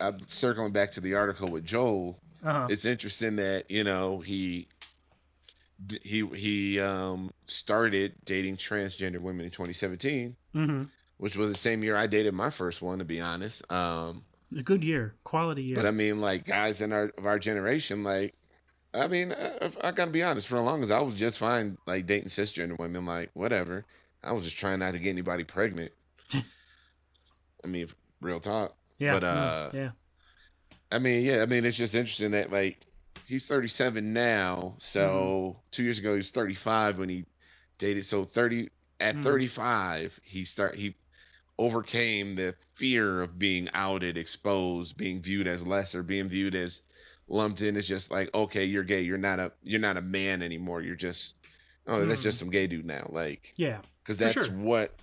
I'm 0.00 0.18
circling 0.26 0.72
back 0.72 0.90
to 0.92 1.00
the 1.00 1.14
article 1.14 1.48
with 1.50 1.64
Joel. 1.64 2.20
uh-huh. 2.44 2.66
It's 2.70 2.84
interesting 2.84 3.36
that 3.36 3.70
you 3.70 3.84
know 3.84 4.20
he 4.20 4.68
he 6.02 6.26
he 6.34 6.80
um 6.80 7.30
started 7.46 8.14
dating 8.24 8.56
transgender 8.56 9.18
women 9.20 9.44
in 9.44 9.50
2017, 9.50 10.36
hmm 10.54 10.82
which 11.18 11.36
was 11.36 11.48
the 11.50 11.56
same 11.58 11.84
year 11.84 11.94
I 11.94 12.08
dated 12.08 12.34
my 12.34 12.50
first 12.50 12.82
one. 12.82 12.98
To 12.98 13.04
be 13.04 13.20
honest, 13.20 13.70
um, 13.70 14.24
A 14.56 14.62
good 14.62 14.82
year, 14.82 15.14
quality 15.24 15.62
year. 15.62 15.76
but 15.76 15.86
I 15.86 15.92
mean, 15.92 16.20
like 16.20 16.44
guys 16.46 16.82
in 16.82 16.92
our 16.92 17.12
of 17.16 17.26
our 17.26 17.38
generation, 17.38 18.02
like 18.02 18.34
I 18.94 19.06
mean, 19.08 19.32
I, 19.32 19.70
I 19.82 19.92
gotta 19.92 20.10
be 20.10 20.22
honest. 20.22 20.48
For 20.48 20.56
as 20.56 20.62
long 20.62 20.82
as 20.82 20.90
I 20.90 21.00
was 21.00 21.14
just 21.14 21.38
fine, 21.38 21.78
like 21.86 22.06
dating 22.06 22.28
cisgender 22.28 22.78
women, 22.78 23.06
like 23.06 23.30
whatever. 23.34 23.84
I 24.24 24.32
was 24.32 24.44
just 24.44 24.56
trying 24.56 24.78
not 24.80 24.92
to 24.94 24.98
get 25.00 25.10
anybody 25.10 25.44
pregnant. 25.44 25.92
I 26.34 27.66
mean, 27.66 27.86
real 28.20 28.38
talk. 28.40 28.76
Yeah. 28.98 29.12
But, 29.14 29.24
uh, 29.24 29.70
yeah. 29.74 29.90
I 30.90 30.98
mean, 30.98 31.24
yeah. 31.24 31.42
I 31.42 31.46
mean, 31.46 31.64
it's 31.64 31.76
just 31.76 31.94
interesting 31.94 32.32
that 32.32 32.52
like 32.52 32.80
he's 33.32 33.46
37 33.46 34.12
now. 34.12 34.74
So 34.78 35.56
two 35.70 35.82
years 35.82 35.98
ago 35.98 36.10
he 36.10 36.18
was 36.18 36.30
35 36.30 36.98
when 36.98 37.08
he 37.08 37.24
dated. 37.78 38.04
So 38.04 38.24
30 38.24 38.68
at 39.00 39.16
Mhm. 39.16 39.22
35 39.22 40.20
he 40.22 40.44
start 40.44 40.74
he 40.74 40.94
overcame 41.58 42.34
the 42.36 42.54
fear 42.74 43.22
of 43.22 43.38
being 43.38 43.70
outed, 43.72 44.18
exposed, 44.18 44.96
being 44.98 45.22
viewed 45.22 45.46
as 45.46 45.66
lesser, 45.66 46.02
being 46.02 46.28
viewed 46.28 46.54
as 46.54 46.82
lumped 47.26 47.62
in. 47.62 47.76
It's 47.76 47.88
just 47.88 48.10
like 48.10 48.28
okay, 48.34 48.66
you're 48.66 48.84
gay. 48.84 49.00
You're 49.00 49.16
not 49.16 49.40
a 49.40 49.50
you're 49.62 49.80
not 49.80 49.96
a 49.96 50.02
man 50.02 50.42
anymore. 50.42 50.82
You're 50.82 50.94
just 50.94 51.34
oh, 51.86 52.04
that's 52.04 52.20
Mhm. 52.20 52.24
just 52.24 52.38
some 52.38 52.50
gay 52.50 52.66
dude 52.66 52.84
now. 52.84 53.08
Like 53.10 53.54
Yeah. 53.56 53.80
because 54.04 54.18
that's 54.18 54.46
sure. 54.46 54.54
what 54.56 54.94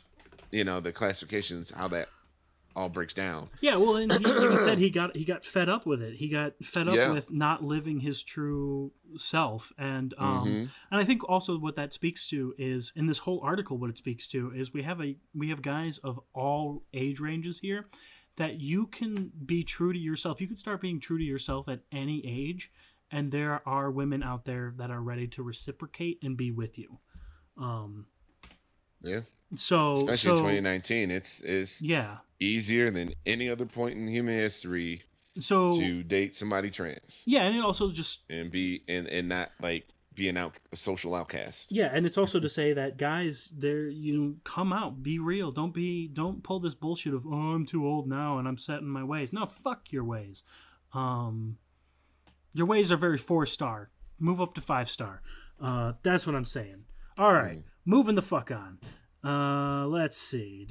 you 0.51 0.63
know 0.63 0.79
the 0.79 0.91
classifications 0.91 1.71
how 1.71 1.87
that 1.89 2.09
all 2.75 2.89
breaks 2.89 3.13
down. 3.13 3.49
Yeah, 3.61 3.75
well, 3.77 3.95
and 3.97 4.11
he 4.11 4.25
even 4.25 4.59
said 4.59 4.77
he 4.77 4.89
got 4.99 5.15
he 5.15 5.25
got 5.25 5.43
fed 5.43 5.69
up 5.69 5.85
with 5.85 6.01
it. 6.01 6.15
He 6.15 6.29
got 6.29 6.53
fed 6.63 6.87
up 6.87 6.95
Yeah. 6.95 7.11
with 7.11 7.31
not 7.31 7.63
living 7.63 7.99
his 7.99 8.23
true 8.23 8.91
self, 9.15 9.71
and 9.77 10.13
um, 10.17 10.47
Mhm. 10.47 10.69
and 10.91 11.01
I 11.01 11.03
think 11.03 11.27
also 11.27 11.57
what 11.57 11.75
that 11.75 11.93
speaks 11.93 12.29
to 12.29 12.53
is 12.57 12.91
in 12.95 13.07
this 13.07 13.19
whole 13.19 13.39
article, 13.41 13.77
what 13.77 13.89
it 13.89 13.97
speaks 13.97 14.27
to 14.27 14.51
is 14.53 14.73
we 14.73 14.83
have 14.83 15.01
a 15.01 15.15
we 15.33 15.49
have 15.49 15.61
guys 15.61 15.97
of 15.99 16.19
all 16.33 16.83
age 16.93 17.19
ranges 17.19 17.59
here 17.59 17.87
that 18.37 18.59
you 18.61 18.87
can 18.87 19.31
be 19.45 19.63
true 19.63 19.91
to 19.91 19.99
yourself. 19.99 20.39
You 20.39 20.47
can 20.47 20.55
start 20.55 20.79
being 20.79 20.99
true 21.01 21.17
to 21.17 21.23
yourself 21.23 21.67
at 21.67 21.81
any 21.91 22.25
age, 22.25 22.71
and 23.11 23.31
there 23.31 23.61
are 23.67 23.91
women 23.91 24.23
out 24.23 24.45
there 24.45 24.73
that 24.77 24.89
are 24.91 25.01
ready 25.01 25.27
to 25.27 25.43
reciprocate 25.43 26.19
and 26.23 26.37
be 26.37 26.51
with 26.51 26.77
you. 26.79 26.99
Um, 27.57 28.05
Yeah, 29.01 29.21
so 29.55 29.93
especially 29.95 30.37
so 30.37 30.47
in 30.47 30.63
2019, 30.63 31.11
it's 31.11 31.41
it's 31.41 31.81
yeah, 31.81 32.17
easier 32.39 32.89
than 32.89 33.13
any 33.25 33.49
other 33.49 33.65
point 33.65 33.95
in 33.95 34.07
human 34.07 34.35
history 34.35 35.01
so 35.39 35.73
to 35.79 36.03
date 36.03 36.35
somebody 36.35 36.69
trans 36.69 37.23
yeah, 37.25 37.43
and 37.43 37.55
it 37.55 37.63
also 37.63 37.91
just 37.91 38.21
and 38.29 38.51
be 38.51 38.83
and 38.87 39.07
and 39.07 39.29
not 39.29 39.51
like 39.61 39.87
be 40.19 40.27
an 40.27 40.37
out 40.37 40.59
a 40.71 40.75
social 40.75 41.15
outcast. 41.15 41.71
Yeah, 41.71 41.89
and 41.93 42.05
it's 42.05 42.17
also 42.17 42.39
to 42.41 42.49
say 42.49 42.73
that 42.73 42.97
guys, 42.97 43.51
there 43.57 43.87
you 43.87 44.37
come 44.43 44.71
out, 44.73 45.01
be 45.01 45.17
real. 45.17 45.51
Don't 45.51 45.73
be 45.73 46.07
don't 46.07 46.43
pull 46.43 46.59
this 46.59 46.75
bullshit 46.75 47.13
of 47.13 47.25
oh 47.25 47.31
I'm 47.31 47.65
too 47.65 47.87
old 47.87 48.07
now 48.07 48.37
and 48.37 48.47
I'm 48.47 48.57
set 48.57 48.79
in 48.79 48.87
my 48.87 49.03
ways. 49.03 49.33
No, 49.33 49.45
fuck 49.45 49.91
your 49.91 50.03
ways. 50.03 50.43
Um, 50.93 51.57
your 52.53 52.65
ways 52.67 52.91
are 52.91 52.97
very 52.97 53.17
four 53.17 53.45
star. 53.45 53.89
Move 54.19 54.41
up 54.41 54.53
to 54.55 54.61
five 54.61 54.89
star. 54.89 55.21
Uh, 55.61 55.93
that's 56.03 56.27
what 56.27 56.35
I'm 56.35 56.45
saying. 56.45 56.83
All 57.17 57.33
right, 57.33 57.63
moving 57.85 58.15
the 58.15 58.21
fuck 58.21 58.51
on. 58.51 58.79
Uh, 59.23 59.85
let's 59.87 60.17
see. 60.17 60.65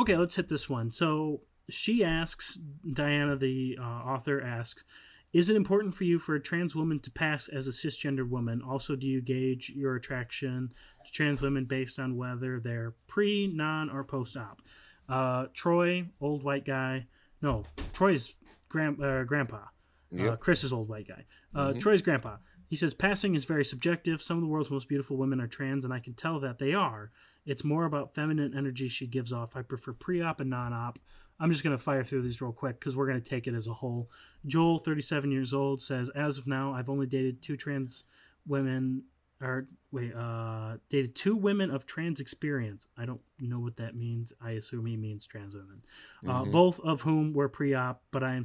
Okay, 0.00 0.16
let's 0.16 0.34
hit 0.36 0.48
this 0.48 0.68
one. 0.68 0.90
So 0.90 1.42
she 1.68 2.04
asks, 2.04 2.58
Diana, 2.92 3.36
the 3.36 3.78
uh, 3.80 3.82
author 3.84 4.40
asks, 4.42 4.84
is 5.32 5.50
it 5.50 5.56
important 5.56 5.94
for 5.94 6.04
you 6.04 6.18
for 6.18 6.34
a 6.36 6.40
trans 6.40 6.74
woman 6.74 6.98
to 7.00 7.10
pass 7.10 7.48
as 7.48 7.66
a 7.66 7.70
cisgender 7.70 8.26
woman? 8.26 8.62
Also, 8.66 8.96
do 8.96 9.06
you 9.06 9.20
gauge 9.20 9.70
your 9.74 9.96
attraction 9.96 10.72
to 11.04 11.12
trans 11.12 11.42
women 11.42 11.64
based 11.66 11.98
on 11.98 12.16
whether 12.16 12.60
they're 12.60 12.94
pre, 13.06 13.46
non, 13.48 13.90
or 13.90 14.02
post 14.04 14.36
op? 14.36 14.62
Uh, 15.08 15.46
Troy, 15.52 16.06
old 16.20 16.42
white 16.42 16.64
guy. 16.64 17.06
No, 17.42 17.64
Troy's 17.92 18.34
grand, 18.68 19.02
uh, 19.02 19.24
grandpa. 19.24 19.56
Uh, 19.56 19.62
Yep. 20.10 20.40
Chris's 20.40 20.72
old 20.72 20.88
white 20.88 21.08
guy. 21.08 21.24
Uh, 21.54 21.72
Mhm. 21.72 21.80
Troy's 21.80 22.00
grandpa. 22.00 22.36
He 22.68 22.76
says 22.76 22.94
passing 22.94 23.34
is 23.34 23.44
very 23.44 23.64
subjective. 23.64 24.20
Some 24.20 24.36
of 24.38 24.42
the 24.42 24.48
world's 24.48 24.70
most 24.70 24.88
beautiful 24.88 25.16
women 25.16 25.40
are 25.40 25.46
trans, 25.46 25.84
and 25.84 25.94
I 25.94 26.00
can 26.00 26.14
tell 26.14 26.40
that 26.40 26.58
they 26.58 26.74
are. 26.74 27.10
It's 27.44 27.62
more 27.64 27.84
about 27.84 28.14
feminine 28.14 28.56
energy 28.56 28.88
she 28.88 29.06
gives 29.06 29.32
off. 29.32 29.56
I 29.56 29.62
prefer 29.62 29.92
pre-op 29.92 30.40
and 30.40 30.50
non-op. 30.50 30.98
I'm 31.38 31.50
just 31.50 31.62
gonna 31.62 31.78
fire 31.78 32.02
through 32.02 32.22
these 32.22 32.40
real 32.40 32.52
quick 32.52 32.80
because 32.80 32.96
we're 32.96 33.06
gonna 33.06 33.20
take 33.20 33.46
it 33.46 33.54
as 33.54 33.66
a 33.66 33.74
whole. 33.74 34.10
Joel, 34.46 34.78
37 34.78 35.30
years 35.30 35.52
old, 35.54 35.80
says 35.82 36.08
as 36.10 36.38
of 36.38 36.46
now, 36.46 36.72
I've 36.72 36.88
only 36.88 37.06
dated 37.06 37.42
two 37.42 37.56
trans 37.56 38.04
women. 38.46 39.02
Or 39.42 39.68
wait, 39.92 40.14
uh, 40.14 40.78
dated 40.88 41.14
two 41.14 41.36
women 41.36 41.70
of 41.70 41.84
trans 41.84 42.20
experience. 42.20 42.86
I 42.96 43.04
don't 43.04 43.20
know 43.38 43.60
what 43.60 43.76
that 43.76 43.94
means. 43.94 44.32
I 44.40 44.52
assume 44.52 44.86
he 44.86 44.96
means 44.96 45.26
trans 45.26 45.54
women 45.54 45.82
uh, 46.26 46.42
Mhm. 46.44 46.52
both 46.52 46.80
of 46.80 47.02
whom 47.02 47.34
were 47.34 47.48
pre-op, 47.50 48.02
but 48.10 48.22
I 48.24 48.34
am 48.34 48.44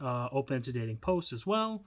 uh, 0.00 0.30
open 0.32 0.62
to 0.62 0.72
dating 0.72 0.96
post 0.96 1.34
as 1.34 1.46
well. 1.46 1.84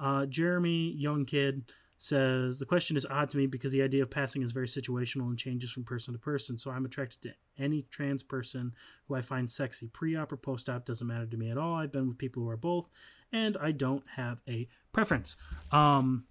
Uh, 0.00 0.26
Jeremy, 0.26 0.92
young 0.92 1.24
kid, 1.24 1.70
says 2.02 2.58
the 2.58 2.64
question 2.64 2.96
is 2.96 3.04
odd 3.10 3.28
to 3.28 3.36
me 3.36 3.46
because 3.46 3.72
the 3.72 3.82
idea 3.82 4.02
of 4.02 4.10
passing 4.10 4.42
is 4.42 4.52
very 4.52 4.66
situational 4.66 5.28
and 5.28 5.38
changes 5.38 5.70
from 5.70 5.84
person 5.84 6.14
to 6.14 6.18
person. 6.18 6.56
So 6.56 6.70
I'm 6.70 6.86
attracted 6.86 7.20
to 7.22 7.34
any 7.62 7.82
trans 7.90 8.22
person 8.22 8.72
who 9.06 9.14
I 9.14 9.20
find 9.20 9.50
sexy. 9.50 9.88
Pre-op 9.88 10.32
or 10.32 10.38
post-op 10.38 10.86
doesn't 10.86 11.06
matter 11.06 11.26
to 11.26 11.36
me 11.36 11.50
at 11.50 11.58
all. 11.58 11.74
I've 11.74 11.92
been 11.92 12.08
with 12.08 12.16
people 12.16 12.42
who 12.42 12.48
are 12.48 12.56
both, 12.56 12.88
and 13.32 13.58
I 13.60 13.72
don't 13.72 14.04
have 14.16 14.40
a 14.48 14.66
preference. 14.92 15.36
Um, 15.72 16.24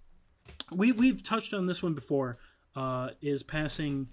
we 0.71 0.91
we've 0.91 1.21
touched 1.21 1.53
on 1.53 1.67
this 1.67 1.83
one 1.83 1.93
before. 1.93 2.37
Uh, 2.75 3.09
is 3.21 3.43
passing 3.43 4.07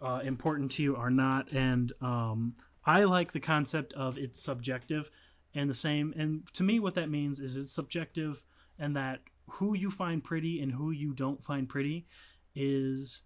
uh, 0.00 0.20
important 0.22 0.70
to 0.72 0.82
you 0.82 0.96
or 0.96 1.10
not? 1.10 1.50
And 1.52 1.92
um, 2.00 2.54
I 2.84 3.04
like 3.04 3.32
the 3.32 3.40
concept 3.40 3.92
of 3.94 4.16
it's 4.16 4.40
subjective 4.40 5.10
and 5.54 5.68
the 5.68 5.74
same. 5.74 6.14
And 6.16 6.46
to 6.54 6.62
me, 6.62 6.78
what 6.80 6.94
that 6.94 7.10
means 7.10 7.40
is 7.40 7.56
it's 7.56 7.72
subjective, 7.72 8.44
and 8.82 8.96
that 8.96 9.20
who 9.46 9.74
you 9.74 9.90
find 9.90 10.22
pretty 10.22 10.60
and 10.60 10.72
who 10.72 10.90
you 10.90 11.14
don't 11.14 11.42
find 11.42 11.68
pretty 11.68 12.06
is 12.54 13.22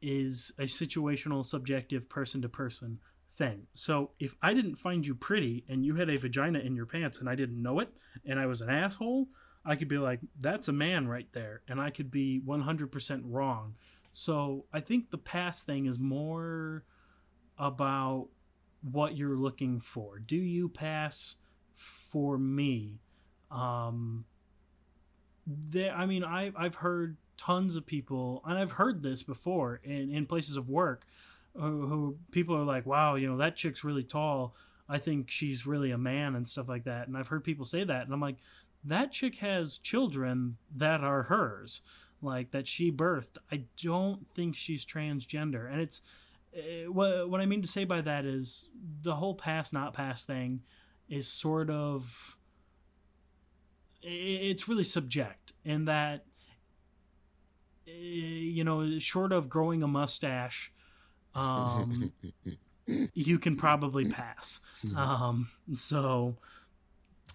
is 0.00 0.52
a 0.58 0.64
situational, 0.64 1.44
subjective, 1.44 2.08
person 2.08 2.42
to 2.42 2.48
person 2.48 2.98
thing. 3.32 3.66
So 3.74 4.10
if 4.20 4.34
I 4.42 4.54
didn't 4.54 4.76
find 4.76 5.06
you 5.06 5.14
pretty 5.14 5.64
and 5.68 5.84
you 5.84 5.94
had 5.94 6.10
a 6.10 6.18
vagina 6.18 6.58
in 6.60 6.76
your 6.76 6.86
pants 6.86 7.18
and 7.18 7.28
I 7.28 7.34
didn't 7.34 7.60
know 7.60 7.80
it 7.80 7.88
and 8.24 8.38
I 8.38 8.46
was 8.46 8.60
an 8.60 8.70
asshole, 8.70 9.28
I 9.64 9.74
could 9.74 9.88
be 9.88 9.98
like, 9.98 10.20
that's 10.38 10.68
a 10.68 10.72
man 10.72 11.08
right 11.08 11.26
there. 11.32 11.62
And 11.68 11.80
I 11.80 11.90
could 11.90 12.12
be 12.12 12.40
100% 12.46 13.22
wrong. 13.24 13.74
So 14.12 14.66
I 14.72 14.80
think 14.80 15.10
the 15.10 15.18
past 15.18 15.66
thing 15.66 15.86
is 15.86 15.98
more 15.98 16.84
about 17.58 18.28
what 18.82 19.16
you're 19.16 19.36
looking 19.36 19.80
for. 19.80 20.20
Do 20.20 20.36
you 20.36 20.68
pass 20.68 21.34
for 21.74 22.38
me? 22.38 23.00
Um, 23.50 24.24
there, 25.48 25.94
I 25.94 26.04
mean, 26.04 26.22
I, 26.22 26.52
I've 26.56 26.74
heard 26.74 27.16
tons 27.38 27.76
of 27.76 27.86
people, 27.86 28.42
and 28.44 28.58
I've 28.58 28.72
heard 28.72 29.02
this 29.02 29.22
before 29.22 29.80
in, 29.82 30.12
in 30.12 30.26
places 30.26 30.56
of 30.56 30.68
work, 30.68 31.06
who, 31.54 31.86
who 31.86 32.16
people 32.30 32.54
are 32.54 32.64
like, 32.64 32.84
wow, 32.84 33.14
you 33.14 33.28
know, 33.28 33.38
that 33.38 33.56
chick's 33.56 33.82
really 33.82 34.04
tall. 34.04 34.54
I 34.88 34.98
think 34.98 35.30
she's 35.30 35.66
really 35.66 35.90
a 35.90 35.98
man 35.98 36.34
and 36.34 36.46
stuff 36.46 36.68
like 36.68 36.84
that. 36.84 37.08
And 37.08 37.16
I've 37.16 37.28
heard 37.28 37.44
people 37.44 37.64
say 37.64 37.84
that. 37.84 38.04
And 38.04 38.12
I'm 38.12 38.20
like, 38.20 38.36
that 38.84 39.10
chick 39.10 39.36
has 39.36 39.78
children 39.78 40.56
that 40.76 41.02
are 41.02 41.24
hers, 41.24 41.80
like 42.22 42.50
that 42.50 42.66
she 42.66 42.92
birthed. 42.92 43.38
I 43.50 43.64
don't 43.82 44.26
think 44.34 44.54
she's 44.54 44.84
transgender. 44.84 45.70
And 45.70 45.80
it's, 45.80 46.02
uh, 46.56 46.90
what, 46.92 47.28
what 47.28 47.40
I 47.40 47.46
mean 47.46 47.62
to 47.62 47.68
say 47.68 47.84
by 47.84 48.00
that 48.02 48.24
is 48.24 48.68
the 49.02 49.16
whole 49.16 49.34
past 49.34 49.72
not 49.72 49.94
past 49.94 50.26
thing 50.26 50.60
is 51.08 51.26
sort 51.26 51.70
of, 51.70 52.36
it's 54.08 54.68
really 54.68 54.84
subject 54.84 55.52
in 55.64 55.84
that, 55.86 56.24
you 57.86 58.64
know, 58.64 58.98
short 58.98 59.32
of 59.32 59.48
growing 59.48 59.82
a 59.82 59.88
mustache, 59.88 60.72
um, 61.34 62.12
you 63.14 63.38
can 63.38 63.56
probably 63.56 64.08
pass. 64.10 64.60
Um, 64.96 65.48
so 65.74 66.36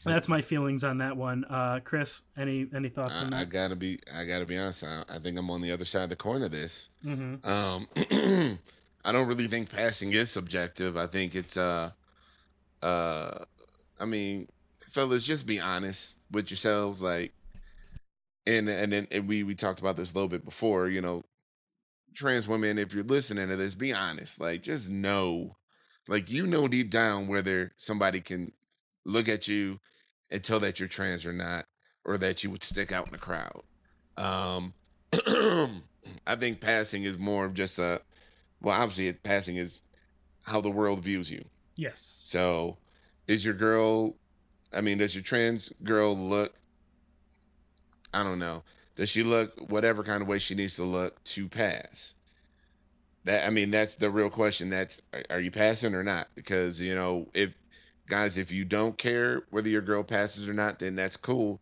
that's 0.05 0.27
my 0.27 0.41
feelings 0.41 0.83
on 0.83 0.97
that 0.99 1.15
one. 1.15 1.45
Uh, 1.45 1.79
Chris, 1.83 2.23
any 2.37 2.67
any 2.75 2.89
thoughts 2.89 3.17
on 3.19 3.33
I, 3.33 3.37
I 3.37 3.39
that? 3.41 3.49
gotta 3.49 3.75
be 3.75 3.99
I 4.13 4.25
gotta 4.25 4.45
be 4.45 4.57
honest. 4.57 4.83
I, 4.83 5.03
I 5.09 5.19
think 5.19 5.37
I'm 5.37 5.49
on 5.49 5.61
the 5.61 5.71
other 5.71 5.85
side 5.85 6.03
of 6.03 6.09
the 6.09 6.15
coin 6.15 6.43
of 6.43 6.51
this. 6.51 6.89
mm-hmm. 7.05 7.47
Um, 7.47 7.87
I 9.05 9.11
don't 9.11 9.27
really 9.27 9.47
think 9.47 9.69
passing 9.69 10.13
is 10.13 10.31
subjective. 10.31 10.97
I 10.97 11.07
think 11.07 11.35
it's 11.35 11.57
uh, 11.57 11.91
uh, 12.81 13.45
I 13.99 14.05
mean, 14.05 14.47
fellas, 14.93 15.25
just 15.25 15.47
be 15.47 15.59
honest 15.59 16.17
with 16.31 16.51
yourselves. 16.51 17.01
Like, 17.01 17.33
and 18.45 18.69
and 18.69 18.91
then 18.91 19.07
and 19.11 19.27
we 19.27 19.43
we 19.43 19.55
talked 19.55 19.79
about 19.79 19.95
this 19.95 20.11
a 20.11 20.15
little 20.15 20.29
bit 20.29 20.45
before. 20.45 20.87
You 20.87 21.01
know, 21.01 21.23
trans 22.13 22.47
women, 22.47 22.77
if 22.77 22.93
you're 22.93 23.03
listening 23.03 23.49
to 23.49 23.55
this, 23.55 23.75
be 23.75 23.91
honest. 23.91 24.39
Like, 24.39 24.61
just 24.61 24.89
know, 24.89 25.55
like 26.07 26.29
you 26.29 26.45
know 26.45 26.67
deep 26.67 26.91
down 26.91 27.27
whether 27.27 27.73
somebody 27.77 28.21
can 28.21 28.51
look 29.05 29.27
at 29.27 29.47
you 29.47 29.79
and 30.31 30.43
tell 30.43 30.59
that 30.59 30.79
you're 30.79 30.87
trans 30.87 31.25
or 31.25 31.33
not, 31.33 31.65
or 32.05 32.17
that 32.17 32.43
you 32.43 32.51
would 32.51 32.63
stick 32.63 32.91
out 32.91 33.07
in 33.07 33.11
the 33.11 33.17
crowd. 33.17 33.61
Um, 34.17 34.73
I 36.27 36.35
think 36.37 36.61
passing 36.61 37.03
is 37.03 37.17
more 37.17 37.45
of 37.45 37.53
just 37.53 37.79
a 37.79 38.01
well, 38.61 38.79
obviously, 38.79 39.11
passing 39.23 39.57
is 39.57 39.81
how 40.43 40.61
the 40.61 40.71
world 40.71 41.03
views 41.03 41.31
you. 41.31 41.43
Yes. 41.75 42.21
So, 42.25 42.77
is 43.27 43.43
your 43.43 43.53
girl? 43.53 44.15
I 44.73 44.81
mean, 44.81 44.97
does 44.97 45.15
your 45.15 45.23
trans 45.23 45.69
girl 45.83 46.17
look 46.17 46.53
I 48.13 48.23
don't 48.23 48.39
know. 48.39 48.63
Does 48.95 49.09
she 49.09 49.23
look 49.23 49.59
whatever 49.69 50.03
kind 50.03 50.21
of 50.21 50.27
way 50.27 50.37
she 50.37 50.53
needs 50.55 50.75
to 50.75 50.83
look 50.83 51.23
to 51.25 51.49
pass? 51.49 52.13
That 53.23 53.45
I 53.45 53.49
mean, 53.49 53.71
that's 53.71 53.95
the 53.95 54.11
real 54.11 54.29
question. 54.29 54.69
That's 54.69 55.01
are, 55.29 55.39
you 55.39 55.49
passing 55.49 55.95
or 55.95 56.03
not? 56.03 56.27
Because 56.35 56.79
you 56.79 56.93
know, 56.93 57.27
if 57.33 57.55
guys, 58.07 58.37
if 58.37 58.51
you 58.51 58.65
don't 58.65 58.97
care 58.97 59.43
whether 59.49 59.69
your 59.69 59.81
girl 59.81 60.03
passes 60.03 60.47
or 60.47 60.53
not, 60.53 60.79
then 60.79 60.95
that's 60.95 61.17
cool. 61.17 61.61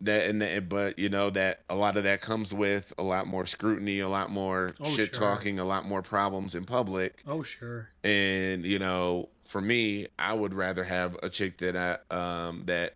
That 0.00 0.28
and 0.28 0.42
that, 0.42 0.68
but 0.68 0.98
you 0.98 1.08
know 1.08 1.30
that 1.30 1.60
a 1.70 1.74
lot 1.74 1.96
of 1.96 2.04
that 2.04 2.20
comes 2.20 2.52
with 2.52 2.92
a 2.98 3.02
lot 3.02 3.26
more 3.26 3.46
scrutiny, 3.46 4.00
a 4.00 4.08
lot 4.08 4.30
more 4.30 4.74
Oh, 4.80 4.90
shit 4.90 5.14
sure. 5.14 5.20
talking, 5.20 5.58
a 5.58 5.64
lot 5.64 5.86
more 5.86 6.02
problems 6.02 6.54
in 6.54 6.64
public. 6.64 7.22
Oh 7.26 7.42
sure. 7.42 7.88
And 8.04 8.64
you 8.66 8.78
know, 8.78 9.30
for 9.46 9.60
me, 9.60 10.08
I 10.18 10.34
would 10.34 10.52
rather 10.52 10.84
have 10.84 11.16
a 11.22 11.30
chick 11.30 11.58
that 11.58 11.76
I 11.76 12.14
um 12.14 12.64
that 12.66 12.92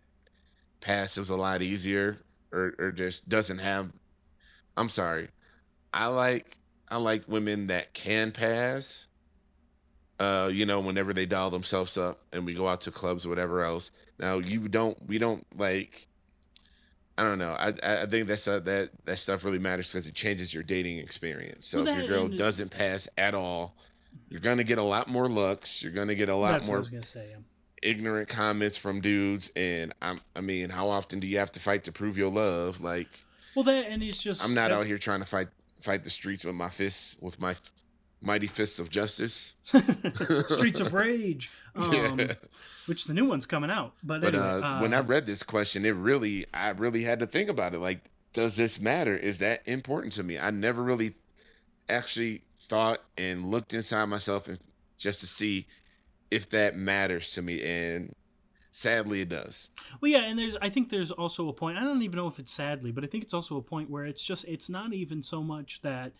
passes 0.79 1.29
a 1.29 1.35
lot 1.35 1.61
easier 1.63 2.17
or 2.51 2.73
or 2.77 2.91
just 2.91 3.29
doesn't 3.29 3.59
have 3.59 3.91
I'm 4.77 4.89
sorry. 4.89 5.29
I 5.93 6.05
like 6.05 6.57
I 6.89 6.97
like 6.97 7.27
women 7.27 7.67
that 7.67 7.93
can 7.95 8.31
pass. 8.31 9.07
Uh, 10.19 10.51
you 10.53 10.67
know, 10.67 10.79
whenever 10.79 11.13
they 11.13 11.25
dial 11.25 11.49
themselves 11.49 11.97
up 11.97 12.21
and 12.31 12.45
we 12.45 12.53
go 12.53 12.67
out 12.67 12.81
to 12.81 12.91
clubs 12.91 13.25
or 13.25 13.29
whatever 13.29 13.63
else. 13.63 13.89
Now 14.19 14.37
you 14.37 14.67
don't 14.67 14.95
we 15.07 15.17
don't 15.17 15.43
like 15.57 16.07
I 17.21 17.23
don't 17.23 17.37
know. 17.37 17.51
I 17.51 17.71
I 17.83 18.05
think 18.07 18.27
that's 18.27 18.47
uh, 18.47 18.59
that 18.61 18.89
that 19.05 19.17
stuff 19.19 19.45
really 19.45 19.59
matters 19.59 19.91
because 19.91 20.07
it 20.07 20.15
changes 20.15 20.55
your 20.55 20.63
dating 20.63 20.97
experience. 20.97 21.67
So 21.67 21.83
Well, 21.83 21.87
if 21.93 21.97
your 21.99 22.07
girl 22.07 22.25
and- 22.25 22.35
doesn't 22.37 22.69
pass 22.71 23.07
at 23.19 23.35
all, 23.35 23.75
you're 24.29 24.39
gonna 24.39 24.63
get 24.63 24.79
a 24.79 24.83
lot 24.83 25.07
more 25.07 25.27
looks. 25.29 25.83
You're 25.83 25.91
gonna 25.91 26.15
get 26.15 26.29
a 26.29 26.35
lot 26.35 26.65
more 26.65 26.83
say. 27.03 27.27
yeah. 27.29 27.37
ignorant 27.83 28.27
comments 28.27 28.75
from 28.75 29.01
dudes. 29.01 29.51
And 29.55 29.93
I'm 30.01 30.19
I 30.35 30.41
mean, 30.41 30.69
how 30.69 30.89
often 30.89 31.19
do 31.19 31.27
you 31.27 31.37
have 31.37 31.51
to 31.51 31.59
fight 31.59 31.83
to 31.83 31.91
prove 31.91 32.17
your 32.17 32.31
love? 32.31 32.81
Like 32.81 33.09
Well, 33.53 33.65
that 33.65 33.85
and 33.87 34.01
it's 34.01 34.23
just 34.23 34.43
I'm 34.43 34.55
not 34.55 34.69
that- 34.69 34.77
out 34.77 34.87
here 34.87 34.97
trying 34.97 35.19
to 35.19 35.25
fight 35.27 35.49
fight 35.79 36.03
the 36.03 36.09
streets 36.09 36.43
with 36.43 36.55
my 36.55 36.69
fists 36.69 37.17
with 37.21 37.39
my 37.39 37.55
mighty 38.21 38.47
fists 38.47 38.79
of 38.79 38.89
justice. 38.89 39.55
Streets 40.49 40.79
of 40.79 40.93
Rage, 40.93 41.49
um, 41.75 42.19
Yeah. 42.19 42.33
which 42.85 43.05
the 43.05 43.13
new 43.13 43.25
one's 43.25 43.45
coming 43.45 43.71
out. 43.71 43.93
But, 44.03 44.21
But 44.21 44.35
anyway, 44.35 44.61
uh, 44.61 44.79
when 44.81 44.93
I 44.93 44.97
uh, 44.99 45.03
read 45.03 45.25
this 45.25 45.43
question, 45.43 45.85
it 45.85 45.91
really, 45.95 46.45
I 46.53 46.69
really 46.69 47.03
had 47.03 47.19
to 47.19 47.27
think 47.27 47.49
about 47.49 47.73
it. 47.73 47.79
Like, 47.79 48.05
does 48.33 48.55
this 48.55 48.79
matter? 48.79 49.15
Is 49.15 49.39
that 49.39 49.67
important 49.67 50.13
to 50.13 50.23
me? 50.23 50.37
I 50.39 50.51
never 50.51 50.83
really 50.83 51.15
actually 51.89 52.43
thought 52.69 52.99
and 53.17 53.51
looked 53.51 53.73
inside 53.73 54.05
myself 54.05 54.47
and 54.47 54.59
just 54.97 55.19
to 55.21 55.27
see 55.27 55.67
if 56.29 56.49
that 56.51 56.75
matters 56.75 57.33
to 57.33 57.41
me. 57.41 57.61
And 57.61 58.13
sadly, 58.71 59.21
it 59.21 59.29
does. 59.29 59.69
well, 59.99 60.11
yeah, 60.11 60.19
and 60.29 60.39
there's 60.39 60.55
I 60.61 60.69
think 60.69 60.89
there's 60.89 61.11
also 61.11 61.49
a 61.49 61.53
point. 61.53 61.77
I 61.77 61.83
don't 61.83 62.01
even 62.03 62.15
know 62.15 62.27
if 62.27 62.39
it's 62.39 62.51
sadly, 62.53 62.91
but 62.91 63.03
I 63.03 63.07
think 63.07 63.23
it's 63.23 63.33
also 63.33 63.57
a 63.57 63.61
point 63.61 63.89
where 63.89 64.05
it's 64.05 64.23
just 64.23 64.45
it's 64.45 64.69
not 64.69 64.93
even 64.93 65.21
so 65.21 65.43
much 65.43 65.81
that 65.81 66.13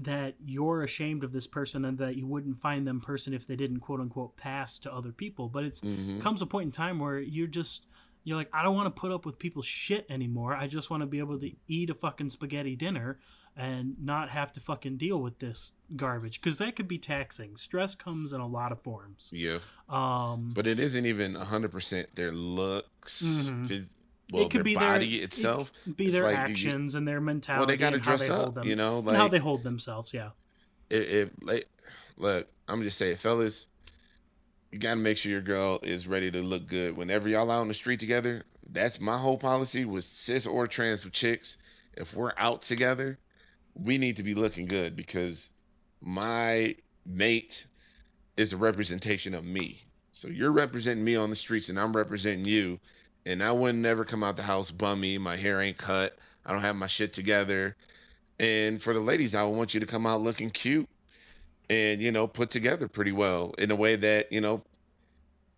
that 0.00 0.34
you're 0.44 0.82
ashamed 0.82 1.22
of 1.24 1.32
this 1.32 1.46
person 1.46 1.84
and 1.84 1.98
that 1.98 2.16
you 2.16 2.26
wouldn't 2.26 2.58
find 2.60 2.86
them 2.86 3.00
person 3.00 3.34
if 3.34 3.46
they 3.46 3.56
didn't 3.56 3.80
quote 3.80 4.00
unquote 4.00 4.36
pass 4.36 4.78
to 4.80 4.92
other 4.92 5.12
people, 5.12 5.48
but 5.48 5.64
it's 5.64 5.80
hmm 5.80 6.18
comes 6.20 6.42
a 6.42 6.46
point 6.46 6.66
in 6.66 6.72
time 6.72 6.98
where 6.98 7.18
you're 7.18 7.46
just 7.46 7.86
you're 8.24 8.36
like 8.36 8.48
I 8.52 8.62
don't 8.62 8.74
want 8.74 8.94
to 8.94 9.00
put 9.00 9.12
up 9.12 9.24
with 9.26 9.38
people's 9.38 9.66
shit 9.66 10.06
anymore. 10.10 10.54
I 10.54 10.66
just 10.66 10.90
want 10.90 11.02
to 11.02 11.06
be 11.06 11.18
able 11.18 11.38
to 11.40 11.50
eat 11.68 11.90
a 11.90 11.94
fucking 11.94 12.30
spaghetti 12.30 12.76
dinner 12.76 13.18
and 13.56 13.96
not 14.00 14.30
have 14.30 14.52
to 14.54 14.60
fucking 14.60 14.96
deal 14.96 15.18
with 15.20 15.38
this 15.38 15.72
garbage 15.96 16.40
because 16.40 16.58
that 16.58 16.76
could 16.76 16.86
be 16.88 16.98
taxing. 16.98 17.56
Stress 17.56 17.94
comes 17.94 18.32
in 18.32 18.40
a 18.40 18.46
lot 18.46 18.72
of 18.72 18.80
forms. 18.80 19.28
Yeah. 19.32 19.58
Um, 19.88 20.52
But 20.54 20.66
it 20.66 20.78
isn't 20.78 21.04
even 21.04 21.34
100% 21.34 22.14
their 22.14 22.30
looks, 22.32 23.22
Mhm. 23.50 23.66
Well, 24.32 24.48
could 24.48 24.58
their 24.58 24.64
be 24.64 24.74
their- 24.74 24.80
body 24.88 25.16
itself. 25.16 25.72
be 25.96 26.06
it's 26.06 26.14
their 26.14 26.24
like 26.24 26.34
you- 26.48 26.54
actions 26.54 26.94
and 26.94 27.06
their 27.06 27.20
mentality. 27.20 27.60
Well, 27.60 27.66
they 27.66 27.76
got 27.76 27.90
to 27.90 27.98
dress 27.98 28.26
hold 28.28 28.48
up, 28.48 28.54
them, 28.54 28.66
you 28.66 28.76
know? 28.76 28.98
and 28.98 29.16
how 29.16 29.28
they 29.28 29.38
hold 29.38 29.62
themselves. 29.62 30.12
Yeah. 30.12 30.30
if, 30.90 31.08
if 31.10 31.30
like, 31.42 31.68
look, 32.16 32.48
I'm 32.68 32.82
just 32.82 32.98
saying, 32.98 33.16
fellas, 33.16 33.66
you 34.72 34.78
got 34.78 34.94
to 34.94 35.00
make 35.00 35.16
sure 35.16 35.32
your 35.32 35.40
girl 35.40 35.80
is 35.82 36.06
ready 36.06 36.30
to 36.30 36.40
look 36.40 36.66
good. 36.66 36.96
Whenever 36.96 37.28
y'all 37.28 37.50
out 37.50 37.60
on 37.60 37.68
the 37.68 37.74
street 37.74 37.98
together, 38.00 38.44
that's 38.72 39.00
my 39.00 39.18
whole 39.18 39.38
policy 39.38 39.84
with 39.84 40.04
cis 40.04 40.46
or 40.46 40.66
trans 40.66 41.04
with 41.04 41.12
chicks. 41.12 41.56
If 41.94 42.14
we're 42.14 42.32
out 42.38 42.62
together, 42.62 43.18
we 43.74 43.98
need 43.98 44.16
to 44.16 44.22
be 44.22 44.34
looking 44.34 44.66
good 44.66 44.94
because 44.94 45.50
my 46.00 46.76
mate 47.04 47.66
is 48.36 48.52
a 48.52 48.56
representation 48.56 49.34
of 49.34 49.44
me. 49.44 49.82
So 50.12 50.28
you're 50.28 50.52
representing 50.52 51.04
me 51.04 51.16
on 51.16 51.30
the 51.30 51.36
streets 51.36 51.68
and 51.68 51.78
I'm 51.78 51.94
representing 51.96 52.44
you. 52.44 52.78
And 53.26 53.42
I 53.42 53.52
wouldn't 53.52 53.80
never 53.80 54.04
come 54.04 54.24
out 54.24 54.36
the 54.36 54.42
house 54.42 54.70
bummy. 54.70 55.18
My 55.18 55.36
hair 55.36 55.60
ain't 55.60 55.78
cut. 55.78 56.18
I 56.46 56.52
don't 56.52 56.62
have 56.62 56.76
my 56.76 56.86
shit 56.86 57.12
together. 57.12 57.76
And 58.38 58.80
for 58.80 58.94
the 58.94 59.00
ladies, 59.00 59.34
I 59.34 59.44
want 59.44 59.74
you 59.74 59.80
to 59.80 59.86
come 59.86 60.06
out 60.06 60.22
looking 60.22 60.50
cute 60.50 60.88
and, 61.68 62.00
you 62.00 62.10
know, 62.10 62.26
put 62.26 62.50
together 62.50 62.88
pretty 62.88 63.12
well 63.12 63.54
in 63.58 63.70
a 63.70 63.76
way 63.76 63.96
that, 63.96 64.32
you 64.32 64.40
know, 64.40 64.62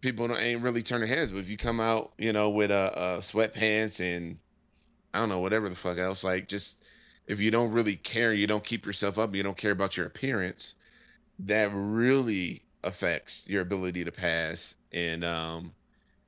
people 0.00 0.26
don't, 0.26 0.40
ain't 0.40 0.62
really 0.62 0.82
turning 0.82 1.08
heads. 1.08 1.30
But 1.30 1.38
if 1.38 1.48
you 1.48 1.56
come 1.56 1.78
out, 1.80 2.12
you 2.18 2.32
know, 2.32 2.50
with 2.50 2.72
uh, 2.72 3.18
sweatpants 3.18 4.00
and 4.00 4.36
I 5.14 5.20
don't 5.20 5.28
know, 5.28 5.38
whatever 5.38 5.68
the 5.68 5.76
fuck 5.76 5.98
else, 5.98 6.24
like 6.24 6.48
just 6.48 6.84
if 7.28 7.38
you 7.38 7.52
don't 7.52 7.70
really 7.70 7.96
care, 7.96 8.32
you 8.32 8.48
don't 8.48 8.64
keep 8.64 8.84
yourself 8.84 9.18
up, 9.18 9.34
you 9.34 9.44
don't 9.44 9.56
care 9.56 9.70
about 9.70 9.96
your 9.96 10.06
appearance, 10.06 10.74
that 11.38 11.70
really 11.72 12.62
affects 12.82 13.44
your 13.46 13.62
ability 13.62 14.04
to 14.04 14.10
pass. 14.10 14.74
And, 14.92 15.24
um, 15.24 15.72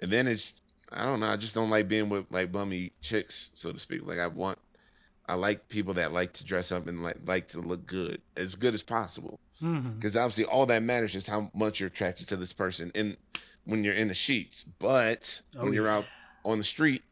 and 0.01 0.11
then 0.11 0.29
it's, 0.29 0.61
I 0.93 1.05
don't 1.05 1.21
know, 1.21 1.27
I 1.27 1.37
just 1.37 1.55
don't 1.55 1.71
like 1.71 1.89
being 1.89 2.09
with 2.09 2.27
like 2.31 2.53
bummy 2.53 2.93
chicks, 3.01 3.51
so 3.55 3.73
to 3.73 3.79
speak. 3.79 4.07
Like 4.07 4.19
I 4.19 4.27
want, 4.27 4.59
I 5.27 5.35
like 5.35 5.69
people 5.69 5.95
that 5.95 6.13
like 6.13 6.33
to 6.35 6.45
dress 6.45 6.71
up 6.73 6.87
and 6.87 7.03
like 7.03 7.17
like 7.27 7.49
to 7.49 7.61
look 7.61 7.87
good, 7.87 8.21
as 8.37 8.55
good 8.55 8.75
as 8.75 8.83
possible. 8.83 9.39
Because 9.61 10.15
obviously, 10.17 10.45
all 10.45 10.67
that 10.67 10.83
matters 10.83 11.15
is 11.15 11.27
how 11.27 11.51
much 11.55 11.81
you're 11.81 11.87
attracted 11.87 12.29
to 12.29 12.37
this 12.37 12.53
person, 12.53 12.93
and 12.95 13.17
when 13.65 13.83
you're 13.83 13.95
in 13.95 14.09
the 14.09 14.15
sheets. 14.15 14.65
But 14.79 15.41
Oh, 15.57 15.65
when 15.65 15.73
you're 15.73 15.87
yeah. 15.87 15.97
out 15.99 16.05
on 16.45 16.59
the 16.59 16.65
street, 16.65 17.03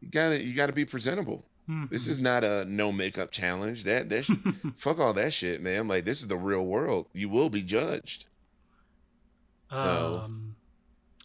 you 0.00 0.08
gotta 0.10 0.42
you 0.44 0.52
gotta 0.54 0.72
be 0.74 0.84
presentable. 0.84 1.44
This 1.88 2.02
Mm-hmm. 2.02 2.10
is 2.12 2.20
not 2.20 2.44
a 2.44 2.66
no 2.66 2.92
makeup 2.92 3.30
challenge. 3.30 3.84
That 3.84 4.10
that 4.10 4.26
sh- 4.26 4.32
fuck 4.76 4.98
all 4.98 5.14
that 5.14 5.32
shit, 5.32 5.62
man. 5.62 5.88
Like 5.88 6.04
this 6.04 6.20
is 6.20 6.28
the 6.28 6.36
real 6.36 6.66
world. 6.66 7.06
You 7.14 7.30
will 7.30 7.48
be 7.48 7.62
judged. 7.62 8.26
So- 9.72 10.20
Um, 10.24 10.53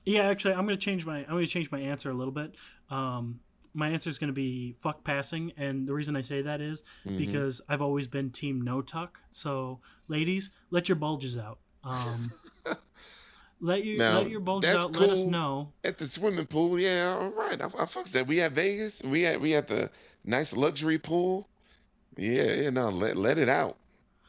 yeah, 0.09 0.23
actually, 0.23 0.53
I'm 0.53 0.65
gonna 0.65 0.77
change 0.77 1.05
my 1.05 1.19
I'm 1.19 1.29
gonna 1.29 1.45
change 1.47 1.71
my 1.71 1.79
answer 1.79 2.09
a 2.09 2.13
little 2.13 2.33
bit. 2.33 2.55
Um, 2.89 3.39
my 3.73 3.89
answer 3.89 4.09
is 4.09 4.17
gonna 4.17 4.33
be 4.33 4.73
fuck 4.79 5.03
passing, 5.03 5.53
and 5.57 5.87
the 5.87 5.93
reason 5.93 6.15
I 6.15 6.21
say 6.21 6.41
that 6.41 6.59
is 6.61 6.83
Mhm. 7.05 7.17
because 7.17 7.61
I've 7.69 7.81
always 7.81 8.07
been 8.07 8.31
team 8.31 8.61
no 8.61 8.81
tuck. 8.81 9.19
So, 9.31 9.79
ladies, 10.07 10.49
let 10.71 10.89
your 10.89 10.95
bulges 10.95 11.37
out. 11.37 11.59
Um, 11.83 12.31
let 13.61 13.83
you 13.83 13.97
Now, 13.97 14.19
let 14.19 14.29
your 14.29 14.39
bulges 14.39 14.73
out. 14.73 14.95
Let 14.95 15.09
us 15.09 15.23
know. 15.23 15.73
at 15.83 15.97
the 15.97 16.07
swimming 16.07 16.45
pool, 16.47 16.79
yeah, 16.79 17.17
all 17.19 17.31
right. 17.31 17.61
I, 17.61 17.65
I 17.65 17.85
fucks 17.85 18.11
that. 18.11 18.25
We 18.27 18.41
at 18.41 18.53
Vegas. 18.53 19.03
We 19.03 19.25
at 19.25 19.39
we 19.39 19.53
at 19.53 19.67
the 19.67 19.89
nice 20.25 20.53
luxury 20.55 20.97
pool. 20.97 21.47
Yeah, 22.17 22.53
yeah, 22.53 22.69
no, 22.69 22.89
let 22.89 23.17
let 23.17 23.37
it 23.37 23.49
out. 23.49 23.77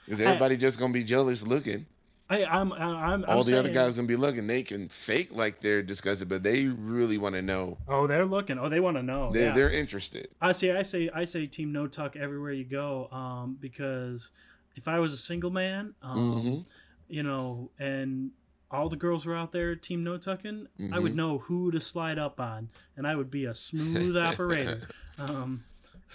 Is 0.06 0.20
I- 0.20 0.24
everybody 0.24 0.56
just 0.56 0.78
gonna 0.78 0.92
be 0.92 1.04
jealous 1.04 1.42
looking? 1.42 1.86
I, 2.30 2.44
I'm 2.44 2.72
I'm, 2.72 2.96
I'm 2.96 3.24
All 3.26 3.42
the 3.42 3.54
other 3.58 3.64
saying- 3.64 3.74
guys 3.74 3.94
gonna 3.94 4.06
be 4.08 4.14
looking. 4.16 4.46
They 4.46 4.62
can 4.62 4.88
fake 4.88 5.30
like 5.34 5.60
they're 5.60 5.82
disgusted, 5.82 6.28
but 6.28 6.42
they 6.44 6.66
really 6.66 7.18
want 7.18 7.34
to 7.34 7.42
know. 7.42 7.76
Oh, 7.88 8.06
they're 8.06 8.24
looking. 8.24 8.58
Oh, 8.58 8.68
they 8.68 8.78
want 8.80 8.96
to 8.96 9.02
know. 9.02 9.32
They're 9.32 9.46
yeah. 9.46 9.52
they're 9.52 9.70
interested. 9.70 10.28
I 10.40 10.52
say, 10.52 10.76
I 10.76 10.82
say, 10.82 11.10
I 11.12 11.24
say, 11.24 11.46
team 11.46 11.72
no 11.72 11.86
tuck 11.88 12.14
everywhere 12.16 12.52
you 12.52 12.64
go. 12.64 13.08
Um, 13.10 13.58
because 13.60 14.30
if 14.76 14.86
I 14.86 15.00
was 15.00 15.12
a 15.12 15.16
single 15.18 15.50
man, 15.50 15.94
um, 16.02 16.18
Mhm. 16.42 16.66
you 17.08 17.24
know, 17.24 17.70
and 17.80 18.30
all 18.70 18.88
the 18.88 18.94
girls 18.96 19.26
were 19.26 19.34
out 19.34 19.50
there 19.50 19.74
team 19.74 20.04
no 20.04 20.16
tucking, 20.16 20.68
I 20.92 21.00
would 21.00 21.12
Mhm. 21.12 21.16
know 21.16 21.38
who 21.38 21.72
to 21.72 21.80
slide 21.80 22.20
up 22.20 22.38
on, 22.38 22.68
and 22.96 23.04
I 23.08 23.16
would 23.16 23.30
be 23.32 23.46
a 23.46 23.54
smooth 23.54 24.16
operator. 24.16 24.88
Um, 25.18 25.64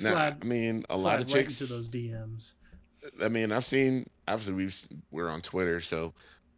Now, 0.01 0.15
I 0.15 0.35
mean, 0.45 0.85
a 0.89 0.95
slide 0.95 1.03
lot 1.03 1.19
of 1.21 1.27
right 1.27 1.33
chicks. 1.41 1.59
into 1.59 1.73
those 1.73 1.89
DMs. 1.89 2.53
I 3.21 3.27
mean, 3.27 3.51
I've 3.51 3.65
seen 3.65 4.07
obviously 4.27 4.53
we've 4.53 4.75
we're 5.11 5.29
on 5.29 5.41
Twitter, 5.41 5.79
so 5.81 6.13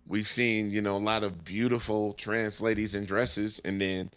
we've 0.07 0.27
seen 0.27 0.71
you 0.71 0.81
know 0.81 0.95
a 0.95 0.99
lot 0.99 1.23
of 1.23 1.43
beautiful 1.43 2.13
trans 2.13 2.61
ladies 2.61 2.95
in 2.95 3.05
dresses, 3.05 3.59
and 3.65 3.79
then 3.81 4.09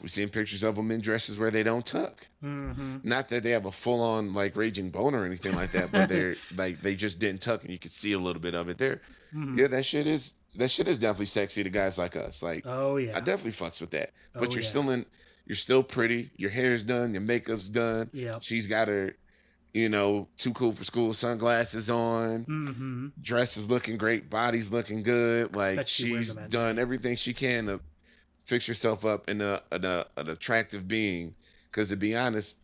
we've 0.00 0.10
seen 0.10 0.28
pictures 0.28 0.62
of 0.62 0.76
them 0.76 0.90
in 0.90 1.00
dresses 1.00 1.38
where 1.38 1.50
they 1.50 1.62
don't 1.62 1.84
tuck. 1.86 2.26
hmm 2.40 2.96
Not 3.02 3.28
that 3.28 3.42
they 3.42 3.50
have 3.50 3.66
a 3.66 3.72
full 3.72 4.02
on 4.02 4.34
like 4.34 4.56
raging 4.56 4.90
bone 4.90 5.14
or 5.14 5.24
anything 5.24 5.54
like 5.54 5.72
that, 5.72 5.90
but 5.92 6.08
they're 6.08 6.36
like 6.56 6.80
they 6.82 6.94
just 6.94 7.18
didn't 7.18 7.40
tuck, 7.42 7.62
and 7.62 7.70
you 7.70 7.78
could 7.78 7.92
see 7.92 8.12
a 8.12 8.18
little 8.18 8.42
bit 8.42 8.54
of 8.54 8.68
it 8.68 8.78
there. 8.78 9.00
hmm 9.32 9.58
Yeah, 9.58 9.66
that 9.68 9.84
shit 9.84 10.06
is 10.06 10.34
that 10.56 10.70
shit 10.70 10.88
is 10.88 10.98
definitely 10.98 11.26
sexy 11.26 11.62
to 11.62 11.70
guys 11.70 11.96
like 11.98 12.16
us. 12.16 12.42
Like 12.42 12.64
Oh 12.66 12.96
yeah. 12.96 13.16
I 13.16 13.20
definitely 13.20 13.52
fucks 13.52 13.80
with 13.80 13.90
that. 13.92 14.10
Oh, 14.34 14.40
But 14.40 14.52
you're 14.52 14.62
yeah. 14.62 14.68
still 14.68 14.90
in, 14.90 15.06
you're 15.46 15.56
still 15.56 15.82
pretty. 15.82 16.30
Your 16.36 16.50
hair's 16.50 16.82
done, 16.82 17.12
your 17.12 17.22
makeup's 17.22 17.68
done. 17.68 18.10
Yeah. 18.12 18.32
She's 18.40 18.66
got 18.66 18.88
her, 18.88 19.14
you 19.74 19.88
know, 19.88 20.28
too 20.36 20.52
cool 20.52 20.72
for 20.72 20.84
school 20.84 21.14
sunglasses 21.14 21.90
on 21.90 22.46
hmm 22.46 23.08
dress 23.22 23.56
is 23.56 23.68
looking 23.68 23.96
great, 23.98 24.30
body's 24.30 24.70
looking 24.70 25.02
good. 25.02 25.54
Like 25.56 25.86
she 25.86 26.04
she's 26.04 26.34
done 26.36 26.78
everything 26.78 27.16
she 27.16 27.34
can 27.34 27.66
to 27.66 27.80
fix 28.46 28.66
herself 28.66 29.04
up 29.06 29.28
in 29.30 29.40
a, 29.42 29.62
in 29.72 29.84
a 29.84 30.06
an 30.16 30.30
attractive 30.30 30.88
being. 30.88 31.34
Because 31.70 31.90
to 31.90 31.96
be 31.96 32.16
honest, 32.16 32.58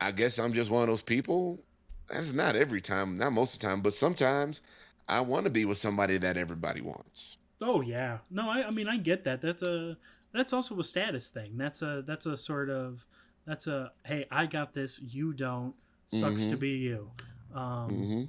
I 0.00 0.10
guess 0.10 0.38
I'm 0.38 0.54
just 0.54 0.70
one 0.70 0.82
of 0.84 0.88
those 0.88 1.02
people. 1.02 1.62
That's 2.08 2.32
not 2.32 2.56
every 2.56 2.80
time, 2.80 3.18
not 3.18 3.32
most 3.32 3.54
of 3.54 3.60
the 3.60 3.66
time, 3.66 3.82
but 3.82 3.92
sometimes 3.92 4.62
I 5.08 5.20
want 5.20 5.44
to 5.44 5.50
be 5.50 5.64
with 5.66 5.76
somebody 5.78 6.16
that 6.18 6.36
everybody 6.38 6.80
wants. 6.80 7.36
Oh 7.60 7.80
yeah, 7.80 8.18
no, 8.30 8.50
I, 8.50 8.66
I 8.66 8.70
mean 8.70 8.88
I 8.88 8.96
get 8.96 9.24
that. 9.24 9.40
That's 9.40 9.62
a 9.62 9.96
that's 10.32 10.52
also 10.52 10.78
a 10.78 10.84
status 10.84 11.28
thing. 11.28 11.56
That's 11.56 11.82
a 11.82 12.02
that's 12.06 12.26
a 12.26 12.36
sort 12.36 12.68
of 12.70 13.04
that's 13.46 13.66
a 13.66 13.92
hey 14.04 14.26
I 14.30 14.46
got 14.46 14.74
this, 14.74 14.98
you 15.00 15.32
don't. 15.32 15.74
Sucks 16.06 16.42
mm-hmm. 16.42 16.50
to 16.50 16.56
be 16.56 16.70
you. 16.70 17.10
Um, 17.54 17.90
mm-hmm. 17.90 18.22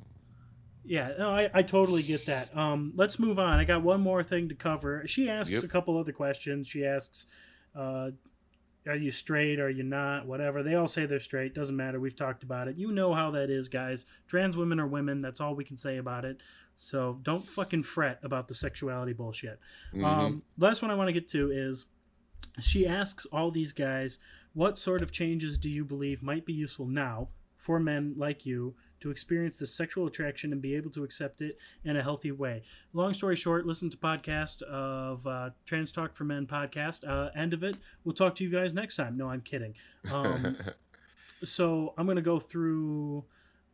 Yeah, 0.87 1.11
no, 1.19 1.29
I, 1.29 1.49
I 1.53 1.61
totally 1.63 2.01
get 2.01 2.25
that. 2.27 2.55
Um, 2.57 2.93
let's 2.95 3.19
move 3.19 3.39
on. 3.39 3.59
I 3.59 3.65
got 3.65 3.83
one 3.83 3.99
more 3.99 4.23
thing 4.23 4.47
to 4.49 4.55
cover. 4.55 5.03
She 5.05 5.29
asks 5.29 5.51
yep. 5.51 5.63
a 5.63 5.67
couple 5.67 5.97
other 5.97 6.13
questions. 6.13 6.65
She 6.65 6.85
asks, 6.85 7.25
uh, 7.75 8.11
"Are 8.87 8.95
you 8.95 9.11
straight? 9.11 9.59
Are 9.59 9.69
you 9.69 9.83
not? 9.83 10.25
Whatever." 10.25 10.63
They 10.63 10.75
all 10.75 10.87
say 10.87 11.05
they're 11.05 11.19
straight. 11.19 11.53
Doesn't 11.53 11.75
matter. 11.75 11.99
We've 11.99 12.15
talked 12.15 12.43
about 12.43 12.69
it. 12.69 12.77
You 12.77 12.93
know 12.93 13.13
how 13.13 13.31
that 13.31 13.49
is, 13.49 13.67
guys. 13.67 14.05
Trans 14.27 14.55
women 14.55 14.79
are 14.79 14.87
women. 14.87 15.21
That's 15.21 15.41
all 15.41 15.55
we 15.55 15.65
can 15.65 15.75
say 15.75 15.97
about 15.97 16.23
it. 16.23 16.41
So 16.77 17.19
don't 17.21 17.45
fucking 17.45 17.83
fret 17.83 18.19
about 18.23 18.47
the 18.47 18.55
sexuality 18.55 19.11
bullshit. 19.11 19.59
Mm-hmm. 19.93 20.05
Um, 20.05 20.43
last 20.57 20.81
one 20.81 20.89
I 20.89 20.95
want 20.95 21.09
to 21.09 21.13
get 21.13 21.27
to 21.29 21.51
is 21.51 21.85
she 22.61 22.87
asks 22.87 23.25
all 23.25 23.51
these 23.51 23.73
guys, 23.73 24.19
"What 24.53 24.79
sort 24.79 25.01
of 25.01 25.11
changes 25.11 25.57
do 25.57 25.69
you 25.69 25.83
believe 25.83 26.23
might 26.23 26.45
be 26.45 26.53
useful 26.53 26.87
now 26.87 27.27
for 27.57 27.79
men 27.79 28.13
like 28.17 28.45
you 28.45 28.75
to 28.99 29.11
experience 29.11 29.59
this 29.59 29.73
sexual 29.73 30.07
attraction 30.07 30.51
and 30.51 30.61
be 30.61 30.75
able 30.75 30.89
to 30.91 31.03
accept 31.03 31.41
it 31.41 31.57
in 31.84 31.97
a 31.97 32.01
healthy 32.01 32.31
way. 32.31 32.63
Long 32.93 33.13
story 33.13 33.35
short, 33.35 33.65
listen 33.65 33.89
to 33.89 33.97
podcast 33.97 34.61
of 34.63 35.25
uh, 35.27 35.51
Trans 35.65 35.91
Talk 35.91 36.15
for 36.15 36.23
Men 36.23 36.47
podcast. 36.47 37.07
Uh, 37.07 37.29
end 37.35 37.53
of 37.53 37.63
it. 37.63 37.77
We'll 38.03 38.15
talk 38.15 38.35
to 38.35 38.43
you 38.43 38.49
guys 38.49 38.73
next 38.73 38.95
time. 38.95 39.17
No, 39.17 39.29
I'm 39.29 39.41
kidding. 39.41 39.75
Um, 40.11 40.55
so 41.43 41.93
I'm 41.97 42.07
gonna 42.07 42.21
go 42.21 42.39
through. 42.39 43.25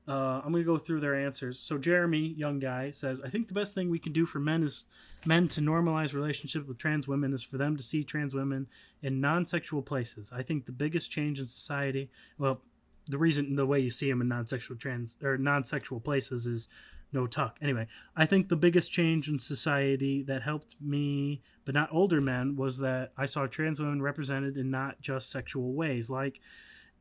Uh, 0.05 0.41
I'm 0.43 0.51
going 0.51 0.61
to 0.61 0.69
go 0.69 0.77
through 0.77 0.99
their 0.99 1.15
answers. 1.15 1.57
So 1.57 1.77
Jeremy, 1.77 2.33
young 2.35 2.59
guy, 2.59 2.91
says, 2.91 3.21
"I 3.21 3.29
think 3.29 3.47
the 3.47 3.53
best 3.53 3.73
thing 3.73 3.89
we 3.89 3.99
can 3.99 4.11
do 4.11 4.25
for 4.25 4.39
men 4.39 4.61
is 4.61 4.83
men 5.25 5.47
to 5.47 5.61
normalize 5.61 6.13
relationships 6.13 6.67
with 6.67 6.77
trans 6.77 7.07
women 7.07 7.31
is 7.31 7.41
for 7.41 7.57
them 7.57 7.77
to 7.77 7.83
see 7.83 8.03
trans 8.03 8.33
women 8.33 8.67
in 9.01 9.21
non-sexual 9.21 9.81
places. 9.81 10.29
I 10.35 10.43
think 10.43 10.65
the 10.65 10.73
biggest 10.73 11.09
change 11.09 11.39
in 11.39 11.45
society, 11.45 12.09
well, 12.37 12.61
the 13.07 13.17
reason 13.17 13.55
the 13.55 13.65
way 13.65 13.79
you 13.79 13.89
see 13.89 14.09
them 14.09 14.21
in 14.21 14.27
non-sexual 14.27 14.77
trans 14.77 15.17
or 15.21 15.37
non-sexual 15.37 15.99
places 15.99 16.47
is 16.47 16.67
no 17.13 17.27
tuck. 17.27 17.57
Anyway, 17.61 17.87
I 18.15 18.25
think 18.25 18.49
the 18.49 18.55
biggest 18.55 18.91
change 18.91 19.29
in 19.29 19.39
society 19.39 20.23
that 20.23 20.41
helped 20.41 20.75
me, 20.81 21.41
but 21.65 21.75
not 21.75 21.89
older 21.91 22.21
men, 22.21 22.55
was 22.55 22.79
that 22.79 23.11
I 23.17 23.25
saw 23.25 23.45
trans 23.45 23.79
women 23.79 24.01
represented 24.01 24.57
in 24.57 24.71
not 24.71 24.99
just 24.99 25.29
sexual 25.29 25.73
ways, 25.73 26.09
like 26.09 26.39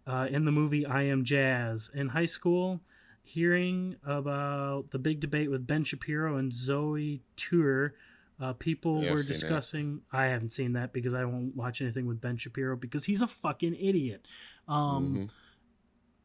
uh, 0.07 0.29
in 0.31 0.45
the 0.45 0.53
movie 0.53 0.85
I 0.85 1.05
Am 1.05 1.25
Jazz. 1.25 1.91
In 1.95 2.09
high 2.09 2.27
school, 2.27 2.81
hearing 3.23 3.97
about 4.05 4.91
the 4.91 4.99
big 4.99 5.21
debate 5.21 5.51
with 5.51 5.67
Ben 5.67 5.85
Shapiro 5.85 6.37
and 6.37 6.53
Zoe 6.53 7.23
Tudor, 7.37 7.95
uh, 8.41 8.53
people 8.55 9.03
yeah, 9.03 9.13
were 9.13 9.23
discussing. 9.23 10.03
I 10.13 10.27
haven't 10.27 10.51
seen 10.51 10.73
that 10.75 10.93
because 10.93 11.15
I 11.15 11.25
won't 11.25 11.57
watch 11.57 11.81
anything 11.81 12.07
with 12.07 12.21
Ben 12.21 12.37
Shapiro 12.37 12.77
because 12.77 13.05
he's 13.05 13.23
a 13.23 13.27
fucking 13.27 13.77
idiot. 13.77 14.27
Um, 14.69 15.07
mm-hmm 15.07 15.25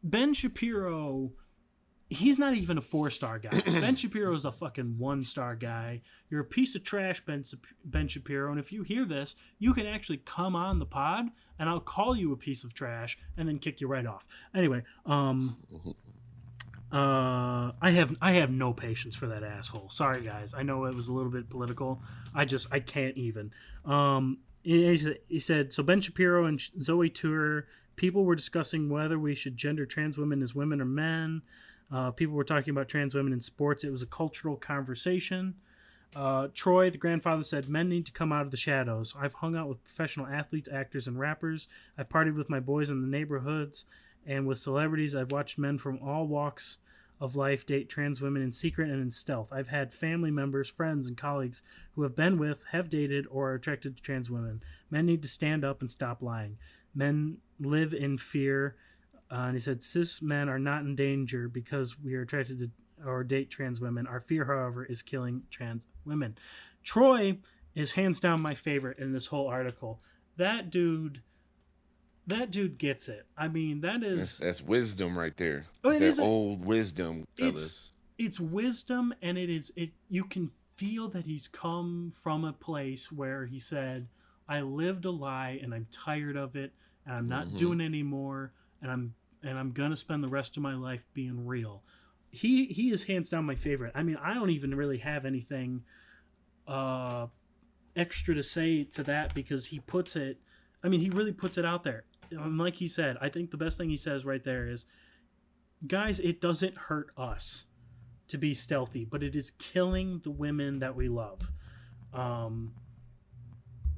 Ben 0.03 0.34
Shapiro, 0.34 1.32
he's 2.10 2.38
not 2.38 2.53
even 2.53 2.78
a 2.78 2.82
four 2.82 3.10
star 3.10 3.40
guy. 3.40 3.49
ben 3.65 3.95
Shapiro 3.95 4.34
is 4.34 4.45
a 4.45 4.52
fucking 4.52 4.98
one 4.98 5.24
star 5.24 5.56
guy. 5.56 6.02
You're 6.30 6.41
a 6.41 6.45
piece 6.45 6.76
of 6.76 6.84
trash, 6.84 7.24
Ben, 7.26 7.44
ben 7.86 8.07
Shapiro. 8.07 8.52
And 8.52 8.60
if 8.60 8.72
you 8.72 8.84
hear 8.84 9.06
this, 9.06 9.36
you 9.60 9.74
can 9.74 9.86
actually 9.86 10.18
come 10.18 10.56
on 10.56 10.80
the 10.80 10.86
pod 10.86 11.28
and 11.60 11.69
I'll 11.69 11.80
call 11.80 12.15
you 12.15 12.32
a 12.34 12.38
piece 12.38 12.64
of 12.64 12.74
trash 12.74 13.18
and 13.36 13.48
then 13.48 13.60
kick 13.60 13.82
you 13.82 13.88
right 13.88 14.06
off. 14.06 14.28
Anyway, 14.53 14.84
um, 15.06 15.57
uh, 16.91 17.72
I 17.82 17.91
have 17.91 18.15
I 18.22 18.34
have 18.34 18.49
no 18.49 18.74
patience 18.74 19.15
for 19.15 19.28
that 19.28 19.44
asshole. 19.44 19.90
Sorry 19.90 20.22
guys. 20.22 20.53
I 20.53 20.64
know 20.64 20.86
it 20.86 20.95
was 20.95 21.07
a 21.07 21.14
little 21.14 21.32
bit 21.32 21.49
political. 21.49 22.02
I 22.34 22.45
just 22.45 22.68
I 22.72 22.80
can't 22.80 23.18
even. 23.18 23.52
Um, 23.84 24.40
he, 24.64 24.95
he 25.28 25.40
said 25.40 25.74
so. 25.74 25.84
Ben 25.84 26.02
Shapiro 26.02 26.45
and 26.45 26.61
Zoe 26.80 27.10
Tudor 27.10 27.68
people 27.98 28.24
were 28.24 28.36
discussing 28.36 28.90
whether 28.90 29.19
we 29.19 29.36
should 29.36 29.57
gender 29.57 29.86
trans 29.86 30.18
women 30.18 30.41
as 30.41 30.56
women 30.56 30.80
or 30.80 30.86
men. 30.86 31.41
Uh, 31.91 32.11
people 32.11 32.36
were 32.36 32.44
talking 32.45 32.72
about 32.72 32.88
trans 32.88 33.14
women 33.14 33.34
in 33.34 33.41
sports. 33.41 33.84
It 33.84 33.91
was 33.91 34.02
a 34.02 34.07
cultural 34.07 34.56
conversation. 34.56 35.56
Uh, 36.15 36.48
Troy, 36.53 36.90
the 36.90 36.98
grandfather, 36.98 37.44
said 37.44 37.68
men 37.68 37.90
need 37.90 38.06
to 38.06 38.11
come 38.11 38.32
out 38.32 38.45
of 38.45 38.52
the 38.52 38.57
shadows. 38.57 39.14
I've 39.19 39.36
hung 39.36 39.56
out 39.56 39.68
with 39.68 39.84
professional 39.84 40.28
athletes, 40.28 40.69
actors, 40.72 41.07
and 41.07 41.19
rappers. 41.19 41.68
I've 41.98 42.10
partied 42.10 42.36
with 42.36 42.49
my 42.49 42.60
boys 42.60 42.90
in 42.90 43.02
the 43.02 43.07
neighborhoods 43.07 43.86
and 44.26 44.48
with 44.48 44.57
celebrities. 44.60 45.15
I've 45.15 45.32
watched 45.32 45.57
men 45.57 45.78
from 45.78 45.99
all 45.99 46.28
walks 46.28 46.78
of 47.19 47.36
life 47.36 47.65
date 47.65 47.90
trans 47.90 48.22
women 48.22 48.41
in 48.41 48.52
secret 48.52 48.90
and 48.90 49.02
in 49.02 49.11
stealth. 49.11 49.52
I've 49.52 49.69
had 49.69 49.91
family 49.91 50.32
members, 50.32 50.69
friends, 50.69 51.07
and 51.07 51.18
colleagues 51.18 51.61
who 51.94 52.03
have 52.03 52.15
been 52.15 52.38
with, 52.38 52.64
have 52.72 52.90
dated, 52.90 53.26
or 53.30 53.52
are 53.52 53.56
attracted 53.56 53.98
to 53.98 54.03
trans 54.03 54.30
women. 54.30 54.61
Men 54.91 55.07
need 55.07 55.24
to 55.24 55.28
stand 55.28 55.65
up 55.65 55.82
and 55.82 55.90
stop 55.90 56.22
lying. 56.22 56.57
Men 56.94 57.38
live 57.59 57.93
in 57.93 58.17
fear. 58.17 58.75
Uh, 59.29 59.35
and 59.47 59.55
he 59.55 59.59
said, 59.59 59.84
cis 59.84 60.21
men 60.21 60.47
are 60.47 60.59
not 60.59 60.81
in 60.81 60.95
danger 60.95 61.49
because 61.49 61.99
we 61.99 62.15
are 62.15 62.21
attracted 62.21 62.59
to 62.59 62.71
or 63.05 63.23
date 63.23 63.49
trans 63.49 63.79
women. 63.79 64.07
Our 64.07 64.19
fear, 64.19 64.45
however, 64.45 64.84
is 64.84 65.01
killing 65.01 65.43
trans 65.51 65.88
women. 66.05 66.38
Troy 66.84 67.38
is 67.75 67.91
hands 67.91 68.19
down 68.19 68.41
my 68.41 68.55
favorite 68.55 68.97
in 68.97 69.13
this 69.13 69.27
whole 69.27 69.47
article. 69.47 70.01
That 70.38 70.71
dude, 70.71 71.21
that 72.25 72.49
dude 72.49 72.77
gets 72.77 73.07
it. 73.07 73.25
I 73.38 73.49
mean, 73.49 73.81
that 73.81 74.03
is 74.03 74.39
that's, 74.39 74.59
that's 74.59 74.61
wisdom 74.63 75.17
right 75.17 75.35
there. 75.38 75.65
Oh, 75.84 75.91
it 75.91 76.01
is 76.01 76.19
old 76.19 76.65
wisdom, 76.65 77.27
fellas. 77.38 77.53
It's, 77.55 77.91
it's 78.17 78.39
wisdom, 78.39 79.13
and 79.21 79.38
it 79.38 79.49
is 79.49 79.71
it. 79.75 79.91
You 80.09 80.23
can 80.23 80.49
feel 80.75 81.07
that 81.09 81.25
he's 81.25 81.47
come 81.47 82.11
from 82.15 82.45
a 82.45 82.53
place 82.53 83.11
where 83.11 83.45
he 83.45 83.59
said, 83.59 84.07
"I 84.47 84.61
lived 84.61 85.05
a 85.05 85.11
lie, 85.11 85.59
and 85.61 85.73
I'm 85.73 85.88
tired 85.91 86.35
of 86.35 86.55
it." 86.55 86.73
And 87.07 87.15
I'm 87.15 87.27
not 87.27 87.47
mm-hmm. 87.47 87.57
doing 87.57 87.81
anymore 87.81 88.51
and 88.81 88.91
I'm 88.91 89.15
and 89.43 89.57
I'm 89.57 89.71
gonna 89.71 89.95
spend 89.95 90.23
the 90.23 90.27
rest 90.27 90.57
of 90.57 90.63
my 90.63 90.75
life 90.75 91.05
being 91.13 91.45
real. 91.45 91.84
He 92.29 92.65
he 92.65 92.91
is 92.91 93.03
hands 93.03 93.29
down 93.29 93.45
my 93.45 93.55
favorite. 93.55 93.93
I 93.95 94.03
mean, 94.03 94.17
I 94.21 94.34
don't 94.34 94.49
even 94.49 94.75
really 94.75 94.97
have 94.99 95.25
anything 95.25 95.84
uh 96.67 97.27
extra 97.95 98.35
to 98.35 98.43
say 98.43 98.84
to 98.84 99.03
that 99.03 99.34
because 99.34 99.65
he 99.67 99.79
puts 99.79 100.15
it 100.15 100.39
I 100.84 100.89
mean, 100.89 100.99
he 100.99 101.09
really 101.09 101.34
puts 101.34 101.57
it 101.57 101.65
out 101.65 101.84
there. 101.84 102.03
And 102.29 102.57
like 102.57 102.75
he 102.75 102.88
said, 102.88 103.17
I 103.19 103.29
think 103.29 103.51
the 103.51 103.57
best 103.57 103.77
thing 103.77 103.89
he 103.89 103.97
says 103.97 104.25
right 104.25 104.43
there 104.43 104.67
is 104.67 104.85
guys, 105.88 106.19
it 106.19 106.41
doesn't 106.41 106.77
hurt 106.77 107.11
us 107.17 107.65
to 108.27 108.38
be 108.38 108.53
stealthy, 108.53 109.05
but 109.05 109.23
it 109.23 109.35
is 109.35 109.51
killing 109.51 110.19
the 110.23 110.31
women 110.31 110.79
that 110.79 110.95
we 110.95 111.07
love. 111.07 111.51
Um 112.13 112.73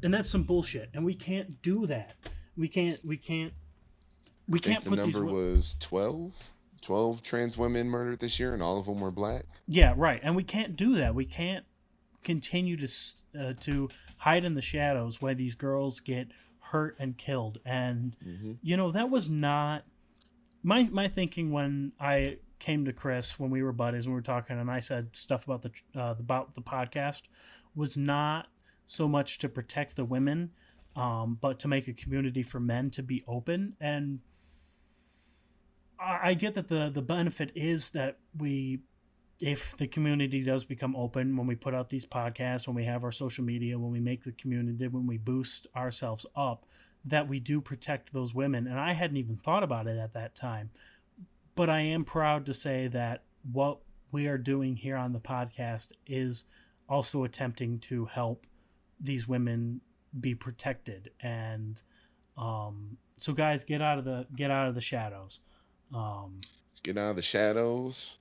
and 0.01 0.13
that's 0.13 0.29
some 0.29 0.43
bullshit 0.43 0.89
and 0.93 1.03
we 1.03 1.13
can't 1.13 1.61
do 1.61 1.85
that 1.87 2.13
we 2.59 2.67
can't 2.67 2.97
we 3.05 3.17
can't 3.17 3.53
we 4.47 4.59
can't 4.59 4.83
the 4.83 4.89
put 4.89 4.99
number 4.99 5.21
these 5.21 5.31
was 5.31 5.75
12 5.79 6.33
12 6.81 7.23
trans 7.23 7.57
women 7.57 7.87
murdered 7.87 8.19
this 8.19 8.39
year 8.39 8.53
and 8.53 8.61
all 8.61 8.79
of 8.79 8.85
them 8.85 8.99
were 8.99 9.11
black? 9.11 9.45
Yeah 9.67 9.93
right 9.95 10.19
and 10.23 10.35
we 10.35 10.43
can't 10.43 10.75
do 10.75 10.95
that. 10.95 11.15
We 11.15 11.25
can't 11.25 11.65
continue 12.23 12.77
to 12.77 12.87
uh, 13.39 13.53
to 13.61 13.89
hide 14.17 14.43
in 14.43 14.53
the 14.53 14.61
shadows 14.61 15.21
while 15.21 15.35
these 15.35 15.55
girls 15.55 15.99
get 15.99 16.27
hurt 16.59 16.95
and 16.99 17.17
killed. 17.17 17.59
And 17.65 18.15
mm-hmm. 18.25 18.53
you 18.61 18.77
know 18.77 18.91
that 18.91 19.09
was 19.09 19.29
not 19.29 19.83
my 20.63 20.83
my 20.91 21.07
thinking 21.07 21.51
when 21.51 21.91
i 21.99 22.37
came 22.59 22.85
to 22.85 22.93
chris 22.93 23.39
when 23.39 23.49
we 23.49 23.63
were 23.63 23.71
buddies 23.71 24.05
and 24.05 24.13
we 24.13 24.17
were 24.17 24.21
talking 24.21 24.59
and 24.59 24.69
i 24.69 24.79
said 24.79 25.07
stuff 25.13 25.45
about 25.45 25.61
the 25.61 25.71
uh, 25.95 26.15
about 26.19 26.55
the 26.55 26.61
podcast 26.61 27.23
was 27.75 27.95
not 27.95 28.47
so 28.85 29.07
much 29.07 29.37
to 29.37 29.47
protect 29.47 29.95
the 29.95 30.03
women 30.03 30.51
um, 30.95 31.37
but 31.39 31.59
to 31.59 31.67
make 31.67 31.87
a 31.87 31.93
community 31.93 32.43
for 32.43 32.59
men 32.59 32.89
to 32.91 33.03
be 33.03 33.23
open. 33.27 33.75
And 33.79 34.19
I, 35.99 36.19
I 36.29 36.33
get 36.33 36.55
that 36.55 36.67
the 36.67 36.89
the 36.89 37.01
benefit 37.01 37.51
is 37.55 37.89
that 37.89 38.17
we 38.37 38.81
if 39.41 39.77
the 39.77 39.87
community 39.87 40.43
does 40.43 40.65
become 40.65 40.95
open 40.95 41.37
when 41.37 41.47
we 41.47 41.55
put 41.55 41.73
out 41.73 41.89
these 41.89 42.05
podcasts, 42.05 42.67
when 42.67 42.75
we 42.75 42.83
have 42.83 43.03
our 43.03 43.11
social 43.11 43.43
media, 43.43 43.79
when 43.79 43.91
we 43.91 43.99
make 43.99 44.23
the 44.23 44.33
community, 44.33 44.87
when 44.87 45.07
we 45.07 45.17
boost 45.17 45.67
ourselves 45.75 46.25
up, 46.35 46.65
that 47.05 47.27
we 47.27 47.39
do 47.39 47.61
protect 47.61 48.11
those 48.11 48.35
women. 48.35 48.67
And 48.67 48.77
I 48.77 48.91
hadn't 48.91 49.17
even 49.17 49.37
thought 49.37 49.63
about 49.63 49.87
it 49.87 49.97
at 49.97 50.13
that 50.13 50.35
time. 50.35 50.69
But 51.55 51.69
I 51.69 51.79
am 51.79 52.03
proud 52.03 52.45
to 52.47 52.53
say 52.53 52.87
that 52.89 53.23
what 53.51 53.79
we 54.11 54.27
are 54.27 54.37
doing 54.37 54.75
here 54.75 54.97
on 54.97 55.13
the 55.13 55.19
podcast 55.19 55.89
is 56.05 56.43
also 56.89 57.23
attempting 57.23 57.79
to 57.79 58.05
help 58.05 58.45
these 58.99 59.27
women 59.27 59.79
be 60.19 60.33
protected 60.35 61.11
and 61.21 61.81
um, 62.37 62.97
so 63.17 63.33
guys 63.33 63.63
get 63.63 63.81
out 63.81 63.97
of 63.97 64.05
the 64.05 64.25
get 64.35 64.49
out 64.51 64.67
of 64.67 64.75
the 64.75 64.81
shadows 64.81 65.39
um, 65.93 66.39
get 66.83 66.97
out 66.97 67.09
of 67.11 67.15
the 67.15 67.21
shadows 67.21 68.17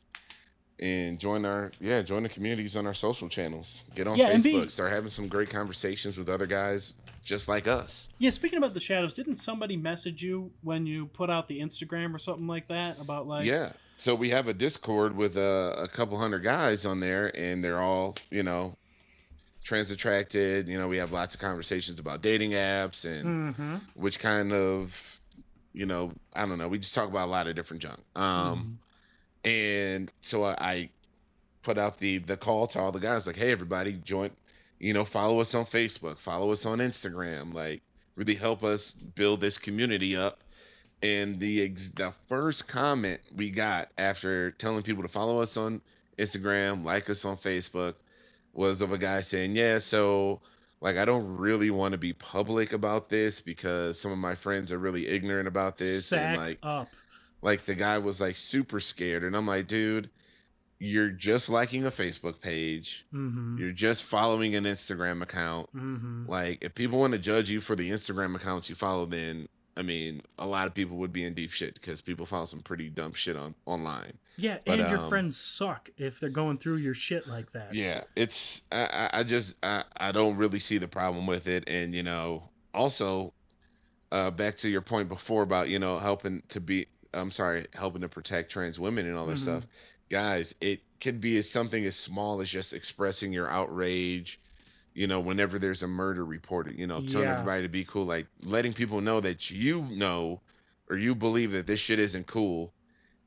and 0.80 1.18
join 1.18 1.44
our 1.44 1.72
yeah 1.80 2.02
join 2.02 2.22
the 2.22 2.28
communities 2.28 2.76
on 2.76 2.86
our 2.86 2.94
social 2.94 3.28
channels. 3.28 3.84
Get 3.96 4.06
on 4.06 4.16
Yeah, 4.16 4.32
Facebook. 4.32 4.62
be- 4.64 4.68
Start 4.68 4.92
having 4.92 5.08
some 5.10 5.26
great 5.26 5.50
conversations 5.50 6.16
with 6.16 6.28
other 6.28 6.46
guys 6.46 6.94
just 7.24 7.48
like 7.48 7.66
us. 7.66 8.08
Yeah, 8.18 8.30
speaking 8.30 8.58
about 8.58 8.74
the 8.74 8.80
shadows, 8.80 9.14
didn't 9.14 9.36
somebody 9.36 9.76
message 9.76 10.22
you 10.22 10.52
when 10.62 10.86
you 10.86 11.06
put 11.06 11.30
out 11.30 11.48
the 11.48 11.60
Instagram 11.60 12.14
or 12.14 12.18
something 12.18 12.46
like 12.46 12.68
that 12.68 12.98
about 13.00 13.26
like 13.26 13.44
yeah. 13.44 13.72
So 13.96 14.14
we 14.14 14.30
have 14.30 14.46
a 14.46 14.54
Discord 14.54 15.16
with 15.16 15.36
uh, 15.36 15.74
a 15.76 15.88
couple 15.88 16.16
hundred 16.16 16.44
guys 16.44 16.86
on 16.86 17.00
there, 17.00 17.36
and 17.36 17.62
they're 17.64 17.80
all 17.80 18.14
you 18.30 18.44
know 18.44 18.76
trans 19.68 19.90
attracted. 19.90 20.66
You 20.66 20.78
know, 20.78 20.88
we 20.88 20.96
have 20.96 21.12
lots 21.12 21.34
of 21.34 21.40
conversations 21.42 21.98
about 22.00 22.22
dating 22.22 22.52
apps 22.52 23.04
and 23.04 23.54
Mm-hmm. 23.54 23.76
which 23.94 24.18
kind 24.18 24.52
of 24.52 25.20
you 25.74 25.84
know 25.84 26.10
I 26.34 26.46
don't 26.46 26.56
know. 26.58 26.68
We 26.68 26.78
just 26.78 26.94
talk 26.94 27.08
about 27.08 27.26
a 27.26 27.30
lot 27.30 27.46
of 27.46 27.54
different 27.54 27.82
junk. 27.82 28.00
Um, 28.16 28.78
and 29.44 30.10
so 30.22 30.42
I, 30.44 30.56
I 30.58 30.90
put 31.62 31.76
out 31.78 31.98
the 31.98 32.18
the 32.18 32.36
call 32.36 32.66
to 32.68 32.78
all 32.80 32.92
the 32.92 32.98
guys 32.98 33.26
like, 33.26 33.36
hey 33.36 33.52
everybody, 33.52 33.92
join. 34.04 34.30
You 34.80 34.94
know, 34.94 35.04
follow 35.04 35.40
us 35.40 35.54
on 35.54 35.64
Facebook, 35.64 36.18
follow 36.18 36.50
us 36.52 36.64
on 36.64 36.78
Instagram. 36.78 37.52
Like, 37.52 37.82
really 38.16 38.34
help 38.36 38.62
us 38.64 38.92
build 38.92 39.40
this 39.40 39.58
community 39.58 40.16
up. 40.16 40.40
And 41.02 41.38
the 41.38 41.62
ex- 41.62 41.90
the 41.90 42.12
first 42.28 42.66
comment 42.68 43.20
we 43.36 43.50
got 43.50 43.90
after 43.98 44.52
telling 44.52 44.82
people 44.82 45.02
to 45.02 45.08
follow 45.08 45.40
us 45.40 45.56
on 45.56 45.80
Instagram, 46.18 46.82
like 46.84 47.10
us 47.10 47.24
on 47.24 47.36
Facebook, 47.36 47.94
was 48.58 48.82
of 48.82 48.92
a 48.92 48.98
guy 48.98 49.20
saying, 49.20 49.54
"Yeah, 49.56 49.78
so 49.78 50.40
like 50.80 50.96
I 50.96 51.04
don't 51.04 51.36
really 51.36 51.70
want 51.70 51.92
to 51.92 51.98
be 51.98 52.12
public 52.12 52.72
about 52.72 53.08
this 53.08 53.40
because 53.40 54.00
some 54.00 54.12
of 54.12 54.18
my 54.18 54.34
friends 54.34 54.72
are 54.72 54.78
really 54.78 55.06
ignorant 55.06 55.48
about 55.48 55.78
this 55.78 56.06
Sack 56.06 56.20
and 56.20 56.36
like 56.36 56.58
up. 56.62 56.88
like 57.40 57.64
the 57.64 57.74
guy 57.74 57.98
was 57.98 58.20
like 58.20 58.36
super 58.36 58.80
scared 58.80 59.22
and 59.22 59.36
I'm 59.36 59.46
like, 59.46 59.68
"Dude, 59.68 60.10
you're 60.80 61.10
just 61.10 61.48
liking 61.48 61.86
a 61.86 61.90
Facebook 61.90 62.40
page. 62.40 63.06
Mm-hmm. 63.14 63.58
You're 63.58 63.72
just 63.72 64.04
following 64.04 64.56
an 64.56 64.64
Instagram 64.64 65.22
account. 65.22 65.68
Mm-hmm. 65.74 66.26
Like 66.28 66.64
if 66.64 66.74
people 66.74 66.98
want 66.98 67.12
to 67.12 67.18
judge 67.18 67.48
you 67.48 67.60
for 67.60 67.76
the 67.76 67.88
Instagram 67.88 68.34
accounts 68.34 68.68
you 68.68 68.74
follow 68.74 69.06
then 69.06 69.48
I 69.78 69.82
mean, 69.82 70.22
a 70.38 70.46
lot 70.46 70.66
of 70.66 70.74
people 70.74 70.96
would 70.96 71.12
be 71.12 71.24
in 71.24 71.34
deep 71.34 71.52
shit 71.52 71.74
because 71.74 72.00
people 72.00 72.26
found 72.26 72.48
some 72.48 72.60
pretty 72.60 72.90
dumb 72.90 73.12
shit 73.12 73.36
on 73.36 73.54
online. 73.64 74.12
Yeah, 74.36 74.58
But, 74.66 74.80
and 74.80 74.90
your 74.90 74.98
um, 74.98 75.08
friends 75.08 75.38
suck 75.38 75.88
if 75.96 76.18
they're 76.18 76.30
going 76.30 76.58
through 76.58 76.76
your 76.76 76.94
shit 76.94 77.28
like 77.28 77.52
that. 77.52 77.74
Yeah, 77.74 78.02
it's 78.16 78.62
I, 78.72 79.10
I 79.12 79.22
just 79.22 79.54
I, 79.62 79.84
I 79.96 80.12
don't 80.12 80.36
really 80.36 80.58
see 80.58 80.78
the 80.78 80.88
problem 80.88 81.26
with 81.26 81.46
it, 81.46 81.64
and 81.68 81.94
you 81.94 82.02
know, 82.02 82.42
also, 82.74 83.32
uh, 84.10 84.30
back 84.30 84.56
to 84.58 84.68
your 84.68 84.80
point 84.80 85.08
before 85.08 85.42
about 85.42 85.68
you 85.68 85.78
know 85.78 85.98
helping 85.98 86.42
to 86.48 86.60
be 86.60 86.86
I'm 87.14 87.30
sorry, 87.30 87.66
helping 87.74 88.02
to 88.02 88.08
protect 88.08 88.50
trans 88.50 88.78
women 88.78 89.06
and 89.06 89.16
all 89.16 89.26
this 89.26 89.40
Mhm. 89.40 89.42
stuff, 89.42 89.66
guys. 90.10 90.54
It 90.60 90.82
could 91.00 91.20
be 91.20 91.36
as 91.38 91.50
something 91.50 91.84
as 91.84 91.96
small 91.96 92.40
as 92.40 92.50
just 92.50 92.72
expressing 92.72 93.32
your 93.32 93.48
outrage. 93.48 94.40
You 94.98 95.06
know, 95.06 95.20
whenever 95.20 95.60
there's 95.60 95.84
a 95.84 95.86
murder 95.86 96.24
reported, 96.24 96.76
you 96.76 96.88
know, 96.88 97.00
telling 97.00 97.28
Yeah. 97.28 97.34
everybody 97.34 97.62
to 97.62 97.68
be 97.68 97.84
cool, 97.84 98.04
like 98.04 98.26
letting 98.42 98.72
people 98.72 99.00
know 99.00 99.20
that 99.20 99.48
you 99.48 99.82
know 99.92 100.40
or 100.90 100.96
you 100.96 101.14
believe 101.14 101.52
that 101.52 101.68
this 101.68 101.78
shit 101.78 102.00
isn't 102.00 102.26
cool 102.26 102.72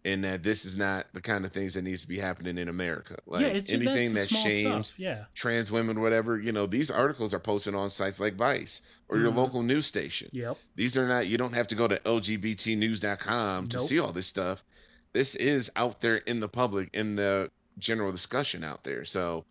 and 0.03 0.21
that 0.25 0.43
this 0.43 0.65
is 0.65 0.75
not 0.75 1.05
the 1.13 1.21
kind 1.21 1.45
of 1.45 1.53
things 1.53 1.73
that 1.75 1.83
needs 1.83 2.01
to 2.01 2.09
be 2.09 2.17
happening 2.17 2.57
in 2.57 2.67
America. 2.67 3.15
Like 3.25 3.43
yeah, 3.43 3.47
it's 3.49 3.71
anything 3.71 4.13
that 4.15 4.27
shames 4.29 4.87
stuff. 4.87 4.99
Yeah. 4.99 5.25
trans 5.33 5.71
women, 5.71 6.01
whatever, 6.01 6.37
you 6.39 6.51
know, 6.51 6.65
these 6.65 6.91
articles 6.91 7.33
are 7.33 7.39
posted 7.39 7.73
on 7.73 7.89
sites 7.89 8.19
like 8.19 8.33
Vice 8.33 8.81
or 9.07 9.17
your 9.19 9.31
Mhm. 9.31 9.35
local 9.37 9.63
news 9.63 9.85
station. 9.85 10.27
Yep. 10.33 10.57
These 10.75 10.97
are 10.97 11.07
not, 11.07 11.27
you 11.27 11.37
don't 11.37 11.53
have 11.53 11.67
to 11.67 11.75
go 11.75 11.87
to 11.87 11.97
lgbtnews.com 11.99 13.67
to 13.69 13.77
Nope. 13.77 13.87
see 13.87 13.99
all 13.99 14.11
this 14.11 14.27
stuff. 14.27 14.65
This 15.13 15.35
is 15.35 15.71
out 15.77 16.01
there 16.01 16.17
in 16.17 16.41
the 16.41 16.49
public, 16.49 16.89
in 16.93 17.15
the 17.15 17.49
general 17.77 18.11
discussion 18.11 18.63
out 18.65 18.83
there. 18.83 19.05
So, 19.05 19.45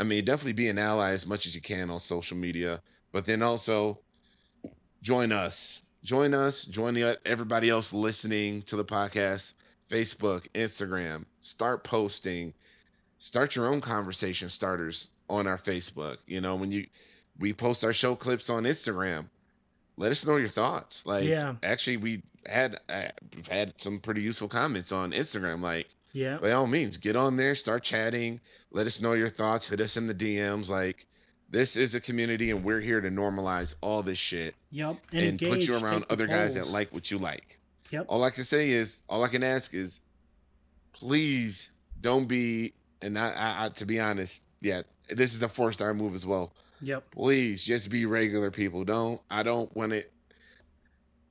I 0.00 0.02
mean, 0.02 0.24
definitely 0.24 0.54
be 0.54 0.68
an 0.68 0.78
ally 0.78 1.10
as 1.10 1.26
much 1.26 1.46
as 1.46 1.54
you 1.54 1.60
can 1.60 1.90
on 1.90 2.00
social 2.00 2.34
media, 2.34 2.80
but 3.12 3.26
then 3.26 3.42
also 3.42 4.00
join 5.02 5.30
us. 5.30 5.82
Join 6.02 6.32
us, 6.32 6.64
join 6.64 6.94
the 6.94 7.18
everybody 7.26 7.68
else 7.68 7.92
listening 7.92 8.62
to 8.62 8.76
the 8.76 8.84
podcast, 8.84 9.52
Facebook, 9.90 10.48
Instagram. 10.54 11.26
Start 11.40 11.84
posting. 11.84 12.54
Start 13.18 13.54
your 13.54 13.68
own 13.68 13.82
conversation 13.82 14.48
starters 14.48 15.10
on 15.28 15.46
our 15.46 15.58
Facebook. 15.58 16.16
You 16.26 16.40
know, 16.40 16.56
when 16.56 16.72
you 16.72 16.86
we 17.38 17.52
post 17.52 17.84
our 17.84 17.92
show 17.92 18.16
clips 18.16 18.48
on 18.48 18.62
Instagram, 18.62 19.26
let 19.98 20.10
us 20.10 20.24
know 20.24 20.36
your 20.36 20.48
thoughts. 20.48 21.04
Like, 21.04 21.24
Yeah. 21.24 21.56
actually, 21.62 21.98
we 21.98 22.22
had 22.46 22.80
uh, 22.88 23.08
we've 23.36 23.46
had 23.48 23.74
some 23.76 23.98
pretty 23.98 24.22
useful 24.22 24.48
comments 24.48 24.92
on 24.92 25.12
Instagram. 25.12 25.60
Like, 25.60 25.88
Yeah. 26.12 26.38
by 26.38 26.52
all 26.52 26.66
means, 26.66 26.96
get 26.96 27.14
on 27.16 27.36
there, 27.36 27.54
start 27.54 27.82
chatting, 27.84 28.40
let 28.70 28.86
us 28.86 29.00
know 29.00 29.12
your 29.12 29.28
thoughts, 29.28 29.68
hit 29.68 29.80
us 29.80 29.96
in 29.96 30.06
the 30.06 30.14
DMs. 30.14 30.68
Like, 30.68 31.06
this 31.48 31.76
is 31.76 31.94
a 31.94 32.00
community, 32.00 32.50
and 32.50 32.64
we're 32.64 32.80
here 32.80 33.00
to 33.00 33.08
normalize 33.08 33.74
all 33.80 34.02
this 34.02 34.18
shit 34.18 34.54
Yep. 34.70 34.96
and, 35.12 35.38
put 35.38 35.48
engage, 35.48 35.68
you 35.68 35.78
around 35.78 36.04
other 36.10 36.26
guys 36.26 36.54
that 36.54 36.68
like 36.68 36.92
what 36.92 37.10
you 37.10 37.18
like. 37.18 37.58
Yep. 37.90 38.06
All 38.08 38.22
I 38.24 38.30
can 38.30 38.44
say 38.44 38.70
is, 38.70 39.02
all 39.08 39.24
I 39.24 39.28
can 39.28 39.42
ask 39.42 39.74
is, 39.74 40.00
please 40.92 41.70
don't 42.00 42.26
be. 42.26 42.72
And 43.02 43.18
I, 43.18 43.30
I, 43.30 43.64
I 43.64 43.68
to 43.70 43.84
be 43.84 43.98
honest, 43.98 44.42
yeah, 44.60 44.82
this 45.08 45.32
is 45.34 45.42
a 45.42 45.48
four 45.48 45.72
star 45.72 45.94
move 45.94 46.14
as 46.14 46.26
well. 46.26 46.52
Yep. 46.82 47.10
Please 47.10 47.62
just 47.62 47.90
be 47.90 48.06
regular 48.06 48.50
people. 48.50 48.84
Don't. 48.84 49.20
I 49.30 49.42
don't 49.42 49.74
want 49.76 49.92
it. 49.92 50.12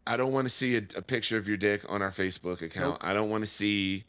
I 0.06 0.18
don't 0.18 0.34
want 0.34 0.46
to 0.48 0.54
see 0.54 0.76
a, 0.76 0.82
a 0.98 1.02
picture 1.02 1.38
of 1.38 1.48
your 1.48 1.58
dick 1.58 1.82
on 1.88 2.02
our 2.02 2.12
Facebook 2.12 2.62
account. 2.62 2.94
Nope. 2.94 2.98
I 3.02 3.14
don't 3.14 3.30
want 3.30 3.44
to 3.44 3.50
see. 3.50 4.04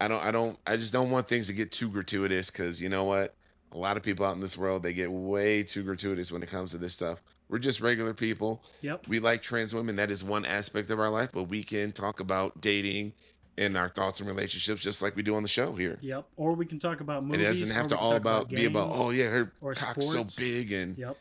I 0.00 0.08
don't. 0.08 0.22
I 0.22 0.30
don't. 0.30 0.58
I 0.66 0.76
just 0.76 0.92
don't 0.92 1.10
want 1.10 1.28
things 1.28 1.46
to 1.48 1.52
get 1.52 1.72
too 1.72 1.88
gratuitous 1.88 2.50
because 2.50 2.80
you 2.80 2.88
know 2.88 3.04
what? 3.04 3.34
A 3.72 3.76
lot 3.78 3.96
of 3.96 4.02
people 4.02 4.24
out 4.24 4.34
in 4.34 4.40
this 4.40 4.56
world 4.56 4.82
they 4.82 4.92
get 4.94 5.10
way 5.10 5.62
too 5.62 5.82
gratuitous 5.82 6.32
when 6.32 6.42
it 6.42 6.48
comes 6.48 6.70
to 6.70 6.78
this 6.78 6.94
stuff. 6.94 7.20
We're 7.50 7.58
just 7.58 7.80
regular 7.80 8.12
people 8.14 8.62
Yep. 8.82 9.08
we 9.08 9.20
like 9.20 9.40
trans 9.42 9.74
women 9.74 9.96
that 9.96 10.10
is 10.10 10.22
one 10.22 10.44
aspect 10.44 10.90
of 10.90 11.00
our 11.00 11.08
life 11.08 11.30
but 11.32 11.44
we 11.44 11.62
can 11.62 11.92
talk 11.92 12.20
about 12.20 12.60
dating 12.60 13.12
and 13.56 13.74
our 13.76 13.88
thoughts 13.88 14.20
and 14.20 14.28
relationships 14.28 14.82
just 14.82 15.00
like 15.00 15.16
we 15.16 15.22
do 15.22 15.34
on 15.34 15.42
the 15.42 15.48
show 15.48 15.72
here 15.74 15.98
Yep. 16.02 16.26
Or 16.36 16.52
we 16.52 16.66
can 16.66 16.78
talk 16.78 17.00
about 17.00 17.24
movies. 17.24 17.40
it 17.40 17.44
doesn't 17.44 17.70
have 17.76 17.86
to 17.86 17.96
all 17.96 18.12
talk 18.12 18.20
about 18.20 18.48
be 18.50 18.66
about 18.66 18.90
oh 18.92 19.10
yeah 19.10 19.28
her 19.28 19.46
cock's 19.62 19.80
sports. 20.04 20.34
so 20.34 20.42
big 20.42 20.72
and 20.72 20.96
Yep. 20.98 21.16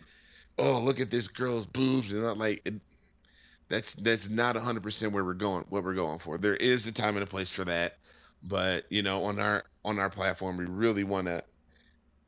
oh 0.60 0.80
look 0.80 1.00
at 1.00 1.10
this 1.10 1.30
girl's 1.30 1.66
boobs 1.66 2.12
and 2.12 2.22
not 2.22 2.38
like 2.38 2.62
it, 2.66 2.74
that's 3.70 3.94
that's 3.96 4.30
not 4.30 4.56
100% 4.56 5.12
where 5.14 5.24
we're 5.24 5.34
going 5.34 5.64
what 5.70 5.84
we're 5.86 5.94
going 5.96 6.20
for 6.20 6.38
there 6.38 6.56
is 6.58 6.86
a 6.88 6.92
time 6.92 7.16
and 7.16 7.24
a 7.24 7.28
place 7.28 7.52
for 7.52 7.64
that 7.64 7.98
but 8.44 8.86
you 8.90 9.02
know 9.02 9.24
on 9.24 9.40
our 9.40 9.64
on 9.86 10.00
our 10.00 10.10
platform 10.10 10.58
we 10.58 10.66
really 10.66 11.04
want 11.04 11.28
to 11.28 11.44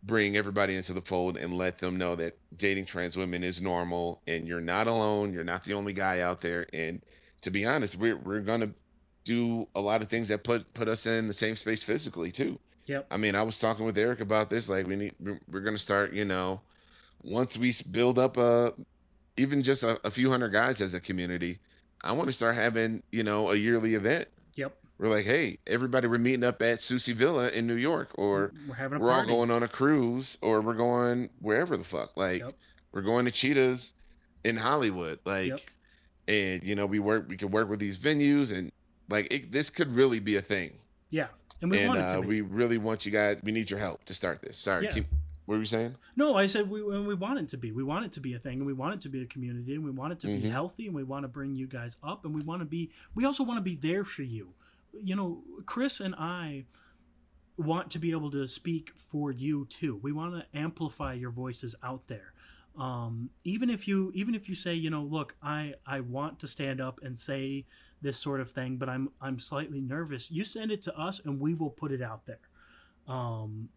bring 0.03 0.38
everybody 0.38 0.76
into 0.76 0.94
the 0.94 1.02
fold 1.02 1.36
and 1.38 1.53
let 1.53 1.77
them 1.77 1.98
know 1.98 2.15
that 2.15 2.38
dating 2.57 2.86
trans 2.86 3.18
women 3.18 3.44
is 3.44 3.61
normal 3.61 4.22
and 4.27 4.48
you're 4.48 4.61
not 4.61 4.88
alone 4.88 5.34
you're 5.34 5.44
not 5.44 5.64
the 5.65 5.73
only 5.73 5.94
guy 5.94 6.22
out 6.22 6.41
there 6.41 6.65
and 6.73 7.02
to 7.41 7.52
be 7.52 7.65
honest 7.65 7.98
we're, 7.98 8.18
we're 8.18 8.40
gonna 8.40 8.69
do 9.26 9.68
a 9.76 9.81
lot 9.81 10.02
of 10.02 10.07
things 10.07 10.30
that 10.30 10.44
put 10.44 10.73
put 10.73 10.88
us 10.88 11.06
in 11.06 11.27
the 11.27 11.34
same 11.34 11.56
space 11.56 11.84
physically 11.84 12.31
too 12.31 12.57
Yep. 12.90 13.06
I 13.11 13.18
mean, 13.18 13.36
I 13.36 13.44
was 13.44 13.60
talking 13.60 13.86
with 13.86 13.99
Eric 13.99 14.19
about 14.19 14.49
this. 14.49 14.68
Like, 14.68 14.88
we 14.88 14.95
need, 14.95 15.14
we're- 15.19 15.72
to 15.72 15.77
start, 15.77 16.11
you 16.11 16.26
know, 16.26 16.60
once 17.23 17.56
we 17.56 17.72
build 17.91 18.18
up 18.18 18.36
a, 18.36 18.73
even 19.38 19.61
just 19.61 19.84
a, 19.84 19.99
a 20.03 20.10
few 20.10 20.27
hundred 20.27 20.49
guys 20.49 20.81
as 20.81 20.95
a 20.95 20.99
community, 20.99 21.60
I 22.02 22.14
want 22.14 22.30
to 22.30 22.34
start 22.34 22.56
having, 22.56 23.03
you 23.11 23.23
know, 23.23 23.52
a 23.52 23.56
yearly 23.56 23.94
event. 23.94 24.27
We're 24.99 25.07
like, 25.07 25.26
hey, 25.26 25.59
everybody, 25.65 26.07
we're 26.07 26.17
meeting 26.17 26.43
up 26.43 26.61
at 26.61 26.81
Susie 26.81 27.13
Villa 27.13 27.47
in 27.49 27.65
New 27.65 27.76
York, 27.76 28.09
or 28.15 28.51
we're 28.67 28.76
having 28.76 28.97
a 28.99 29.01
we're 29.01 29.11
all 29.11 29.26
going 29.26 29.49
on 29.49 29.63
a 29.63 29.67
cruise, 29.67 30.38
or 30.41 30.59
we're 30.59 30.73
going 30.73 31.30
wherever 31.39 31.77
the 31.77 31.85
fuck. 31.85 32.17
Like, 32.17 32.41
Yep. 32.41 32.53
we're 32.91 33.01
going 33.03 33.23
to 33.23 33.31
Cheetahs 33.31 33.93
in 34.43 34.57
Hollywood. 34.57 35.19
Like, 35.23 35.47
Yep. 35.47 35.59
and 36.27 36.63
you 36.63 36.76
know, 36.76 36.85
we 36.85 36.99
work, 36.99 37.30
we 37.30 37.38
can 37.38 37.49
work 37.49 37.69
with 37.69 37.80
these 37.80 37.97
venues, 37.97 38.55
and 38.55 38.73
like, 39.09 39.31
it, 39.34 39.53
this 39.53 39.69
could 39.69 39.88
really 39.95 40.19
be 40.19 40.35
a 40.35 40.41
thing 40.41 40.73
Yeah. 41.11 41.27
And 41.61 41.71
we 41.71 41.80
and 41.80 41.88
want 41.89 41.99
it 42.01 42.03
uh, 42.03 42.15
to 42.15 42.21
be. 42.21 42.27
we 42.27 42.41
really 42.41 42.77
want 42.77 43.05
you 43.05 43.11
guys. 43.13 43.39
We 43.41 43.53
need 43.53 43.69
your 43.71 43.80
help 43.80 44.03
to 44.05 44.13
start 44.13 44.41
this. 44.41 44.57
Sorry, 44.57 44.84
Yeah. 44.85 44.91
keep. 44.91 45.05
What 45.45 45.55
were 45.55 45.59
you 45.61 45.65
saying? 45.65 45.95
No, 46.15 46.35
I 46.35 46.45
said 46.45 46.69
we 46.69 46.84
we 46.84 47.15
want 47.15 47.39
it 47.39 47.47
to 47.49 47.57
be. 47.57 47.71
We 47.71 47.84
want 47.84 48.05
it 48.05 48.11
to 48.13 48.19
be 48.19 48.34
a 48.35 48.39
thing, 48.39 48.57
and 48.59 48.65
we 48.67 48.73
want 48.73 48.93
it 48.95 49.01
to 49.01 49.09
be 49.09 49.23
a 49.23 49.26
community, 49.26 49.73
and 49.76 49.84
we 49.84 49.89
want 49.91 50.13
it 50.13 50.19
to 50.21 50.27
be 50.27 50.41
Mhm. 50.41 50.51
healthy, 50.51 50.85
and 50.88 50.95
we 50.95 51.03
want 51.03 51.23
to 51.23 51.27
bring 51.27 51.55
you 51.55 51.65
guys 51.67 51.95
up, 52.03 52.23
and 52.26 52.35
we 52.35 52.41
want 52.41 52.61
to 52.61 52.65
be. 52.65 52.91
We 53.15 53.23
also 53.26 53.43
want 53.43 53.57
to 53.57 53.61
be 53.63 53.76
there 53.76 54.03
for 54.03 54.23
you. 54.23 54.53
You 54.93 55.15
know, 55.15 55.43
Chris 55.65 55.99
and 55.99 56.15
I 56.15 56.65
want 57.57 57.91
to 57.91 57.99
be 57.99 58.11
able 58.11 58.31
to 58.31 58.47
speak 58.47 58.91
for 58.95 59.31
you 59.31 59.67
too. 59.69 59.99
We 60.01 60.11
want 60.11 60.33
to 60.33 60.57
amplify 60.57 61.13
your 61.13 61.31
voices 61.31 61.75
out 61.83 62.07
there. 62.07 62.33
Um, 62.77 63.29
even 63.43 63.69
if 63.69 63.87
you 63.87 64.11
even 64.15 64.35
if 64.35 64.47
you 64.47 64.55
say, 64.55 64.73
you 64.73 64.89
know, 64.89 65.03
look, 65.03 65.35
I 65.43 65.73
I 65.85 65.99
want 65.99 66.39
to 66.39 66.47
stand 66.47 66.79
up 66.79 66.99
and 67.03 67.17
say 67.17 67.65
this 68.01 68.17
sort 68.17 68.39
of 68.39 68.51
thing, 68.51 68.77
but 68.77 68.87
I'm 68.87 69.09
I'm 69.19 69.39
slightly 69.39 69.81
nervous. 69.81 70.31
You 70.31 70.45
send 70.45 70.71
it 70.71 70.81
to 70.83 70.97
us, 70.97 71.19
and 71.25 71.39
we 71.39 71.53
will 71.53 71.69
put 71.69 71.91
it 71.91 72.01
out 72.01 72.25
there. 72.25 72.39
Um, 73.07 73.69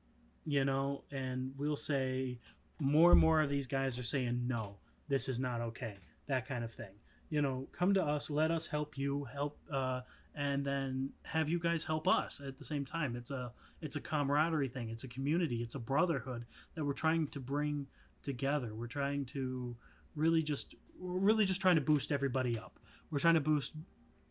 you 0.45 0.65
know, 0.65 1.05
and 1.11 1.53
we'll 1.57 1.77
say 1.77 2.39
more 2.79 3.13
and 3.13 3.21
more 3.21 3.41
of 3.41 3.51
these 3.51 3.67
guys 3.67 3.99
are 3.99 4.05
saying 4.05 4.47
no, 4.47 4.77
this 5.09 5.29
is 5.29 5.39
not 5.41 5.61
okay, 5.61 5.97
that 6.27 6.47
kind 6.47 6.63
of 6.63 6.73
thing. 6.73 6.95
You 7.31 7.43
know, 7.43 7.67
come 7.73 7.95
to 7.95 8.03
us, 8.05 8.31
let 8.31 8.51
us 8.51 8.67
help 8.67 8.99
you, 8.99 9.25
help 9.25 9.59
uh, 9.73 10.03
and 10.35 10.65
then 10.65 11.11
have 11.25 11.49
you 11.49 11.59
guys 11.59 11.85
help 11.85 12.09
us 12.09 12.41
at 12.47 12.59
the 12.59 12.65
same 12.65 12.85
time. 12.85 13.17
It's 13.17 13.31
a 13.31 13.53
it's 13.81 13.97
a 13.97 14.01
camaraderie 14.01 14.69
thing. 14.69 14.91
It's 14.91 15.05
a 15.05 15.09
community. 15.09 15.57
It's 15.57 15.75
a 15.75 15.81
brotherhood 15.81 16.45
that 16.75 16.85
we're 16.85 16.93
trying 16.93 17.29
to 17.29 17.41
bring 17.41 17.87
together. 18.23 18.75
We're 18.75 18.87
trying 18.87 19.25
to 19.27 19.77
really 20.15 20.43
just 20.43 20.75
we're 20.99 21.19
really 21.19 21.45
just 21.45 21.61
trying 21.61 21.77
to 21.77 21.81
boost 21.81 22.13
everybody 22.13 22.59
up. 22.59 22.79
We're 23.11 23.19
trying 23.19 23.35
to 23.35 23.41
boost 23.41 23.73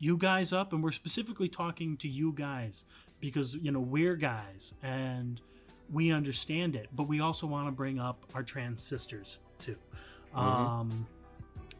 you 0.02 0.18
guys 0.18 0.52
up 0.52 0.74
and 0.74 0.84
we're 0.84 0.92
specifically 0.92 1.48
talking 1.48 1.96
to 1.96 2.10
you 2.10 2.34
guys 2.34 2.86
because 3.20 3.56
you 3.56 3.72
know 3.72 3.80
we're 3.80 4.16
guys 4.16 4.74
and 4.82 5.40
we 5.94 6.12
understand 6.12 6.76
it 6.76 6.88
but 6.96 7.04
we 7.04 7.22
also 7.22 7.46
want 7.46 7.68
to 7.68 7.72
bring 7.72 8.00
up 8.00 8.26
our 8.34 8.42
trans 8.42 8.82
sisters 8.82 9.38
too 9.60 9.76
um 10.34 11.06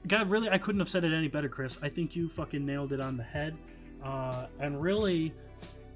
god 0.08 0.30
really 0.30 0.50
i 0.50 0.58
couldn't 0.58 0.80
have 0.80 0.90
said 0.90 1.04
it 1.04 1.12
any 1.12 1.28
better 1.28 1.50
chris 1.50 1.80
i 1.82 1.90
think 1.90 2.16
you 2.16 2.30
fucking 2.30 2.64
nailed 2.64 2.94
it 2.94 3.02
on 3.02 3.18
the 3.18 3.24
head 3.24 3.58
uh 4.04 4.48
and 4.60 4.82
really 4.82 5.34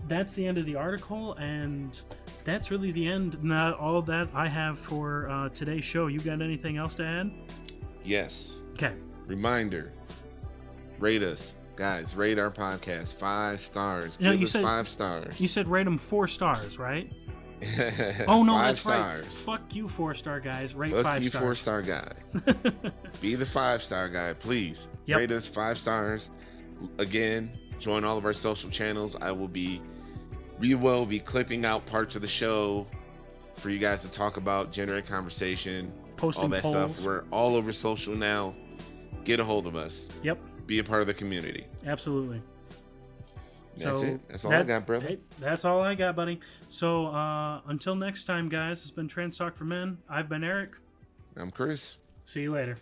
that's 0.08 0.34
the 0.36 0.46
end 0.46 0.58
of 0.58 0.66
the 0.66 0.76
article 0.76 1.34
and 1.36 2.02
that's 2.44 2.70
really 2.72 2.92
the 2.92 3.08
end 3.08 3.42
not 3.44 3.78
all 3.80 4.02
that 4.02 4.28
i 4.36 4.48
have 4.48 4.78
for 4.78 5.28
uh, 5.30 5.50
today's 5.50 5.84
show 5.84 6.08
you 6.08 6.20
got 6.20 6.42
anything 6.42 6.78
else 6.78 6.94
to 6.96 7.04
add 7.04 7.32
Yes. 8.04 8.62
okay 8.74 8.94
Reminder. 9.26 9.92
Rate 11.00 11.24
us. 11.24 11.56
Guys, 11.76 12.16
rate 12.16 12.38
our 12.38 12.52
podcast. 12.52 13.16
Five 13.16 13.60
stars. 13.60 14.20
No, 14.20 14.32
Give 14.32 14.42
you 14.42 14.46
us 14.46 14.52
said- 14.54 14.64
five 14.64 14.88
stars. 14.88 15.42
you 15.42 15.48
said 15.48 15.68
rate 15.68 15.84
them 15.86 15.98
four 15.98 16.28
stars 16.28 16.78
right 16.78 17.12
oh 18.28 18.44
no 18.44 18.54
five 18.54 18.66
that's 18.68 18.82
stars. 18.82 19.26
right 19.26 19.34
fuck 19.60 19.74
you 19.76 19.88
four 19.88 20.14
star 20.14 20.40
guys 20.42 20.76
rate 20.76 20.92
Fuck 20.94 21.04
five 21.04 21.24
you, 21.24 21.30
stars 21.30 21.44
four 21.44 21.56
star 21.56 21.82
guy. 21.82 22.12
Be 23.22 23.34
the 23.36 23.46
five 23.46 23.82
star 23.82 24.08
guy, 24.10 24.34
please. 24.34 24.88
Yep. 25.08 25.18
Rate 25.18 25.32
us 25.32 25.48
five 25.48 25.78
stars. 25.80 26.30
Again, 27.00 27.58
join 27.80 28.04
all 28.04 28.18
of 28.18 28.26
our 28.26 28.34
social 28.34 28.70
channels. 28.70 29.16
I 29.22 29.32
will 29.32 29.48
be, 29.48 29.82
we 30.60 30.76
will 30.76 31.06
be 31.06 31.20
clipping 31.20 31.66
out 31.66 31.86
parts 31.86 32.16
of 32.16 32.22
the 32.22 32.28
show 32.28 32.88
for 33.56 33.70
you 33.70 33.80
guys 33.80 34.02
to 34.04 34.12
talk 34.12 34.38
about, 34.38 34.72
generate 34.72 35.06
conversation, 35.06 35.94
posting 36.18 36.44
all 36.46 36.50
that 36.50 36.62
polls 36.64 36.98
stuff. 36.98 37.06
We're 37.06 37.24
all 37.32 37.56
over 37.56 37.72
social 37.72 38.16
now. 38.16 38.56
Get 39.24 39.40
a 39.40 39.44
hold 39.44 39.66
of 39.68 39.76
us. 39.76 40.10
yep 40.24 40.38
Be 40.68 40.80
a 40.80 40.84
part 40.84 41.02
of 41.02 41.08
the 41.08 41.14
community. 41.14 41.66
absolutely 41.88 42.42
That's 43.78 44.00
So 44.00 44.06
it. 44.06 44.30
That's 44.30 44.46
all 44.46 44.54
I 44.54 44.64
got, 44.64 44.86
brother. 44.86 45.08
hey, 45.08 45.18
that's 45.40 45.66
all 45.66 45.82
I 45.82 45.96
got, 45.96 46.16
buddy. 46.16 46.40
So 46.70 47.08
uh, 47.08 47.62
until 47.68 47.96
next 47.96 48.26
time, 48.26 48.50
guys, 48.50 48.80
it's 48.82 48.92
been 48.92 49.08
Trans 49.08 49.38
Talk 49.38 49.56
for 49.56 49.64
Men. 49.66 49.98
I've 50.10 50.30
been 50.30 50.44
Eric. 50.44 50.76
I'm 51.38 51.50
Chris. 51.52 51.98
See 52.26 52.42
you 52.44 52.54
later. 52.54 52.78